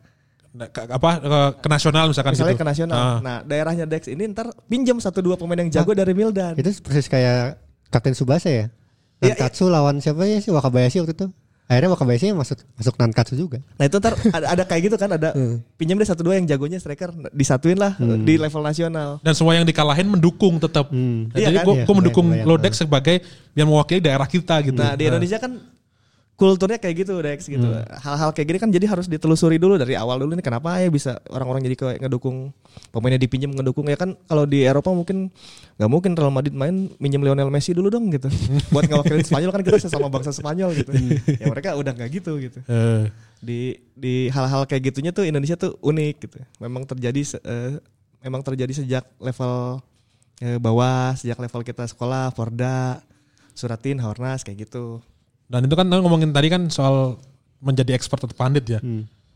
Nah, 0.52 0.68
ke- 0.68 0.84
apa 0.84 1.10
ke, 1.22 1.40
ke 1.64 1.68
nasional 1.72 2.12
misalkan 2.12 2.36
Misalnya 2.36 2.56
gitu. 2.58 2.64
ke 2.64 2.68
nasional. 2.68 3.00
Ah. 3.00 3.20
Nah, 3.22 3.38
daerahnya 3.46 3.86
Dex 3.88 4.08
ini 4.08 4.28
ntar 4.28 4.52
pinjam 4.68 5.00
satu 5.00 5.24
dua 5.24 5.40
pemain 5.40 5.60
yang 5.60 5.72
jago 5.72 5.96
dari 5.96 6.12
Mildan. 6.12 6.58
Itu 6.60 6.72
persis 6.84 7.08
kayak 7.08 7.56
Kapten 7.88 8.16
Subasa 8.16 8.52
ya. 8.52 8.66
Iya, 9.22 9.38
Nankatsu 9.38 9.70
lawan 9.70 10.02
siapa 10.02 10.26
ya 10.26 10.42
sih 10.42 10.50
Wakabayashi 10.50 10.98
waktu 11.06 11.14
itu. 11.14 11.28
Akhirnya 11.72 11.96
Wakabayashi 11.96 12.36
masuk 12.36 12.60
masuk 12.76 13.00
Nankatsu 13.00 13.40
juga. 13.40 13.64
Nah 13.80 13.88
itu 13.88 13.96
ntar 14.04 14.20
ada, 14.20 14.60
ada 14.60 14.64
kayak 14.68 14.92
gitu 14.92 14.96
kan 15.00 15.16
ada 15.16 15.32
pinjam 15.80 15.96
deh 15.96 16.04
satu 16.04 16.20
dua 16.20 16.36
yang 16.36 16.44
jagonya 16.44 16.84
striker 16.84 17.16
disatuin 17.32 17.80
lah 17.80 17.96
di 18.28 18.36
level 18.36 18.60
nasional. 18.60 19.24
Dan 19.24 19.32
semua 19.32 19.56
yang 19.56 19.64
dikalahin 19.64 20.12
mendukung 20.12 20.60
tetap. 20.60 20.92
Hmm. 20.92 21.32
Nah, 21.32 21.40
Iya 21.40 21.48
jadi 21.48 21.58
kan? 21.64 21.66
gue 21.72 21.76
Iya, 21.80 21.96
mendukung 21.96 22.28
kebayang, 22.28 22.48
Lodex 22.52 22.74
sebagai 22.76 23.16
yang 23.56 23.72
mewakili 23.72 24.04
daerah 24.04 24.28
kita 24.28 24.60
gitu. 24.68 24.76
Nah 24.76 25.00
di 25.00 25.08
Indonesia 25.08 25.40
kan 25.40 25.64
kulturnya 26.42 26.82
kayak 26.82 27.06
gitu 27.06 27.14
Dex 27.22 27.46
gitu. 27.46 27.62
Hal-hal 28.02 28.34
kayak 28.34 28.48
gini 28.50 28.58
kan 28.58 28.70
jadi 28.74 28.90
harus 28.90 29.06
ditelusuri 29.06 29.62
dulu 29.62 29.78
dari 29.78 29.94
awal 29.94 30.18
dulu 30.18 30.34
nih 30.34 30.42
kenapa 30.42 30.82
ya 30.82 30.90
bisa 30.90 31.22
orang-orang 31.30 31.62
jadi 31.62 31.76
kayak 31.78 31.98
ngedukung 32.02 32.50
pemainnya 32.90 33.22
dipinjam 33.22 33.54
ngedukung 33.54 33.86
ya 33.86 33.94
kan 33.94 34.18
kalau 34.26 34.50
di 34.50 34.66
Eropa 34.66 34.90
mungkin 34.90 35.30
nggak 35.78 35.86
mungkin 35.88 36.12
Real 36.14 36.34
Madrid 36.34 36.52
main 36.52 36.90
minjem 36.98 37.22
Lionel 37.22 37.48
Messi 37.48 37.72
dulu 37.72 37.88
dong 37.88 38.10
gitu. 38.10 38.26
Buat 38.74 38.90
ngewakilin 38.90 39.22
Spanyol 39.22 39.54
kan 39.54 39.62
kita 39.62 39.78
sesama 39.80 40.10
bangsa 40.10 40.34
Spanyol 40.34 40.74
gitu. 40.74 40.90
ya 41.30 41.46
mereka 41.46 41.78
udah 41.78 41.94
nggak 41.94 42.10
gitu 42.12 42.42
gitu. 42.42 42.58
Eh, 42.66 43.06
Di 43.38 43.60
di 43.94 44.14
hal-hal 44.28 44.66
kayak 44.66 44.90
gitunya 44.90 45.10
tuh 45.10 45.24
Indonesia 45.24 45.54
tuh 45.54 45.78
unik 45.78 46.16
gitu. 46.20 46.38
Memang 46.58 46.84
terjadi 46.84 47.22
se- 47.22 47.42
eh, 47.42 47.78
memang 48.20 48.42
terjadi 48.42 48.74
sejak 48.76 49.06
level 49.18 49.78
eh, 50.38 50.58
bawah, 50.58 51.14
sejak 51.14 51.38
level 51.38 51.62
kita 51.62 51.86
sekolah, 51.86 52.34
Porda, 52.34 52.98
Suratin, 53.54 54.02
Hornas 54.02 54.42
kayak 54.42 54.66
gitu. 54.66 55.06
Dan 55.52 55.68
itu 55.68 55.76
kan 55.76 55.84
ngomongin 55.84 56.32
tadi 56.32 56.48
kan 56.48 56.72
soal 56.72 57.20
menjadi 57.60 57.92
expert 57.92 58.24
atau 58.24 58.32
pandit 58.32 58.64
ya. 58.66 58.80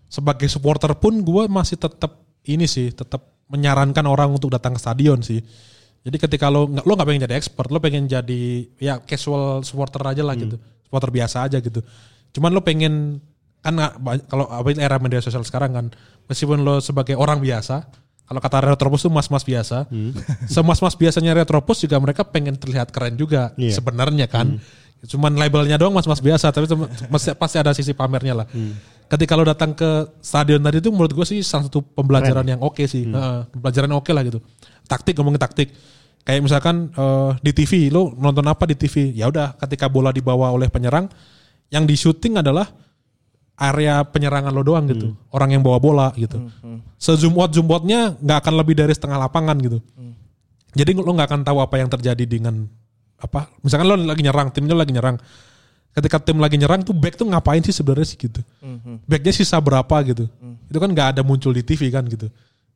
Sebagai 0.07 0.47
supporter 0.47 0.95
pun 0.95 1.20
gue 1.20 1.43
masih 1.51 1.76
tetap 1.76 2.24
ini 2.47 2.63
sih, 2.66 2.95
tetap 2.95 3.36
menyarankan 3.51 4.05
orang 4.07 4.32
untuk 4.32 4.47
datang 4.49 4.74
ke 4.74 4.80
stadion 4.80 5.20
sih. 5.20 5.43
Jadi 6.05 6.18
ketika 6.22 6.47
lo 6.47 6.70
nggak 6.70 6.86
lo 6.86 6.91
nggak 6.93 7.07
pengen 7.09 7.24
jadi 7.28 7.36
expert, 7.36 7.68
lo 7.68 7.82
pengen 7.82 8.05
jadi 8.05 8.41
ya 8.78 9.01
casual 9.01 9.66
supporter 9.66 9.99
aja 10.05 10.22
lah 10.22 10.38
gitu, 10.38 10.55
supporter 10.86 11.09
biasa 11.11 11.49
aja 11.49 11.57
gitu. 11.59 11.82
Cuman 12.32 12.53
lo 12.53 12.61
pengen 12.61 13.20
kan 13.59 13.74
kalau 14.30 14.45
apa 14.45 14.70
era 14.78 15.01
media 15.01 15.18
sosial 15.20 15.41
sekarang 15.41 15.74
kan, 15.74 15.86
meskipun 16.30 16.61
lo 16.61 16.78
sebagai 16.78 17.18
orang 17.18 17.41
biasa, 17.41 17.89
kalau 18.30 18.38
kata 18.38 18.61
Retropus 18.61 19.03
tuh 19.03 19.13
mas-mas 19.13 19.41
biasa, 19.41 19.89
semas-mas 20.53 20.93
biasanya 20.93 21.34
Retropus 21.34 21.82
juga 21.82 21.97
mereka 21.97 22.22
pengen 22.22 22.53
terlihat 22.53 22.93
keren 22.93 23.18
juga 23.18 23.51
Iya. 23.57 23.82
sebenarnya 23.82 24.30
kan. 24.30 24.61
Cuman 25.05 25.37
labelnya 25.37 25.77
doang 25.77 25.93
mas-mas 25.93 26.19
biasa, 26.19 26.49
tapi 26.49 26.65
pasti, 27.37 27.57
ada 27.61 27.71
sisi 27.71 27.93
pamernya 27.93 28.43
lah. 28.43 28.47
Ketika 29.05 29.37
lo 29.37 29.45
datang 29.45 29.77
ke 29.77 30.17
stadion 30.17 30.57
tadi 30.65 30.81
itu 30.81 30.89
menurut 30.89 31.13
gue 31.13 31.25
sih 31.29 31.45
salah 31.45 31.69
satu 31.69 31.85
pembelajaran 31.85 32.45
yang 32.57 32.61
oke 32.65 32.81
sih, 32.89 33.05
Heeh, 33.05 33.39
pembelajaran 33.53 33.87
yang 33.93 33.99
oke 34.01 34.11
lah 34.11 34.23
gitu. 34.25 34.41
Taktik 34.89 35.13
ngomongin 35.17 35.41
taktik. 35.41 35.69
Kayak 36.25 36.41
misalkan 36.41 36.89
eh, 36.89 37.31
di 37.37 37.51
TV, 37.53 37.93
lo 37.93 38.17
nonton 38.17 38.45
apa 38.49 38.65
di 38.65 38.73
TV? 38.73 39.13
Ya 39.13 39.29
udah, 39.29 39.53
ketika 39.61 39.85
bola 39.85 40.09
dibawa 40.09 40.49
oleh 40.49 40.73
penyerang, 40.73 41.05
yang 41.69 41.85
di 41.85 41.93
syuting 41.93 42.41
adalah 42.41 42.65
area 43.55 44.03
penyerangan 44.03 44.51
lo 44.51 44.65
doang 44.65 44.89
gitu. 44.89 45.15
Orang 45.31 45.53
yang 45.53 45.61
bawa 45.61 45.77
bola 45.79 46.07
gitu. 46.17 46.49
Se-zoom 46.99 47.37
out 47.39 47.53
zoom 47.55 47.69
outnya 47.71 48.17
nggak 48.19 48.37
akan 48.41 48.53
lebih 48.57 48.75
dari 48.75 48.91
setengah 48.91 49.21
lapangan 49.21 49.55
gitu. 49.61 49.79
Jadi 50.75 50.91
lo 50.97 51.07
nggak 51.07 51.29
akan 51.29 51.41
tahu 51.47 51.63
apa 51.63 51.75
yang 51.79 51.87
terjadi 51.87 52.25
dengan 52.27 52.67
apa. 53.26 53.49
Misalkan 53.65 53.86
lo 53.89 53.95
lagi 53.97 54.21
nyerang, 54.21 54.53
timnya 54.53 54.78
lagi 54.78 54.93
nyerang. 54.93 55.17
Ketika 55.95 56.19
tim 56.19 56.38
lagi 56.43 56.59
nyerang 56.59 56.84
tuh 56.84 56.91
back 56.91 57.15
tuh 57.15 57.23
ngapain 57.23 57.63
sih 57.63 57.71
sebenarnya 57.71 58.07
sih 58.07 58.17
gitu. 58.19 58.43
Backnya 59.07 59.34
sisa 59.34 59.57
berapa 59.57 59.95
gitu. 60.05 60.30
Itu 60.69 60.78
kan 60.78 60.89
nggak 60.91 61.17
ada 61.17 61.21
muncul 61.23 61.55
di 61.55 61.63
TV 61.63 61.89
kan 61.89 62.05
gitu. 62.05 62.28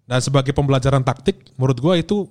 Dan 0.09 0.19
sebagai 0.25 0.57
pembelajaran 0.57 1.05
taktik, 1.05 1.53
menurut 1.53 1.77
gua 1.77 1.93
itu 1.93 2.25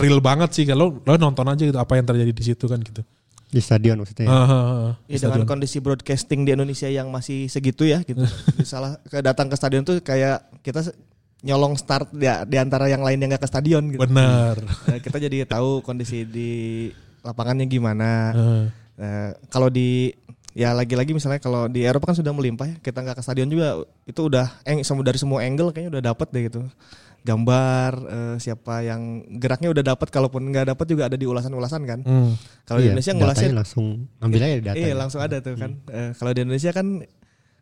real 0.00 0.20
banget 0.20 0.52
sih 0.52 0.64
kalau 0.68 1.00
lo 1.00 1.14
nonton 1.16 1.44
aja 1.48 1.64
gitu 1.64 1.76
apa 1.80 1.96
yang 1.96 2.04
terjadi 2.08 2.32
di 2.32 2.44
situ 2.44 2.64
kan 2.64 2.80
gitu. 2.80 3.04
Di 3.48 3.60
stadion 3.64 3.96
maksudnya. 3.96 4.28
Ah, 4.28 4.36
ah, 4.36 4.52
ah. 4.52 4.92
Ya, 5.08 5.16
Di 5.16 5.24
dengan 5.24 5.40
stadion. 5.40 5.48
kondisi 5.48 5.78
broadcasting 5.80 6.44
di 6.44 6.52
Indonesia 6.52 6.88
yang 6.88 7.08
masih 7.08 7.48
segitu 7.48 7.88
ya 7.88 8.04
gitu. 8.04 8.20
Salah 8.68 9.00
ke 9.08 9.24
datang 9.24 9.48
ke 9.48 9.56
stadion 9.56 9.88
tuh 9.88 10.04
kayak 10.04 10.44
kita 10.60 10.92
nyolong 11.40 11.78
start 11.78 12.12
di, 12.12 12.28
di 12.28 12.56
antara 12.60 12.90
yang 12.92 13.00
lain 13.00 13.16
yang 13.24 13.32
gak 13.32 13.48
ke 13.48 13.48
stadion 13.48 13.88
gitu. 13.88 14.04
Bener. 14.04 14.58
Nah, 14.60 14.98
kita 15.00 15.16
jadi 15.16 15.48
tahu 15.48 15.80
kondisi 15.80 16.28
di 16.28 16.50
lapangannya 17.28 17.68
gimana. 17.68 18.10
Ah. 18.32 18.64
Nah, 18.98 19.28
kalau 19.52 19.68
di 19.68 20.10
ya 20.56 20.74
lagi-lagi 20.74 21.14
misalnya 21.14 21.38
kalau 21.38 21.70
di 21.70 21.86
Eropa 21.86 22.10
kan 22.10 22.16
sudah 22.16 22.32
melimpah 22.32 22.66
ya. 22.66 22.76
Kita 22.80 23.04
nggak 23.04 23.20
ke 23.20 23.22
stadion 23.22 23.52
juga 23.52 23.84
itu 24.08 24.20
udah 24.24 24.64
eng 24.64 24.80
semua 24.82 25.04
dari 25.04 25.20
semua 25.20 25.44
angle 25.44 25.70
kayaknya 25.70 26.00
udah 26.00 26.04
dapat 26.10 26.26
deh 26.32 26.42
gitu. 26.48 26.60
Gambar 27.22 27.92
eh, 28.08 28.36
siapa 28.40 28.80
yang 28.82 29.26
geraknya 29.36 29.68
udah 29.68 29.84
dapat 29.84 30.08
kalaupun 30.08 30.48
nggak 30.48 30.72
dapat 30.72 30.86
juga 30.88 31.12
ada 31.12 31.16
di 31.20 31.28
ulasan-ulasan 31.28 31.82
kan. 31.84 32.00
Hmm. 32.02 32.32
Kalau 32.64 32.80
di 32.80 32.88
Iya, 32.88 32.96
Indonesia 32.96 33.12
datanya 33.12 33.20
ngulasnya 33.22 33.50
langsung 33.52 33.86
ambil 34.18 34.40
aja 34.40 34.56
data. 34.64 34.76
Iya 34.80 34.94
langsung 34.96 35.20
ada 35.20 35.36
tuh 35.44 35.54
kan. 35.60 35.70
Eh, 35.92 36.10
kalau 36.16 36.30
di 36.32 36.40
Indonesia 36.42 36.70
kan 36.72 36.86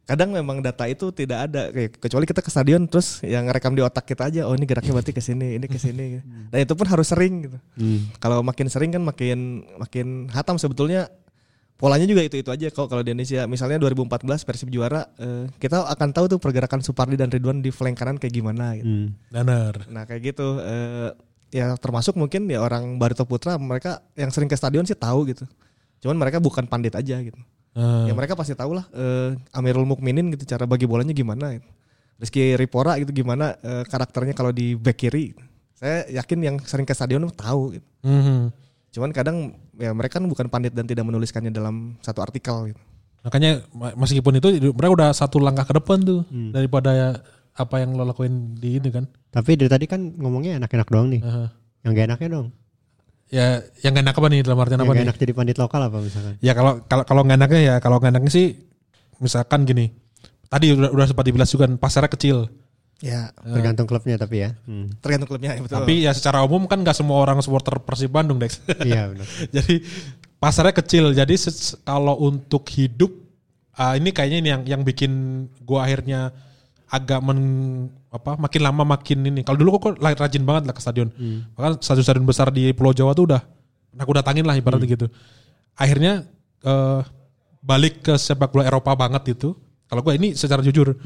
kadang 0.06 0.30
memang 0.30 0.62
data 0.62 0.86
itu 0.86 1.10
tidak 1.10 1.50
ada 1.50 1.74
kayak 1.74 1.98
kecuali 1.98 2.24
kita 2.24 2.38
ke 2.38 2.46
stadion 2.46 2.86
terus 2.86 3.18
yang 3.26 3.50
ngerekam 3.50 3.74
di 3.74 3.82
otak 3.82 4.06
kita 4.06 4.30
aja 4.30 4.46
oh 4.46 4.54
ini 4.54 4.62
geraknya 4.62 4.94
berarti 4.94 5.10
ke 5.10 5.18
sini 5.18 5.58
ini 5.58 5.66
ke 5.66 5.76
sini 5.76 6.22
dan 6.54 6.58
itu 6.62 6.72
pun 6.78 6.86
harus 6.86 7.10
sering 7.10 7.50
gitu 7.50 7.58
Hmm. 7.74 8.06
kalau 8.22 8.40
makin 8.40 8.70
sering 8.70 8.94
kan 8.94 9.02
makin 9.02 9.66
makin 9.76 10.30
hatam 10.30 10.62
sebetulnya 10.62 11.10
polanya 11.76 12.08
juga 12.08 12.24
itu 12.24 12.40
itu 12.40 12.48
aja 12.48 12.72
kalau 12.72 12.88
kalau 12.88 13.02
di 13.04 13.12
Indonesia 13.12 13.44
misalnya 13.44 13.76
2014 13.82 14.46
Persib 14.48 14.70
juara 14.72 15.10
eh, 15.18 15.50
kita 15.60 15.84
akan 15.84 16.08
tahu 16.14 16.24
tuh 16.30 16.38
pergerakan 16.40 16.80
Supardi 16.80 17.20
dan 17.20 17.28
Ridwan 17.28 17.60
di 17.60 17.68
flank 17.68 18.00
kanan 18.00 18.16
kayak 18.16 18.32
gimana 18.32 18.78
gitu. 18.80 18.88
Hmm. 18.88 19.08
Bener. 19.28 19.84
Nah 19.92 20.08
kayak 20.08 20.22
gitu 20.32 20.56
eh, 20.62 21.12
ya 21.52 21.76
termasuk 21.76 22.16
mungkin 22.16 22.48
ya 22.48 22.64
orang 22.64 22.96
Barito 22.96 23.28
Putra 23.28 23.60
mereka 23.60 24.00
yang 24.16 24.32
sering 24.32 24.48
ke 24.48 24.56
stadion 24.56 24.88
sih 24.88 24.96
tahu 24.96 25.28
gitu. 25.28 25.44
Cuman 26.00 26.16
mereka 26.16 26.40
bukan 26.40 26.64
pandit 26.64 26.96
aja 26.96 27.20
gitu. 27.20 27.36
Ah. 27.76 28.08
Ya 28.08 28.12
mereka 28.12 28.32
pasti 28.32 28.56
tahu 28.56 28.72
lah 28.72 28.88
eh, 28.90 29.36
Amirul 29.52 29.84
Mukminin 29.84 30.32
gitu 30.32 30.48
cara 30.48 30.64
bagi 30.64 30.88
bolanya 30.88 31.12
gimana. 31.12 31.52
Gitu. 31.52 31.68
Rizky 32.16 32.56
Ripora 32.56 32.96
gitu 32.96 33.12
gimana 33.12 33.52
eh, 33.54 33.84
karakternya 33.84 34.32
kalau 34.32 34.48
di 34.48 34.72
back 34.72 34.96
kiri. 34.96 35.36
Saya 35.76 36.08
yakin 36.10 36.38
yang 36.40 36.56
sering 36.58 36.82
ke 36.82 36.96
stadion 36.96 37.20
tuh 37.22 37.36
tahu 37.36 37.62
gitu. 37.76 37.86
Mhm. 38.02 38.48
Cuman 38.90 39.12
kadang 39.12 39.36
ya 39.76 39.92
mereka 39.92 40.16
kan 40.16 40.24
bukan 40.24 40.48
pandit 40.48 40.72
dan 40.72 40.88
tidak 40.88 41.04
menuliskannya 41.04 41.52
dalam 41.52 42.00
satu 42.00 42.24
artikel 42.24 42.72
gitu. 42.72 42.80
Makanya 43.20 43.60
ma- 43.70 43.92
meskipun 43.94 44.40
itu 44.40 44.48
mereka 44.72 44.92
udah 44.94 45.08
satu 45.12 45.36
langkah 45.36 45.68
ke 45.68 45.76
depan 45.76 46.00
tuh 46.00 46.24
Hmm. 46.26 46.56
daripada 46.56 46.90
ya 46.90 47.08
apa 47.52 47.76
yang 47.78 47.92
lo 47.92 48.04
lakuin 48.04 48.54
di 48.54 48.80
ini 48.80 48.88
kan. 48.88 49.04
Tapi 49.28 49.52
dari 49.54 49.68
tadi 49.68 49.84
kan 49.84 50.00
ngomongnya 50.16 50.56
enak-enak 50.56 50.88
doang 50.88 51.12
nih. 51.12 51.20
Aha. 51.20 51.52
Yang 51.84 51.92
gak 51.92 52.06
enaknya 52.08 52.28
dong. 52.30 52.46
Ya 53.26 53.58
yang 53.82 53.90
gak 53.98 54.04
enak 54.06 54.16
apa 54.16 54.28
nih 54.30 54.40
dalam 54.46 54.58
artian 54.62 54.78
Yang 54.78 54.86
apa 54.86 54.92
gak 54.92 54.98
nih? 55.02 55.06
enak 55.10 55.16
jadi 55.18 55.32
pandit 55.34 55.56
lokal 55.58 55.80
apa 55.82 55.98
misalkan. 55.98 56.34
Ya 56.38 56.52
kalau 56.54 56.72
kalau 56.86 57.02
kalau 57.02 57.22
nggak 57.26 57.38
enaknya 57.42 57.60
ya 57.62 57.74
kalau 57.82 57.96
nggak 57.98 58.12
enaknya 58.14 58.30
sih 58.30 58.46
misalkan 59.18 59.66
gini. 59.66 59.90
Tadi 60.46 60.78
udah, 60.78 60.94
udah 60.94 61.06
sempat 61.10 61.26
dibilas 61.26 61.50
juga 61.50 61.66
kan, 61.66 61.74
pasarnya 61.74 62.10
kecil. 62.14 62.46
Ya 63.02 63.28
Tergantung 63.44 63.84
klubnya 63.84 64.16
tapi 64.16 64.40
ya. 64.46 64.56
Hmm. 64.64 64.88
tergantung 65.04 65.28
klubnya 65.28 65.52
ya 65.52 65.60
betul. 65.60 65.76
Tapi 65.82 65.94
ya 66.06 66.12
secara 66.16 66.40
umum 66.46 66.64
kan 66.64 66.80
nggak 66.80 66.96
semua 66.96 67.18
orang 67.20 67.42
supporter 67.42 67.76
Persib 67.82 68.14
Bandung, 68.14 68.38
Dex. 68.40 68.62
iya 68.86 69.04
benar. 69.10 69.26
jadi 69.52 69.82
pasarnya 70.38 70.74
kecil. 70.78 71.10
Jadi 71.12 71.34
kalau 71.84 72.14
untuk 72.22 72.64
hidup 72.72 73.10
ah, 73.76 73.98
ini 73.98 74.14
kayaknya 74.14 74.38
ini 74.38 74.48
yang 74.48 74.62
yang 74.64 74.82
bikin 74.86 75.12
gua 75.66 75.84
akhirnya 75.84 76.32
agak 76.88 77.20
men 77.20 77.40
apa 78.16 78.34
makin 78.34 78.60
lama 78.60 78.82
makin 78.84 79.18
ini. 79.22 79.40
Kalau 79.40 79.56
dulu 79.56 79.76
kok 79.76 79.94
rajin 79.96 80.42
banget 80.42 80.66
lah 80.66 80.74
ke 80.74 80.80
stadion. 80.80 81.08
Bahkan 81.52 81.80
stadion-stadion 81.80 82.24
besar 82.24 82.48
di 82.48 82.72
Pulau 82.72 82.90
Jawa 82.90 83.12
tuh 83.12 83.28
udah 83.28 83.42
aku 83.96 84.12
datangin 84.12 84.44
lah 84.44 84.56
ibaratnya 84.56 84.84
gitu. 84.86 85.06
Akhirnya 85.72 86.24
eh, 86.60 87.00
balik 87.60 88.00
ke 88.00 88.14
sepak 88.14 88.50
bola 88.50 88.64
Eropa 88.64 88.92
banget 88.92 89.32
itu. 89.32 89.52
Kalau 89.86 90.02
gue 90.02 90.14
ini 90.14 90.32
secara 90.32 90.60
jujur 90.60 90.96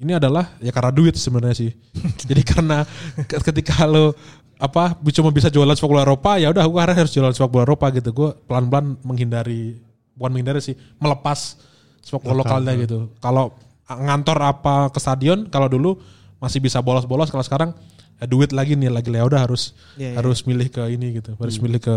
ini 0.00 0.12
adalah 0.12 0.56
ya 0.58 0.70
karena 0.70 0.88
duit 0.90 1.14
sebenarnya 1.14 1.56
sih. 1.56 1.70
Jadi 2.28 2.42
karena 2.42 2.84
ke- 3.20 3.40
ketika 3.42 3.84
lo 3.84 4.12
apa 4.60 4.92
cuma 5.10 5.32
bisa 5.32 5.48
jualan 5.48 5.72
sepak 5.72 5.88
bola 5.88 6.04
Eropa 6.04 6.36
ya 6.36 6.52
udah 6.52 6.64
gue 6.64 6.80
harus 6.80 7.10
jualan 7.10 7.32
sepak 7.32 7.50
bola 7.50 7.64
Eropa 7.64 7.88
gitu. 7.90 8.12
Gue 8.12 8.30
pelan-pelan 8.44 8.96
menghindari 9.02 9.80
bukan 10.16 10.36
menghindari 10.36 10.60
sih 10.60 10.76
melepas 10.96 11.56
sepak 12.00 12.20
bola 12.20 12.40
Lokal, 12.40 12.60
lokalnya 12.60 12.72
gitu. 12.78 12.98
Kalau 13.18 13.56
ngantor 13.90 14.38
apa 14.38 14.74
ke 14.88 14.98
stadion 14.98 15.50
kalau 15.50 15.66
dulu 15.66 15.98
masih 16.40 16.58
bisa 16.58 16.80
bolos-bolos 16.80 17.28
kalau 17.28 17.44
sekarang 17.44 17.70
ya 18.16 18.24
duit 18.26 18.50
lagi 18.50 18.74
nih 18.74 18.88
lagi 18.88 19.12
ya 19.12 19.24
udah 19.24 19.44
harus 19.44 19.76
Iya, 20.00 20.12
iya. 20.12 20.16
harus 20.18 20.42
milih 20.48 20.68
ke 20.72 20.82
ini 20.88 21.20
gitu. 21.20 21.36
Harus 21.36 21.60
milih 21.60 21.80
ke 21.80 21.96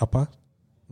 apa? 0.00 0.28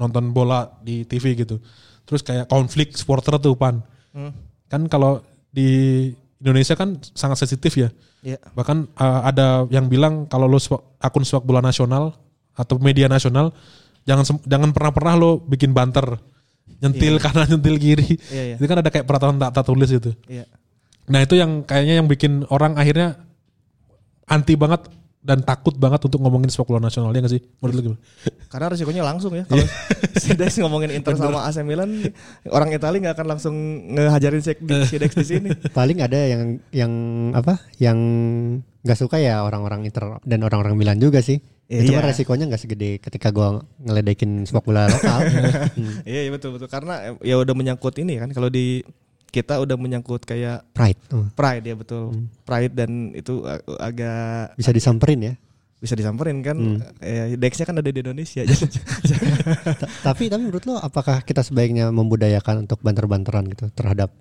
nonton 0.01 0.33
bola 0.33 0.81
di 0.81 1.05
TV 1.05 1.37
gitu. 1.37 1.61
Terus 2.09 2.25
kayak 2.25 2.49
konflik 2.49 2.97
supporter 2.97 3.37
tuh 3.37 3.53
pan. 3.53 3.85
Hmm. 4.17 4.33
Kan 4.73 4.89
kalau 4.89 5.21
di 5.53 6.09
Indonesia 6.41 6.73
kan 6.73 6.97
sangat 7.13 7.45
sensitif 7.45 7.77
ya. 7.77 7.93
Ya. 8.25 8.41
Bahkan 8.57 8.97
uh, 8.97 9.21
ada 9.29 9.69
yang 9.69 9.93
bilang 9.93 10.25
kalau 10.25 10.49
lo 10.49 10.57
akun 10.97 11.25
sepak 11.29 11.45
bola 11.45 11.61
nasional 11.61 12.17
atau 12.57 12.81
media 12.81 13.13
nasional 13.13 13.53
jangan 14.09 14.25
jangan 14.49 14.73
pernah 14.73 14.93
pernah 14.93 15.15
lo 15.21 15.31
bikin 15.45 15.77
banter 15.77 16.17
nyentil 16.81 17.21
kanan 17.21 17.45
nyentil 17.53 17.77
kiri. 17.77 18.17
Iya, 18.33 18.43
iya. 18.43 18.57
Itu 18.57 18.65
kan 18.65 18.81
ada 18.81 18.89
kayak 18.89 19.05
peraturan 19.05 19.37
tak, 19.37 19.53
tak 19.53 19.65
tulis 19.69 19.89
gitu. 19.93 20.17
Iya. 20.25 20.49
Nah 21.11 21.21
itu 21.27 21.35
yang 21.35 21.67
kayaknya 21.67 21.95
yang 21.99 22.07
bikin 22.07 22.47
orang 22.49 22.79
akhirnya 22.79 23.19
anti 24.31 24.55
banget 24.55 24.87
dan 25.21 25.45
takut 25.45 25.77
banget 25.77 26.01
untuk 26.09 26.17
ngomongin 26.25 26.49
sepak 26.49 26.65
bola 26.65 26.81
nasional 26.81 27.13
ya 27.13 27.21
nggak 27.21 27.35
sih? 27.37 27.43
Menurut 27.61 27.75
lu 27.77 27.83
gimana? 27.93 28.01
Karena 28.49 28.67
resikonya 28.73 29.03
langsung 29.05 29.33
ya. 29.37 29.45
Kalau 29.45 29.67
si 30.23 30.33
Dex 30.33 30.57
ngomongin 30.65 30.97
Inter 30.97 31.13
sama 31.21 31.45
AC 31.45 31.61
Milan, 31.61 32.09
orang 32.49 32.73
Italia 32.73 32.99
nggak 33.05 33.17
akan 33.21 33.29
langsung 33.29 33.55
ngehajarin 33.93 34.41
si 34.41 34.57
Dex, 34.57 34.81
si 34.89 34.97
Dex 34.97 35.13
di 35.13 35.27
sini. 35.29 35.49
Paling 35.77 36.01
ada 36.01 36.17
yang 36.17 36.57
yang 36.73 36.93
apa? 37.37 37.61
Yang 37.77 37.99
nggak 38.81 38.99
suka 38.99 39.21
ya 39.21 39.45
orang-orang 39.45 39.85
Inter 39.85 40.17
dan 40.25 40.41
orang-orang 40.41 40.73
Milan 40.81 40.97
juga 40.97 41.21
sih. 41.21 41.37
Iya. 41.71 41.87
Itu 41.87 41.91
kan 41.95 42.05
resikonya 42.09 42.45
nggak 42.49 42.63
segede 42.65 42.91
ketika 42.99 43.29
gua 43.29 43.61
ngeledekin 43.85 44.49
sepak 44.49 44.65
bola 44.65 44.89
lokal. 44.89 45.21
Hmm. 45.77 46.01
Iya, 46.09 46.27
iya 46.27 46.31
betul 46.33 46.57
betul. 46.57 46.67
Karena 46.73 47.13
ya 47.21 47.37
udah 47.37 47.53
menyangkut 47.53 47.93
ini 48.01 48.17
kan. 48.17 48.33
Kalau 48.33 48.49
di 48.49 48.81
kita 49.31 49.57
udah 49.57 49.75
menyangkut 49.75 50.23
kayak 50.23 50.67
Pride. 50.71 50.99
Hmm. 51.09 51.31
pride 51.33 51.65
ya 51.65 51.75
betul. 51.75 52.11
Pride 52.43 52.75
dan 52.75 52.91
itu 53.13 53.43
ag- 53.43 53.63
agak 53.81 54.55
Bisa 54.55 54.71
disamperin 54.71 55.21
ya. 55.25 55.35
bisa 55.79 55.95
disamperin 55.95 56.39
kan. 56.41 56.57
Hmm. 56.57 56.79
Eh, 57.01 57.35
Dexnya 57.35 57.65
kan 57.65 57.73
ada 57.75 57.87
di 57.87 57.97
Indonesia. 57.99 58.45
Ta- 59.81 59.89
tapi 60.05 60.29
tapi 60.29 60.43
menurut 60.43 60.65
lo 60.65 60.77
apakah 60.77 61.21
kita 61.21 61.41
sebaiknya 61.41 61.89
membudayakan 61.89 62.65
untuk 62.65 62.79
banter-banteran 62.81 63.49
gitu 63.49 63.73
terhadap 63.73 64.13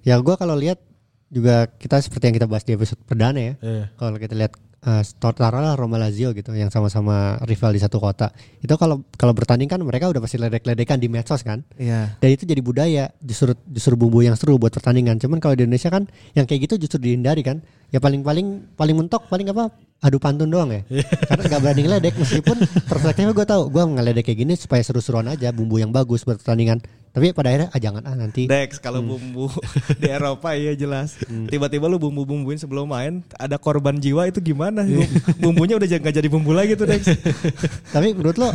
ya 0.00 0.18
gua 0.18 0.34
kalau 0.34 0.54
lihat 0.54 0.82
juga 1.28 1.66
kita 1.68 1.98
seperti 1.98 2.24
yang 2.26 2.36
kita 2.36 2.46
bahas 2.46 2.62
di 2.62 2.72
episode 2.72 2.98
perdana 3.00 3.38
ya 3.38 3.54
Iya. 3.56 3.84
kalau 3.94 4.16
kita 4.16 4.34
lihat 4.34 4.52
uh, 4.84 5.02
taruhlah 5.18 5.74
Roma 5.74 5.96
Lazio 5.96 6.30
gitu 6.36 6.52
yang 6.52 6.68
sama-sama 6.68 7.40
rival 7.48 7.72
di 7.72 7.80
satu 7.80 7.98
kota. 7.98 8.30
Itu 8.60 8.76
kalau 8.76 9.02
kalau 9.16 9.32
bertanding 9.32 9.66
kan 9.66 9.80
mereka 9.80 10.12
udah 10.12 10.20
pasti 10.20 10.36
ledek-ledekan 10.36 11.00
di 11.00 11.08
medsos 11.08 11.40
kan? 11.42 11.64
Iya. 11.80 12.16
dan 12.20 12.28
itu 12.30 12.44
jadi 12.44 12.60
budaya 12.60 13.04
justru 13.18 13.56
justru 13.68 13.96
bumbu 13.96 14.22
yang 14.22 14.36
seru 14.36 14.60
buat 14.60 14.70
pertandingan. 14.70 15.16
Cuman 15.18 15.40
kalau 15.40 15.56
di 15.56 15.64
Indonesia 15.64 15.88
kan 15.88 16.04
yang 16.36 16.44
kayak 16.44 16.70
gitu 16.70 16.86
justru 16.86 17.00
dihindari 17.00 17.40
kan? 17.40 17.64
Ya 17.90 18.02
paling 18.02 18.20
paling 18.20 18.76
paling 18.76 18.94
mentok 18.94 19.26
paling 19.32 19.48
apa? 19.50 19.72
Adu 20.04 20.20
pantun 20.20 20.52
doang 20.52 20.68
ya? 20.68 20.84
Karena 21.30 21.42
nggak 21.48 21.60
berani 21.64 21.80
ngeledek 21.88 22.14
meskipun 22.20 22.56
perspektifnya 22.84 23.32
gue 23.32 23.46
tahu 23.48 23.62
gue 23.72 23.82
ngeledek 23.82 24.24
kayak 24.28 24.38
gini 24.44 24.52
supaya 24.58 24.82
seru-seruan 24.84 25.32
aja 25.32 25.48
bumbu 25.54 25.80
yang 25.80 25.94
bagus 25.94 26.28
buat 26.28 26.36
pertandingan 26.36 26.84
tapi 27.14 27.30
pada 27.30 27.54
akhirnya 27.54 27.68
ah 27.70 27.78
jangan 27.78 28.02
ah 28.10 28.14
nanti 28.18 28.50
Dex 28.50 28.82
kalau 28.82 28.98
bumbu 28.98 29.46
di 30.02 30.10
Eropa 30.10 30.58
iya 30.58 30.74
jelas. 30.74 31.14
Tiba-tiba 31.22 31.86
lu 31.86 32.02
bumbu-bumbuin 32.02 32.58
sebelum 32.58 32.90
main 32.90 33.22
ada 33.38 33.54
korban 33.54 34.02
jiwa 34.02 34.26
itu 34.26 34.42
gimana? 34.42 34.82
Bum- 34.82 35.14
Bumbunya 35.54 35.78
udah 35.78 35.86
nggak 35.86 36.10
jadi 36.10 36.26
bumbu 36.26 36.50
lagi 36.50 36.74
tuh 36.74 36.90
Dex. 36.90 37.14
tapi 37.94 38.18
menurut 38.18 38.34
lo 38.34 38.50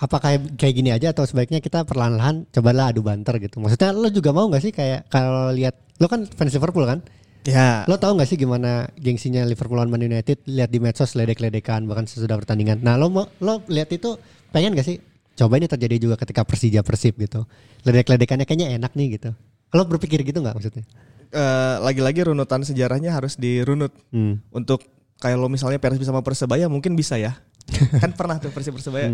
apa 0.00 0.16
kayak 0.16 0.56
kayak 0.56 0.74
gini 0.74 0.90
aja 0.96 1.12
atau 1.12 1.28
sebaiknya 1.28 1.60
kita 1.60 1.84
perlahan-lahan 1.84 2.48
cobalah 2.48 2.88
adu 2.88 3.04
banter 3.04 3.36
gitu 3.36 3.60
maksudnya 3.60 3.92
lo 3.92 4.08
juga 4.08 4.32
mau 4.32 4.48
nggak 4.48 4.64
sih 4.64 4.72
kayak 4.72 5.12
kalau 5.12 5.52
lihat 5.52 5.76
lo 6.00 6.08
kan 6.08 6.24
fans 6.24 6.56
Liverpool 6.56 6.88
kan 6.88 7.04
Ya. 7.44 7.84
Lo 7.84 8.00
tau 8.00 8.16
gak 8.16 8.24
sih 8.24 8.40
gimana 8.40 8.88
gengsinya 8.96 9.44
Liverpool 9.44 9.76
lawan 9.76 9.92
Man 9.92 10.00
United 10.00 10.48
lihat 10.48 10.72
di 10.72 10.80
medsos 10.80 11.12
ledek-ledekan 11.12 11.84
bahkan 11.84 12.08
sesudah 12.08 12.40
pertandingan. 12.40 12.80
Nah 12.80 12.96
lo 12.96 13.12
mau 13.12 13.28
lo 13.44 13.60
lihat 13.68 13.92
itu 13.92 14.16
pengen 14.48 14.72
gak 14.72 14.88
sih 14.88 14.96
coba 15.36 15.60
ini 15.60 15.68
terjadi 15.68 15.96
juga 16.00 16.16
ketika 16.16 16.40
Persija 16.48 16.80
Persib 16.80 17.20
gitu. 17.20 17.44
Ledek-ledekannya 17.84 18.44
kayaknya 18.44 18.68
enak 18.74 18.92
nih 18.92 19.16
gitu. 19.16 19.30
Lo 19.70 19.84
berpikir 19.84 20.20
gitu 20.20 20.38
nggak 20.38 20.54
maksudnya? 20.54 20.84
eh, 21.30 21.76
lagi-lagi 21.78 22.22
runutan 22.24 22.62
sejarahnya 22.62 23.10
harus 23.10 23.34
dirunut 23.34 23.90
Hmm. 24.08 24.38
untuk 24.48 24.86
kayak 25.16 25.34
lo 25.34 25.48
misalnya 25.48 25.76
Persib 25.76 26.02
sama 26.02 26.22
Persebaya 26.22 26.66
mungkin 26.66 26.94
bisa 26.94 27.18
ya. 27.18 27.34
kan 27.98 28.14
pernah 28.14 28.38
tuh 28.38 28.48
Persib 28.48 28.70
Persebaya. 28.72 29.10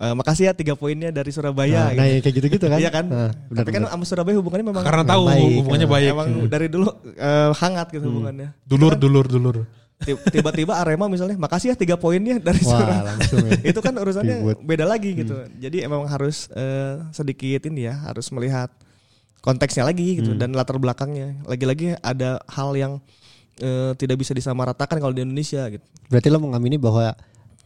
Eh, 0.00 0.14
makasih 0.16 0.48
ya 0.48 0.52
tiga 0.52 0.74
poinnya 0.74 1.08
dari 1.08 1.30
Surabaya. 1.30 1.88
Hmm. 1.88 1.94
Nah, 1.94 2.02
gitu. 2.02 2.10
yang 2.10 2.22
kayak 2.22 2.34
gitu-gitu 2.34 2.66
kan. 2.66 2.78
Iya 2.82 2.90
kan? 2.90 3.04
Nah, 3.06 3.30
benar, 3.46 3.58
Tapi 3.60 3.70
kan 3.70 3.82
benar. 3.82 3.92
sama 3.92 4.04
Surabaya 4.04 4.36
hubungannya 4.36 4.66
memang 4.66 4.82
Karena 4.82 5.04
tahu 5.06 5.22
baik, 5.28 5.52
hubungannya 5.62 5.86
ya. 5.86 5.92
baik. 5.92 6.08
emang 6.10 6.28
dari 6.50 6.66
dulu 6.66 6.86
eh, 7.06 7.50
hangat 7.54 7.86
gitu 7.92 8.04
hubungannya. 8.04 8.48
Dulur, 8.66 8.92
dulur, 8.96 9.24
dulur. 9.24 9.56
Ti- 10.00 10.16
Tiba-tiba 10.32 10.80
Arema 10.80 11.06
misalnya, 11.06 11.36
makasih 11.36 11.72
ya 11.72 11.76
tiga 11.76 12.00
poinnya 12.00 12.40
dari 12.40 12.64
Wah, 12.64 13.04
langsung 13.04 13.44
ya. 13.44 13.52
itu 13.70 13.80
kan 13.80 13.92
urusannya 13.92 14.36
Ribut. 14.40 14.56
beda 14.64 14.88
lagi 14.88 15.12
gitu. 15.12 15.44
Jadi 15.60 15.84
emang 15.84 16.08
harus 16.08 16.48
eh, 16.56 17.04
sedikit 17.12 17.68
ini 17.68 17.84
ya, 17.84 18.00
harus 18.08 18.32
melihat 18.32 18.72
konteksnya 19.40 19.84
lagi 19.84 20.20
gitu 20.20 20.32
dan 20.34 20.56
latar 20.56 20.80
belakangnya. 20.80 21.36
Lagi-lagi 21.44 22.00
ada 22.00 22.40
hal 22.48 22.72
yang 22.74 22.92
eh, 23.60 23.92
tidak 23.94 24.20
bisa 24.20 24.32
disamaratakan 24.32 24.96
kalau 24.96 25.12
di 25.12 25.20
Indonesia 25.20 25.68
gitu. 25.68 25.84
Berarti 26.08 26.28
lo 26.32 26.40
mengamini 26.40 26.80
bahwa 26.80 27.12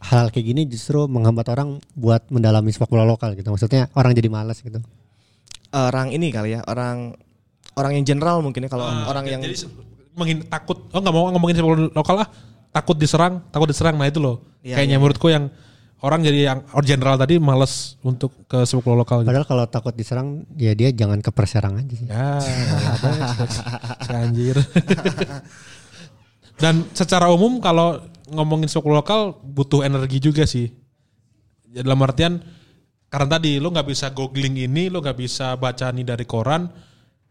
hal 0.03 0.27
kayak 0.27 0.45
gini 0.45 0.61
justru 0.67 1.07
menghambat 1.07 1.47
orang 1.55 1.79
buat 1.95 2.27
mendalami 2.27 2.67
sepak 2.69 2.91
bola 2.91 3.07
lokal 3.07 3.31
gitu. 3.33 3.47
Maksudnya 3.47 3.87
orang 3.95 4.11
jadi 4.11 4.27
malas 4.27 4.59
gitu. 4.59 4.83
Orang 5.71 6.11
ini 6.11 6.35
kali 6.35 6.55
ya, 6.55 6.67
orang 6.67 7.15
orang 7.75 7.91
yang 7.95 8.05
general 8.07 8.39
mungkin 8.39 8.63
ya 8.63 8.71
kalau 8.71 8.87
orang 9.07 9.23
yang 9.27 9.39
Jadi 9.39 9.67
mengin, 10.15 10.47
takut, 10.47 10.87
oh 10.89 10.99
nggak 10.99 11.13
mau 11.13 11.29
ngomongin 11.35 11.55
sepak 11.59 11.69
bola 11.69 11.91
lokal 11.91 12.15
lah, 12.23 12.27
takut 12.71 12.95
diserang, 12.95 13.43
takut 13.51 13.67
diserang. 13.67 13.95
Nah 13.99 14.07
itu 14.07 14.19
loh. 14.19 14.43
Iya, 14.65 14.81
Kayaknya 14.81 14.97
menurutku 14.97 15.27
yang 15.29 15.51
orang 16.03 16.21
jadi 16.21 16.39
yang 16.51 16.59
orang 16.75 16.87
general 16.87 17.15
tadi 17.15 17.39
males 17.39 17.95
untuk 18.03 18.35
ke 18.49 18.63
sepak 18.67 18.83
bola 18.83 19.03
lokal. 19.03 19.23
Gitu. 19.23 19.29
Padahal 19.31 19.47
kalau 19.47 19.65
takut 19.67 19.93
diserang 19.95 20.43
ya 20.59 20.75
dia 20.75 20.91
jangan 20.91 21.19
ke 21.23 21.31
perserang 21.31 21.79
aja 21.79 21.93
sih. 21.95 22.07
Ya, 22.07 22.39
si 22.41 24.11
anjir. 24.11 24.55
Dan 26.55 26.87
secara 26.95 27.27
umum 27.31 27.59
kalau 27.59 27.99
ngomongin 28.31 28.67
sepak 28.67 28.85
bola 28.85 28.99
lokal 29.03 29.39
butuh 29.43 29.83
energi 29.87 30.19
juga 30.19 30.43
sih. 30.43 30.71
Ya, 31.71 31.83
Dalam 31.83 32.03
artian 32.03 32.43
karena 33.07 33.39
tadi 33.39 33.63
lo 33.63 33.71
nggak 33.71 33.87
bisa 33.87 34.11
googling 34.11 34.59
ini, 34.59 34.91
lo 34.91 34.99
nggak 34.99 35.19
bisa 35.19 35.55
baca 35.55 35.87
nih 35.91 36.03
dari 36.03 36.25
koran. 36.27 36.67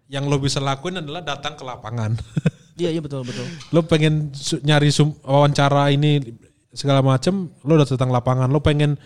Yang 0.05 0.25
lo 0.29 0.37
bisa 0.37 0.61
lakuin 0.61 1.01
adalah 1.01 1.25
datang 1.25 1.57
ke 1.57 1.65
lapangan. 1.65 2.13
Iya 2.75 2.91
iya 2.91 2.99
betul 2.99 3.23
betul. 3.23 3.47
lo 3.71 3.87
pengen 3.87 4.35
nyari 4.67 4.91
sum- 4.91 5.15
wawancara 5.23 5.95
ini 5.95 6.19
segala 6.75 7.07
macem, 7.07 7.55
lo 7.63 7.79
udah 7.79 7.87
datang 7.87 8.11
lapangan. 8.11 8.51
Lo 8.51 8.59
pengen 8.59 8.99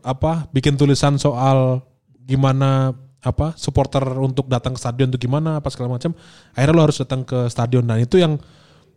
apa 0.00 0.48
bikin 0.56 0.80
tulisan 0.80 1.20
soal 1.20 1.84
gimana 2.24 2.96
apa 3.20 3.52
supporter 3.60 4.00
untuk 4.16 4.48
datang 4.48 4.72
ke 4.72 4.80
stadion 4.80 5.12
itu 5.12 5.28
gimana 5.28 5.60
apa 5.60 5.68
segala 5.68 6.00
macam. 6.00 6.16
Akhirnya 6.56 6.74
lo 6.74 6.82
harus 6.88 6.96
datang 6.96 7.28
ke 7.28 7.52
stadion. 7.52 7.84
Dan 7.84 8.00
itu 8.00 8.16
yang 8.16 8.40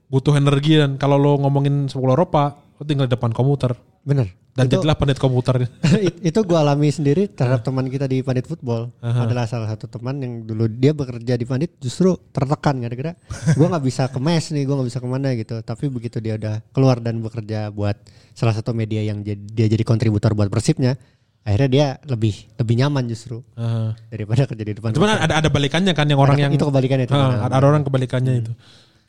butuh 0.08 0.40
energi 0.40 0.80
dan 0.80 0.96
kalau 0.96 1.20
lo 1.20 1.36
ngomongin 1.44 1.92
sepak 1.92 2.00
bola 2.00 2.16
Eropa, 2.16 2.44
lo 2.80 2.84
tinggal 2.88 3.12
di 3.12 3.14
depan 3.18 3.36
komputer 3.36 3.76
Bener. 4.04 4.28
Dan 4.54 4.70
itu, 4.70 4.78
jadilah 4.78 4.94
penit 4.94 5.18
komputer. 5.18 5.66
it- 6.08 6.22
itu 6.22 6.40
gue 6.46 6.58
alami 6.64 6.94
sendiri 6.94 7.26
terhadap 7.26 7.66
teman 7.66 7.90
kita 7.90 8.06
di 8.06 8.22
Pandit 8.22 8.46
Football. 8.46 8.94
Adalah 9.02 9.50
salah 9.50 9.66
satu 9.74 9.90
teman 9.90 10.22
yang 10.22 10.46
dulu 10.46 10.70
dia 10.70 10.94
bekerja 10.94 11.34
di 11.34 11.46
Pandit 11.46 11.74
justru 11.82 12.14
tertekan 12.30 12.78
gara-gara 12.78 13.18
gue 13.58 13.66
nggak 13.66 13.84
bisa 13.84 14.06
ke 14.14 14.20
mes 14.22 14.46
nih, 14.54 14.64
gue 14.64 14.76
nggak 14.78 14.88
bisa 14.94 15.00
ke 15.02 15.10
mana 15.10 15.34
gitu. 15.34 15.56
Tapi 15.66 15.90
begitu 15.90 16.22
dia 16.22 16.38
udah 16.38 16.62
keluar 16.70 17.02
dan 17.02 17.18
bekerja 17.18 17.74
buat 17.74 17.98
salah 18.38 18.54
satu 18.54 18.78
media 18.78 19.02
yang 19.02 19.26
jadi, 19.26 19.42
dia 19.42 19.66
jadi 19.70 19.82
kontributor 19.82 20.38
buat 20.38 20.54
persibnya, 20.54 21.02
akhirnya 21.42 21.70
dia 21.70 21.88
lebih 22.06 22.54
lebih 22.58 22.76
nyaman 22.78 23.10
justru 23.10 23.42
Heeh. 23.58 23.90
daripada 24.14 24.46
kerja 24.46 24.64
di 24.64 24.74
depan. 24.78 24.94
Cuman 24.94 25.18
ada 25.18 25.42
ada 25.42 25.50
balikannya 25.50 25.98
kan 25.98 26.06
yang 26.06 26.22
orang 26.22 26.38
yang 26.38 26.54
itu 26.54 26.62
kebalikannya 26.62 27.10
itu. 27.10 27.14
Ah, 27.18 27.50
ada, 27.50 27.58
ada 27.58 27.66
orang 27.74 27.82
kebalikannya 27.82 28.46
itu. 28.46 28.54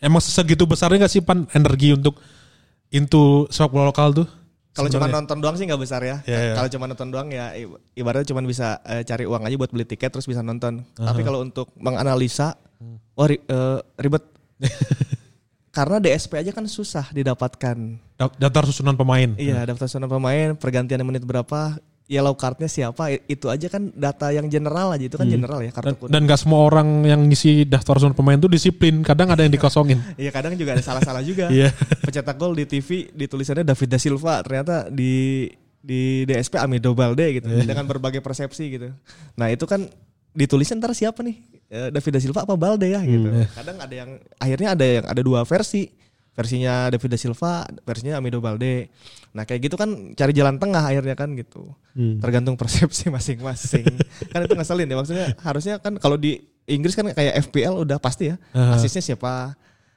Emang 0.00 0.20
segitu 0.20 0.64
besarnya 0.64 1.04
gak 1.04 1.12
sih 1.12 1.20
pan 1.24 1.48
energi 1.52 1.92
untuk 1.92 2.16
into 2.92 3.44
sepak 3.48 3.72
bola 3.72 3.88
lokal 3.92 4.12
tuh? 4.12 4.28
Kalau 4.74 4.90
cuma 4.90 5.06
nonton 5.08 5.38
doang 5.38 5.54
sih 5.54 5.64
nggak 5.64 5.78
besar 5.78 6.02
ya. 6.02 6.16
Iya, 6.24 6.40
iya. 6.42 6.54
Kalau 6.54 6.68
cuma 6.68 6.84
nonton 6.84 7.08
doang 7.08 7.28
ya 7.28 7.54
ibaratnya 7.92 8.26
cuma 8.26 8.42
bisa 8.42 8.82
eh, 8.82 9.02
cari 9.02 9.22
uang 9.22 9.42
aja 9.42 9.54
buat 9.54 9.70
beli 9.70 9.84
tiket 9.84 10.10
terus 10.10 10.26
bisa 10.26 10.40
nonton. 10.40 10.82
Tapi 10.92 11.22
kalau 11.22 11.40
untuk 11.40 11.70
menganalisa, 11.76 12.58
wah 13.14 13.26
ri- 13.26 13.40
eh, 13.40 13.78
ribet. 13.96 14.26
Karena 15.70 15.98
DSP 15.98 16.32
aja 16.36 16.50
kan 16.50 16.62
susah 16.64 17.10
didapatkan. 17.10 17.76
Da- 18.14 18.34
daftar 18.40 18.62
susunan 18.64 18.94
pemain. 18.94 19.34
Iya, 19.34 19.62
daftar 19.64 19.86
susunan 19.86 20.06
pemain, 20.08 20.54
pergantian 20.54 21.02
menit 21.02 21.22
berapa, 21.22 21.78
yellow 22.04 22.36
cardnya 22.36 22.66
siapa, 22.66 23.08
itu 23.16 23.48
aja 23.48 23.64
kan 23.66 23.88
data 23.90 24.28
yang 24.28 24.44
general 24.46 24.92
aja 24.92 25.00
itu 25.02 25.16
kan 25.16 25.24
general 25.24 25.58
ya 25.58 25.72
kartu 25.72 25.96
kuning. 25.96 26.12
dan 26.12 26.20
gak 26.24 26.36
semua 26.36 26.60
orang 26.62 27.00
yang 27.02 27.20
ngisi 27.24 27.64
daftar 27.64 27.96
susunan 27.96 28.12
pemain 28.12 28.36
tuh 28.36 28.46
disiplin. 28.46 29.00
Kadang 29.00 29.32
ada 29.32 29.40
yang 29.40 29.50
dikosongin. 29.50 29.96
Iya 30.20 30.28
kadang 30.28 30.52
juga 30.54 30.76
ada 30.76 30.84
salah-salah 30.84 31.24
juga. 31.24 31.48
Iya. 31.48 31.72
Pencetak 32.00 32.36
gol 32.36 32.52
di 32.52 32.64
TV 32.64 33.08
di 33.08 33.24
tulisannya 33.24 33.64
David 33.64 33.88
da 33.88 33.98
Silva 33.98 34.40
ternyata 34.40 34.86
di 34.86 35.48
di 35.80 36.24
DSP 36.24 36.56
Amido 36.56 36.92
Balde 36.92 37.24
gitu 37.34 37.48
Iya. 37.48 37.64
dengan 37.64 37.84
berbagai 37.84 38.20
persepsi 38.20 38.64
gitu. 38.70 38.88
Nah 39.34 39.48
itu 39.48 39.64
kan 39.64 39.88
ditulisnya 40.30 40.76
ntar 40.76 40.92
siapa 40.92 41.20
nih 41.20 41.36
Eh, 41.64 41.88
David 41.88 42.12
da 42.12 42.20
Silva 42.20 42.44
apa 42.44 42.54
Balde 42.54 42.84
ya 42.86 43.00
gitu. 43.00 43.26
iya. 43.26 43.48
Kadang 43.50 43.80
ada 43.80 43.94
yang 43.94 44.10
akhirnya 44.36 44.68
ada 44.72 44.84
yang 44.84 45.04
ada 45.08 45.20
dua 45.20 45.40
versi 45.42 45.88
versinya 46.34 46.90
David 46.90 47.14
da 47.14 47.18
Silva 47.18 47.62
versinya 47.82 48.18
Amido 48.18 48.42
Balde. 48.42 48.90
Nah 49.32 49.42
kayak 49.42 49.66
gitu 49.66 49.74
kan 49.74 50.12
cari 50.12 50.34
jalan 50.34 50.58
tengah 50.58 50.82
akhirnya 50.82 51.14
kan 51.14 51.32
gitu. 51.34 51.72
Hmm. 51.94 52.18
Tergantung 52.18 52.58
persepsi 52.58 53.06
masing-masing. 53.14 53.86
kan 54.28 54.42
itu 54.42 54.54
ngeselin 54.54 54.86
ya 54.86 54.96
maksudnya 54.98 55.26
harusnya 55.40 55.74
kan 55.78 55.94
kalau 55.96 56.18
di 56.18 56.42
Inggris 56.64 56.92
kan 56.92 57.06
kayak 57.06 57.38
FPL 57.48 57.86
udah 57.86 57.98
pasti 57.98 58.30
ya. 58.30 58.36
Aha. 58.50 58.74
Asisnya 58.74 59.04
siapa, 59.04 59.54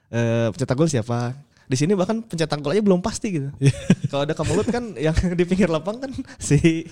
eh, 0.08 0.48
pencetak 0.52 0.74
gol 0.74 0.86
siapa. 0.86 1.34
Di 1.68 1.76
sini 1.76 1.92
bahkan 1.92 2.22
pencetak 2.22 2.60
gol 2.60 2.72
aja 2.72 2.80
belum 2.80 3.02
pasti 3.02 3.28
gitu. 3.34 3.48
Iya. 3.58 3.74
kalau 4.08 4.22
ada 4.24 4.32
kemulut 4.32 4.68
kan 4.68 4.96
yang 4.96 5.12
di 5.38 5.44
pinggir 5.44 5.68
lapang 5.68 5.98
kan 5.98 6.08
si 6.38 6.86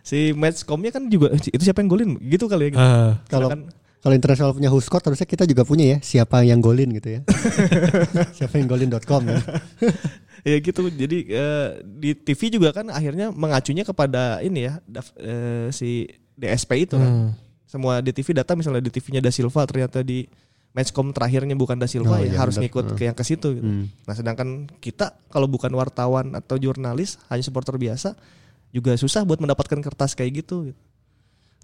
si 0.00 0.32
matchcomnya 0.32 0.92
kan 0.92 1.08
juga 1.08 1.32
itu 1.32 1.60
siapa 1.60 1.80
yang 1.80 1.88
golin 1.88 2.10
gitu 2.22 2.44
kali 2.46 2.68
ya. 2.68 2.70
Gitu. 2.72 2.80
Ah, 2.80 3.12
Kalau 3.26 3.48
Sedangkan- 3.50 3.82
kalau 4.04 4.12
internasional 4.12 4.52
punya 4.52 4.68
Huskot 4.68 5.00
harusnya 5.00 5.24
kita 5.24 5.48
juga 5.48 5.64
punya 5.64 5.96
ya 5.96 5.98
siapa 6.04 6.44
yang 6.44 6.60
golin 6.60 6.92
gitu 6.92 7.16
ya. 7.16 7.20
siapa 8.36 8.60
yang 8.60 8.68
golin.com 8.68 9.24
ya. 9.24 9.40
ya 10.52 10.56
gitu 10.60 10.92
jadi 10.92 11.18
eh, 11.24 11.68
di 11.82 12.12
TV 12.12 12.52
juga 12.52 12.76
kan 12.76 12.92
akhirnya 12.92 13.32
mengacunya 13.32 13.80
kepada 13.80 14.44
ini 14.44 14.68
ya 14.68 14.76
daf- 14.84 15.16
eh, 15.16 15.72
si 15.72 16.04
DSP 16.36 16.84
itu 16.84 17.00
kan 17.00 17.08
hmm. 17.08 17.30
semua 17.64 18.04
di 18.04 18.12
TV 18.12 18.36
data 18.36 18.52
misalnya 18.52 18.84
di 18.84 18.92
TV-nya 18.92 19.24
Da 19.24 19.32
Silva 19.32 19.64
ternyata 19.64 20.04
di 20.04 20.28
matchcom 20.74 21.14
terakhirnya 21.16 21.56
bukan 21.56 21.80
Da 21.80 21.88
Silva 21.88 22.18
Oh, 22.18 22.20
ya 22.20 22.28
iya, 22.28 22.36
harus 22.36 22.60
ngikut 22.60 22.92
Hmm. 22.92 22.96
ke 22.98 23.02
yang 23.06 23.16
ke 23.16 23.24
situ 23.24 23.56
gitu. 23.56 23.64
Hmm. 23.64 23.88
Nah 24.04 24.12
sedangkan 24.12 24.48
kita 24.84 25.16
kalau 25.32 25.48
bukan 25.48 25.72
wartawan 25.72 26.34
atau 26.36 26.60
jurnalis 26.60 27.16
hanya 27.32 27.40
supporter 27.40 27.80
biasa 27.80 28.12
juga 28.68 28.98
susah 28.98 29.24
buat 29.24 29.40
mendapatkan 29.40 29.80
kertas 29.80 30.12
kayak 30.12 30.44
gitu. 30.44 30.68
gitu. 30.68 30.80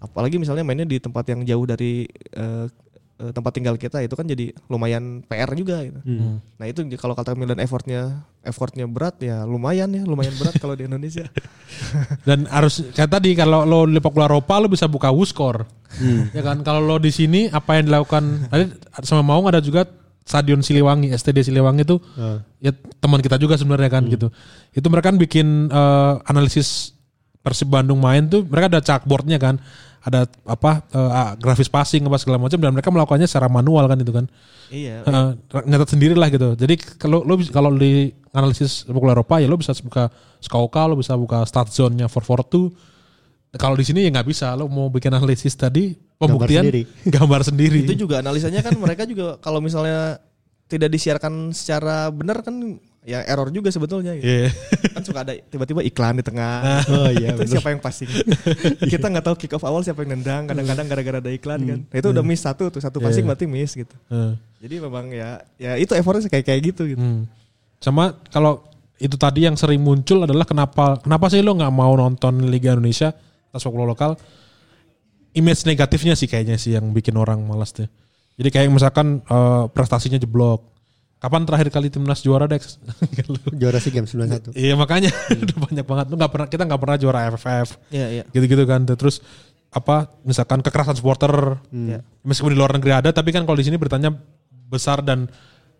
Apalagi 0.01 0.41
misalnya 0.41 0.65
mainnya 0.65 0.89
di 0.89 0.97
tempat 0.97 1.29
yang 1.29 1.45
jauh 1.45 1.65
dari 1.69 2.09
eh, 2.33 2.65
tempat 3.29 3.53
tinggal 3.53 3.77
kita 3.77 4.01
itu 4.01 4.17
kan 4.17 4.25
jadi 4.25 4.49
lumayan 4.65 5.21
PR 5.29 5.53
juga 5.53 5.85
gitu. 5.85 6.01
Hmm. 6.01 6.41
Nah 6.57 6.65
itu 6.65 6.81
kalau 6.97 7.13
kata 7.13 7.37
Milan 7.37 7.61
effortnya 7.61 8.25
effortnya 8.41 8.89
berat 8.89 9.21
ya 9.21 9.45
lumayan 9.45 9.93
ya 9.93 10.01
lumayan 10.01 10.33
berat 10.41 10.57
kalau 10.57 10.73
di 10.73 10.89
Indonesia. 10.89 11.29
Dan 12.27 12.49
harus 12.49 12.81
kayak 12.97 13.13
tadi 13.13 13.37
kalau 13.37 13.61
lo 13.61 13.85
di 13.85 14.01
bola 14.01 14.25
Eropa 14.25 14.57
lo 14.57 14.65
bisa 14.65 14.89
buka 14.89 15.13
Wuskor. 15.13 15.61
Ya 16.35 16.41
kan 16.41 16.65
kalau 16.65 16.81
lo 16.81 16.97
di 16.97 17.13
sini 17.13 17.51
apa 17.53 17.77
yang 17.77 17.93
dilakukan 17.93 18.49
tadi 18.49 18.73
sama 19.05 19.21
Maung 19.21 19.45
ada 19.53 19.61
juga 19.61 19.85
Stadion 20.25 20.63
Siliwangi, 20.65 21.11
STD 21.13 21.45
Siliwangi 21.45 21.83
itu 21.85 21.97
Ah. 22.17 22.39
ya 22.57 22.71
teman 22.97 23.19
kita 23.21 23.35
juga 23.37 23.53
sebenarnya 23.59 23.89
kan 23.91 24.07
gitu. 24.09 24.33
Itu 24.73 24.87
mereka 24.89 25.13
kan 25.13 25.21
bikin 25.21 25.69
eh, 25.69 26.13
analisis 26.25 26.95
Persib 27.41 27.73
Bandung 27.73 27.97
main 28.01 28.29
tuh 28.29 28.45
mereka 28.45 28.69
ada 28.69 28.81
chalkboardnya 28.85 29.41
kan, 29.41 29.57
ada 30.01 30.25
apa 30.49 30.81
eh, 30.89 31.11
ah, 31.13 31.31
grafis 31.37 31.69
passing 31.69 32.01
apa 32.09 32.17
segala 32.17 32.41
macam 32.41 32.57
dan 32.57 32.73
mereka 32.73 32.89
melakukannya 32.89 33.29
secara 33.29 33.45
manual 33.45 33.85
kan 33.85 33.97
itu 34.01 34.09
kan. 34.09 34.25
iya. 34.73 35.05
Eh, 35.05 35.29
nyatet 35.69 35.93
sendiri 35.93 36.17
lah 36.17 36.33
gitu. 36.33 36.57
Jadi 36.57 36.75
kalau 36.97 37.21
lo 37.21 37.37
kalau 37.53 37.69
di 37.77 38.09
analisis 38.33 38.89
sepak 38.89 38.97
bola 38.97 39.13
Eropa 39.13 39.37
ya 39.37 39.45
lo 39.45 39.61
bisa 39.61 39.77
buka 39.85 40.09
Skauka, 40.41 40.89
lo 40.89 40.97
bisa 40.97 41.13
buka 41.13 41.45
start 41.45 41.69
zone-nya 41.69 42.09
442. 42.09 43.53
Kalau 43.61 43.75
di 43.77 43.85
sini 43.85 44.07
ya 44.07 44.09
nggak 44.09 44.25
bisa. 44.25 44.57
Lo 44.57 44.65
mau 44.65 44.89
bikin 44.89 45.13
analisis 45.13 45.53
tadi 45.53 45.93
pembuktian 46.17 46.65
sendiri. 46.65 46.81
gambar 47.17 47.41
sendiri. 47.45 47.79
itu 47.85 47.93
juga 47.93 48.25
analisanya 48.25 48.65
kan 48.65 48.73
mereka 48.81 49.05
juga 49.05 49.37
kalau 49.37 49.61
misalnya 49.61 50.17
tidak 50.65 50.89
disiarkan 50.97 51.53
secara 51.53 52.09
benar 52.09 52.41
kan 52.41 52.79
ya 53.01 53.25
error 53.25 53.49
juga 53.49 53.67
sebetulnya 53.67 54.13
gitu. 54.13 54.25
Iya. 54.25 54.49
kan 54.93 55.01
suka 55.01 55.19
ada 55.21 55.33
tiba-tiba 55.33 55.81
iklan 55.81 56.17
di 56.17 56.23
tengah 56.23 56.85
Oh 56.85 57.09
iya 57.09 57.33
itu 57.33 57.41
bener. 57.41 57.49
siapa 57.49 57.69
yang 57.69 57.81
passing 57.81 58.05
kita 58.93 59.05
nggak 59.07 59.25
tahu 59.25 59.35
kick 59.35 59.51
off 59.51 59.63
awal 59.63 59.81
siapa 59.81 60.05
yang 60.05 60.15
nendang 60.15 60.45
kadang-kadang 60.45 60.85
gara-gara 60.85 61.17
ada 61.17 61.31
iklan 61.31 61.59
kan 61.61 61.79
Hmm. 61.79 61.89
nah, 61.89 61.97
itu 61.97 62.07
udah 62.09 62.21
miss 62.21 62.41
satu 62.41 62.69
tuh 62.69 62.77
satu 62.77 63.01
passing 63.01 63.25
berarti 63.25 63.45
miss 63.45 63.73
gitu 63.73 63.95
Eh, 64.05 64.33
jadi 64.59 64.85
memang 64.85 65.09
ya 65.09 65.41
ya 65.57 65.75
itu 65.75 65.91
effortnya 65.91 66.29
kayak 66.29 66.45
kayak 66.45 66.61
gitu 66.63 66.85
gitu 66.87 67.01
hmm. 67.01 67.25
Sama 67.77 68.13
kalau 68.29 68.61
itu 68.95 69.17
tadi 69.17 69.49
yang 69.49 69.57
sering 69.57 69.81
muncul 69.81 70.21
adalah 70.21 70.45
kenapa 70.45 71.01
kenapa 71.01 71.25
sih 71.27 71.41
lo 71.41 71.57
nggak 71.57 71.73
mau 71.73 71.97
nonton 71.97 72.45
Liga 72.45 72.77
Indonesia 72.77 73.09
atau 73.49 73.57
sepak 73.57 73.73
bola 73.73 73.89
lokal? 73.89 74.13
Image 75.31 75.65
negatifnya 75.65 76.13
sih 76.13 76.27
kayaknya 76.27 76.59
sih 76.59 76.75
yang 76.75 76.91
bikin 76.91 77.15
orang 77.15 77.41
malas 77.41 77.71
tuh. 77.71 77.89
Jadi 78.35 78.49
kayak 78.51 78.69
misalkan 78.69 79.23
eh, 79.23 79.63
prestasinya 79.73 80.19
jeblok. 80.19 80.70
Kapan 81.21 81.45
terakhir 81.45 81.69
kali 81.69 81.93
timnas 81.93 82.25
juara 82.25 82.49
Dex? 82.49 82.81
Juara 83.61 83.77
SEA 83.77 83.93
Games 83.93 84.09
91. 84.09 84.57
iya 84.57 84.73
makanya 84.73 85.13
udah 85.45 85.57
banyak 85.69 85.85
banget. 85.85 86.05
Lu 86.09 86.15
nggak 86.17 86.31
pernah 86.33 86.47
kita 86.49 86.63
nggak 86.65 86.81
pernah 86.81 86.97
juara 86.97 87.19
AFF 87.29 87.77
Iya, 87.93 88.07
iya. 88.09 88.23
gitu-gitu 88.33 88.65
kan. 88.65 88.81
Terus 88.89 89.21
apa 89.69 90.09
misalkan 90.25 90.59
kekerasan 90.59 90.97
supporter 90.97 91.61
Iya. 91.69 92.01
meskipun 92.25 92.51
di 92.51 92.57
luar 92.57 92.73
negeri 92.75 92.91
ada 92.91 93.13
tapi 93.13 93.29
kan 93.31 93.45
kalau 93.45 93.55
di 93.55 93.63
sini 93.63 93.77
beritanya 93.77 94.11
besar 94.67 94.99
dan 94.99 95.29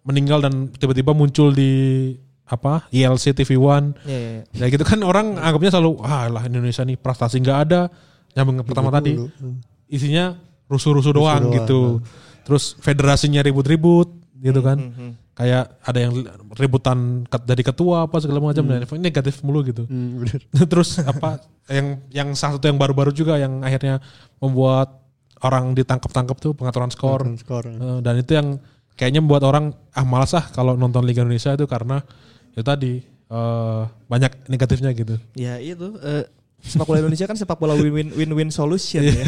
meninggal 0.06 0.40
dan 0.40 0.70
tiba-tiba 0.72 1.12
muncul 1.12 1.52
di 1.52 2.14
apa 2.46 2.86
ILC 2.94 3.34
TV 3.34 3.58
One 3.58 3.98
Iya, 4.06 4.16
iya, 4.16 4.32
iya. 4.46 4.62
Ya 4.62 4.66
gitu 4.70 4.86
kan 4.86 5.02
orang 5.04 5.36
anggapnya 5.36 5.74
selalu 5.74 6.06
ah 6.06 6.30
lah 6.30 6.44
Indonesia 6.46 6.86
nih 6.86 6.96
prestasi 6.96 7.42
nggak 7.42 7.60
ada 7.68 7.90
nyambung 8.32 8.62
ke 8.62 8.66
pertama 8.70 8.94
tadi 8.94 9.18
isinya 9.92 10.40
rusuh-rusuh 10.72 11.12
doang, 11.12 11.52
doang, 11.52 11.56
gitu 11.60 11.82
terus 12.48 12.80
federasinya 12.80 13.44
ribut-ribut 13.44 14.08
gitu 14.40 14.64
kan 14.64 14.80
kayak 15.32 15.80
ada 15.88 16.00
yang 16.00 16.14
ributan 16.60 17.24
dari 17.48 17.64
ketua 17.64 18.06
apa 18.06 18.20
segala 18.20 18.44
macam 18.44 18.68
dan 18.68 18.84
ini 18.84 19.02
negatif 19.02 19.40
mulu 19.42 19.64
gitu 19.64 19.88
Hmm, 19.88 20.22
bener. 20.22 20.40
terus 20.72 21.00
apa 21.00 21.40
yang 21.72 22.04
yang 22.12 22.30
salah 22.36 22.60
satu 22.60 22.68
yang 22.68 22.76
baru-baru 22.76 23.16
juga 23.16 23.40
yang 23.40 23.64
akhirnya 23.64 24.04
membuat 24.44 25.02
orang 25.42 25.74
ditangkap-tangkap 25.74 26.38
tuh 26.38 26.54
pengaturan 26.54 26.92
skor 26.94 27.24
Nonton 27.26 27.40
skor. 27.42 27.64
Eh, 27.66 28.00
dan 28.04 28.14
itu 28.20 28.32
yang 28.36 28.48
kayaknya 29.00 29.24
membuat 29.24 29.44
orang 29.48 29.74
ah 29.96 30.06
malas 30.06 30.36
ah 30.38 30.46
kalau 30.52 30.78
nonton 30.78 31.02
Liga 31.08 31.26
Indonesia 31.26 31.56
itu 31.56 31.66
karena 31.66 32.04
ya 32.54 32.62
tadi 32.62 33.02
eh, 33.08 33.82
banyak 34.12 34.52
negatifnya 34.52 34.92
gitu. 34.94 35.16
Ya 35.34 35.58
itu 35.58 35.98
eh, 36.04 36.28
sepak 36.62 36.86
bola 36.86 37.02
Indonesia 37.02 37.26
kan 37.26 37.34
sepak 37.34 37.58
bola 37.58 37.74
win-win 37.74 38.14
win-win 38.14 38.50
solution 38.50 39.02
ya. 39.02 39.26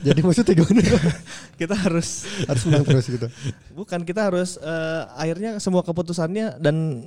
Jadi 0.00 0.20
maksudnya 0.24 0.56
gimana? 0.56 0.80
kita 1.60 1.76
harus 1.76 2.24
Harus 2.48 2.62
menang 2.66 2.84
terus 2.88 3.06
gitu. 3.06 3.26
bukan 3.72 4.02
kita 4.02 4.32
harus 4.32 4.56
eh, 4.56 5.02
akhirnya 5.14 5.60
semua 5.60 5.84
keputusannya 5.84 6.58
dan 6.58 7.06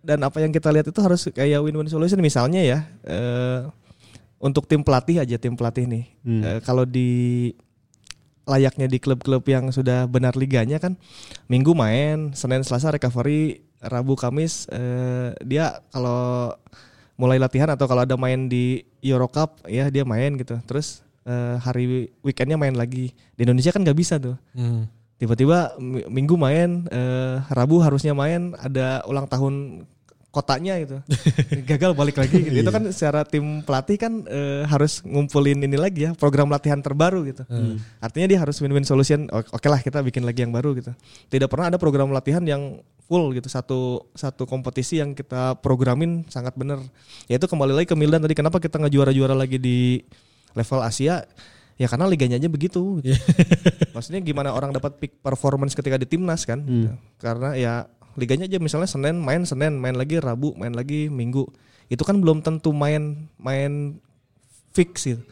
dan 0.00 0.18
apa 0.24 0.40
yang 0.40 0.54
kita 0.54 0.72
lihat 0.72 0.88
itu 0.88 1.00
harus 1.04 1.28
kayak 1.30 1.60
win-win 1.60 1.90
solution 1.90 2.18
misalnya 2.18 2.64
ya 2.64 2.78
eh, 3.04 3.68
untuk 4.38 4.64
tim 4.64 4.80
pelatih 4.80 5.20
aja 5.20 5.36
tim 5.36 5.54
pelatih 5.54 5.84
nih 5.84 6.04
Hmm. 6.24 6.42
Eh, 6.44 6.60
kalau 6.64 6.84
di 6.84 7.50
layaknya 8.44 8.88
di 8.88 8.96
klub-klub 8.96 9.44
yang 9.44 9.68
sudah 9.68 10.08
benar 10.08 10.32
liganya 10.32 10.80
kan 10.80 10.96
minggu 11.46 11.76
main 11.76 12.32
senin 12.32 12.64
selasa 12.64 12.88
recovery 12.88 13.60
rabu 13.78 14.16
kamis 14.16 14.64
eh, 14.72 15.36
dia 15.44 15.84
kalau 15.92 16.56
mulai 17.18 17.36
latihan 17.36 17.68
atau 17.68 17.84
kalau 17.84 18.06
ada 18.06 18.14
main 18.14 18.46
di 18.46 18.86
Euro 19.02 19.26
Cup 19.26 19.66
ya 19.66 19.90
dia 19.90 20.06
main 20.06 20.38
gitu. 20.38 20.54
Terus 20.64 21.02
eh, 21.26 21.58
hari 21.58 22.08
weekendnya 22.22 22.54
main 22.54 22.72
lagi. 22.72 23.10
Di 23.34 23.42
Indonesia 23.42 23.74
kan 23.74 23.82
nggak 23.82 23.98
bisa 23.98 24.16
tuh. 24.16 24.38
Hmm. 24.54 24.86
tiba-tiba 25.18 25.74
mi- 25.82 26.06
minggu 26.06 26.38
main 26.38 26.86
eh, 26.88 27.42
rabu 27.50 27.82
harusnya 27.82 28.14
main 28.14 28.54
ada 28.54 29.02
ulang 29.02 29.26
tahun 29.26 29.82
kotanya 30.38 30.78
gitu. 30.78 30.96
Gagal 31.74 31.98
balik 31.98 32.16
lagi 32.22 32.38
gitu. 32.38 32.62
Itu 32.62 32.70
kan 32.70 32.86
secara 32.94 33.26
tim 33.26 33.66
pelatih 33.66 33.98
kan 33.98 34.22
eh, 34.30 34.62
harus 34.70 35.02
ngumpulin 35.02 35.58
ini 35.58 35.74
lagi 35.74 36.06
ya 36.06 36.14
program 36.14 36.46
latihan 36.46 36.78
terbaru 36.78 37.26
gitu. 37.26 37.42
Artinya 37.98 38.26
dia 38.30 38.38
harus 38.38 38.62
win-win 38.62 38.86
solution 38.86 39.26
oke 39.34 39.66
lah 39.66 39.82
kita 39.82 39.98
bikin 40.06 40.22
lagi 40.22 40.46
yang 40.46 40.54
baru 40.54 40.78
gitu. 40.78 40.94
Tidak 41.26 41.50
pernah 41.50 41.74
ada 41.74 41.78
program 41.82 42.14
latihan 42.14 42.46
yang 42.46 42.78
full 43.10 43.34
gitu. 43.34 43.50
Satu 43.50 44.06
satu 44.14 44.46
kompetisi 44.46 45.02
yang 45.02 45.18
kita 45.18 45.58
programin 45.58 46.22
sangat 46.30 46.54
bener 46.54 46.78
yaitu 47.26 47.50
kembali 47.50 47.74
lagi 47.74 47.90
ke 47.90 47.96
Milan 47.98 48.22
tadi 48.22 48.38
kenapa 48.38 48.62
kita 48.62 48.78
ngejuara-juara 48.78 49.34
lagi 49.34 49.58
di 49.58 49.98
level 50.54 50.80
Asia? 50.86 51.26
Ya 51.78 51.86
karena 51.86 52.10
liganya 52.10 52.36
aja 52.38 52.50
begitu 52.50 52.98
gitu. 53.02 53.14
Maksudnya 53.94 54.18
gimana 54.22 54.50
orang 54.50 54.74
dapat 54.74 54.98
peak 54.98 55.22
performance 55.22 55.74
ketika 55.74 55.94
di 55.98 56.06
timnas 56.10 56.42
kan? 56.46 56.62
gitu. 56.62 56.94
Karena 57.18 57.54
ya 57.54 57.86
liganya 58.18 58.50
aja 58.50 58.58
misalnya 58.58 58.90
Senin 58.90 59.22
main 59.22 59.46
Senin, 59.46 59.78
main 59.78 59.94
lagi 59.94 60.18
Rabu, 60.18 60.58
main 60.58 60.74
lagi 60.74 61.06
Minggu. 61.06 61.46
Itu 61.88 62.02
kan 62.04 62.18
belum 62.20 62.42
tentu 62.44 62.74
main 62.74 63.30
main 63.38 64.02
fix 64.76 65.08
gitu. 65.08 65.22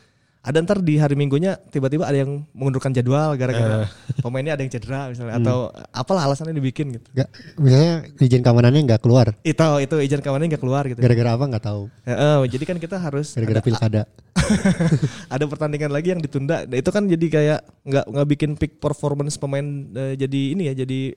Ada 0.46 0.62
ntar 0.62 0.78
di 0.78 0.94
hari 0.94 1.18
Minggunya 1.18 1.58
tiba-tiba 1.74 2.06
ada 2.06 2.22
yang 2.22 2.46
mengundurkan 2.54 2.94
jadwal 2.94 3.34
gara-gara 3.34 3.90
pemainnya 4.22 4.54
ada 4.54 4.62
yang 4.62 4.70
cedera 4.70 5.10
misalnya 5.10 5.42
atau 5.42 5.74
apalah 5.90 6.22
alasannya 6.30 6.54
dibikin 6.54 6.94
gitu. 6.94 7.02
Gak, 7.18 7.26
misalnya 7.58 8.06
izin 8.22 8.46
keamanannya 8.46 8.86
nggak 8.86 9.02
keluar. 9.02 9.34
Itu 9.42 9.66
itu 9.82 9.94
izin 10.06 10.22
kawannya 10.22 10.54
nggak 10.54 10.62
keluar 10.62 10.86
gitu. 10.86 11.02
Gara-gara 11.02 11.34
apa 11.34 11.44
nggak 11.50 11.64
tahu. 11.66 11.90
Ya, 12.06 12.14
eh, 12.14 12.38
jadi 12.46 12.62
kan 12.62 12.78
kita 12.78 12.94
harus 13.02 13.34
Gara-gara 13.34 13.58
ada- 13.58 13.66
pilkada. 13.66 14.02
ada 15.34 15.44
pertandingan 15.50 15.90
lagi 15.90 16.14
yang 16.14 16.22
ditunda. 16.22 16.62
Nah, 16.62 16.78
itu 16.78 16.90
kan 16.94 17.10
jadi 17.10 17.26
kayak 17.26 17.60
nggak 17.82 18.04
nggak 18.06 18.26
bikin 18.30 18.50
peak 18.54 18.78
performance 18.78 19.34
pemain 19.42 19.66
eh, 19.98 20.14
jadi 20.14 20.40
ini 20.54 20.70
ya 20.70 20.78
jadi 20.86 21.10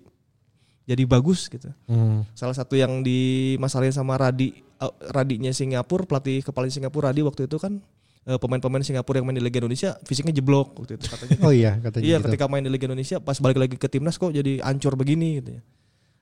jadi 0.89 1.05
bagus 1.05 1.45
gitu. 1.45 1.69
Hmm. 1.85 2.25
Salah 2.33 2.57
satu 2.57 2.73
yang 2.73 3.05
dimasalahin 3.05 3.93
sama 3.93 4.17
Radi 4.17 4.57
eh, 4.57 4.93
Radinya 5.13 5.53
Singapura 5.53 6.09
pelatih 6.09 6.41
kepala 6.41 6.65
Singapura 6.73 7.13
Radi 7.13 7.21
waktu 7.21 7.45
itu 7.45 7.61
kan 7.61 7.77
eh, 8.25 8.39
pemain-pemain 8.41 8.81
Singapura 8.81 9.21
yang 9.21 9.29
main 9.29 9.37
di 9.37 9.45
Liga 9.45 9.61
Indonesia 9.61 10.01
fisiknya 10.01 10.33
jeblok 10.33 10.73
waktu 10.81 10.97
itu 10.97 11.05
katanya. 11.05 11.37
Oh 11.45 11.53
iya 11.53 11.77
katanya 11.77 12.03
iya 12.09 12.17
gitu. 12.17 12.25
ketika 12.33 12.49
main 12.49 12.65
di 12.65 12.73
Liga 12.73 12.89
Indonesia 12.89 13.21
pas 13.21 13.37
balik 13.37 13.61
lagi 13.61 13.77
ke 13.77 13.85
timnas 13.85 14.17
kok 14.17 14.33
jadi 14.33 14.65
ancur 14.65 14.97
begini 14.97 15.45
gitu 15.45 15.61
ya. 15.61 15.61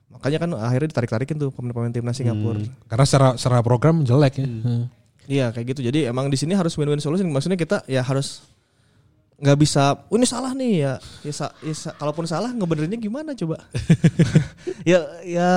Makanya 0.08 0.38
kan 0.40 0.50
akhirnya 0.60 0.88
ditarik-tarikin 0.92 1.36
tuh 1.40 1.48
pemain-pemain 1.52 1.92
timnas 1.92 2.20
Singapura. 2.20 2.60
Karena 2.92 3.04
secara 3.08 3.28
secara 3.40 3.64
program 3.64 4.04
jelek 4.04 4.44
ya. 4.44 4.48
Hmm. 4.48 4.84
Iya 5.28 5.46
kayak 5.52 5.76
gitu. 5.76 5.80
Jadi 5.84 6.08
emang 6.08 6.28
di 6.28 6.36
sini 6.36 6.52
harus 6.52 6.76
win-win 6.76 7.00
solution. 7.00 7.28
Maksudnya 7.28 7.56
kita 7.56 7.84
ya 7.88 8.00
harus 8.04 8.44
nggak 9.38 9.54
bisa, 9.56 9.94
oh, 10.10 10.18
ini 10.18 10.26
salah 10.26 10.50
nih 10.50 10.82
ya. 10.82 10.92
Ya, 11.22 11.30
sa- 11.30 11.54
ya 11.62 11.70
sa- 11.70 11.94
kalaupun 11.94 12.26
salah 12.26 12.50
ngebenerinnya 12.50 12.98
gimana 12.98 13.32
coba? 13.32 13.62
ya 14.90 14.98
ya 15.22 15.48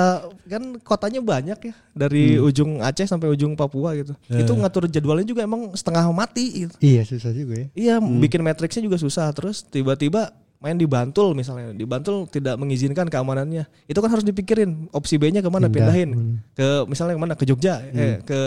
kan 0.46 0.78
kotanya 0.80 1.18
banyak 1.18 1.58
ya 1.58 1.74
dari 1.90 2.38
ujung 2.38 2.78
Aceh 2.78 3.04
sampai 3.04 3.26
ujung 3.28 3.58
Papua 3.58 3.98
gitu. 3.98 4.14
Itu 4.30 4.54
ngatur 4.54 4.86
jadwalnya 4.86 5.26
juga 5.26 5.42
emang 5.42 5.74
setengah 5.74 6.06
mati. 6.10 6.66
Gitu. 6.66 6.74
Iya 6.78 7.02
susah 7.02 7.34
juga 7.34 7.54
ya. 7.58 7.66
Iya, 7.74 7.94
bikin 7.98 8.40
matriksnya 8.40 8.86
juga 8.86 8.96
susah. 8.96 9.26
Terus 9.34 9.66
tiba-tiba 9.66 10.30
main 10.62 10.78
di 10.78 10.86
Bantul 10.86 11.34
misalnya, 11.34 11.74
di 11.74 11.82
Bantul 11.82 12.30
tidak 12.30 12.54
mengizinkan 12.54 13.10
keamanannya. 13.10 13.66
Itu 13.90 13.98
kan 13.98 14.14
harus 14.14 14.22
dipikirin 14.22 14.86
opsi 14.94 15.18
B-nya 15.18 15.42
ke 15.42 15.50
mana 15.50 15.66
Pindah. 15.66 15.90
pindahin 15.90 16.10
ke 16.54 16.86
misalnya 16.86 17.18
ke 17.18 17.22
mana 17.26 17.34
ke 17.34 17.42
Jogja, 17.42 17.82
eh, 17.82 18.22
ke 18.22 18.38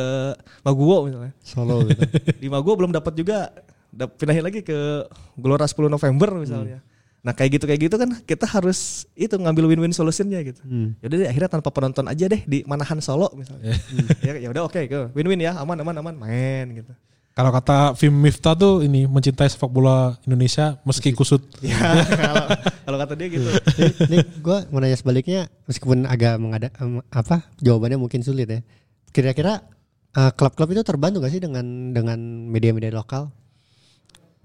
Maguwo 0.63 1.11
misalnya. 1.11 1.35
Solo 1.43 1.83
gitu. 1.83 1.99
Di 2.41 2.47
Maguwo 2.47 2.79
belum 2.79 2.95
dapat 2.95 3.19
juga, 3.19 3.51
pindahin 3.95 4.43
lagi 4.43 4.59
ke 4.61 5.07
Gelora 5.39 5.65
10 5.65 5.87
November 5.87 6.29
misalnya. 6.35 6.79
Nah 7.25 7.33
kayak 7.33 7.57
gitu 7.57 7.65
kayak 7.65 7.81
gitu 7.89 7.95
kan 7.97 8.09
kita 8.21 8.45
harus 8.45 9.09
itu 9.17 9.33
ngambil 9.33 9.73
win-win 9.73 9.89
solutionnya 9.89 10.45
gitu. 10.45 10.61
Hmm. 10.61 10.93
Yaudah 11.01 11.17
deh 11.25 11.29
akhirnya 11.33 11.49
tanpa 11.49 11.73
penonton 11.73 12.05
aja 12.05 12.29
deh 12.29 12.45
di 12.45 12.61
Manahan 12.69 13.01
Solo 13.01 13.33
misalnya. 13.33 13.73
ya 14.21 14.37
ya 14.37 14.47
udah 14.53 14.69
oke 14.69 14.81
ke 14.85 14.99
win-win 15.17 15.41
ya 15.41 15.57
aman 15.57 15.81
aman 15.81 15.95
aman 16.05 16.15
main 16.21 16.69
gitu. 16.69 16.93
Kalau 17.35 17.51
kata 17.51 17.97
Vim 17.99 18.15
Miftah 18.15 18.55
tuh 18.55 18.79
ini 18.79 19.03
mencintai 19.11 19.51
sepak 19.51 19.67
bola 19.67 20.15
Indonesia 20.23 20.79
meski 20.85 21.11
kusut. 21.11 21.43
Ya 21.65 21.75
kalau 22.15 22.45
kalau 22.85 22.97
kata 23.01 23.13
dia 23.17 23.27
gitu. 23.27 23.49
ini, 23.81 23.91
ini 24.05 24.17
gue 24.39 24.57
mau 24.69 24.79
nanya 24.79 24.95
sebaliknya 24.95 25.49
meskipun 25.65 26.05
agak 26.05 26.37
mengada 26.37 26.69
apa 27.09 27.43
jawabannya 27.59 27.97
mungkin 27.97 28.21
sulit 28.21 28.47
ya. 28.47 28.61
Kira-kira 29.09 29.65
eh, 30.13 30.31
klub-klub 30.31 30.77
itu 30.77 30.85
terbantu 30.85 31.25
gak 31.25 31.33
sih 31.33 31.41
dengan 31.41 31.91
dengan 31.91 32.21
media-media 32.53 32.93
lokal? 32.93 33.33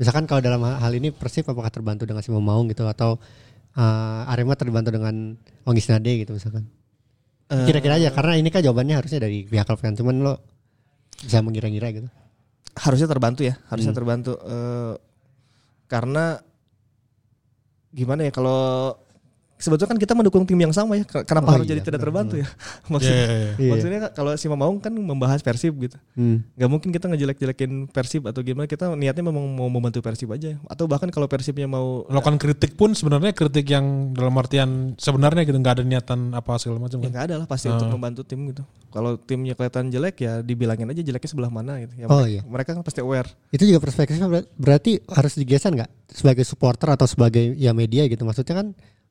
Misalkan 0.01 0.25
kalau 0.25 0.41
dalam 0.41 0.65
hal 0.65 0.93
ini 0.97 1.13
Persib 1.13 1.45
apakah 1.45 1.69
terbantu 1.69 2.09
dengan 2.09 2.25
Simo 2.25 2.41
Maung 2.41 2.73
gitu 2.73 2.89
atau 2.89 3.21
eh, 3.77 4.33
Arema 4.33 4.57
terbantu 4.57 4.97
dengan 4.97 5.37
Ongis 5.69 5.93
Nade 5.93 6.25
gitu 6.25 6.33
misalkan? 6.33 6.65
Kira-kira 7.51 8.01
aja 8.01 8.09
karena 8.15 8.39
ini 8.41 8.49
kan 8.49 8.65
jawabannya 8.65 8.97
harusnya 8.97 9.21
dari 9.21 9.45
pihak 9.45 9.67
klub 9.69 9.83
kan 9.83 9.93
cuman 9.93 10.23
lo 10.25 10.35
bisa 11.21 11.45
mengira-ngira 11.45 11.93
gitu. 11.93 12.09
harusnya 12.81 13.11
terbantu 13.11 13.43
ya 13.45 13.59
harusnya 13.69 13.93
terbantu 13.93 14.39
Eh, 14.41 14.95
karena 15.91 16.39
gimana 17.91 18.23
ya 18.23 18.33
kalau 18.33 18.95
sebetulnya 19.61 19.91
kan 19.91 20.01
kita 20.01 20.13
mendukung 20.13 20.43
tim 20.43 20.57
yang 20.57 20.73
sama 20.73 20.97
ya. 20.97 21.05
Ken- 21.05 21.23
kenapa 21.23 21.47
Oh 21.47 21.55
harus 21.55 21.65
iya, 21.65 21.71
jadi 21.71 21.81
tidak 21.83 21.93
benar, 21.95 22.07
terbantu 22.09 22.35
ya? 22.37 22.49
Maksudnya 22.93 23.27
Iya. 23.55 23.71
maksudnya 23.71 24.01
kalau 24.11 24.33
si 24.35 24.47
Maung 24.47 24.79
kan 24.79 24.91
membahas 24.91 25.41
Persib 25.41 25.77
gitu. 25.79 25.97
Hmm. 26.13 26.43
nggak 26.55 26.67
mungkin 26.67 26.89
kita 26.89 27.07
ngejelek-jelekin 27.07 27.71
Persib 27.87 28.25
atau 28.25 28.41
gimana 28.41 28.65
kita 28.65 28.89
niatnya 28.91 29.21
memang 29.23 29.45
mau 29.47 29.69
membantu 29.69 30.01
Persib 30.01 30.31
aja. 30.31 30.57
Atau 30.65 30.85
bahkan 30.85 31.09
kalau 31.09 31.27
Persibnya 31.27 31.65
mau 31.65 32.03
Melakukan 32.07 32.37
kritik 32.37 32.75
pun 32.75 32.91
sebenarnya 32.91 33.31
kritik 33.31 33.67
yang 33.67 34.11
dalam 34.11 34.33
artian 34.35 34.71
sebenarnya 34.97 35.45
gitu 35.45 35.57
nggak 35.57 35.75
ada 35.75 35.85
niatan 35.85 36.33
apa 36.33 36.57
segala 36.57 36.81
macam 36.81 36.97
ya 36.97 37.03
kan. 37.03 37.11
nggak 37.11 37.25
ada 37.25 37.35
lah 37.37 37.47
pasti 37.47 37.69
untuk 37.69 37.87
membantu 37.87 38.25
tim 38.25 38.41
gitu. 38.47 38.65
Kalau 38.89 39.15
timnya 39.17 39.53
kelihatan 39.53 39.87
jelek 39.87 40.17
ya 40.19 40.33
dibilangin 40.41 40.89
aja 40.89 40.99
jeleknya 40.99 41.29
sebelah 41.29 41.47
mana 41.47 41.79
gitu. 41.79 41.95
Ya 41.95 42.07
Oh, 42.07 42.19
mereka, 42.19 42.27
iya. 42.29 42.43
mereka 42.43 42.71
kan 42.73 42.83
pasti 42.83 42.99
aware. 42.99 43.31
Itu 43.49 43.63
juga 43.63 43.79
perspektifnya 43.79 44.27
ber- 44.27 44.51
berarti 44.53 44.99
harus 45.07 45.35
digeser 45.35 45.71
nggak? 45.71 45.91
Sebagai 46.11 46.43
supporter 46.43 46.91
atau 46.91 47.05
sebagai 47.05 47.55
ya 47.55 47.71
media 47.71 48.03
gitu. 48.05 48.23
Maksudnya 48.23 48.57
kan 48.57 48.67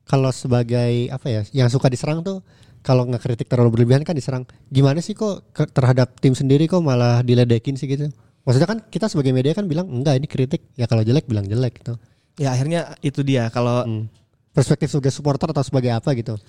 kalau 0.08 0.30
sebagai 0.30 1.08
apa 1.10 1.26
ya 1.28 1.42
yang 1.52 1.68
suka 1.72 1.88
diserang 1.88 2.20
tuh 2.22 2.40
kalau 2.80 3.04
nggak 3.04 3.20
kritik 3.20 3.46
terlalu 3.48 3.80
berlebihan 3.80 4.02
kan 4.04 4.16
diserang. 4.16 4.48
Gimana 4.72 5.04
sih 5.04 5.12
kok 5.12 5.52
terhadap 5.52 6.16
tim 6.18 6.32
sendiri 6.32 6.64
kok 6.64 6.80
malah 6.80 7.20
diledekin 7.20 7.76
sih 7.76 7.84
gitu. 7.86 8.08
Maksudnya 8.48 8.68
kan 8.68 8.78
kita 8.88 9.06
sebagai 9.12 9.36
media 9.36 9.52
kan 9.52 9.68
bilang 9.68 9.86
enggak 9.92 10.16
ini 10.16 10.24
kritik 10.24 10.64
ya 10.74 10.88
kalau 10.88 11.04
jelek 11.04 11.28
bilang 11.28 11.44
jelek 11.44 11.84
gitu. 11.84 11.94
ya 12.40 12.56
akhirnya 12.56 12.96
itu 13.04 13.20
dia 13.20 13.52
kalau 13.52 13.84
Hmm. 13.84 14.08
perspektif 14.56 14.88
sebagai 14.88 15.12
supporter 15.12 15.52
atau 15.52 15.60
sebagai 15.60 15.92
apa 15.92 16.16
gitu. 16.16 16.40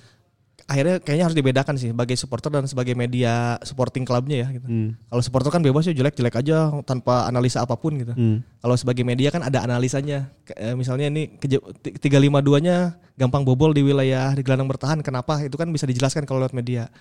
Akhirnya 0.67 1.01
kayaknya 1.01 1.25
harus 1.29 1.37
dibedakan 1.37 1.75
sih 1.77 1.89
sebagai 1.93 2.15
supporter 2.17 2.49
dan 2.53 2.65
sebagai 2.67 2.93
media 2.97 3.57
supporting 3.61 4.03
klubnya 4.03 4.45
ya 4.45 4.47
gitu. 4.53 4.67
Hmm. 4.67 4.89
Kalau 5.09 5.21
supporter 5.23 5.49
kan 5.49 5.61
bebas 5.61 5.87
ya 5.87 5.93
jelek-jelek 5.95 6.35
aja 6.41 6.69
tanpa 6.83 7.29
analisa 7.29 7.63
apa 7.63 7.77
pun 7.77 7.97
gitu. 7.97 8.13
Hmm. 8.13 8.45
Kalau 8.61 8.75
sebagai 8.77 9.01
media 9.05 9.29
kan 9.33 9.41
ada 9.45 9.63
analisanya. 9.63 10.29
Eh, 10.57 10.75
misalnya 10.77 11.09
ini 11.09 11.37
ti- 11.37 11.61
352-nya 12.01 12.97
gampang 13.17 13.45
bobol 13.45 13.71
di 13.71 13.81
wilayah 13.85 14.33
di 14.35 14.41
gelandang 14.41 14.69
bertahan. 14.69 14.99
Kenapa? 15.05 15.39
Itu 15.41 15.55
kan 15.55 15.69
bisa 15.69 15.87
dijelaskan 15.87 16.25
kalau 16.25 16.43
lewat 16.43 16.53
media. 16.57 16.91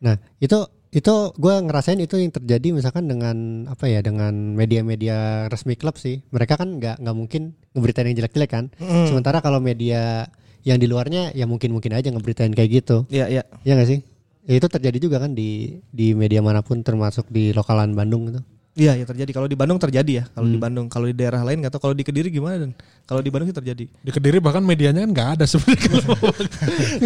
Nah 0.00 0.16
itu 0.40 0.56
itu 0.90 1.14
gue 1.38 1.54
ngerasain 1.70 2.02
itu 2.02 2.18
yang 2.18 2.34
terjadi 2.34 2.74
misalkan 2.74 3.06
dengan 3.06 3.68
apa 3.70 3.86
ya 3.86 4.02
dengan 4.02 4.34
media-media 4.58 5.46
resmi 5.46 5.78
klub 5.78 5.94
sih 5.94 6.18
mereka 6.34 6.58
kan 6.58 6.82
nggak 6.82 6.98
nggak 6.98 7.14
mungkin 7.14 7.54
ngeberitain 7.78 8.10
yang 8.10 8.26
jelek-jelek 8.26 8.50
kan 8.50 8.64
sementara 9.06 9.38
kalau 9.38 9.62
media 9.62 10.26
yang 10.66 10.78
di 10.78 10.86
luarnya 10.86 11.32
ya 11.32 11.48
mungkin 11.48 11.72
mungkin 11.72 11.96
aja 11.96 12.12
ngeberitain 12.12 12.52
kayak 12.52 12.70
gitu. 12.84 12.96
Iya, 13.08 13.26
iya. 13.28 13.42
ya 13.64 13.72
nggak 13.76 13.88
sih? 13.88 14.00
Ya, 14.48 14.56
itu 14.56 14.66
terjadi 14.66 14.98
juga 14.98 15.20
kan 15.20 15.36
di 15.36 15.80
di 15.92 16.16
media 16.16 16.40
mana 16.40 16.60
pun 16.64 16.80
termasuk 16.80 17.28
di 17.28 17.52
lokalan 17.52 17.92
Bandung 17.92 18.28
gitu 18.32 18.40
Iya, 18.70 18.94
ya 18.94 19.02
terjadi. 19.02 19.30
Kalau 19.30 19.44
di 19.44 19.58
Bandung 19.58 19.76
terjadi 19.76 20.12
ya. 20.14 20.24
Kalau 20.30 20.46
Hmm. 20.46 20.54
di 20.54 20.58
Bandung, 20.58 20.86
kalau 20.86 21.04
di 21.04 21.12
daerah 21.12 21.42
lain 21.42 21.58
nggak 21.58 21.74
tahu. 21.74 21.82
Kalau 21.82 21.94
di 21.94 22.06
Kediri 22.06 22.30
gimana 22.30 22.54
dan 22.56 22.70
kalau 23.02 23.18
di 23.18 23.26
Bandung 23.26 23.46
sih 23.46 23.56
terjadi. 23.56 23.84
Di 23.90 24.10
Kediri 24.10 24.38
bahkan 24.38 24.62
medianya 24.62 25.02
kan 25.02 25.10
nggak 25.10 25.28
ada 25.34 25.44
sebenarnya 25.44 25.88
kalau 25.90 26.14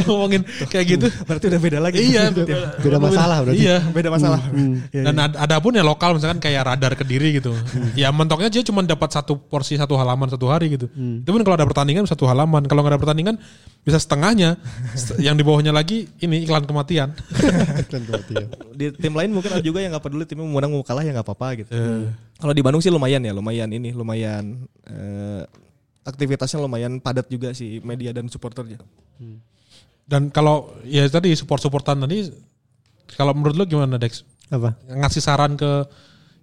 ngomongin, 0.05 0.45
kayak 0.69 0.87
gitu. 0.87 1.07
Berarti 1.25 1.45
udah 1.49 1.61
beda 1.61 1.79
lagi. 1.81 1.97
iya, 1.99 2.29
beda 2.85 2.99
masalah 2.99 3.37
berarti 3.43 3.65
Iya. 3.65 3.77
beda 3.91 4.09
masalah. 4.09 4.41
Iya, 4.93 5.03
Dan 5.03 5.15
ada, 5.17 5.37
ada 5.41 5.57
pun 5.57 5.73
ya 5.73 5.81
lokal 5.81 6.13
misalkan 6.13 6.37
kayak 6.39 6.63
radar 6.69 6.93
Kediri 6.95 7.41
gitu. 7.41 7.57
ya 7.97 8.13
mentoknya 8.13 8.53
dia 8.53 8.61
cuma 8.63 8.85
dapat 8.85 9.09
satu 9.11 9.41
porsi 9.41 9.75
satu 9.75 9.97
halaman 9.97 10.29
satu 10.29 10.45
hari 10.47 10.69
gitu. 10.71 10.93
Itu 10.93 11.31
pun 11.31 11.41
kalau 11.43 11.57
ada 11.57 11.65
pertandingan 11.65 12.05
satu 12.05 12.29
halaman. 12.29 12.61
Kalau 12.65 12.85
nggak 12.85 12.93
ada 12.93 13.01
pertandingan 13.01 13.41
bisa 13.81 13.97
setengahnya. 13.97 14.61
Yang 15.17 15.35
di 15.41 15.43
bawahnya 15.43 15.73
lagi 15.73 16.13
ini 16.19 16.45
iklan 16.45 16.65
kematian. 16.65 17.17
di 18.75 18.91
tim 18.93 19.13
lain 19.13 19.31
mungkin 19.31 19.51
ada 19.51 19.63
juga 19.63 19.79
yang 19.79 19.95
nggak 19.95 20.05
peduli 20.05 20.25
timnya 20.25 20.45
mau 20.45 20.59
menang 20.59 20.73
mau 20.73 20.83
kalah 20.83 21.01
ya 21.01 21.13
nggak 21.13 21.25
apa-apa 21.25 21.47
gitu. 21.57 21.64
Kalau 22.35 22.53
di 22.53 22.63
Bandung 22.63 22.83
sih 22.83 22.93
lumayan 22.93 23.25
ya, 23.25 23.33
lumayan 23.33 23.71
ini, 23.73 23.95
lumayan 23.95 24.69
eh, 24.85 25.43
aktivitasnya 26.05 26.61
lumayan 26.61 27.01
padat 27.01 27.27
juga 27.33 27.57
sih 27.57 27.81
media 27.81 28.13
dan 28.13 28.29
supporternya. 28.29 28.79
Dan 30.05 30.29
kalau 30.29 30.77
ya 30.85 31.09
tadi 31.09 31.33
support-supportan 31.33 32.05
tadi 32.05 32.29
kalau 33.17 33.33
menurut 33.33 33.57
lu 33.57 33.65
gimana 33.65 33.97
Dex? 33.97 34.23
apa 34.53 34.77
Ngasih 34.85 35.25
saran 35.25 35.57
ke 35.57 35.89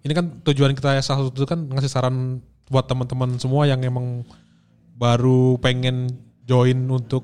ini 0.01 0.13
kan 0.17 0.41
tujuan 0.41 0.73
kita 0.73 0.97
ya 0.97 1.01
salah 1.05 1.29
satu 1.29 1.45
kan 1.45 1.61
ngasih 1.69 1.91
saran 1.91 2.41
buat 2.65 2.89
teman-teman 2.89 3.37
semua 3.37 3.69
yang 3.69 3.85
emang 3.85 4.25
baru 4.97 5.61
pengen 5.61 6.09
join 6.49 6.81
untuk 6.89 7.21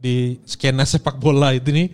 di 0.00 0.40
skena 0.48 0.88
sepak 0.88 1.20
bola 1.20 1.52
itu 1.52 1.68
nih 1.68 1.92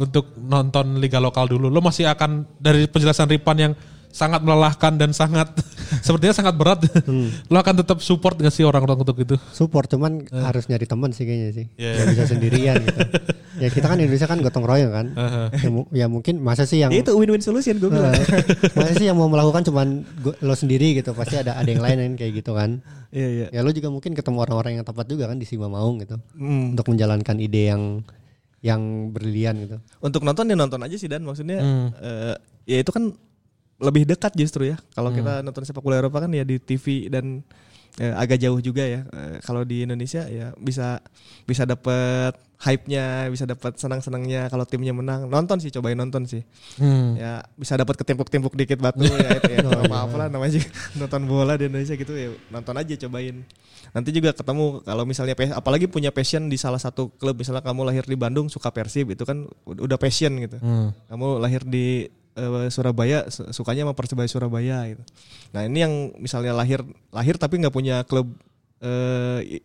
untuk 0.00 0.34
nonton 0.42 0.98
liga 0.98 1.22
lokal 1.22 1.46
dulu. 1.46 1.70
Lo 1.70 1.78
masih 1.78 2.10
akan 2.10 2.48
dari 2.58 2.90
penjelasan 2.90 3.30
Ripan 3.30 3.56
yang 3.60 3.72
sangat 4.10 4.40
melelahkan 4.40 4.94
dan 4.94 5.10
sangat 5.10 5.54
sepertinya 6.04 6.34
sangat 6.34 6.54
berat. 6.54 6.82
Lo 7.46 7.56
akan 7.56 7.74
tetap 7.76 7.98
support 7.98 8.34
gak 8.36 8.50
sih 8.50 8.62
orang-orang 8.62 9.00
untuk 9.00 9.16
itu? 9.16 9.34
support 9.50 9.86
cuman 9.86 10.22
harus 10.28 10.66
nyari 10.66 10.84
teman 10.84 11.10
sih 11.10 11.22
kayaknya 11.22 11.50
sih 11.52 11.66
Iya. 11.74 11.90
Nggak 11.94 12.06
bisa 12.10 12.24
sendirian 12.28 12.76
gitu 12.80 13.00
ya 13.56 13.68
kita 13.68 13.86
kan 13.86 13.96
Indonesia 13.96 14.24
kan 14.24 14.38
gotong 14.38 14.64
royong 14.64 14.88
kan 14.88 15.06
ya, 15.52 15.68
mu- 15.68 15.90
ya 15.90 16.06
mungkin 16.06 16.40
masa 16.40 16.64
sih 16.64 16.78
yang 16.78 16.88
Ya 16.90 17.02
itu 17.02 17.12
win-win 17.12 17.38
solution 17.38 17.76
gue 17.76 17.86
bilang. 17.88 18.10
Eh, 18.10 18.24
masa 18.72 18.92
sih 18.94 19.04
yang 19.04 19.14
mau 19.14 19.26
melakukan 19.26 19.62
cuman 19.62 19.88
gua- 20.16 20.38
lo 20.40 20.54
sendiri 20.54 20.94
gitu 20.94 21.12
pasti 21.12 21.36
ada 21.36 21.54
ada 21.54 21.66
yang 21.66 21.78
lain 21.78 21.98
yang 22.00 22.14
kayak 22.14 22.32
gitu 22.36 22.52
kan 22.52 22.80
Iya 23.10 23.28
iya. 23.28 23.46
ya 23.50 23.60
lo 23.60 23.70
juga 23.70 23.88
mungkin 23.88 24.12
ketemu 24.12 24.38
orang-orang 24.40 24.72
yang 24.74 24.84
tepat 24.84 25.04
juga 25.04 25.26
kan 25.26 25.36
di 25.36 25.44
Sima 25.44 25.66
Maung 25.66 25.98
gitu 25.98 26.16
Hmm. 26.34 26.72
untuk 26.72 26.88
menjalankan 26.88 27.36
ide 27.36 27.68
yang 27.68 27.82
yang 28.60 28.80
berlian 29.08 29.56
gitu 29.58 29.76
Untuk 29.98 30.20
nonton 30.20 30.44
ya 30.44 30.54
nonton 30.54 30.78
aja 30.78 30.94
sih 30.94 31.06
dan 31.06 31.22
maksudnya 31.22 31.58
Hmm. 31.58 31.88
eh, 31.96 32.34
ya 32.66 32.78
itu 32.78 32.90
kan 32.90 33.12
lebih 33.80 34.04
dekat 34.04 34.36
justru 34.36 34.68
ya. 34.70 34.76
Kalau 34.92 35.10
kita 35.10 35.40
nonton 35.40 35.64
sepak 35.64 35.80
bola 35.80 35.98
Eropa 35.98 36.20
kan 36.20 36.30
ya 36.30 36.44
di 36.44 36.60
TV 36.60 37.08
dan 37.08 37.40
eh, 37.96 38.12
agak 38.14 38.38
jauh 38.38 38.60
juga 38.60 38.84
ya. 38.84 39.00
Eh, 39.08 39.36
kalau 39.42 39.64
di 39.64 39.82
Indonesia 39.88 40.28
ya 40.28 40.52
bisa 40.60 41.00
bisa 41.48 41.64
dapat 41.64 42.36
hype-nya, 42.60 43.32
bisa 43.32 43.48
dapat 43.48 43.80
senang-senangnya 43.80 44.52
kalau 44.52 44.68
timnya 44.68 44.92
menang. 44.92 45.32
Nonton 45.32 45.64
sih, 45.64 45.72
cobain 45.72 45.96
nonton 45.96 46.28
sih. 46.28 46.44
Hmm. 46.76 47.16
Ya 47.16 47.40
bisa 47.56 47.80
dapat 47.80 47.96
ketimpuk-timpuk 47.96 48.52
dikit 48.52 48.76
batu 48.84 49.08
ya 49.24 49.40
itu 49.40 49.48
ya. 49.48 49.64
Nggak 49.64 49.88
apa-apa 49.88 50.14
lah 50.20 50.28
namanya 50.28 50.60
juga 50.60 50.68
nonton 51.00 51.22
bola 51.24 51.56
di 51.56 51.72
Indonesia 51.72 51.96
gitu 51.96 52.12
ya. 52.12 52.36
Nonton 52.52 52.76
aja 52.76 52.94
cobain. 53.08 53.36
Nanti 53.96 54.10
juga 54.12 54.36
ketemu 54.36 54.84
kalau 54.84 55.08
misalnya 55.08 55.34
apalagi 55.56 55.88
punya 55.88 56.12
passion 56.12 56.52
di 56.52 56.60
salah 56.60 56.78
satu 56.78 57.10
klub 57.16 57.40
misalnya 57.40 57.64
kamu 57.64 57.80
lahir 57.88 58.04
di 58.04 58.14
Bandung 58.14 58.52
suka 58.52 58.68
Persib 58.68 59.16
itu 59.16 59.24
kan 59.24 59.48
udah 59.64 59.96
passion 59.96 60.36
gitu. 60.36 60.60
Hmm. 60.60 60.92
Kamu 61.08 61.40
lahir 61.40 61.64
di 61.64 62.12
eh, 62.40 62.68
Surabaya 62.72 63.28
su- 63.28 63.52
sukanya 63.52 63.84
sama 63.84 63.94
Persebaya 63.94 64.28
Surabaya 64.28 64.78
gitu. 64.88 65.02
Nah, 65.52 65.68
ini 65.68 65.78
yang 65.84 65.92
misalnya 66.16 66.56
lahir 66.56 66.80
lahir 67.12 67.36
tapi 67.36 67.60
nggak 67.60 67.74
punya 67.74 68.00
klub 68.08 68.32
eh, 68.80 69.60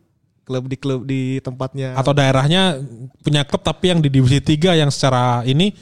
klub 0.45 0.69
di 0.69 0.77
klub 0.77 1.01
di 1.09 1.41
tempatnya 1.41 1.97
Atau 1.97 2.13
daerahnya 2.13 2.77
punya 3.23 3.41
klub 3.47 3.65
tapi 3.65 3.89
yang 3.95 3.99
di 4.03 4.13
divisi 4.13 4.37
3 4.43 4.77
yang 4.77 4.91
secara 4.93 5.41
ini 5.47 5.73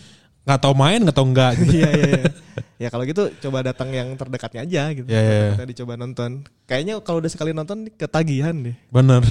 nggak 0.44 0.60
tahu 0.60 0.74
main 0.76 1.00
nggak 1.04 1.16
tahu 1.16 1.28
enggak 1.32 1.52
gitu. 1.60 1.72
Iya 1.84 1.90
iya 1.92 2.08
iya. 2.20 2.26
Ya 2.84 2.88
kalau 2.92 3.08
gitu 3.08 3.32
coba 3.48 3.64
datang 3.64 3.96
yang 3.96 4.12
terdekatnya 4.20 4.68
aja 4.68 4.82
gitu. 4.92 5.08
Iya, 5.08 5.22
iya, 5.24 5.36
iya. 5.40 5.52
Kita 5.56 5.66
dicoba 5.72 5.94
nonton. 5.96 6.44
Kayaknya 6.68 7.00
kalau 7.00 7.24
udah 7.24 7.32
sekali 7.32 7.56
nonton 7.56 7.88
ketagihan 7.96 8.52
deh. 8.60 8.76
Bener. 8.92 9.24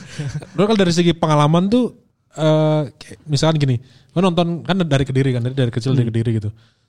Lo 0.56 0.64
kalau 0.64 0.78
dari 0.78 0.92
segi 0.96 1.12
pengalaman 1.12 1.68
tuh, 1.68 1.92
eh 2.32 2.82
kayak 2.96 3.18
misalkan 3.28 3.60
gini, 3.60 3.76
lo 4.16 4.24
nonton 4.24 4.64
kan 4.64 4.80
dari 4.80 5.04
kediri 5.04 5.36
kan, 5.36 5.44
dari 5.44 5.52
dari 5.52 5.72
kecil 5.74 5.92
dari 5.92 6.08
kediri 6.08 6.30
gitu. 6.40 6.48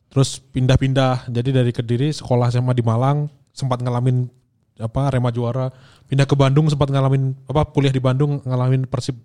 Terus 0.09 0.39
pindah-pindah, 0.39 1.27
jadi 1.27 1.61
dari 1.61 1.71
kediri 1.75 2.09
sekolah 2.13 2.47
SMA 2.53 2.71
di 2.77 2.83
Malang, 2.85 3.27
sempat 3.51 3.83
ngalamin 3.83 4.27
apa 4.79 5.11
Rema 5.11 5.31
juara, 5.31 5.71
pindah 6.07 6.27
ke 6.27 6.35
Bandung 6.35 6.67
sempat 6.67 6.91
ngalamin 6.91 7.35
apa 7.47 7.67
kuliah 7.71 7.91
di 7.91 7.99
Bandung 7.99 8.43
ngalamin 8.43 8.87
Persib 8.87 9.15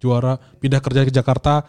juara, 0.00 0.36
pindah 0.60 0.80
kerja 0.80 1.04
ke 1.04 1.12
Jakarta 1.12 1.64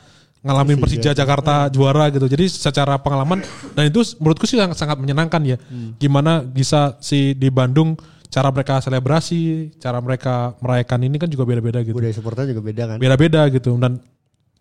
ngalamin 0.45 0.77
Persija 0.77 1.17
Jakarta 1.17 1.67
juara 1.73 2.13
gitu. 2.13 2.29
Jadi 2.29 2.45
secara 2.45 3.01
pengalaman 3.01 3.41
dan 3.73 3.89
itu 3.89 4.05
menurutku 4.21 4.45
sih 4.45 4.61
sangat, 4.61 4.77
sangat 4.77 4.97
menyenangkan 5.01 5.41
ya. 5.41 5.57
Gimana 5.97 6.45
bisa 6.45 7.01
si 7.01 7.33
di 7.33 7.49
Bandung 7.49 7.97
cara 8.29 8.53
mereka 8.53 8.77
selebrasi, 8.77 9.73
cara 9.81 9.97
mereka 10.03 10.53
merayakan 10.61 11.01
ini 11.07 11.17
kan 11.17 11.29
juga 11.31 11.49
beda-beda 11.49 11.81
gitu. 11.81 11.97
budaya 11.97 12.13
supporter 12.13 12.45
juga 12.45 12.61
beda 12.61 12.83
kan 12.93 12.97
Beda-beda 13.01 13.41
gitu 13.49 13.73
dan 13.81 13.97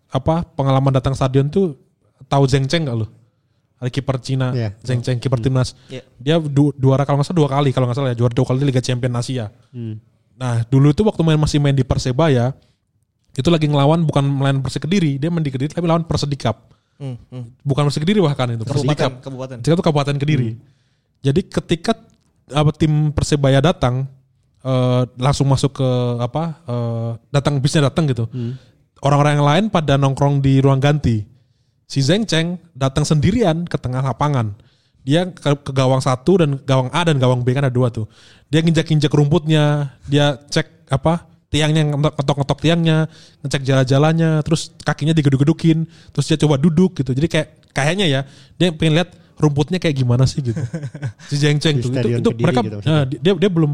apa 0.09 0.47
pengalaman 0.57 0.95
datang 0.95 1.13
stadion 1.13 1.51
tuh 1.51 1.77
tahu 2.25 2.49
Zheng 2.49 2.65
Cheng 2.65 2.89
gak 2.89 2.97
lu? 2.97 3.05
Ada 3.75 3.91
kiper 3.91 4.17
Cina, 4.23 4.55
Iya. 4.55 4.71
Zheng 4.79 5.03
Cheng 5.03 5.19
kiper 5.19 5.39
timnas. 5.43 5.75
Iya. 5.91 6.01
Dia 6.15 6.35
du- 6.39 6.71
juara 6.79 7.03
kalau 7.03 7.19
nggak 7.19 7.27
salah 7.27 7.39
dua 7.43 7.49
kali 7.51 7.69
kalau 7.75 7.85
nggak 7.91 7.97
salah 7.99 8.09
ya 8.11 8.17
juara 8.17 8.31
dua 8.31 8.45
kali 8.47 8.63
Liga 8.63 8.79
Champion 8.79 9.13
Asia. 9.19 9.51
Hmm. 9.75 9.99
Nah 10.35 10.63
dulu 10.67 10.91
itu 10.91 11.03
waktu 11.03 11.21
main 11.21 11.35
masih 11.35 11.59
main 11.59 11.75
di 11.75 11.83
Persebaya 11.83 12.55
itu 13.35 13.49
lagi 13.51 13.67
ngelawan 13.67 14.07
bukan 14.07 14.23
melawan 14.23 14.63
Persik 14.63 14.87
Kediri, 14.87 15.19
dia 15.19 15.27
main 15.27 15.43
di 15.43 15.51
Kediri 15.51 15.67
tapi 15.67 15.83
lawan 15.83 16.07
Persedikap. 16.07 16.71
Hmm, 16.95 17.19
hmm. 17.27 17.67
Bukan 17.67 17.83
Persik 17.91 18.07
Kediri 18.07 18.23
bahkan 18.23 18.47
itu, 18.55 18.63
Persedikap. 18.63 19.19
Kabupaten, 19.19 19.59
itu 19.59 19.83
kabupaten 19.83 20.15
Kediri. 20.15 20.55
Jadi 21.19 21.43
ketika 21.43 21.99
apa 22.47 22.71
tim 22.71 23.11
Persebaya 23.11 23.59
datang 23.59 24.07
eh, 24.63 25.03
langsung 25.19 25.51
masuk 25.51 25.83
ke 25.83 25.89
apa 26.23 26.63
eh, 26.63 27.11
datang 27.27 27.59
bisnya 27.59 27.91
datang 27.91 28.07
gitu. 28.07 28.23
Orang-orang 29.03 29.35
yang 29.35 29.45
lain 29.45 29.63
pada 29.67 29.99
nongkrong 29.99 30.39
di 30.39 30.63
ruang 30.63 30.79
ganti. 30.79 31.27
Si 31.85 32.01
Zeng 32.01 32.25
Cheng 32.25 32.57
datang 32.73 33.05
sendirian 33.05 33.65
ke 33.65 33.77
tengah 33.77 34.01
lapangan. 34.01 34.57
Dia 35.05 35.29
ke, 35.29 35.53
ke 35.61 35.71
gawang 35.71 36.01
satu 36.01 36.41
dan 36.41 36.57
gawang 36.65 36.89
A 36.89 37.05
dan 37.05 37.21
gawang 37.21 37.45
B 37.45 37.53
kan 37.53 37.69
ada 37.69 37.73
dua 37.73 37.93
tuh. 37.93 38.09
Dia 38.49 38.65
nginjak-injak 38.65 39.13
rumputnya, 39.13 39.93
dia 40.09 40.33
cek 40.49 40.89
apa 40.89 41.29
tiangnya 41.53 41.93
ngetok-ngetok 41.93 42.59
tiangnya, 42.59 43.07
ngecek 43.45 43.61
jalan-jalannya, 43.63 44.41
terus 44.41 44.73
kakinya 44.81 45.13
digeduk-gedukin, 45.13 45.85
terus 46.11 46.25
dia 46.25 46.37
coba 46.41 46.57
duduk 46.57 46.97
gitu. 46.99 47.13
Jadi 47.13 47.27
kayak 47.29 47.47
kayaknya 47.71 48.05
ya 48.09 48.21
dia 48.57 48.73
pengen 48.73 48.97
lihat 48.97 49.13
rumputnya 49.37 49.77
kayak 49.77 49.95
gimana 49.95 50.25
sih 50.25 50.41
gitu. 50.41 50.57
si 51.29 51.35
Zeng 51.37 51.61
Cheng 51.61 51.79
tuh 51.79 51.91
itu, 51.93 52.19
itu 52.19 52.29
mereka 52.39 52.59
gitu 52.65 52.75
maksudnya. 52.81 52.97
nah, 52.97 53.03
dia 53.05 53.33
dia 53.37 53.51
belum 53.51 53.71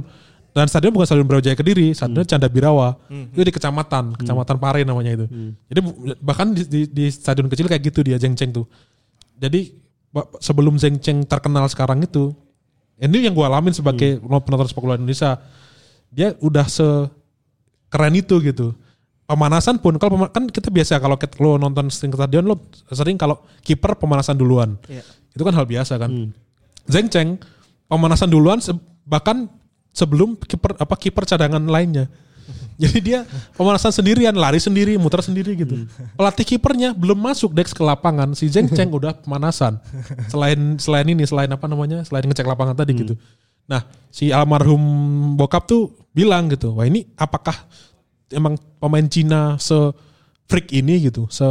dan 0.52 0.68
stadion 0.68 0.92
bukan 0.92 1.08
stadion 1.08 1.24
Brawijaya 1.24 1.56
Kediri, 1.56 1.92
stadion 1.92 2.24
Canda 2.24 2.46
Birawa. 2.46 3.00
Hmm. 3.08 3.32
Itu 3.32 3.42
di 3.42 3.52
kecamatan, 3.52 4.16
kecamatan 4.16 4.56
Pare 4.58 4.84
namanya 4.84 5.16
itu. 5.16 5.26
Jadi 5.66 5.80
bu- 5.80 5.96
bahkan 6.20 6.52
di, 6.52 6.64
di, 6.64 6.82
di 6.86 7.06
stadion 7.08 7.48
kecil 7.48 7.66
kayak 7.66 7.80
gitu 7.82 8.04
dia 8.04 8.16
Zeng 8.16 8.36
Cheng 8.36 8.52
tuh. 8.52 8.68
Jadi 9.40 9.72
sebelum 10.38 10.76
Zeng 10.76 11.00
Cheng 11.00 11.24
terkenal 11.24 11.66
sekarang 11.66 12.04
itu, 12.04 12.36
ini 12.98 13.24
yang 13.24 13.32
gue 13.32 13.42
alamin 13.42 13.72
sebagai 13.72 14.20
Hmm. 14.20 14.40
penonton 14.40 14.68
sepak 14.68 14.82
bola 14.82 14.96
Indonesia, 14.96 15.40
dia 16.12 16.36
udah 16.38 16.68
se 16.68 16.88
keren 17.88 18.14
itu 18.14 18.36
gitu. 18.42 18.76
Pemanasan 19.24 19.80
pun 19.80 19.96
kalau 19.96 20.20
pema- 20.20 20.28
kan 20.28 20.44
kita 20.46 20.68
biasa 20.68 21.00
kalau 21.00 21.16
lo 21.16 21.56
nonton 21.56 21.88
sering 21.88 22.12
ke 22.12 22.20
stadion 22.20 22.44
lo 22.44 22.60
sering 22.92 23.16
kalau 23.16 23.40
kiper 23.64 23.96
pemanasan 23.96 24.36
duluan. 24.36 24.76
Iya. 24.92 25.08
Itu 25.32 25.48
kan 25.48 25.56
hal 25.56 25.64
biasa 25.64 25.96
kan. 25.96 26.36
Zeng 26.92 27.08
Cheng 27.08 27.40
pemanasan 27.88 28.28
duluan 28.28 28.60
bahkan 29.08 29.48
sebelum 29.92 30.40
kiper 30.40 30.80
apa 30.80 30.96
kiper 30.96 31.24
cadangan 31.28 31.62
lainnya. 31.64 32.08
Jadi 32.82 33.00
dia 33.00 33.20
pemanasan 33.54 33.94
sendirian, 33.94 34.34
lari 34.34 34.58
sendiri, 34.58 34.98
muter 34.98 35.22
sendiri 35.22 35.54
gitu. 35.54 35.86
Pelatih 36.18 36.58
kipernya 36.58 36.92
belum 36.98 37.20
masuk 37.20 37.54
Dex 37.54 37.72
ke 37.72 37.84
lapangan, 37.86 38.34
si 38.34 38.50
Zeng 38.50 38.68
Cheng 38.74 38.90
udah 38.98 39.14
pemanasan. 39.22 39.78
Selain 40.28 40.58
selain 40.82 41.06
ini, 41.06 41.24
selain 41.24 41.52
apa 41.52 41.70
namanya, 41.70 42.02
selain 42.02 42.26
ngecek 42.26 42.48
lapangan 42.48 42.74
tadi 42.74 42.98
gitu. 42.98 43.14
Nah, 43.70 43.86
si 44.10 44.34
almarhum 44.34 44.82
bokap 45.38 45.70
tuh 45.70 45.94
bilang 46.12 46.50
gitu, 46.52 46.76
wah 46.76 46.84
ini 46.84 47.08
apakah 47.16 47.56
emang 48.34 48.58
pemain 48.82 49.06
Cina 49.08 49.56
se 49.62 49.78
freak 50.50 50.74
ini 50.76 51.08
gitu, 51.08 51.30
se 51.32 51.46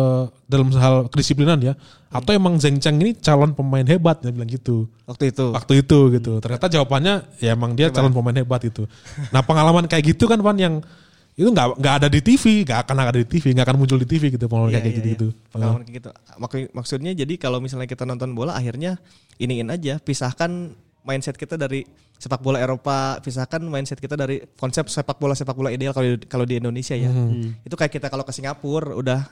dalam 0.50 0.66
hal 0.68 1.06
kedisiplinan 1.06 1.62
ya, 1.62 1.78
atau 2.08 2.30
emang 2.30 2.58
Zeng 2.58 2.76
Cheng 2.76 2.98
ini 2.98 3.14
calon 3.14 3.50
pemain 3.50 3.80
hebat 3.82 4.18
dia 4.18 4.28
bilang 4.28 4.46
gitu 4.46 4.90
Waktu 5.06 5.30
itu. 5.30 5.46
waktu 5.48 5.72
itu 5.80 5.98
gitu. 6.12 6.32
Ternyata 6.36 6.66
jawabannya 6.68 7.14
ya 7.38 7.54
emang 7.54 7.72
dia 7.72 7.88
calon 7.88 8.10
pemain 8.10 8.34
hebat 8.34 8.60
itu. 8.62 8.90
Nah 9.28 9.40
pengalaman 9.40 9.86
kayak 9.86 10.10
gitu 10.10 10.26
kan 10.26 10.38
Van 10.38 10.54
yang 10.54 10.82
itu 11.32 11.46
nggak 11.46 11.78
nggak 11.78 11.94
ada 11.96 12.08
di 12.08 12.20
TV, 12.20 12.44
nggak 12.62 12.78
akan 12.84 12.94
ada 13.06 13.16
di 13.16 13.24
TV, 13.24 13.54
nggak 13.54 13.64
akan 13.64 13.76
muncul 13.78 13.96
di 13.96 14.04
TV 14.04 14.28
gitu 14.28 14.44
pengalaman 14.44 14.70
Iya, 14.70 14.78
kayak 14.78 14.90
iya, 14.90 14.98
gitu 14.98 15.08
gitu. 15.08 15.28
iya. 15.30 15.48
Pengalaman 15.48 15.80
kayak 15.80 15.96
gitu. 15.96 16.08
Mak- 16.36 16.72
Maksudnya 16.74 17.12
jadi 17.14 17.34
kalau 17.36 17.58
misalnya 17.58 17.86
kita 17.86 18.02
nonton 18.02 18.34
bola 18.34 18.52
akhirnya 18.52 18.98
iniin 19.36 19.70
aja 19.70 19.96
pisahkan 19.96 20.50
mindset 21.00 21.34
kita 21.34 21.54
dari 21.54 21.86
sepak 22.14 22.44
bola 22.44 22.60
Eropa, 22.60 23.16
pisahkan 23.18 23.56
mindset 23.58 23.96
kita 23.96 24.12
dari 24.12 24.44
konsep 24.54 24.84
sepak 24.84 25.16
bola 25.16 25.32
sepak 25.32 25.56
bola 25.56 25.72
ideal 25.72 25.90
kalau 25.90 26.12
di- 26.12 26.28
kalau 26.28 26.44
di 26.44 26.60
Indonesia 26.60 26.92
ya. 26.92 27.08
Itu 27.62 27.72
kayak 27.72 27.88
kita 27.90 28.06
kalau 28.06 28.20
ke 28.20 28.30
Singapura 28.30 28.92
udah 28.92 29.24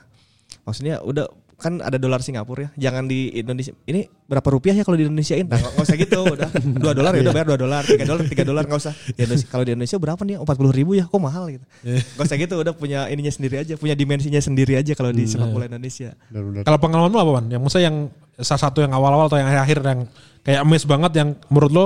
maksudnya 0.69 1.01
udah 1.01 1.25
kan 1.59 1.83
ada 1.83 1.99
dolar 1.99 2.23
Singapura 2.23 2.71
ya. 2.71 2.87
Jangan 2.87 3.11
di 3.11 3.35
Indonesia. 3.35 3.75
Ini 3.83 4.07
berapa 4.31 4.47
rupiah 4.47 4.71
ya 4.71 4.87
kalau 4.87 4.95
di 4.95 5.03
Indonesiain? 5.03 5.43
Nah, 5.43 5.59
nggak 5.59 5.83
usah 5.83 5.97
gitu, 5.99 6.19
udah 6.39 6.47
dua 6.55 6.95
dolar 6.95 7.11
ya 7.11 7.21
udah 7.27 7.33
bayar 7.35 7.47
dua 7.51 7.59
dolar, 7.59 7.83
tiga 7.83 8.07
dolar 8.07 8.23
tiga 8.31 8.43
dolar 8.47 8.63
nggak 8.63 8.79
usah. 8.79 8.95
Di 8.95 9.19
Indonesia- 9.27 9.49
kalau 9.51 9.63
di 9.67 9.71
Indonesia 9.75 9.97
berapa 9.99 10.21
nih? 10.23 10.39
Empat 10.39 10.55
puluh 10.55 10.71
ribu 10.71 10.95
ya, 10.95 11.03
kok 11.11 11.19
mahal 11.19 11.51
gitu. 11.51 11.65
Nggak 11.83 12.25
usah 12.31 12.37
gitu, 12.39 12.53
udah 12.63 12.71
punya 12.71 13.11
ininya 13.11 13.27
sendiri 13.27 13.59
aja, 13.59 13.75
punya 13.75 13.91
dimensinya 13.91 14.39
sendiri 14.39 14.79
aja 14.79 14.95
kalau 14.95 15.11
di 15.11 15.27
sepak 15.27 15.51
bola 15.51 15.67
Indonesia. 15.67 16.15
Benar-benar. 16.31 16.63
Kalau 16.63 16.79
pengalaman 16.79 17.11
lo 17.11 17.19
apa 17.19 17.31
Van? 17.43 17.45
Yang 17.51 17.61
maksudnya 17.67 17.85
yang 17.91 17.97
salah 18.39 18.61
satu 18.63 18.79
yang 18.79 18.95
awal-awal 18.95 19.27
atau 19.27 19.35
yang 19.35 19.51
akhir-akhir 19.51 19.77
yang 19.83 19.99
kayak 20.47 20.61
miss 20.63 20.87
banget 20.87 21.11
yang 21.11 21.29
menurut 21.51 21.71
lo 21.75 21.85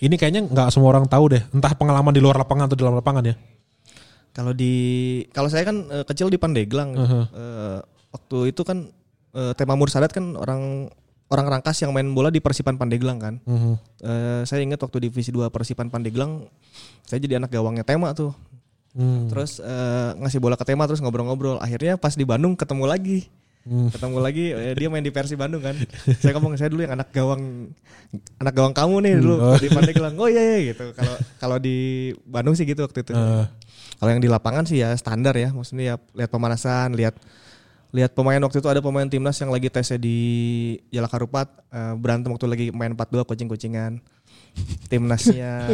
ini 0.00 0.16
kayaknya 0.16 0.48
nggak 0.48 0.72
semua 0.72 0.96
orang 0.96 1.04
tahu 1.04 1.28
deh. 1.28 1.44
Entah 1.52 1.76
pengalaman 1.76 2.08
di 2.08 2.24
luar 2.24 2.40
lapangan 2.40 2.72
atau 2.72 2.76
di 2.76 2.80
dalam 2.80 2.96
lapangan 2.96 3.20
ya. 3.20 3.36
Kalau 4.32 4.56
di 4.56 4.72
kalau 5.36 5.52
saya 5.52 5.68
kan 5.68 5.76
eh, 5.92 6.04
kecil 6.08 6.32
di 6.32 6.40
Pandeglang. 6.40 6.90
Uh-huh. 6.96 7.24
Eh, 7.36 7.78
waktu 8.14 8.54
itu 8.54 8.62
kan 8.62 8.86
eh, 9.34 9.52
tema 9.58 9.74
Mursadat 9.74 10.14
kan 10.14 10.38
orang 10.38 10.86
orang 11.26 11.46
Rangkas 11.50 11.82
yang 11.82 11.90
main 11.90 12.06
bola 12.06 12.30
di 12.30 12.38
Persipan 12.38 12.78
Pandeglang 12.78 13.18
kan. 13.18 13.34
Mhm. 13.42 13.72
Eh, 14.00 14.40
saya 14.46 14.62
ingat 14.62 14.78
waktu 14.78 15.10
divisi 15.10 15.34
2 15.34 15.50
Persipan 15.50 15.90
Pandeglang 15.90 16.46
saya 17.02 17.18
jadi 17.18 17.42
anak 17.42 17.50
gawangnya 17.50 17.82
tema 17.82 18.14
tuh. 18.14 18.30
Hmm. 18.94 19.26
Terus 19.26 19.58
eh, 19.58 20.10
ngasih 20.22 20.38
bola 20.38 20.54
ke 20.54 20.62
tema 20.62 20.86
terus 20.86 21.02
ngobrol-ngobrol. 21.02 21.58
Akhirnya 21.58 21.98
pas 21.98 22.14
di 22.14 22.22
Bandung 22.22 22.54
ketemu 22.54 22.86
lagi. 22.86 23.18
Hmm. 23.64 23.88
Ketemu 23.90 24.18
lagi 24.22 24.52
eh, 24.54 24.76
dia 24.78 24.86
main 24.86 25.02
di 25.02 25.10
Persi 25.10 25.34
Bandung 25.34 25.58
kan. 25.58 25.74
saya 26.22 26.30
ngomong 26.38 26.54
saya 26.54 26.70
dulu 26.70 26.86
yang 26.86 26.94
anak 26.94 27.10
gawang 27.10 27.74
anak 28.38 28.54
gawang 28.54 28.70
kamu 28.70 28.94
nih 29.02 29.12
dulu 29.18 29.34
Hmm. 29.40 29.58
di 29.58 29.68
Pandeglang. 29.68 30.14
Oh 30.14 30.30
iya 30.30 30.42
iya 30.46 30.58
gitu. 30.70 30.94
Kalau 30.94 31.16
kalau 31.42 31.56
di 31.58 31.76
Bandung 32.22 32.54
sih 32.54 32.62
gitu 32.62 32.86
waktu 32.86 33.02
itu. 33.02 33.10
Eh, 33.10 33.44
Kalau 33.94 34.10
yang 34.10 34.20
di 34.20 34.28
lapangan 34.28 34.62
sih 34.62 34.78
ya 34.78 34.92
standar 34.94 35.32
ya, 35.34 35.50
maksudnya 35.50 35.94
ya 35.94 35.96
lihat 36.12 36.28
pemanasan, 36.28 36.92
lihat 36.92 37.14
lihat 37.94 38.10
pemain 38.10 38.42
waktu 38.42 38.58
itu 38.58 38.66
ada 38.66 38.82
pemain 38.82 39.06
timnas 39.06 39.38
yang 39.38 39.54
lagi 39.54 39.70
tesnya 39.70 40.02
di 40.02 40.18
Jalak 40.90 41.14
Harupat 41.14 41.46
eh, 41.70 41.94
berantem 41.94 42.34
waktu 42.34 42.46
lagi 42.50 42.66
main 42.74 42.98
4-2 42.98 43.22
kucing-kucingan. 43.22 44.02
Timnasnya 44.90 45.70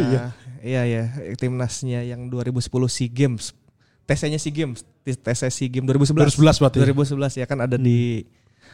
iya 0.61 0.83
ya, 0.85 1.03
timnasnya 1.41 2.05
yang 2.05 2.29
2010 2.29 2.69
SEA 2.93 3.09
Games. 3.09 3.57
Tesnya 4.05 4.37
SEA 4.37 4.53
Games, 4.53 4.85
tesnya 5.05 5.49
SEA 5.49 5.73
Games 5.73 5.89
2011. 5.89 6.37
2011 6.37 6.61
berarti. 6.61 6.79
2011 6.85 7.41
ya 7.41 7.47
kan 7.49 7.59
ada 7.65 7.77
di 7.81 8.25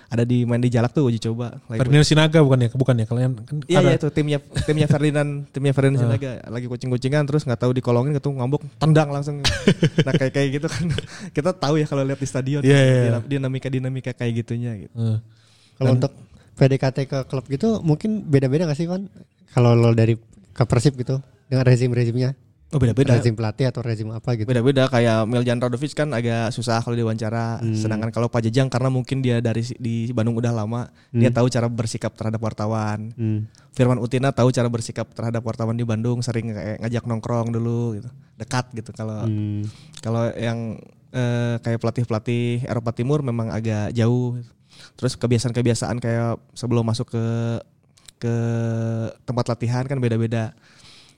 ada 0.07 0.23
di 0.23 0.43
main 0.43 0.59
di 0.59 0.69
Jalak 0.69 0.91
tuh 0.91 1.05
uji 1.05 1.19
coba. 1.21 1.59
Lagi 1.67 1.79
Ferdinand 1.79 2.07
Sinaga 2.07 2.39
bukan 2.39 2.59
ya? 2.59 2.69
Bukan 2.71 2.95
ya? 2.95 3.05
Kalian 3.05 3.31
kan 3.39 3.57
Iya 3.65 3.79
ada- 3.79 3.89
iya 3.89 3.97
itu 3.97 4.09
timnya 4.09 4.39
timnya 4.63 4.87
Ferdinand 4.87 5.31
timnya 5.49 5.73
Ferdinand 5.73 5.99
Sinaga 5.99 6.31
lagi 6.47 6.67
kucing-kucingan 6.67 7.23
terus 7.25 7.43
nggak 7.43 7.59
tahu 7.59 7.73
dikolongin 7.73 8.15
gitu 8.15 8.31
ngambuk 8.31 8.63
tendang 8.77 9.11
langsung. 9.11 9.43
nah 10.07 10.13
kayak 10.13 10.33
kayak 10.33 10.49
gitu 10.55 10.67
kan 10.67 10.85
kita 11.31 11.51
tahu 11.53 11.75
ya 11.77 11.87
kalau 11.87 12.03
lihat 12.03 12.17
di 12.17 12.29
stadion 12.29 12.63
Iya, 12.63 12.79
iya, 12.79 12.97
iya. 13.09 13.21
dinamika 13.21 13.67
dinamika 13.67 14.11
kayak 14.11 14.33
gitunya 14.41 14.79
gitu. 14.79 14.95
Eh. 14.95 15.19
Kalau 15.77 15.91
untuk 15.93 16.13
PDKT 16.55 16.99
ke 17.05 17.19
klub 17.27 17.45
gitu 17.47 17.81
mungkin 17.81 18.25
beda-beda 18.25 18.65
gak 18.65 18.79
sih 18.79 18.87
Van? 18.87 19.11
Kalau 19.51 19.75
lo 19.75 19.93
dari 19.93 20.17
ke 20.51 20.65
Persib 20.65 20.97
gitu 20.97 21.21
dengan 21.47 21.65
rezim-rezimnya, 21.65 22.33
Oh 22.75 22.83
beda-beda. 22.83 23.15
rezim 23.15 23.39
pelatih 23.39 23.71
atau 23.71 23.79
rezim 23.79 24.11
apa 24.11 24.35
gitu? 24.35 24.51
Beda-beda 24.51 24.91
kayak 24.91 25.23
Miljan 25.31 25.63
Radovic 25.63 25.95
kan 25.95 26.11
agak 26.11 26.51
susah 26.51 26.83
kalau 26.83 26.99
diwawancara. 26.99 27.63
Sedangkan 27.79 28.11
kalau 28.11 28.27
Pak 28.27 28.43
Jejang 28.43 28.67
karena 28.67 28.91
mungkin 28.91 29.23
dia 29.23 29.39
dari 29.39 29.63
di 29.79 30.11
Bandung 30.11 30.35
udah 30.35 30.51
lama, 30.51 30.91
dia 31.15 31.31
tahu 31.31 31.47
cara 31.47 31.71
bersikap 31.71 32.19
terhadap 32.19 32.43
wartawan. 32.43 33.15
Hmm. 33.15 33.47
Firman 33.71 34.03
Utina 34.03 34.35
tahu 34.35 34.51
cara 34.51 34.67
bersikap 34.67 35.07
terhadap 35.15 35.47
wartawan 35.47 35.79
di 35.79 35.87
Bandung, 35.87 36.27
sering 36.27 36.51
kayak 36.51 36.83
ngajak 36.83 37.05
nongkrong 37.07 37.55
dulu 37.55 38.03
gitu. 38.03 38.11
Dekat 38.35 38.75
gitu 38.75 38.91
kalau 38.91 39.23
Hmm. 39.27 39.63
Kalau 40.03 40.29
yang 40.35 40.83
eh, 41.15 41.57
kayak 41.63 41.79
pelatih-pelatih 41.79 42.67
Eropa 42.67 42.91
Timur 42.91 43.23
memang 43.23 43.55
agak 43.55 43.95
jauh. 43.95 44.43
Terus 44.99 45.15
kebiasaan-kebiasaan 45.15 46.03
kayak 46.03 46.43
sebelum 46.53 46.83
masuk 46.83 47.15
ke 47.15 47.25
ke 48.17 48.35
tempat 49.29 49.45
latihan 49.53 49.85
kan 49.85 50.01
beda-beda. 50.01 50.57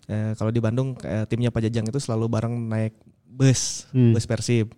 Eh, 0.08 0.32
kalau 0.34 0.48
di 0.48 0.58
Bandung 0.58 0.96
kayak 0.96 1.28
timnya 1.28 1.48
Pak 1.48 1.62
Jajang 1.62 1.84
itu 1.84 2.00
selalu 2.00 2.26
bareng 2.26 2.54
naik 2.64 2.96
bus, 3.24 3.84
Hmm. 3.92 4.16
bus 4.16 4.24
Persib. 4.24 4.72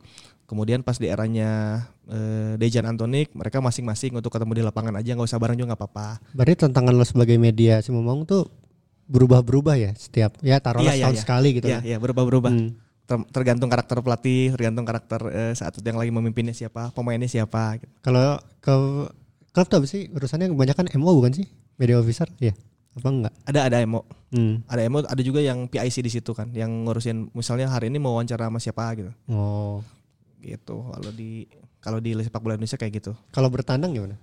Kemudian 0.45 0.83
pas 0.83 0.99
di 0.99 1.07
eranya 1.07 1.83
eh, 2.05 2.59
Dejan 2.59 2.83
Antonik, 2.85 3.31
mereka 3.33 3.62
masing-masing 3.62 4.11
untuk 4.12 4.28
ketemu 4.28 4.53
di 4.53 4.62
lapangan 4.62 4.99
aja 4.99 5.14
nggak 5.14 5.22
usah 5.24 5.39
bareng 5.39 5.55
juga 5.55 5.70
nggak 5.70 5.81
apa-apa. 5.81 6.09
Berarti 6.35 6.55
tantangan 6.61 6.91
lo 6.91 7.07
sebagai 7.07 7.39
media 7.39 7.78
si 7.78 7.95
Momong 7.95 8.26
tuh 8.26 8.51
berubah-berubah 9.07 9.74
ya 9.74 9.91
setiap 9.95 10.35
ya 10.41 10.59
taruhlah 10.59 10.91
Iya, 10.91 10.95
iya, 10.95 10.99
setahun 11.03 11.14
iya. 11.14 11.22
sekali 11.22 11.49
gitu 11.55 11.66
Iya, 11.66 11.78
kan. 11.78 11.83
iya 11.87 11.97
berubah-berubah. 11.97 12.51
Hmm. 12.51 12.70
Ter- 13.07 13.26
tergantung 13.31 13.66
karakter 13.66 13.99
pelatih, 13.99 14.51
tergantung 14.51 14.83
karakter 14.83 15.20
eh, 15.28 15.53
saat 15.55 15.74
itu 15.74 15.83
yang 15.83 15.99
lagi 15.99 16.11
memimpinnya 16.11 16.51
siapa, 16.53 16.91
pemainnya 16.91 17.26
siapa. 17.26 17.78
Gitu. 17.78 17.91
Kalau 18.03 18.39
ke 18.59 18.74
klub 19.51 19.66
tuh 19.66 19.78
apa 19.78 19.87
sih 19.87 20.11
urusannya 20.11 20.51
kebanyakan 20.51 20.91
MO 20.95 21.14
bukan 21.14 21.35
sih? 21.35 21.47
Media 21.74 21.99
officer? 21.99 22.26
Iya. 22.39 22.55
Apa 22.93 23.09
enggak? 23.09 23.32
Ada 23.45 23.61
ada 23.66 23.76
emo, 23.78 24.03
Hmm. 24.30 24.62
ada 24.64 24.80
emo, 24.80 24.99
ada 25.01 25.22
juga 25.22 25.38
yang 25.38 25.66
PIC 25.66 26.01
di 26.01 26.11
situ 26.11 26.30
kan, 26.30 26.51
yang 26.51 26.70
ngurusin 26.84 27.30
misalnya 27.32 27.66
hari 27.66 27.86
ini 27.86 27.97
mau 27.97 28.12
wawancara 28.12 28.47
sama 28.47 28.59
siapa 28.59 28.82
gitu, 28.95 29.11
Oh. 29.26 29.82
gitu. 30.38 30.86
Kalau 30.88 31.11
di 31.11 31.47
kalau 31.78 31.99
di 31.99 32.12
sepak 32.14 32.38
bola 32.38 32.55
Indonesia 32.55 32.76
kayak 32.76 32.93
gitu. 32.95 33.12
Kalau 33.30 33.49
bertandang 33.49 33.91
gimana? 33.91 34.18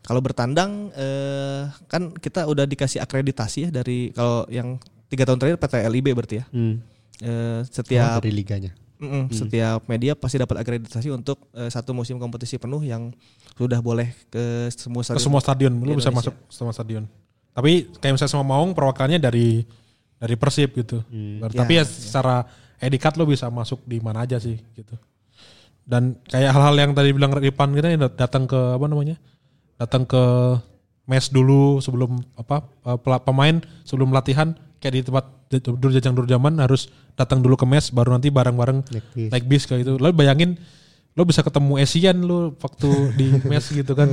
Kalau 0.00 0.18
bertandang 0.18 0.88
eh, 0.92 1.68
kan 1.86 2.10
kita 2.10 2.44
udah 2.44 2.64
dikasih 2.64 2.98
akreditasi 2.98 3.58
ya 3.60 3.70
dari 3.70 4.10
kalau 4.10 4.48
yang 4.48 4.80
tiga 5.06 5.22
tahun 5.22 5.36
terakhir 5.36 5.58
PT 5.58 5.74
LIB 5.86 6.06
berarti 6.14 6.36
ya. 6.36 6.44
Hmm. 6.50 6.80
Eh, 7.20 7.60
Oh, 7.60 7.60
setiap 7.62 8.16
dari 8.18 8.32
liganya. 8.32 8.72
mm-mm, 8.96 9.28
setiap 9.30 9.84
media 9.86 10.12
pasti 10.12 10.36
dapat 10.36 10.56
akreditasi 10.58 11.08
untuk 11.10 11.48
eh, 11.52 11.68
satu 11.68 11.92
musim 11.92 12.16
kompetisi 12.16 12.56
penuh 12.56 12.80
yang 12.80 13.12
sudah 13.54 13.80
boleh 13.80 14.08
ke 14.26 14.68
semua 14.70 15.00
ke 15.00 15.12
stadion. 15.12 15.20
semua 15.22 15.40
stadion 15.40 15.72
lu 15.74 15.92
bisa 15.94 16.08
masuk 16.08 16.32
semua 16.48 16.72
stadion 16.72 17.04
tapi 17.50 17.90
kayak 17.98 18.14
misalnya 18.16 18.32
sama 18.32 18.46
Maung 18.46 18.72
perwakilannya 18.72 19.18
dari 19.18 19.62
dari 20.16 20.34
Persib 20.36 20.74
gitu 20.74 21.02
Ber- 21.40 21.50
Ya, 21.50 21.64
tapi 21.64 21.72
ya 21.76 21.84
secara 21.84 22.46
edikat 22.78 23.16
lo 23.16 23.24
bisa 23.24 23.48
masuk 23.48 23.82
di 23.84 23.98
mana 23.98 24.24
aja 24.24 24.38
sih 24.38 24.56
gitu 24.74 24.94
dan 25.84 26.14
kayak 26.28 26.54
hal-hal 26.54 26.76
yang 26.78 26.92
tadi 26.94 27.10
bilang 27.10 27.34
Ripan 27.34 27.74
kita 27.74 27.90
ini 27.90 27.98
datang 28.14 28.46
ke 28.46 28.56
apa 28.56 28.86
namanya 28.86 29.16
datang 29.76 30.06
ke 30.06 30.22
mes 31.08 31.26
dulu 31.28 31.82
sebelum 31.82 32.22
apa 32.38 32.62
eh, 32.86 32.98
pemain 33.26 33.58
sebelum 33.82 34.14
latihan 34.14 34.54
kayak 34.78 34.94
di 34.94 35.02
tempat 35.02 35.24
dur 35.50 35.90
jajang 35.90 36.14
dur 36.14 36.30
zaman 36.30 36.62
harus 36.62 36.86
datang 37.18 37.42
dulu 37.42 37.58
ke 37.58 37.66
mes 37.66 37.90
baru 37.90 38.14
nanti 38.14 38.30
bareng-bareng 38.30 38.86
Naik 38.86 39.06
bis. 39.12 39.30
naik 39.34 39.44
bis 39.50 39.62
kayak 39.66 39.82
gitu. 39.82 39.98
Lo 39.98 40.14
bayangin 40.14 40.54
lo 41.18 41.26
bisa 41.26 41.42
ketemu 41.42 41.74
Asian 41.82 42.16
lo 42.22 42.54
waktu 42.54 42.90
di 43.18 43.26
mes 43.50 43.66
gitu 43.66 43.92
kan. 43.98 44.06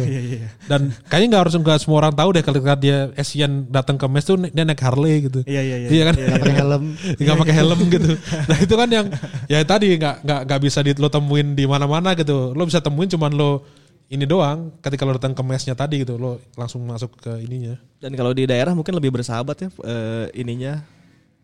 Dan 0.65 0.89
kayaknya 1.05 1.27
nggak 1.37 1.41
harus 1.45 1.53
nggak 1.55 1.79
semua 1.85 1.97
orang 2.01 2.13
tahu 2.17 2.29
deh 2.33 2.41
kalau 2.41 2.57
dia 2.75 3.13
Asian 3.13 3.69
datang 3.69 4.01
ke 4.01 4.05
mes 4.09 4.25
tuh 4.25 4.35
dia 4.49 4.63
naik 4.65 4.81
Harley 4.81 5.29
gitu. 5.29 5.39
Iya 5.45 5.61
iya 5.61 5.75
iya. 5.85 5.89
Iya 5.93 6.03
kan? 6.09 6.15
Nggak 6.25 6.41
pakai 6.41 6.55
helm. 6.57 6.83
Nggak 7.21 7.37
pakai 7.37 7.55
helm 7.55 7.79
gitu. 7.93 8.09
Nah 8.49 8.57
itu 8.57 8.73
kan 8.73 8.89
yang 8.89 9.07
ya 9.45 9.59
tadi 9.61 9.87
nggak 9.93 10.15
nggak 10.25 10.41
nggak 10.49 10.59
bisa 10.65 10.79
di, 10.81 10.91
lo 10.97 11.09
temuin 11.13 11.53
di 11.53 11.63
mana-mana 11.69 12.17
gitu. 12.17 12.57
Lo 12.57 12.63
bisa 12.65 12.81
temuin 12.81 13.07
cuman 13.07 13.31
lo 13.31 13.61
ini 14.09 14.25
doang 14.25 14.73
ketika 14.81 15.03
lo 15.05 15.19
datang 15.19 15.35
ke 15.35 15.43
mesnya 15.43 15.75
tadi 15.75 16.01
gitu 16.01 16.15
lo 16.17 16.41
langsung 16.57 16.81
masuk 16.81 17.13
ke 17.21 17.45
ininya. 17.45 17.77
Dan 18.01 18.17
kalau 18.17 18.33
di 18.33 18.49
daerah 18.49 18.73
mungkin 18.73 18.97
lebih 18.97 19.13
bersahabat 19.13 19.57
ya 19.63 19.69
eh, 19.85 20.25
ininya 20.33 20.96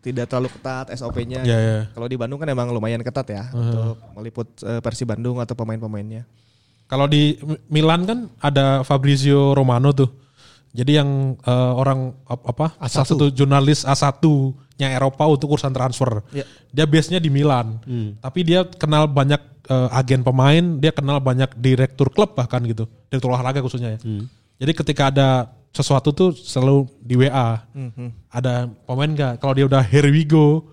tidak 0.04 0.28
terlalu 0.28 0.52
ketat 0.52 0.92
SOP-nya. 0.92 1.40
Ya 1.42 1.56
ya. 1.56 1.78
Kalau 1.90 2.04
di 2.04 2.20
Bandung 2.20 2.36
kan 2.36 2.44
emang 2.46 2.68
lumayan 2.68 3.00
ketat 3.00 3.24
ya 3.26 3.48
untuk 3.48 3.96
meliput 4.12 4.48
eh, 4.60 4.84
Persi 4.84 5.08
Bandung 5.08 5.40
atau 5.40 5.56
pemain-pemainnya. 5.56 6.28
Kalau 6.84 7.08
di 7.08 7.40
Milan 7.72 8.04
kan 8.04 8.18
ada 8.38 8.84
Fabrizio 8.84 9.56
Romano 9.56 9.96
tuh. 9.96 10.12
Jadi 10.76 11.00
yang 11.00 11.40
eh, 11.40 11.72
orang 11.72 12.12
ap- 12.28 12.44
apa 12.44 12.66
A1. 12.76 12.90
salah 12.92 13.08
satu 13.08 13.24
jurnalis 13.32 13.88
A1-nya 13.88 14.92
Eropa 14.92 15.24
untuk 15.24 15.56
urusan 15.56 15.72
transfer. 15.72 16.20
Ya. 16.30 16.44
Dia 16.68 16.84
base-nya 16.84 17.16
di 17.16 17.32
Milan. 17.32 17.80
Tapi 18.20 18.44
dia 18.44 18.68
kenal 18.68 19.08
banyak 19.08 19.40
eh, 19.64 19.88
agen 19.96 20.20
pemain, 20.20 20.64
dia 20.76 20.92
kenal 20.92 21.16
banyak 21.18 21.48
direktur 21.56 22.12
klub 22.12 22.36
bahkan 22.36 22.60
gitu. 22.68 22.84
Direktur 23.08 23.32
olahraga 23.32 23.64
khususnya 23.64 23.96
ya. 23.96 24.00
Jadi 24.54 24.72
ketika 24.76 25.08
ada 25.08 25.28
sesuatu 25.74 26.14
tuh 26.14 26.30
selalu 26.32 26.86
di 27.02 27.18
WA. 27.18 27.66
Ada 28.30 28.70
pemain 28.86 29.10
nggak? 29.10 29.32
Kalau 29.36 29.52
dia 29.52 29.66
udah 29.66 29.82
here 29.82 30.08
we 30.08 30.22
go, 30.22 30.70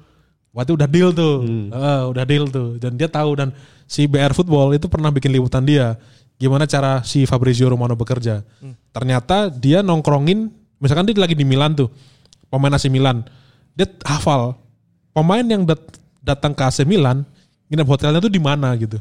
Waktu 0.52 0.76
udah 0.76 0.84
deal 0.84 1.16
tuh, 1.16 1.47
Eh, 1.72 2.02
udah 2.12 2.24
deal 2.28 2.43
tuh, 2.45 2.76
dan 2.76 2.99
dia 2.99 3.08
tahu 3.08 3.39
dan 3.39 3.56
si 3.88 4.04
BR 4.04 4.36
Football 4.36 4.76
itu 4.76 4.91
pernah 4.91 5.08
bikin 5.08 5.32
liputan 5.32 5.64
dia, 5.64 5.95
gimana 6.36 6.68
cara 6.68 6.99
si 7.02 7.24
Fabrizio 7.24 7.72
Romano 7.72 7.95
bekerja. 7.95 8.43
Ternyata 8.91 9.47
dia 9.47 9.80
nongkrongin, 9.80 10.52
misalkan 10.76 11.08
dia 11.08 11.16
lagi 11.16 11.39
di 11.39 11.47
Milan 11.47 11.72
tuh, 11.72 11.88
pemain 12.52 12.76
AC 12.76 12.91
Milan, 12.91 13.24
dia 13.72 13.88
hafal 14.04 14.60
pemain 15.16 15.39
yang 15.39 15.64
dat- 15.64 15.88
datang 16.20 16.52
ke 16.52 16.68
AC 16.68 16.84
Milan, 16.84 17.24
nginep 17.72 17.88
hotelnya 17.88 18.20
tuh 18.20 18.28
di 18.28 18.43
mana 18.43 18.76
gitu, 18.76 18.99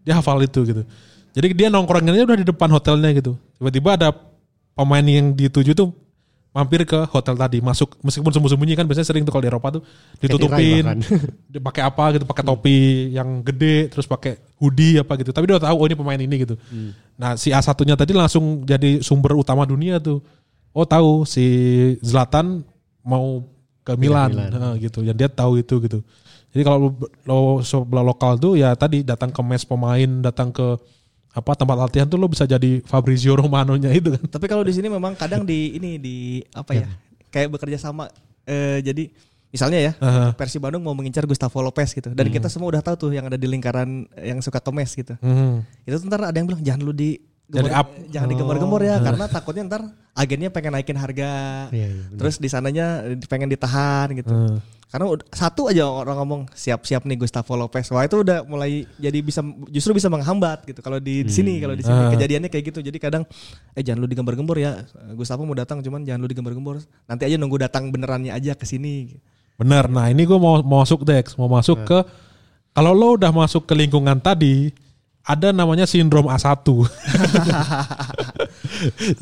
dia 0.00 0.16
hafal 0.16 0.40
itu 0.40 0.64
gitu. 0.64 0.88
Jadi 1.36 1.52
dia 1.52 1.68
nongkronginnya 1.68 2.24
udah 2.24 2.38
di 2.40 2.48
depan 2.48 2.72
hotelnya 2.72 3.12
gitu. 3.12 3.36
Tiba-tiba 3.60 4.00
ada 4.00 4.08
pemain 4.78 5.02
yang 5.02 5.34
dituju 5.34 5.74
tuh 5.74 5.90
mampir 6.54 6.86
ke 6.88 7.06
hotel 7.12 7.36
tadi 7.36 7.58
masuk 7.60 7.98
meskipun 8.00 8.32
sembunyi-sembunyi 8.34 8.74
kan 8.74 8.86
biasanya 8.88 9.08
sering 9.10 9.22
tuh 9.22 9.30
kalau 9.30 9.44
di 9.44 9.50
Eropa 9.50 9.68
tuh 9.78 9.82
ditutupin 10.18 10.84
pakai 11.68 11.82
apa 11.84 12.04
gitu 12.16 12.24
pakai 12.24 12.44
topi 12.46 12.78
yang 13.14 13.44
gede 13.44 13.92
terus 13.92 14.06
pakai 14.06 14.38
hoodie 14.58 14.98
apa 14.98 15.14
gitu. 15.18 15.30
Tapi 15.30 15.44
dia 15.46 15.54
udah 15.58 15.70
tahu 15.70 15.76
oh 15.78 15.86
ini 15.86 15.96
pemain 15.98 16.18
ini 16.18 16.34
gitu. 16.46 16.54
Nah 17.18 17.34
si 17.38 17.54
A 17.54 17.60
satunya 17.62 17.94
tadi 17.94 18.14
langsung 18.14 18.66
jadi 18.66 19.02
sumber 19.02 19.34
utama 19.38 19.66
dunia 19.66 19.98
tuh. 20.02 20.22
Oh 20.72 20.86
tahu 20.86 21.26
si 21.26 21.46
Zlatan 22.00 22.62
mau 23.02 23.42
ke 23.82 23.96
Milan, 23.96 24.36
Milan. 24.36 24.50
Heeh, 24.52 24.72
gitu. 24.88 25.00
Dan 25.00 25.16
dia 25.16 25.32
tahu 25.32 25.56
itu 25.60 25.80
gitu. 25.80 26.04
Jadi 26.52 26.62
kalau 26.64 26.78
lo, 26.88 26.90
lo 27.24 27.40
sebelah 27.64 28.04
lokal 28.04 28.36
tuh 28.40 28.56
ya 28.56 28.72
tadi 28.76 29.04
datang 29.04 29.32
ke 29.32 29.40
mes 29.44 29.64
pemain 29.64 30.10
datang 30.24 30.48
ke 30.52 30.76
apa 31.38 31.54
tempat 31.54 31.76
latihan 31.78 32.06
tuh 32.10 32.18
lo 32.18 32.26
bisa 32.26 32.44
jadi 32.44 32.82
Fabrizio 32.82 33.38
Romano-nya 33.38 33.94
itu 33.94 34.10
kan 34.10 34.22
Tapi 34.26 34.46
kalau 34.50 34.66
di 34.66 34.74
sini 34.74 34.90
memang 34.90 35.14
kadang 35.14 35.46
di 35.46 35.78
ini 35.78 35.96
di 35.96 36.42
apa 36.50 36.74
ya? 36.74 36.86
Kayak 37.30 37.54
bekerja 37.54 37.78
sama 37.78 38.10
eh, 38.44 38.82
jadi 38.82 39.06
misalnya 39.48 39.78
ya 39.80 39.92
Aha. 40.02 40.36
Persib 40.36 40.60
Bandung 40.60 40.84
mau 40.84 40.92
mengincar 40.92 41.24
Gustavo 41.24 41.62
Lopez 41.64 41.94
gitu. 41.96 42.12
Dan 42.12 42.28
kita 42.28 42.52
semua 42.52 42.68
udah 42.68 42.82
tahu 42.84 43.08
tuh 43.08 43.10
yang 43.14 43.30
ada 43.30 43.40
di 43.40 43.48
lingkaran 43.48 44.04
yang 44.20 44.42
suka 44.44 44.60
kemes 44.60 44.92
gitu. 44.92 45.16
Hmm. 45.24 45.64
Itu 45.88 46.02
ntar 46.04 46.28
ada 46.28 46.36
yang 46.36 46.48
bilang 46.50 46.60
jangan 46.60 46.82
lu 46.84 46.92
di 46.92 47.16
Jadi 47.48 47.72
up. 47.72 47.88
jangan 48.12 48.28
digembar-gembor 48.28 48.84
ya 48.84 49.00
karena 49.00 49.24
takutnya 49.24 49.64
ntar 49.64 49.82
agennya 50.12 50.52
pengen 50.52 50.76
naikin 50.76 51.00
harga. 51.00 51.30
Iya, 51.72 51.88
iya, 51.88 52.04
benar. 52.12 52.18
terus 52.20 52.36
di 52.36 52.48
sananya 52.52 52.86
pengen 53.24 53.48
ditahan 53.48 54.12
gitu. 54.12 54.28
Hmm. 54.28 54.60
Karena 54.88 55.04
satu 55.36 55.68
aja 55.68 55.84
orang 55.84 56.16
ngomong 56.24 56.42
siap-siap 56.56 57.04
nih 57.04 57.20
Gustavo 57.20 57.60
Lopez. 57.60 57.92
Wah 57.92 58.08
itu 58.08 58.24
udah 58.24 58.40
mulai 58.48 58.88
jadi 58.96 59.20
bisa 59.20 59.44
justru 59.68 59.92
bisa 59.92 60.08
menghambat 60.08 60.64
gitu. 60.64 60.80
Kalau 60.80 60.96
di, 60.96 61.28
di 61.28 61.32
sini 61.32 61.60
kalau 61.60 61.76
di 61.76 61.84
sini 61.84 62.08
Ah. 62.08 62.10
kejadiannya 62.16 62.48
kayak 62.48 62.72
gitu. 62.72 62.80
Jadi 62.80 62.96
kadang 62.96 63.28
eh 63.76 63.84
jangan 63.84 64.00
lu 64.00 64.08
digembar-gembor 64.08 64.56
ya. 64.56 64.80
Gustavo 65.12 65.44
mau 65.44 65.52
datang 65.52 65.84
cuman 65.84 66.08
jangan 66.08 66.24
lu 66.24 66.28
digembar-gembor. 66.32 66.80
Nanti 67.04 67.28
aja 67.28 67.36
nunggu 67.36 67.60
datang 67.60 67.92
benerannya 67.92 68.32
aja 68.32 68.56
ke 68.56 68.64
sini. 68.64 69.20
Benar. 69.60 69.92
Nah 69.92 70.08
ini 70.08 70.24
gue 70.24 70.40
mau 70.40 70.64
mau 70.64 70.80
masuk 70.80 71.04
Dex, 71.04 71.36
mau 71.36 71.52
masuk 71.52 71.84
ke 71.84 71.98
kalau 72.72 72.96
lo 72.96 73.20
udah 73.20 73.28
masuk 73.28 73.68
ke 73.68 73.76
lingkungan 73.76 74.16
tadi 74.16 74.72
ada 75.20 75.52
namanya 75.52 75.84
sindrom 75.84 76.32
A1. 76.32 76.64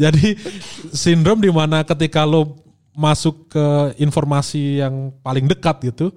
Jadi 0.03 0.39
sindrom 0.95 1.43
di 1.43 1.51
mana 1.51 1.83
ketika 1.83 2.23
lo 2.23 2.55
masuk 2.97 3.53
ke 3.53 3.67
informasi 4.01 4.81
yang 4.81 5.13
paling 5.21 5.45
dekat 5.45 5.93
gitu, 5.93 6.17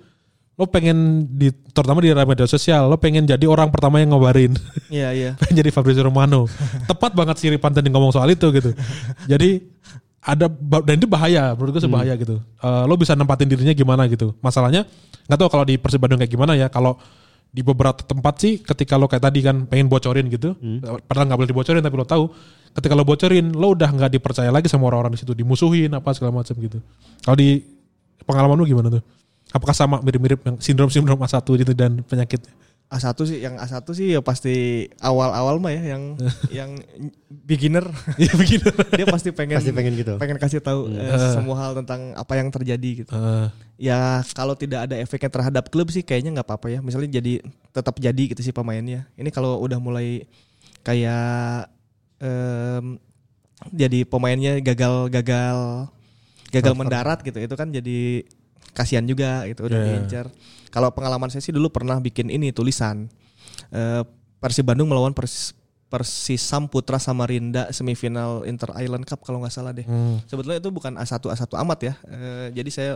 lo 0.56 0.64
pengen 0.68 1.28
di 1.28 1.52
terutama 1.76 2.00
di 2.00 2.16
media 2.16 2.48
sosial, 2.48 2.88
lo 2.88 2.96
pengen 2.96 3.28
jadi 3.28 3.44
orang 3.44 3.68
pertama 3.68 4.00
yang 4.00 4.16
ngabarin. 4.16 4.56
Iya 4.88 5.10
iya. 5.12 5.32
pengen 5.40 5.60
jadi 5.60 5.70
Fabrizio 5.76 6.08
Romano. 6.08 6.48
Tepat 6.88 7.12
banget 7.12 7.36
sih 7.44 7.52
Ripan 7.52 7.76
tadi 7.76 7.92
ngomong 7.92 8.16
soal 8.16 8.32
itu 8.32 8.48
gitu. 8.56 8.72
Jadi 9.28 9.60
ada 10.20 10.52
dan 10.84 10.96
itu 11.00 11.08
bahaya 11.08 11.56
menurut 11.56 11.80
gue 11.80 11.82
sih 11.84 11.92
bahaya 11.92 12.16
gitu. 12.16 12.40
Eh, 12.40 12.84
lo 12.88 12.96
bisa 12.96 13.16
nempatin 13.16 13.48
dirinya 13.52 13.76
gimana 13.76 14.08
gitu. 14.08 14.36
Masalahnya 14.40 14.88
nggak 15.28 15.40
tahu 15.40 15.50
kalau 15.52 15.64
di 15.68 15.76
Persib 15.76 16.00
Bandung 16.00 16.20
kayak 16.20 16.32
gimana 16.32 16.56
ya. 16.56 16.72
Kalau 16.72 17.00
di 17.50 17.64
beberapa 17.64 18.00
tempat 18.04 18.40
sih 18.40 18.60
ketika 18.60 18.96
lo 18.96 19.08
kayak 19.08 19.32
tadi 19.32 19.40
kan 19.44 19.68
pengen 19.68 19.88
bocorin 19.92 20.28
gitu, 20.28 20.54
padahal 21.08 21.26
nggak 21.28 21.40
boleh 21.40 21.50
dibocorin 21.50 21.82
tapi 21.82 21.96
lo 21.98 22.06
tahu 22.06 22.24
ketika 22.72 22.94
lo 22.94 23.04
bocorin 23.04 23.52
lo 23.52 23.74
udah 23.74 23.90
nggak 23.90 24.12
dipercaya 24.12 24.50
lagi 24.50 24.68
sama 24.68 24.88
orang-orang 24.88 25.16
di 25.16 25.22
situ, 25.22 25.34
dimusuhin 25.34 25.90
apa 25.92 26.14
segala 26.14 26.36
macam 26.36 26.54
gitu. 26.56 26.78
Kalau 27.22 27.36
di 27.36 27.64
pengalaman 28.24 28.56
lo 28.56 28.66
gimana 28.66 28.90
tuh? 28.90 29.04
Apakah 29.50 29.74
sama 29.74 29.98
mirip-mirip 30.00 30.40
yang 30.44 30.56
sindrom-sindrom 30.58 31.18
A1 31.18 31.42
gitu 31.42 31.74
dan 31.74 32.06
penyakitnya? 32.06 32.54
A1 32.90 33.14
sih 33.22 33.38
yang 33.38 33.54
A1 33.54 33.86
sih 33.94 34.14
ya 34.14 34.22
pasti 34.22 34.54
awal-awal 34.98 35.58
mah 35.58 35.70
ya 35.70 35.94
yang 35.94 36.18
yang 36.58 36.70
beginner 37.30 37.86
Iya 38.18 38.34
begini. 38.34 38.66
dia 38.98 39.06
pasti 39.06 39.30
pengen 39.30 39.62
Pasti 39.62 39.70
pengen 39.70 39.94
gitu. 39.94 40.18
pengen 40.18 40.38
kasih 40.38 40.58
tahu 40.58 40.90
eh, 40.92 41.34
semua 41.34 41.54
hal 41.56 41.78
tentang 41.78 42.14
apa 42.14 42.34
yang 42.34 42.50
terjadi 42.50 43.06
gitu. 43.06 43.12
Eh, 43.14 43.48
Ya 43.80 44.20
kalau 44.36 44.54
tidak 44.54 44.90
ada 44.90 44.98
efeknya 44.98 45.32
terhadap 45.32 45.72
klub 45.72 45.88
sih 45.88 46.04
kayaknya 46.04 46.36
nggak 46.36 46.46
apa-apa 46.46 46.68
ya. 46.68 46.80
Misalnya 46.82 47.22
jadi 47.22 47.40
tetap 47.72 47.96
jadi 47.96 48.24
gitu 48.28 48.42
sih 48.42 48.52
pemainnya. 48.52 49.08
Ini 49.16 49.30
kalau 49.30 49.56
udah 49.58 49.80
mulai 49.80 50.28
kayak 50.82 51.70
em, 52.20 53.00
jadi 53.72 54.08
pemainnya 54.08 54.60
gagal-gagal 54.60 55.90
gagal 56.50 56.74
mendarat 56.74 57.20
gitu. 57.22 57.38
Itu 57.38 57.56
kan 57.56 57.70
jadi 57.70 58.24
kasihan 58.72 59.04
juga 59.04 59.44
gitu 59.46 59.66
udah 59.66 59.76
Yeah. 59.76 59.88
diincar. 59.98 60.26
Kalau 60.70 60.94
pengalaman 60.94 61.28
saya 61.28 61.42
sih 61.42 61.52
dulu 61.52 61.74
pernah 61.74 61.98
bikin 61.98 62.30
ini 62.30 62.54
tulisan 62.54 63.10
eh, 63.74 64.02
Persib 64.40 64.64
Bandung 64.64 64.88
melawan 64.88 65.12
Pers 65.12 65.58
Persisam 65.90 66.70
Putra 66.70 67.02
Samarinda 67.02 67.74
semifinal 67.74 68.46
Inter 68.46 68.70
Island 68.78 69.10
Cup 69.10 69.26
kalau 69.26 69.42
nggak 69.42 69.50
salah 69.50 69.74
deh. 69.74 69.82
hmm. 69.82 70.30
Sebetulnya 70.30 70.62
itu 70.62 70.70
bukan 70.70 70.94
A1 70.94 71.18
A1 71.18 71.50
amat 71.66 71.80
ya. 71.82 71.94
Eh, 72.06 72.48
jadi 72.54 72.70
saya 72.70 72.92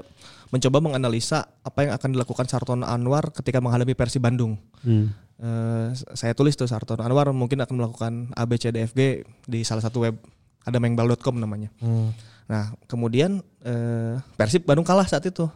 mencoba 0.54 0.78
menganalisa 0.78 1.50
apa 1.66 1.90
yang 1.90 1.98
akan 1.98 2.14
dilakukan 2.14 2.46
Sartono 2.46 2.86
Anwar 2.86 3.34
ketika 3.34 3.58
menghadapi 3.58 3.98
Persib 3.98 4.22
Bandung. 4.22 4.62
Hmm. 4.86 5.10
Eh, 5.42 5.88
saya 6.14 6.38
tulis 6.38 6.54
tuh 6.54 6.70
Sartono 6.70 7.02
Anwar 7.02 7.34
mungkin 7.34 7.58
akan 7.58 7.74
melakukan 7.74 8.14
A 8.38 8.46
B 8.46 8.54
C 8.62 8.70
D 8.70 8.86
F 8.86 8.94
G 8.94 9.26
di 9.50 9.66
salah 9.66 9.82
satu 9.82 10.06
web 10.06 10.16
ada 10.64 10.78
mengbal.com 10.78 11.42
namanya. 11.42 11.74
Hmm. 11.82 12.14
Nah, 12.46 12.76
kemudian 12.86 13.42
eh, 13.66 14.22
Persib 14.38 14.64
Bandung 14.70 14.86
kalah 14.86 15.10
saat 15.10 15.26
itu. 15.26 15.50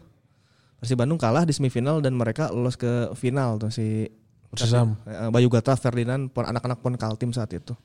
Persib 0.82 0.98
Bandung 0.98 1.22
kalah 1.22 1.46
di 1.46 1.54
semifinal 1.54 2.02
dan 2.02 2.18
mereka 2.18 2.50
lolos 2.50 2.76
ke 2.76 3.14
final 3.14 3.62
tuh 3.62 3.70
si. 3.70 4.10
Eh, 4.48 5.30
Bayu 5.30 5.52
Gata, 5.52 5.76
Ferdinand, 5.76 6.32
anak-anak 6.32 6.80
pon 6.80 6.96
Kaltim 6.96 7.36
saat 7.36 7.52
itu. 7.52 7.76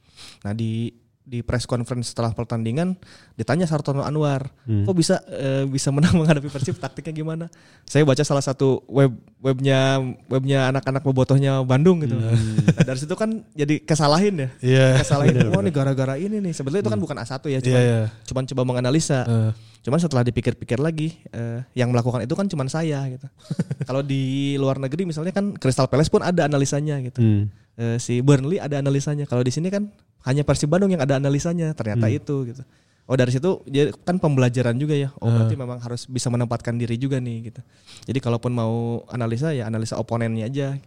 Nah 0.47 0.55
di 0.55 0.95
di 1.23 1.39
press 1.41 1.65
conference 1.65 2.11
setelah 2.11 2.35
pertandingan 2.35 2.99
ditanya 3.39 3.63
Sartono 3.65 4.03
Anwar, 4.03 4.51
Hmm. 4.67 4.83
kok 4.83 4.95
bisa 4.95 5.23
eh, 5.31 5.63
bisa 5.65 5.95
menang 5.95 6.15
menghadapi 6.21 6.51
Persib 6.51 6.77
taktiknya 6.77 7.15
gimana? 7.15 7.47
Saya 7.87 8.03
baca 8.03 8.23
salah 8.23 8.43
satu 8.43 8.83
web 8.91 9.15
webnya 9.39 10.03
webnya 10.27 10.71
anak-anak 10.75 11.03
bobotohnya 11.03 11.63
Bandung 11.63 12.03
gitu. 12.03 12.19
Nah, 12.19 12.35
dari 12.83 12.99
situ 12.99 13.15
kan 13.15 13.47
jadi 13.55 13.79
kesalahin 13.83 14.35
ya. 14.35 14.49
Hmm. 14.51 14.63
Iya. 14.67 14.87
Kesalahin, 15.01 15.35
wah 15.51 15.63
nih 15.63 15.73
gara-gara 15.73 16.15
ini 16.19 16.43
nih. 16.43 16.53
Sebetulnya 16.53 16.83
itu 16.83 16.91
kan 16.91 17.01
bukan 17.01 17.17
A1 17.19 17.39
ya, 17.43 17.51
Iya, 17.51 17.61
cuman, 17.63 17.83
iya. 17.83 18.01
cuman 18.27 18.43
coba 18.51 18.63
menganalisa. 18.67 19.21
Eh, 19.27 19.53
Cuman 19.83 19.99
setelah 19.99 20.23
dipikir-pikir 20.23 20.79
lagi, 20.79 21.19
eh, 21.35 21.59
yang 21.75 21.91
melakukan 21.91 22.23
itu 22.23 22.39
kan 22.39 22.47
cuman 22.47 22.71
saya 22.71 23.03
gitu. 23.11 23.27
Kalau 23.91 23.99
di 23.99 24.55
luar 24.55 24.79
negeri 24.79 25.03
misalnya 25.03 25.35
kan 25.35 25.59
Crystal 25.59 25.91
Palace 25.91 26.07
pun 26.07 26.23
ada 26.23 26.47
analisanya 26.47 27.03
gitu. 27.03 27.19
Hmm. 27.19 27.51
Eh, 27.75 27.99
si 27.99 28.23
Burnley 28.23 28.63
ada 28.63 28.79
analisanya. 28.79 29.27
Kalau 29.27 29.43
di 29.43 29.51
sini 29.51 29.75
kan 29.75 29.91
hanya 30.23 30.43
Persib 30.43 30.69
Bandung 30.69 30.91
yang 30.91 31.03
ada 31.03 31.17
analisanya. 31.17 31.71
Ternyata 31.73 32.07
itu 32.09 32.49
gitu. 32.49 32.63
Oh 33.11 33.19
dari 33.19 33.35
situ 33.35 33.59
jadi 33.67 33.91
kan 34.07 34.17
pembelajaran 34.17 34.79
juga 34.79 34.95
ya. 34.95 35.11
Oh 35.19 35.27
berarti 35.27 35.59
memang 35.59 35.83
harus 35.83 36.07
bisa 36.07 36.31
menempatkan 36.31 36.79
diri 36.79 36.95
juga 36.97 37.19
nih 37.19 37.51
gitu. 37.51 37.61
Jadi 38.07 38.19
kalaupun 38.23 38.55
mau 38.55 39.03
analisa 39.11 39.51
ya 39.51 39.67
analisa 39.67 39.99
oponennya 39.99 40.47
aja. 40.47 40.79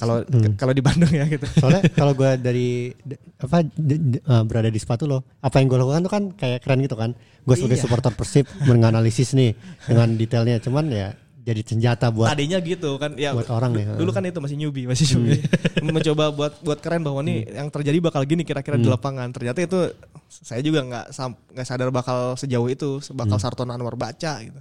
Kalau 0.00 0.24
kalau 0.56 0.72
di 0.72 0.80
Bandung 0.80 1.12
ya 1.12 1.28
gitu. 1.28 1.44
Soalnya 1.60 1.84
kalau 2.00 2.16
gue 2.16 2.30
dari 2.40 2.88
apa 3.36 3.60
eh, 3.60 4.42
berada 4.48 4.72
di 4.72 4.80
sepatu 4.80 5.04
lo, 5.04 5.20
apa 5.44 5.60
yang 5.60 5.68
gue 5.68 5.76
lakukan 5.76 6.00
tuh 6.00 6.12
kan 6.12 6.22
kayak 6.32 6.64
keren 6.64 6.80
gitu 6.80 6.96
kan. 6.96 7.12
Gue 7.44 7.52
sebagai 7.60 7.76
Iya. 7.76 7.84
supporter 7.84 8.12
Persib 8.16 8.48
menganalisis 8.64 9.36
nih 9.36 9.52
dengan 9.84 10.16
detailnya. 10.16 10.56
Cuman 10.64 10.88
ya 10.88 11.12
jadi 11.50 11.62
senjata 11.66 12.06
buat 12.14 12.30
Tadinya 12.30 12.62
gitu 12.62 12.96
kan 12.96 13.18
ya. 13.18 13.34
buat 13.34 13.50
orang 13.50 13.74
nih. 13.74 13.84
Dulu 13.98 14.10
kan 14.14 14.22
itu 14.22 14.38
masih 14.38 14.56
newbie, 14.56 14.86
masih 14.86 15.06
newbie. 15.18 15.42
Mencoba 15.86 16.30
buat 16.30 16.52
buat 16.62 16.78
keren 16.78 17.02
bahwa 17.02 17.20
nih 17.26 17.50
yang 17.50 17.68
terjadi 17.68 17.98
bakal 17.98 18.22
gini 18.22 18.46
kira-kira 18.46 18.78
di 18.78 18.86
lapangan. 18.86 19.34
Ternyata 19.34 19.58
itu 19.60 19.78
saya 20.30 20.62
juga 20.62 20.86
nggak 20.86 21.06
nggak 21.58 21.66
sadar 21.66 21.90
bakal 21.90 22.38
sejauh 22.38 22.70
itu, 22.70 23.02
bakal 23.12 23.36
Sartono 23.42 23.74
Anwar 23.74 23.98
baca 23.98 24.38
gitu. 24.40 24.60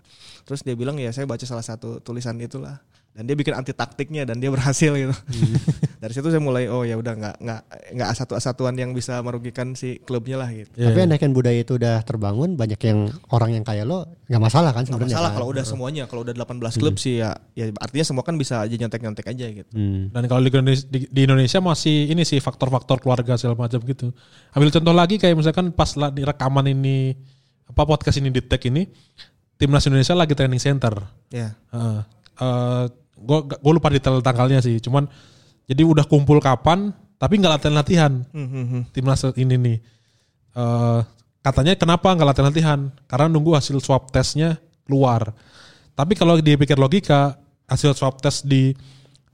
Terus 0.50 0.66
dia 0.66 0.74
bilang 0.74 0.98
ya 0.98 1.14
saya 1.14 1.30
baca 1.30 1.46
salah 1.46 1.64
satu 1.64 2.02
tulisan 2.02 2.36
itulah. 2.42 2.82
Dan 3.10 3.26
dia 3.26 3.36
bikin 3.36 3.52
anti 3.58 3.74
taktiknya 3.74 4.24
dan 4.24 4.38
dia 4.38 4.48
berhasil 4.54 4.94
gitu. 4.96 5.12
Hmm. 5.12 5.56
Dari 6.02 6.14
situ 6.16 6.30
saya 6.32 6.40
mulai 6.40 6.72
oh 6.72 6.88
ya 6.88 6.96
udah 6.96 7.14
nggak 7.18 7.36
nggak 7.42 7.62
nggak 7.98 8.10
satu 8.16 8.40
satuan 8.40 8.78
yang 8.80 8.96
bisa 8.96 9.20
merugikan 9.26 9.76
si 9.76 10.00
klubnya 10.00 10.40
lah 10.40 10.50
gitu. 10.54 10.72
Iya, 10.78 10.94
Tapi 10.94 11.00
iya. 11.02 11.06
andaikan 11.10 11.32
budaya 11.36 11.60
itu 11.60 11.76
udah 11.76 12.00
terbangun, 12.08 12.56
banyak 12.56 12.80
yang 12.80 13.12
orang 13.34 13.60
yang 13.60 13.66
kayak 13.68 13.84
lo 13.84 14.08
nggak 14.30 14.40
masalah 14.40 14.72
kan 14.72 14.86
Nggak 14.86 14.94
sebenarnya. 14.94 15.16
masalah 15.18 15.30
kan? 15.30 15.38
kalau 15.42 15.48
udah 15.50 15.66
semuanya 15.66 16.04
kalau 16.06 16.22
udah 16.24 16.36
18 16.38 16.80
klub 16.80 16.96
sih 17.02 17.20
ya 17.20 17.34
ya 17.58 17.74
artinya 17.82 18.06
semua 18.06 18.24
kan 18.24 18.38
bisa 18.38 18.62
aja 18.62 18.76
nyontek-nyontek 18.78 19.26
aja 19.26 19.46
gitu. 19.52 19.74
Hmm. 19.74 20.14
Dan 20.14 20.24
kalau 20.30 20.42
di 20.46 20.50
Indonesia, 20.54 20.86
di, 20.88 21.00
di 21.10 21.22
Indonesia 21.26 21.60
masih 21.60 21.98
ini 22.14 22.24
sih 22.24 22.40
faktor-faktor 22.40 23.02
keluarga 23.04 23.36
segala 23.36 23.58
macam 23.58 23.82
gitu. 23.84 24.14
Ambil 24.56 24.70
contoh 24.70 24.94
lagi 24.96 25.20
kayak 25.20 25.36
misalkan 25.36 25.74
pas 25.74 25.92
lah 26.00 26.14
di 26.14 26.24
rekaman 26.24 26.72
ini 26.72 27.18
apa 27.68 27.84
podcast 27.84 28.18
ini 28.22 28.32
di 28.32 28.42
tag 28.42 28.62
ini 28.66 28.88
timnas 29.60 29.84
Indonesia 29.84 30.16
lagi 30.16 30.32
training 30.32 30.62
center. 30.64 30.96
Ya. 31.28 31.60
Heeh. 31.76 32.19
Eh, 32.40 32.86
gue 33.20 33.40
gue 33.52 33.74
lupa 33.76 33.92
detail 33.92 34.24
tanggalnya 34.24 34.64
sih. 34.64 34.80
Cuman 34.80 35.06
jadi 35.68 35.84
udah 35.84 36.08
kumpul 36.08 36.40
kapan 36.40 36.96
tapi 37.20 37.36
nggak 37.36 37.60
latihan-latihan 37.60 38.24
Hmm, 38.32 38.48
hmm, 38.48 38.66
hmm. 38.66 38.82
timnas 38.96 39.22
ini 39.36 39.56
nih. 39.60 39.78
Eh, 40.56 41.00
katanya 41.44 41.76
kenapa 41.76 42.16
nggak 42.16 42.28
latihan-latihan? 42.32 42.80
Karena 43.06 43.28
nunggu 43.28 43.60
hasil 43.60 43.78
swab 43.84 44.08
testnya 44.10 44.56
keluar. 44.88 45.36
Tapi 45.94 46.16
kalau 46.16 46.40
dipikir 46.40 46.80
logika, 46.80 47.36
hasil 47.68 47.92
swab 47.92 48.24
test 48.24 48.48
di 48.48 48.72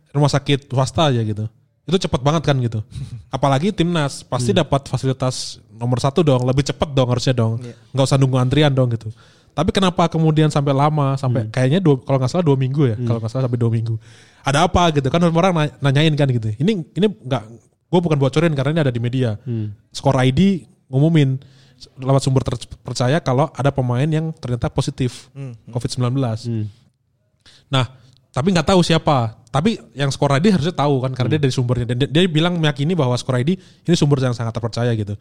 rumah 0.09 0.33
sakit 0.33 0.65
swasta 0.65 1.13
aja 1.13 1.21
gitu. 1.21 1.45
Itu 1.85 2.01
cepet 2.01 2.25
banget 2.25 2.41
kan 2.41 2.57
gitu. 2.57 2.81
Apalagi 3.35 3.69
timnas 3.69 4.25
pasti 4.25 4.49
dapat 4.49 4.89
fasilitas 4.89 5.61
nomor 5.69 6.01
satu 6.01 6.25
dong, 6.25 6.41
lebih 6.41 6.65
cepet 6.65 6.89
dong 6.97 7.13
harusnya 7.13 7.37
dong. 7.37 7.61
Nggak 7.93 8.05
usah 8.09 8.17
nunggu 8.17 8.41
antrian 8.41 8.73
dong 8.73 8.89
gitu. 8.97 9.13
Tapi 9.55 9.71
kenapa 9.71 10.11
kemudian 10.11 10.51
sampai 10.51 10.75
lama, 10.75 11.15
sampai 11.15 11.47
kayaknya 11.55 11.79
dua, 11.79 11.95
kalau 12.03 12.19
nggak 12.19 12.27
salah 12.27 12.43
dua 12.43 12.59
minggu 12.59 12.91
ya, 12.91 12.95
kalau 13.07 13.19
nggak 13.23 13.31
salah 13.31 13.43
sampai 13.47 13.55
dua 13.55 13.71
minggu. 13.71 13.95
Ada 14.43 14.67
apa 14.67 14.91
gitu 14.91 15.07
kan 15.07 15.23
orang 15.23 15.53
na- 15.55 15.75
nanyain 15.79 16.11
kan 16.13 16.27
gitu. 16.27 16.51
Ini 16.53 16.71
ini 16.91 17.07
nggak, 17.07 17.43
gue 17.87 17.99
bukan 18.03 18.19
bocorin 18.19 18.51
karena 18.51 18.75
ini 18.75 18.81
ada 18.83 18.91
di 18.91 18.99
media. 18.99 19.39
Skor 19.89 20.19
ID 20.19 20.67
ngumumin 20.91 21.39
lewat 21.97 22.21
sumber 22.21 22.43
terpercaya 22.43 23.19
kalau 23.19 23.47
ada 23.51 23.71
pemain 23.71 24.05
yang 24.05 24.35
ternyata 24.35 24.67
positif 24.67 25.31
COVID-19. 25.71 26.19
Hmm. 26.45 26.67
Nah, 27.71 27.85
tapi 28.29 28.51
nggak 28.51 28.67
tahu 28.69 28.83
siapa. 28.83 29.39
Tapi 29.49 29.79
yang 29.95 30.11
skor 30.11 30.35
ID 30.35 30.51
harusnya 30.51 30.75
tahu 30.75 30.99
kan 30.99 31.15
karena 31.15 31.31
dia 31.31 31.41
dari 31.47 31.53
sumbernya 31.55 31.87
dan 31.87 31.95
dia, 32.03 32.07
dia 32.11 32.27
bilang 32.27 32.59
meyakini 32.59 32.91
bahwa 32.91 33.15
skor 33.15 33.39
ID 33.39 33.55
ini 33.87 33.95
sumber 33.95 34.19
yang 34.19 34.35
sangat 34.35 34.51
terpercaya 34.51 34.91
gitu. 34.91 35.15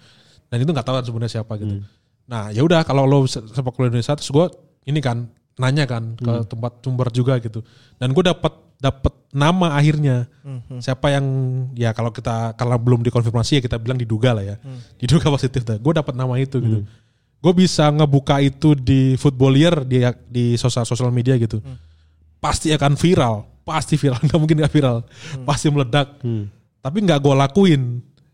Dan 0.50 0.58
itu 0.58 0.68
nggak 0.68 0.82
tahu 0.82 0.98
sumbernya 1.06 1.30
siapa 1.30 1.54
gitu. 1.54 1.78
Nah, 2.24 2.48
ya 2.48 2.60
udah 2.60 2.82
kalau 2.82 3.04
lo 3.04 3.24
se- 3.24 3.44
sepak 3.44 3.72
bola 3.72 3.88
Indonesia 3.88 4.14
terus 4.14 4.28
gue 4.28 4.46
ini 4.84 4.98
kan 4.98 5.28
nanya 5.54 5.84
kan 5.84 6.16
ke 6.16 6.24
tempat 6.46 6.72
sumber 6.80 7.08
juga 7.08 7.36
gitu. 7.38 7.60
Dan 7.94 8.10
gue 8.10 8.24
dapat 8.24 8.52
dapat 8.76 9.12
nama 9.30 9.72
akhirnya. 9.72 10.26
Siapa 10.78 11.08
yang 11.08 11.24
ya 11.72 11.92
kalau 11.92 12.10
kita 12.10 12.52
kalau 12.54 12.74
belum 12.76 13.00
dikonfirmasi 13.02 13.58
ya 13.58 13.62
kita 13.62 13.76
bilang 13.76 13.96
diduga 13.96 14.32
lah 14.32 14.44
ya. 14.44 14.56
Diduga 14.96 15.28
positif 15.36 15.62
dah. 15.62 15.76
Gue 15.76 15.92
dapat 15.92 16.12
nama 16.12 16.34
itu 16.36 16.58
gitu. 16.58 16.78
Gue 17.38 17.52
bisa 17.54 17.86
ngebuka 17.86 18.40
itu 18.40 18.72
di 18.72 19.14
footballier 19.14 19.84
di 19.84 20.00
di 20.26 20.44
sosial 20.54 20.82
sosial 20.82 21.08
media 21.10 21.36
gitu. 21.36 21.60
Pasti 22.40 22.72
akan 22.72 22.92
viral, 22.94 23.44
pasti 23.62 23.96
viral, 23.96 24.20
nggak 24.26 24.36
mungkin 24.36 24.56
nggak 24.60 24.72
viral, 24.72 25.04
pasti 25.44 25.68
meledak. 25.68 26.20
Tapi 26.80 26.98
nggak 27.00 27.20
gue 27.20 27.34
lakuin 27.34 27.82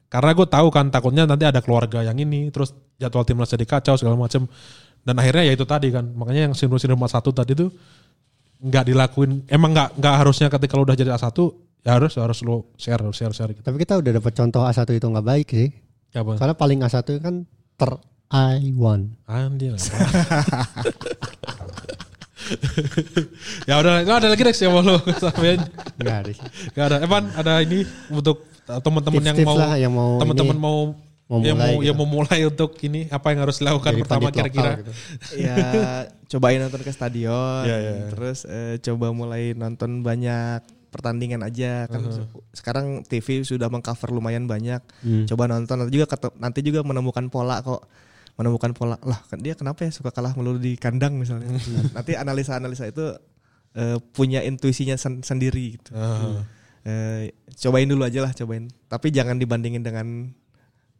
karena 0.07 0.31
gue 0.33 0.43
tahu 0.45 0.67
kan 0.71 0.89
takutnya 0.89 1.23
nanti 1.23 1.43
ada 1.43 1.59
keluarga 1.59 2.03
yang 2.03 2.17
ini, 2.17 2.51
terus 2.51 2.75
jadwal 3.01 3.25
timnas 3.25 3.49
jadi 3.49 3.65
kacau 3.65 3.97
segala 3.97 4.21
macam. 4.21 4.45
Dan 5.01 5.17
akhirnya 5.17 5.49
ya 5.49 5.57
itu 5.57 5.65
tadi 5.65 5.89
kan, 5.89 6.05
makanya 6.13 6.53
yang 6.53 6.55
sindrom 6.55 6.77
sindrom 6.77 7.01
satu 7.09 7.33
tadi 7.33 7.57
tuh 7.57 7.73
nggak 8.61 8.93
dilakuin. 8.93 9.49
Emang 9.49 9.73
nggak 9.73 9.97
nggak 9.97 10.15
harusnya 10.21 10.53
ketika 10.53 10.77
lo 10.77 10.85
udah 10.85 10.93
jadi 10.93 11.17
A1 11.17 11.33
ya 11.81 11.97
harus 11.97 12.13
harus 12.21 12.45
lo 12.45 12.69
share 12.77 13.01
share 13.17 13.33
share 13.33 13.57
gitu. 13.57 13.65
Tapi 13.65 13.81
kita 13.81 13.97
udah 13.97 14.13
dapat 14.21 14.33
contoh 14.37 14.61
A1 14.69 14.85
itu 14.93 15.07
nggak 15.09 15.25
baik 15.25 15.49
sih. 15.49 15.73
Apa? 16.13 16.37
Soalnya 16.37 16.57
paling 16.61 16.85
A1 16.85 17.01
itu 17.09 17.21
kan 17.25 17.49
ter 17.81 17.97
I1. 18.29 19.01
Anjir. 19.25 19.75
ya 23.69 23.75
udah, 23.81 24.05
nggak 24.05 24.17
ada 24.21 24.29
lagi 24.29 24.43
Rex 24.45 24.61
yang 24.61 24.77
mau 24.77 24.85
lo. 24.85 25.01
Enggak 25.01 26.17
ada 26.21 26.31
sih. 26.31 26.45
Gak 26.77 26.85
ada. 26.93 26.97
Evan 27.01 27.25
ada 27.33 27.65
ini 27.65 27.89
untuk 28.13 28.45
teman-teman 28.79 29.23
yang 29.25 29.39
mau 29.43 29.57
yang 29.75 29.91
mau 29.91 30.23
teman-teman 30.23 30.55
mau 30.61 30.95
mau 31.31 31.39
yang 31.41 31.55
mulai 31.55 31.71
mau 31.71 31.79
yang 31.81 31.95
gitu. 31.95 32.03
mau 32.03 32.09
mulai 32.11 32.41
untuk 32.43 32.71
ini 32.83 33.07
apa 33.07 33.27
yang 33.31 33.41
harus 33.41 33.57
dilakukan 33.57 33.93
Jadi 33.93 34.03
pertama 34.03 34.29
kira-kira. 34.29 34.71
gitu. 34.77 34.93
ya 35.47 35.57
cobain 36.27 36.59
nonton 36.59 36.81
ke 36.81 36.91
stadion 36.91 37.63
Iya, 37.63 37.77
iya. 37.79 37.93
terus 38.09 38.39
eh, 38.45 38.77
coba 38.81 39.07
mulai 39.11 39.55
nonton 39.55 40.03
banyak 40.03 40.59
pertandingan 40.91 41.41
aja 41.41 41.87
kan 41.87 42.03
Uh-huh. 42.03 42.19
se- 42.19 42.27
sekarang 42.57 43.01
TV 43.05 43.41
sudah 43.41 43.67
mengcover 43.67 44.11
lumayan 44.11 44.45
banyak 44.45 44.83
Hmm. 45.01 45.23
coba 45.25 45.47
nonton 45.47 45.79
nanti 45.79 45.95
juga 45.95 46.07
nanti 46.37 46.61
juga 46.61 46.83
menemukan 46.83 47.27
pola 47.27 47.63
kok 47.63 47.87
menemukan 48.35 48.73
pola 48.73 48.99
lah 49.01 49.23
kan 49.23 49.39
dia 49.39 49.55
kenapa 49.55 49.87
ya 49.87 49.93
suka 49.93 50.11
kalah 50.11 50.35
melulu 50.35 50.59
di 50.59 50.75
kandang 50.75 51.15
misalnya 51.15 51.47
Nah, 51.47 51.95
nanti 51.95 52.13
analisa-analisa 52.13 52.91
itu 52.91 53.07
eh, 53.73 54.03
punya 54.11 54.43
intuisinya 54.43 54.97
sen- 54.97 55.23
sendiri 55.23 55.79
gitu 55.79 55.95
Ah. 55.95 56.43
Eh, 56.81 57.31
cobain 57.57 57.85
dulu 57.85 58.03
aja 58.03 58.19
lah 58.21 58.33
cobain 58.33 58.67
tapi 58.85 59.09
jangan 59.09 59.37
dibandingin 59.37 59.85
dengan 59.85 60.33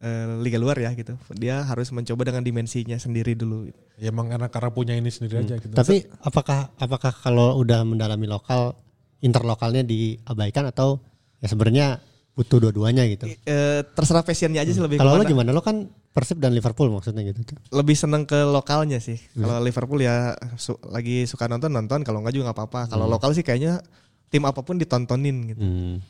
eh, 0.01 0.41
liga 0.41 0.57
luar 0.57 0.77
ya 0.77 0.91
gitu 0.93 1.15
dia 1.33 1.61
harus 1.63 1.89
mencoba 1.91 2.25
dengan 2.25 2.41
dimensinya 2.41 2.97
sendiri 2.97 3.33
dulu 3.33 3.69
gitu. 3.69 3.81
Ya 3.97 4.09
emang 4.09 4.29
karena 4.29 4.49
karena 4.49 4.71
punya 4.71 4.95
ini 4.95 5.09
sendiri 5.09 5.45
aja 5.45 5.57
gitu. 5.57 5.71
Tapi 5.71 6.09
apakah 6.21 6.73
apakah 6.75 7.13
kalau 7.13 7.57
udah 7.57 7.85
mendalami 7.85 8.25
lokal 8.25 8.75
interlokalnya 9.19 9.85
diabaikan 9.85 10.65
atau 10.67 11.01
ya 11.39 11.47
sebenarnya 11.47 12.01
butuh 12.33 12.57
dua-duanya 12.59 13.05
gitu. 13.07 13.29
Eh, 13.45 13.81
terserah 13.87 14.25
passionnya 14.25 14.65
aja 14.65 14.73
sih 14.73 14.81
lebih 14.81 14.97
Kalau 14.97 15.13
lo 15.13 15.25
gimana? 15.25 15.53
Lo 15.53 15.61
kan 15.61 15.85
Persib 16.11 16.41
dan 16.41 16.51
Liverpool 16.51 16.91
maksudnya 16.91 17.23
gitu. 17.23 17.39
lebih 17.71 17.95
seneng 17.95 18.27
ke 18.27 18.43
lokalnya 18.43 18.99
sih 18.99 19.15
kalau 19.31 19.63
Liverpool 19.63 20.01
ya 20.01 20.35
su- 20.57 20.81
lagi 20.83 21.23
suka 21.23 21.47
nonton 21.47 21.71
nonton 21.71 22.03
kalau 22.03 22.19
enggak 22.19 22.35
juga 22.35 22.51
nggak 22.51 22.59
apa-apa 22.59 22.81
kalau 22.91 23.07
lokal 23.07 23.31
sih 23.31 23.47
kayaknya 23.47 23.79
tim 24.27 24.43
apa 24.43 24.59
pun 24.59 24.75
ditontonin 24.75 25.55
gitu 25.55 25.63
Hmm. 25.63 26.03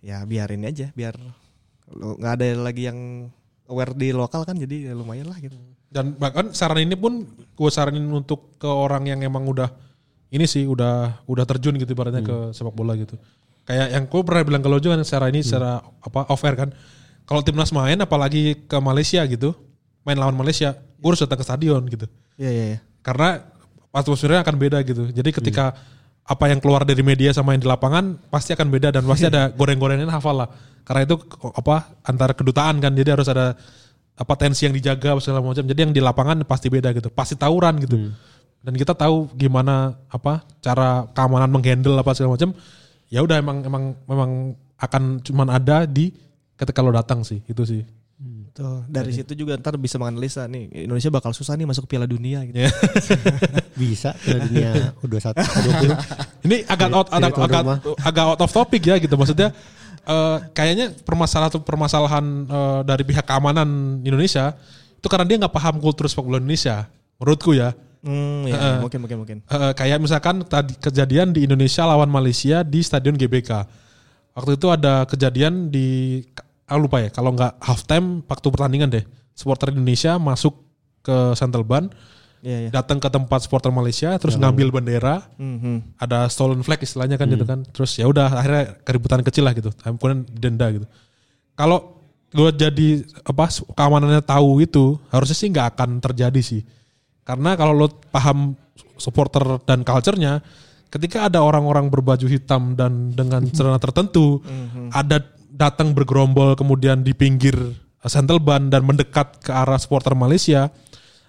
ya 0.00 0.22
biarin 0.22 0.62
aja 0.62 0.94
biar 0.94 1.18
lo 1.94 2.18
nggak 2.18 2.32
ada 2.38 2.46
lagi 2.58 2.86
yang 2.86 3.30
aware 3.70 3.94
di 3.94 4.10
lokal 4.10 4.42
kan 4.42 4.58
jadi 4.58 4.90
ya 4.90 4.92
lumayan 4.94 5.30
lah 5.30 5.38
gitu 5.38 5.54
Dan 5.90 6.14
bahkan 6.14 6.54
saran 6.54 6.86
ini 6.86 6.94
pun 6.94 7.26
gue 7.26 7.70
saranin 7.70 8.06
untuk 8.14 8.54
ke 8.62 8.70
orang 8.70 9.10
yang 9.10 9.26
emang 9.26 9.42
udah 9.42 9.74
ini 10.30 10.46
sih 10.46 10.62
udah 10.62 11.26
udah 11.26 11.44
terjun 11.46 11.74
gitu 11.82 11.90
ibaratnya 11.90 12.22
ke 12.22 12.54
sepak 12.54 12.70
bola 12.70 12.94
gitu. 12.94 13.18
Kayak 13.66 13.98
yang 13.98 14.04
gue 14.06 14.20
pernah 14.22 14.42
bilang 14.46 14.62
ke 14.62 14.70
lo 14.70 14.78
juga 14.78 14.94
kan 14.94 15.02
secara 15.02 15.34
ini 15.34 15.42
secara 15.42 15.82
apa 15.82 16.30
off 16.30 16.46
air 16.46 16.54
kan. 16.54 16.70
Kalau 17.26 17.42
timnas 17.42 17.74
main 17.74 17.98
apalagi 17.98 18.66
ke 18.70 18.78
Malaysia 18.78 19.22
gitu, 19.26 19.54
main 20.06 20.18
lawan 20.18 20.34
Malaysia, 20.34 20.74
gue 20.74 21.08
harus 21.10 21.22
datang 21.22 21.42
ke 21.42 21.46
stadion 21.46 21.82
gitu. 21.90 22.06
iya 22.38 22.50
iya 22.50 22.64
iya 22.74 22.78
Karena 23.02 23.42
atmosfernya 23.90 24.46
akan 24.46 24.54
beda 24.58 24.78
gitu. 24.86 25.10
Jadi 25.10 25.30
ketika 25.34 25.74
apa 26.30 26.46
yang 26.46 26.62
keluar 26.62 26.86
dari 26.86 27.02
media 27.02 27.34
sama 27.34 27.58
yang 27.58 27.66
di 27.66 27.66
lapangan 27.66 28.14
pasti 28.30 28.54
akan 28.54 28.70
beda 28.70 28.94
dan 28.94 29.02
pasti 29.02 29.26
ada 29.32 29.50
goreng-gorengan 29.50 30.06
hafal 30.06 30.46
lah. 30.46 30.48
Karena 30.86 31.02
itu 31.02 31.18
apa 31.58 31.98
antara 32.06 32.32
kedutaan 32.38 32.78
kan. 32.78 32.94
Jadi 32.94 33.10
harus 33.10 33.26
ada 33.26 33.58
apa 34.14 34.34
tensi 34.38 34.70
yang 34.70 34.74
dijaga 34.74 35.18
segala 35.18 35.42
macam. 35.42 35.66
Jadi 35.66 35.80
yang 35.82 35.90
di 35.90 35.98
lapangan 35.98 36.46
pasti 36.46 36.70
beda 36.70 36.94
gitu. 36.94 37.10
Pasti 37.10 37.34
tawuran 37.34 37.82
gitu. 37.82 38.14
Dan 38.62 38.78
kita 38.78 38.94
tahu 38.94 39.26
gimana 39.34 39.98
apa 40.06 40.46
cara 40.62 41.10
keamanan 41.10 41.50
menghandle 41.50 41.98
apa 41.98 42.14
segala 42.14 42.38
macam. 42.38 42.54
Ya 43.10 43.26
udah 43.26 43.42
emang 43.42 43.66
emang 43.66 43.84
memang 44.06 44.30
akan 44.78 45.18
cuman 45.26 45.50
ada 45.50 45.82
di 45.82 46.14
ketika 46.54 46.78
lo 46.78 46.94
datang 46.94 47.26
sih 47.26 47.42
itu 47.50 47.66
sih. 47.66 47.82
Tuh 48.50 48.84
dari 48.90 49.14
situ 49.14 49.32
juga 49.32 49.54
ntar 49.56 49.78
bisa 49.78 49.96
menganalisa 49.96 50.44
nih 50.44 50.84
Indonesia 50.84 51.08
bakal 51.08 51.30
susah 51.30 51.54
nih 51.54 51.66
masuk 51.66 51.86
Piala 51.86 52.04
Dunia 52.04 52.42
gitu 52.44 52.66
Ya. 52.66 52.70
Bisa 53.80 54.12
Piala 54.20 54.44
Dunia 54.44 54.70
U21 55.00 55.34
U20. 55.40 55.88
Ini 56.44 56.56
agak 56.68 56.88
out, 56.92 57.08
Jadi 57.08 57.16
agak, 57.16 57.30
tuan 57.32 57.48
agak, 57.48 57.62
agak 58.04 58.24
out 58.28 58.40
of 58.44 58.50
topic 58.52 58.82
ya 58.84 58.96
gitu. 59.00 59.14
Maksudnya 59.16 59.54
eh, 60.04 60.36
kayaknya 60.52 60.92
permasalahan 61.04 61.62
permasalahan 61.64 62.24
eh, 62.44 62.80
dari 62.84 63.02
pihak 63.06 63.24
keamanan 63.24 64.00
Indonesia 64.04 64.52
itu 65.00 65.08
karena 65.08 65.24
dia 65.24 65.36
nggak 65.40 65.54
paham 65.54 65.80
kultur 65.80 66.04
sepak 66.10 66.24
bola 66.28 66.36
Indonesia. 66.36 66.90
Menurutku 67.16 67.56
ya. 67.56 67.72
hmm, 68.04 68.48
ya, 68.48 68.56
Heeh. 68.56 68.76
mungkin 68.80 68.98
mungkin 69.04 69.18
mungkin 69.24 69.36
Eh, 69.44 69.72
kayak 69.76 70.00
misalkan 70.00 70.40
tadi 70.44 70.72
kejadian 70.76 71.32
di 71.36 71.44
Indonesia 71.44 71.84
lawan 71.84 72.08
Malaysia 72.08 72.64
di 72.64 72.80
Stadion 72.84 73.16
GBK. 73.16 73.50
Waktu 74.36 74.56
itu 74.56 74.66
ada 74.72 75.04
kejadian 75.04 75.68
di 75.68 76.20
aku 76.70 76.78
lupa 76.86 77.02
ya 77.02 77.10
kalau 77.10 77.34
nggak 77.34 77.58
halftime 77.58 78.22
waktu 78.30 78.46
pertandingan 78.54 78.88
deh. 78.94 79.04
Supporter 79.34 79.74
Indonesia 79.74 80.14
masuk 80.22 80.54
ke 81.02 81.34
Central 81.34 81.66
Ban, 81.66 81.90
iya 82.44 82.68
iya 82.68 82.70
datang 82.70 83.00
ke 83.00 83.08
tempat 83.08 83.42
supporter 83.42 83.72
Malaysia 83.72 84.14
terus 84.20 84.36
ngambil 84.38 84.70
bendera, 84.70 85.26
Hmm, 85.40 85.58
hmm. 85.58 85.78
ada 85.98 86.28
stolen 86.30 86.60
flag 86.62 86.78
istilahnya 86.78 87.18
kan 87.18 87.26
gitu 87.26 87.42
kan. 87.42 87.66
Terus 87.74 87.98
ya 87.98 88.06
udah 88.06 88.30
akhirnya 88.30 88.64
keributan 88.84 89.24
kecil 89.26 89.48
lah 89.48 89.56
gitu. 89.56 89.74
Kemudian 89.74 90.22
denda 90.28 90.70
gitu. 90.70 90.86
Kalau 91.58 91.98
gue 92.30 92.50
jadi 92.54 92.88
apa 93.26 93.50
keamanannya 93.74 94.22
tahu 94.22 94.62
itu 94.62 94.94
harusnya 95.10 95.34
sih 95.34 95.48
nggak 95.50 95.74
akan 95.74 95.98
terjadi 95.98 96.40
sih. 96.44 96.62
Karena 97.26 97.58
kalau 97.58 97.74
lo 97.74 97.88
paham 98.12 98.54
supporter 99.00 99.58
dan 99.64 99.80
culture-nya 99.82 100.44
ketika 100.90 101.30
ada 101.30 101.40
orang-orang 101.40 101.88
berbaju 101.88 102.26
hitam 102.26 102.74
dan 102.76 103.14
dengan 103.14 103.46
celana 103.48 103.78
tertentu 103.78 104.42
ada 104.90 105.22
datang 105.60 105.92
bergerombol 105.92 106.56
kemudian 106.56 107.04
di 107.04 107.12
pinggir 107.12 107.52
Central 108.08 108.40
Ban 108.40 108.72
dan 108.72 108.80
mendekat 108.80 109.44
ke 109.44 109.52
arah 109.52 109.76
supporter 109.76 110.16
Malaysia 110.16 110.72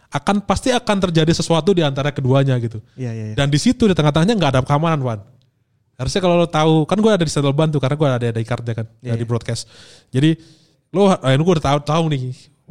akan 0.08 0.44
pasti 0.48 0.72
akan 0.72 0.98
terjadi 1.08 1.32
sesuatu 1.36 1.76
di 1.76 1.84
antara 1.84 2.16
keduanya 2.16 2.56
gitu. 2.60 2.80
Iya, 2.96 3.12
iya, 3.12 3.26
iya. 3.32 3.36
Dan 3.36 3.52
di 3.52 3.60
situ 3.60 3.88
di 3.88 3.96
tengah-tengahnya 3.96 4.36
nggak 4.36 4.52
ada 4.56 4.60
keamanan, 4.64 5.00
Wan. 5.04 5.20
Harusnya 5.96 6.20
kalau 6.20 6.36
lo 6.36 6.48
tahu, 6.48 6.84
kan 6.84 7.00
gue 7.00 7.12
ada 7.12 7.24
di 7.24 7.32
Central 7.32 7.56
Ban 7.56 7.72
tuh 7.72 7.80
karena 7.80 7.96
gue 7.96 8.08
ada 8.08 8.28
di 8.32 8.44
cardnya 8.44 8.76
kan, 8.84 8.88
Iya, 9.00 9.16
di 9.16 9.24
broadcast. 9.24 9.68
Jadi 10.12 10.36
lo, 10.92 11.12
eh, 11.16 11.32
ini 11.32 11.42
gue 11.44 11.54
udah 11.60 11.66
tahu 11.72 11.80
tahu 11.88 12.04
nih 12.12 12.22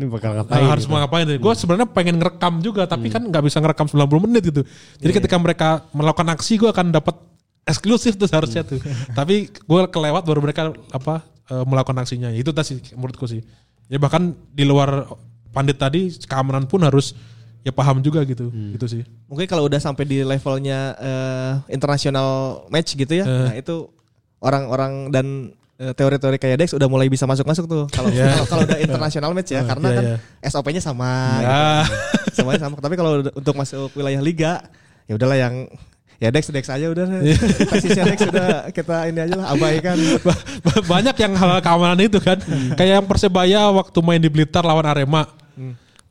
Ini 0.01 0.05
bakal 0.09 0.33
Nah, 0.33 0.45
ngapain? 0.45 0.65
harus 0.65 0.85
gitu. 0.85 0.93
mau 0.93 0.99
ngapain 1.05 1.27
gue 1.29 1.53
sebenarnya 1.57 1.89
pengen 1.93 2.17
ngerekam 2.21 2.55
juga 2.65 2.89
tapi 2.89 3.13
kan 3.13 3.21
nggak 3.21 3.45
bisa 3.45 3.61
ngerekam 3.61 3.85
90 3.85 4.25
menit 4.25 4.43
gitu 4.49 4.63
jadi 4.97 5.13
ketika 5.13 5.37
mereka 5.37 5.69
melakukan 5.93 6.25
aksi 6.33 6.57
gue 6.57 6.73
akan 6.73 6.89
dapat 6.89 7.21
eksklusif 7.69 8.17
tuh 8.17 8.25
seharusnya 8.25 8.65
tuh 8.65 8.81
tapi 9.13 9.53
gue 9.53 9.81
kelewat 9.93 10.25
baru 10.25 10.41
mereka 10.41 10.73
apa 10.89 11.21
eh, 11.51 11.65
melakukan 11.67 11.99
aksinya 11.99 12.31
itu 12.31 12.51
tadi 12.51 12.79
menurutku 12.95 13.27
sih 13.27 13.43
ya 13.87 13.99
bahkan 13.99 14.23
di 14.49 14.63
luar 14.63 15.11
pandit 15.51 15.77
tadi 15.77 16.09
keamanan 16.23 16.65
pun 16.65 16.79
harus 16.81 17.13
ya 17.61 17.71
paham 17.71 18.01
juga 18.01 18.23
gitu 18.23 18.49
gitu 18.49 18.87
sih 18.87 19.03
Mungkin 19.27 19.45
kalau 19.45 19.67
udah 19.67 19.77
sampai 19.77 20.03
di 20.05 20.23
levelnya 20.23 20.95
eh, 20.97 21.53
international 21.69 22.29
match 22.67 22.95
gitu 22.95 23.11
ya, 23.13 23.27
Eh. 23.27 23.45
nah 23.45 23.55
itu 23.55 23.91
orang-orang 24.39 25.11
dan 25.11 25.27
teori-teori 25.81 26.37
kayak 26.37 26.61
Dex 26.61 26.77
udah 26.77 26.85
mulai 26.87 27.09
bisa 27.09 27.25
masuk-masuk 27.25 27.65
tuh. 27.65 27.85
Kalau 27.89 28.13
Iya. 28.13 28.45
kalau- 28.45 28.69
udah 28.69 28.79
international 28.79 29.33
match 29.33 29.49
ya, 29.51 29.65
karena 29.71 29.89
iya, 29.89 29.97
kan 29.97 30.05
iya. 30.05 30.17
SOP-nya 30.45 30.83
sama. 30.83 31.13
ya 31.41 31.49
gitu. 31.89 32.37
Semuanya 32.37 32.61
sama. 32.61 32.75
Tapi 32.77 32.95
kalau 32.95 33.11
untuk 33.25 33.55
masuk 33.55 33.89
wilayah 33.97 34.21
liga, 34.21 34.61
ya 35.09 35.17
udahlah 35.17 35.41
yang 35.41 35.73
ya 36.21 36.29
Dex 36.29 36.53
Dex 36.53 36.69
aja 36.69 36.87
udah. 36.87 37.05
Tesisnya 37.73 38.05
Dex 38.07 38.21
udah 38.29 38.69
kita 38.71 39.09
ini 39.09 39.25
aja 39.25 39.35
lah 39.35 39.47
abaikan. 39.51 39.97
Ba- 40.21 40.37
ba- 40.63 40.85
banyak 40.87 41.17
yang 41.17 41.33
hal 41.35 41.59
keamanan 41.59 41.99
itu 41.99 42.21
kan. 42.21 42.37
Kayak 42.77 43.01
yang 43.01 43.07
persebaya 43.09 43.73
waktu 43.73 43.99
main 44.05 44.21
di 44.21 44.29
Blitar 44.29 44.63
lawan 44.63 44.85
Arema. 44.85 45.25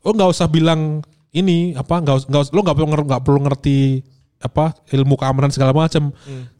Oh 0.02 0.10
nggak 0.10 0.30
usah 0.32 0.50
bilang 0.50 1.00
ini 1.30 1.78
apa 1.78 2.02
nggak 2.02 2.26
nggak 2.26 2.42
lo 2.50 2.60
nggak 2.60 2.76
perlu 2.76 2.86
nggak 3.06 3.22
perlu 3.22 3.38
ngerti 3.46 4.02
apa 4.40 4.72
ilmu 4.88 5.20
keamanan 5.20 5.52
segala 5.52 5.76
macam 5.76 6.08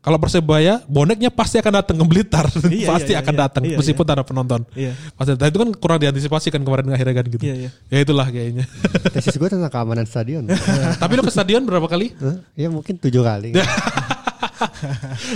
kalau 0.04 0.20
persebaya 0.20 0.84
boneknya 0.84 1.32
pasti 1.32 1.56
akan 1.56 1.80
datang 1.80 1.96
ke 1.96 2.04
Blitar 2.04 2.44
Iya, 2.68 2.88
pasti 2.92 3.16
iya, 3.16 3.24
akan 3.24 3.32
iya. 3.32 3.40
datang 3.48 3.62
Iya, 3.64 3.76
meskipun 3.80 4.04
tanpa 4.04 4.24
penonton 4.28 4.60
Iya. 4.76 4.92
pasti 5.16 5.32
nah, 5.32 5.48
itu 5.48 5.56
kan 5.56 5.68
kurang 5.80 5.98
diantisipasi 6.04 6.52
kan 6.52 6.60
kemarin 6.60 6.92
akhirnya 6.92 7.16
kan 7.16 7.24
gitu 7.32 7.40
Iya, 7.40 7.54
iya. 7.56 7.70
ya 7.88 7.98
itulah 8.04 8.28
kayaknya 8.28 8.68
Tesis 9.16 9.32
gue 9.32 9.48
tentang 9.48 9.72
keamanan 9.72 10.04
stadion. 10.04 10.44
tapi 11.02 11.12
lo 11.16 11.24
ke 11.24 11.32
stadion 11.32 11.64
berapa 11.64 11.88
kali 11.88 12.12
Hah? 12.20 12.36
ya 12.52 12.68
mungkin 12.68 13.00
tujuh 13.00 13.24
kali. 13.24 13.56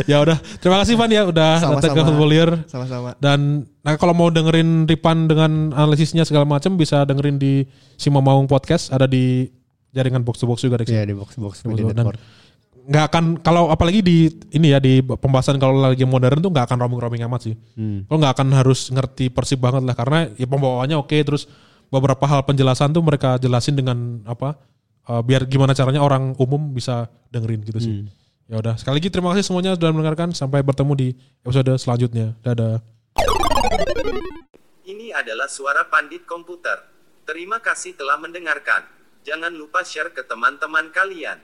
ya 0.04 0.20
udah 0.20 0.36
terima 0.60 0.84
kasih 0.84 0.94
Van 1.00 1.08
ya 1.08 1.24
udah 1.24 1.56
datang 1.60 1.80
ke 1.80 1.88
Sama-sama. 1.88 2.08
Football 2.12 2.32
Year 2.32 2.50
Sama-sama. 2.68 3.10
Dan 3.16 3.64
nah 3.80 3.96
kalau 3.96 4.12
mau 4.12 4.28
dengerin 4.28 4.84
Ripan 4.84 5.28
dengan 5.28 5.72
analisisnya 5.72 6.28
segala 6.28 6.44
macam 6.44 6.76
bisa 6.76 7.08
dengerin 7.08 7.40
di 7.40 7.64
Sima 7.96 8.20
Maung 8.20 8.44
Podcast 8.44 8.92
ada 8.92 9.08
di 9.08 9.48
jaringan 9.94 10.26
box 10.26 10.42
to 10.42 10.46
box 10.50 10.66
juga 10.66 10.82
Dex. 10.82 10.90
Iya 10.90 11.06
di 11.06 11.14
box 11.14 11.38
box 11.38 11.62
media 11.64 11.94
Dan 11.94 12.10
nggak 12.84 13.04
akan 13.08 13.24
kalau 13.40 13.72
apalagi 13.72 14.04
di 14.04 14.28
ini 14.52 14.76
ya 14.76 14.78
di 14.82 15.00
pembahasan 15.00 15.56
kalau 15.56 15.80
lagi 15.80 16.04
modern 16.04 16.44
tuh 16.44 16.52
nggak 16.52 16.68
akan 16.68 16.76
roaming 16.84 17.00
roaming 17.00 17.22
amat 17.24 17.40
sih. 17.48 17.54
Hmm. 17.78 18.04
Lo 18.04 18.20
nggak 18.20 18.36
akan 18.36 18.48
harus 18.52 18.92
ngerti 18.92 19.32
persib 19.32 19.64
banget 19.64 19.86
lah 19.88 19.96
karena 19.96 20.28
ya 20.36 20.44
pembawaannya 20.44 21.00
oke 21.00 21.16
terus 21.24 21.48
beberapa 21.88 22.28
hal 22.28 22.44
penjelasan 22.44 22.92
tuh 22.92 23.00
mereka 23.00 23.40
jelasin 23.40 23.78
dengan 23.78 24.20
apa 24.28 24.60
eh, 25.08 25.22
biar 25.24 25.48
gimana 25.48 25.72
caranya 25.72 26.04
orang 26.04 26.36
umum 26.36 26.76
bisa 26.76 27.08
dengerin 27.32 27.64
gitu 27.64 27.80
sih. 27.80 27.94
Ya 28.44 28.60
udah 28.60 28.76
sekali 28.76 29.00
lagi 29.00 29.08
terima 29.08 29.32
kasih 29.32 29.48
semuanya 29.48 29.72
sudah 29.72 29.88
mendengarkan 29.88 30.36
sampai 30.36 30.60
bertemu 30.60 30.92
di 30.92 31.08
episode 31.40 31.72
selanjutnya. 31.80 32.36
Dadah. 32.44 32.84
Ini 34.84 35.16
adalah 35.16 35.48
suara 35.48 35.88
pandit 35.88 36.28
komputer. 36.28 36.76
Terima 37.24 37.56
kasih 37.64 37.96
telah 37.96 38.20
mendengarkan. 38.20 38.84
Jangan 39.24 39.56
lupa 39.56 39.80
share 39.80 40.12
ke 40.12 40.20
teman-teman 40.20 40.92
kalian. 40.92 41.40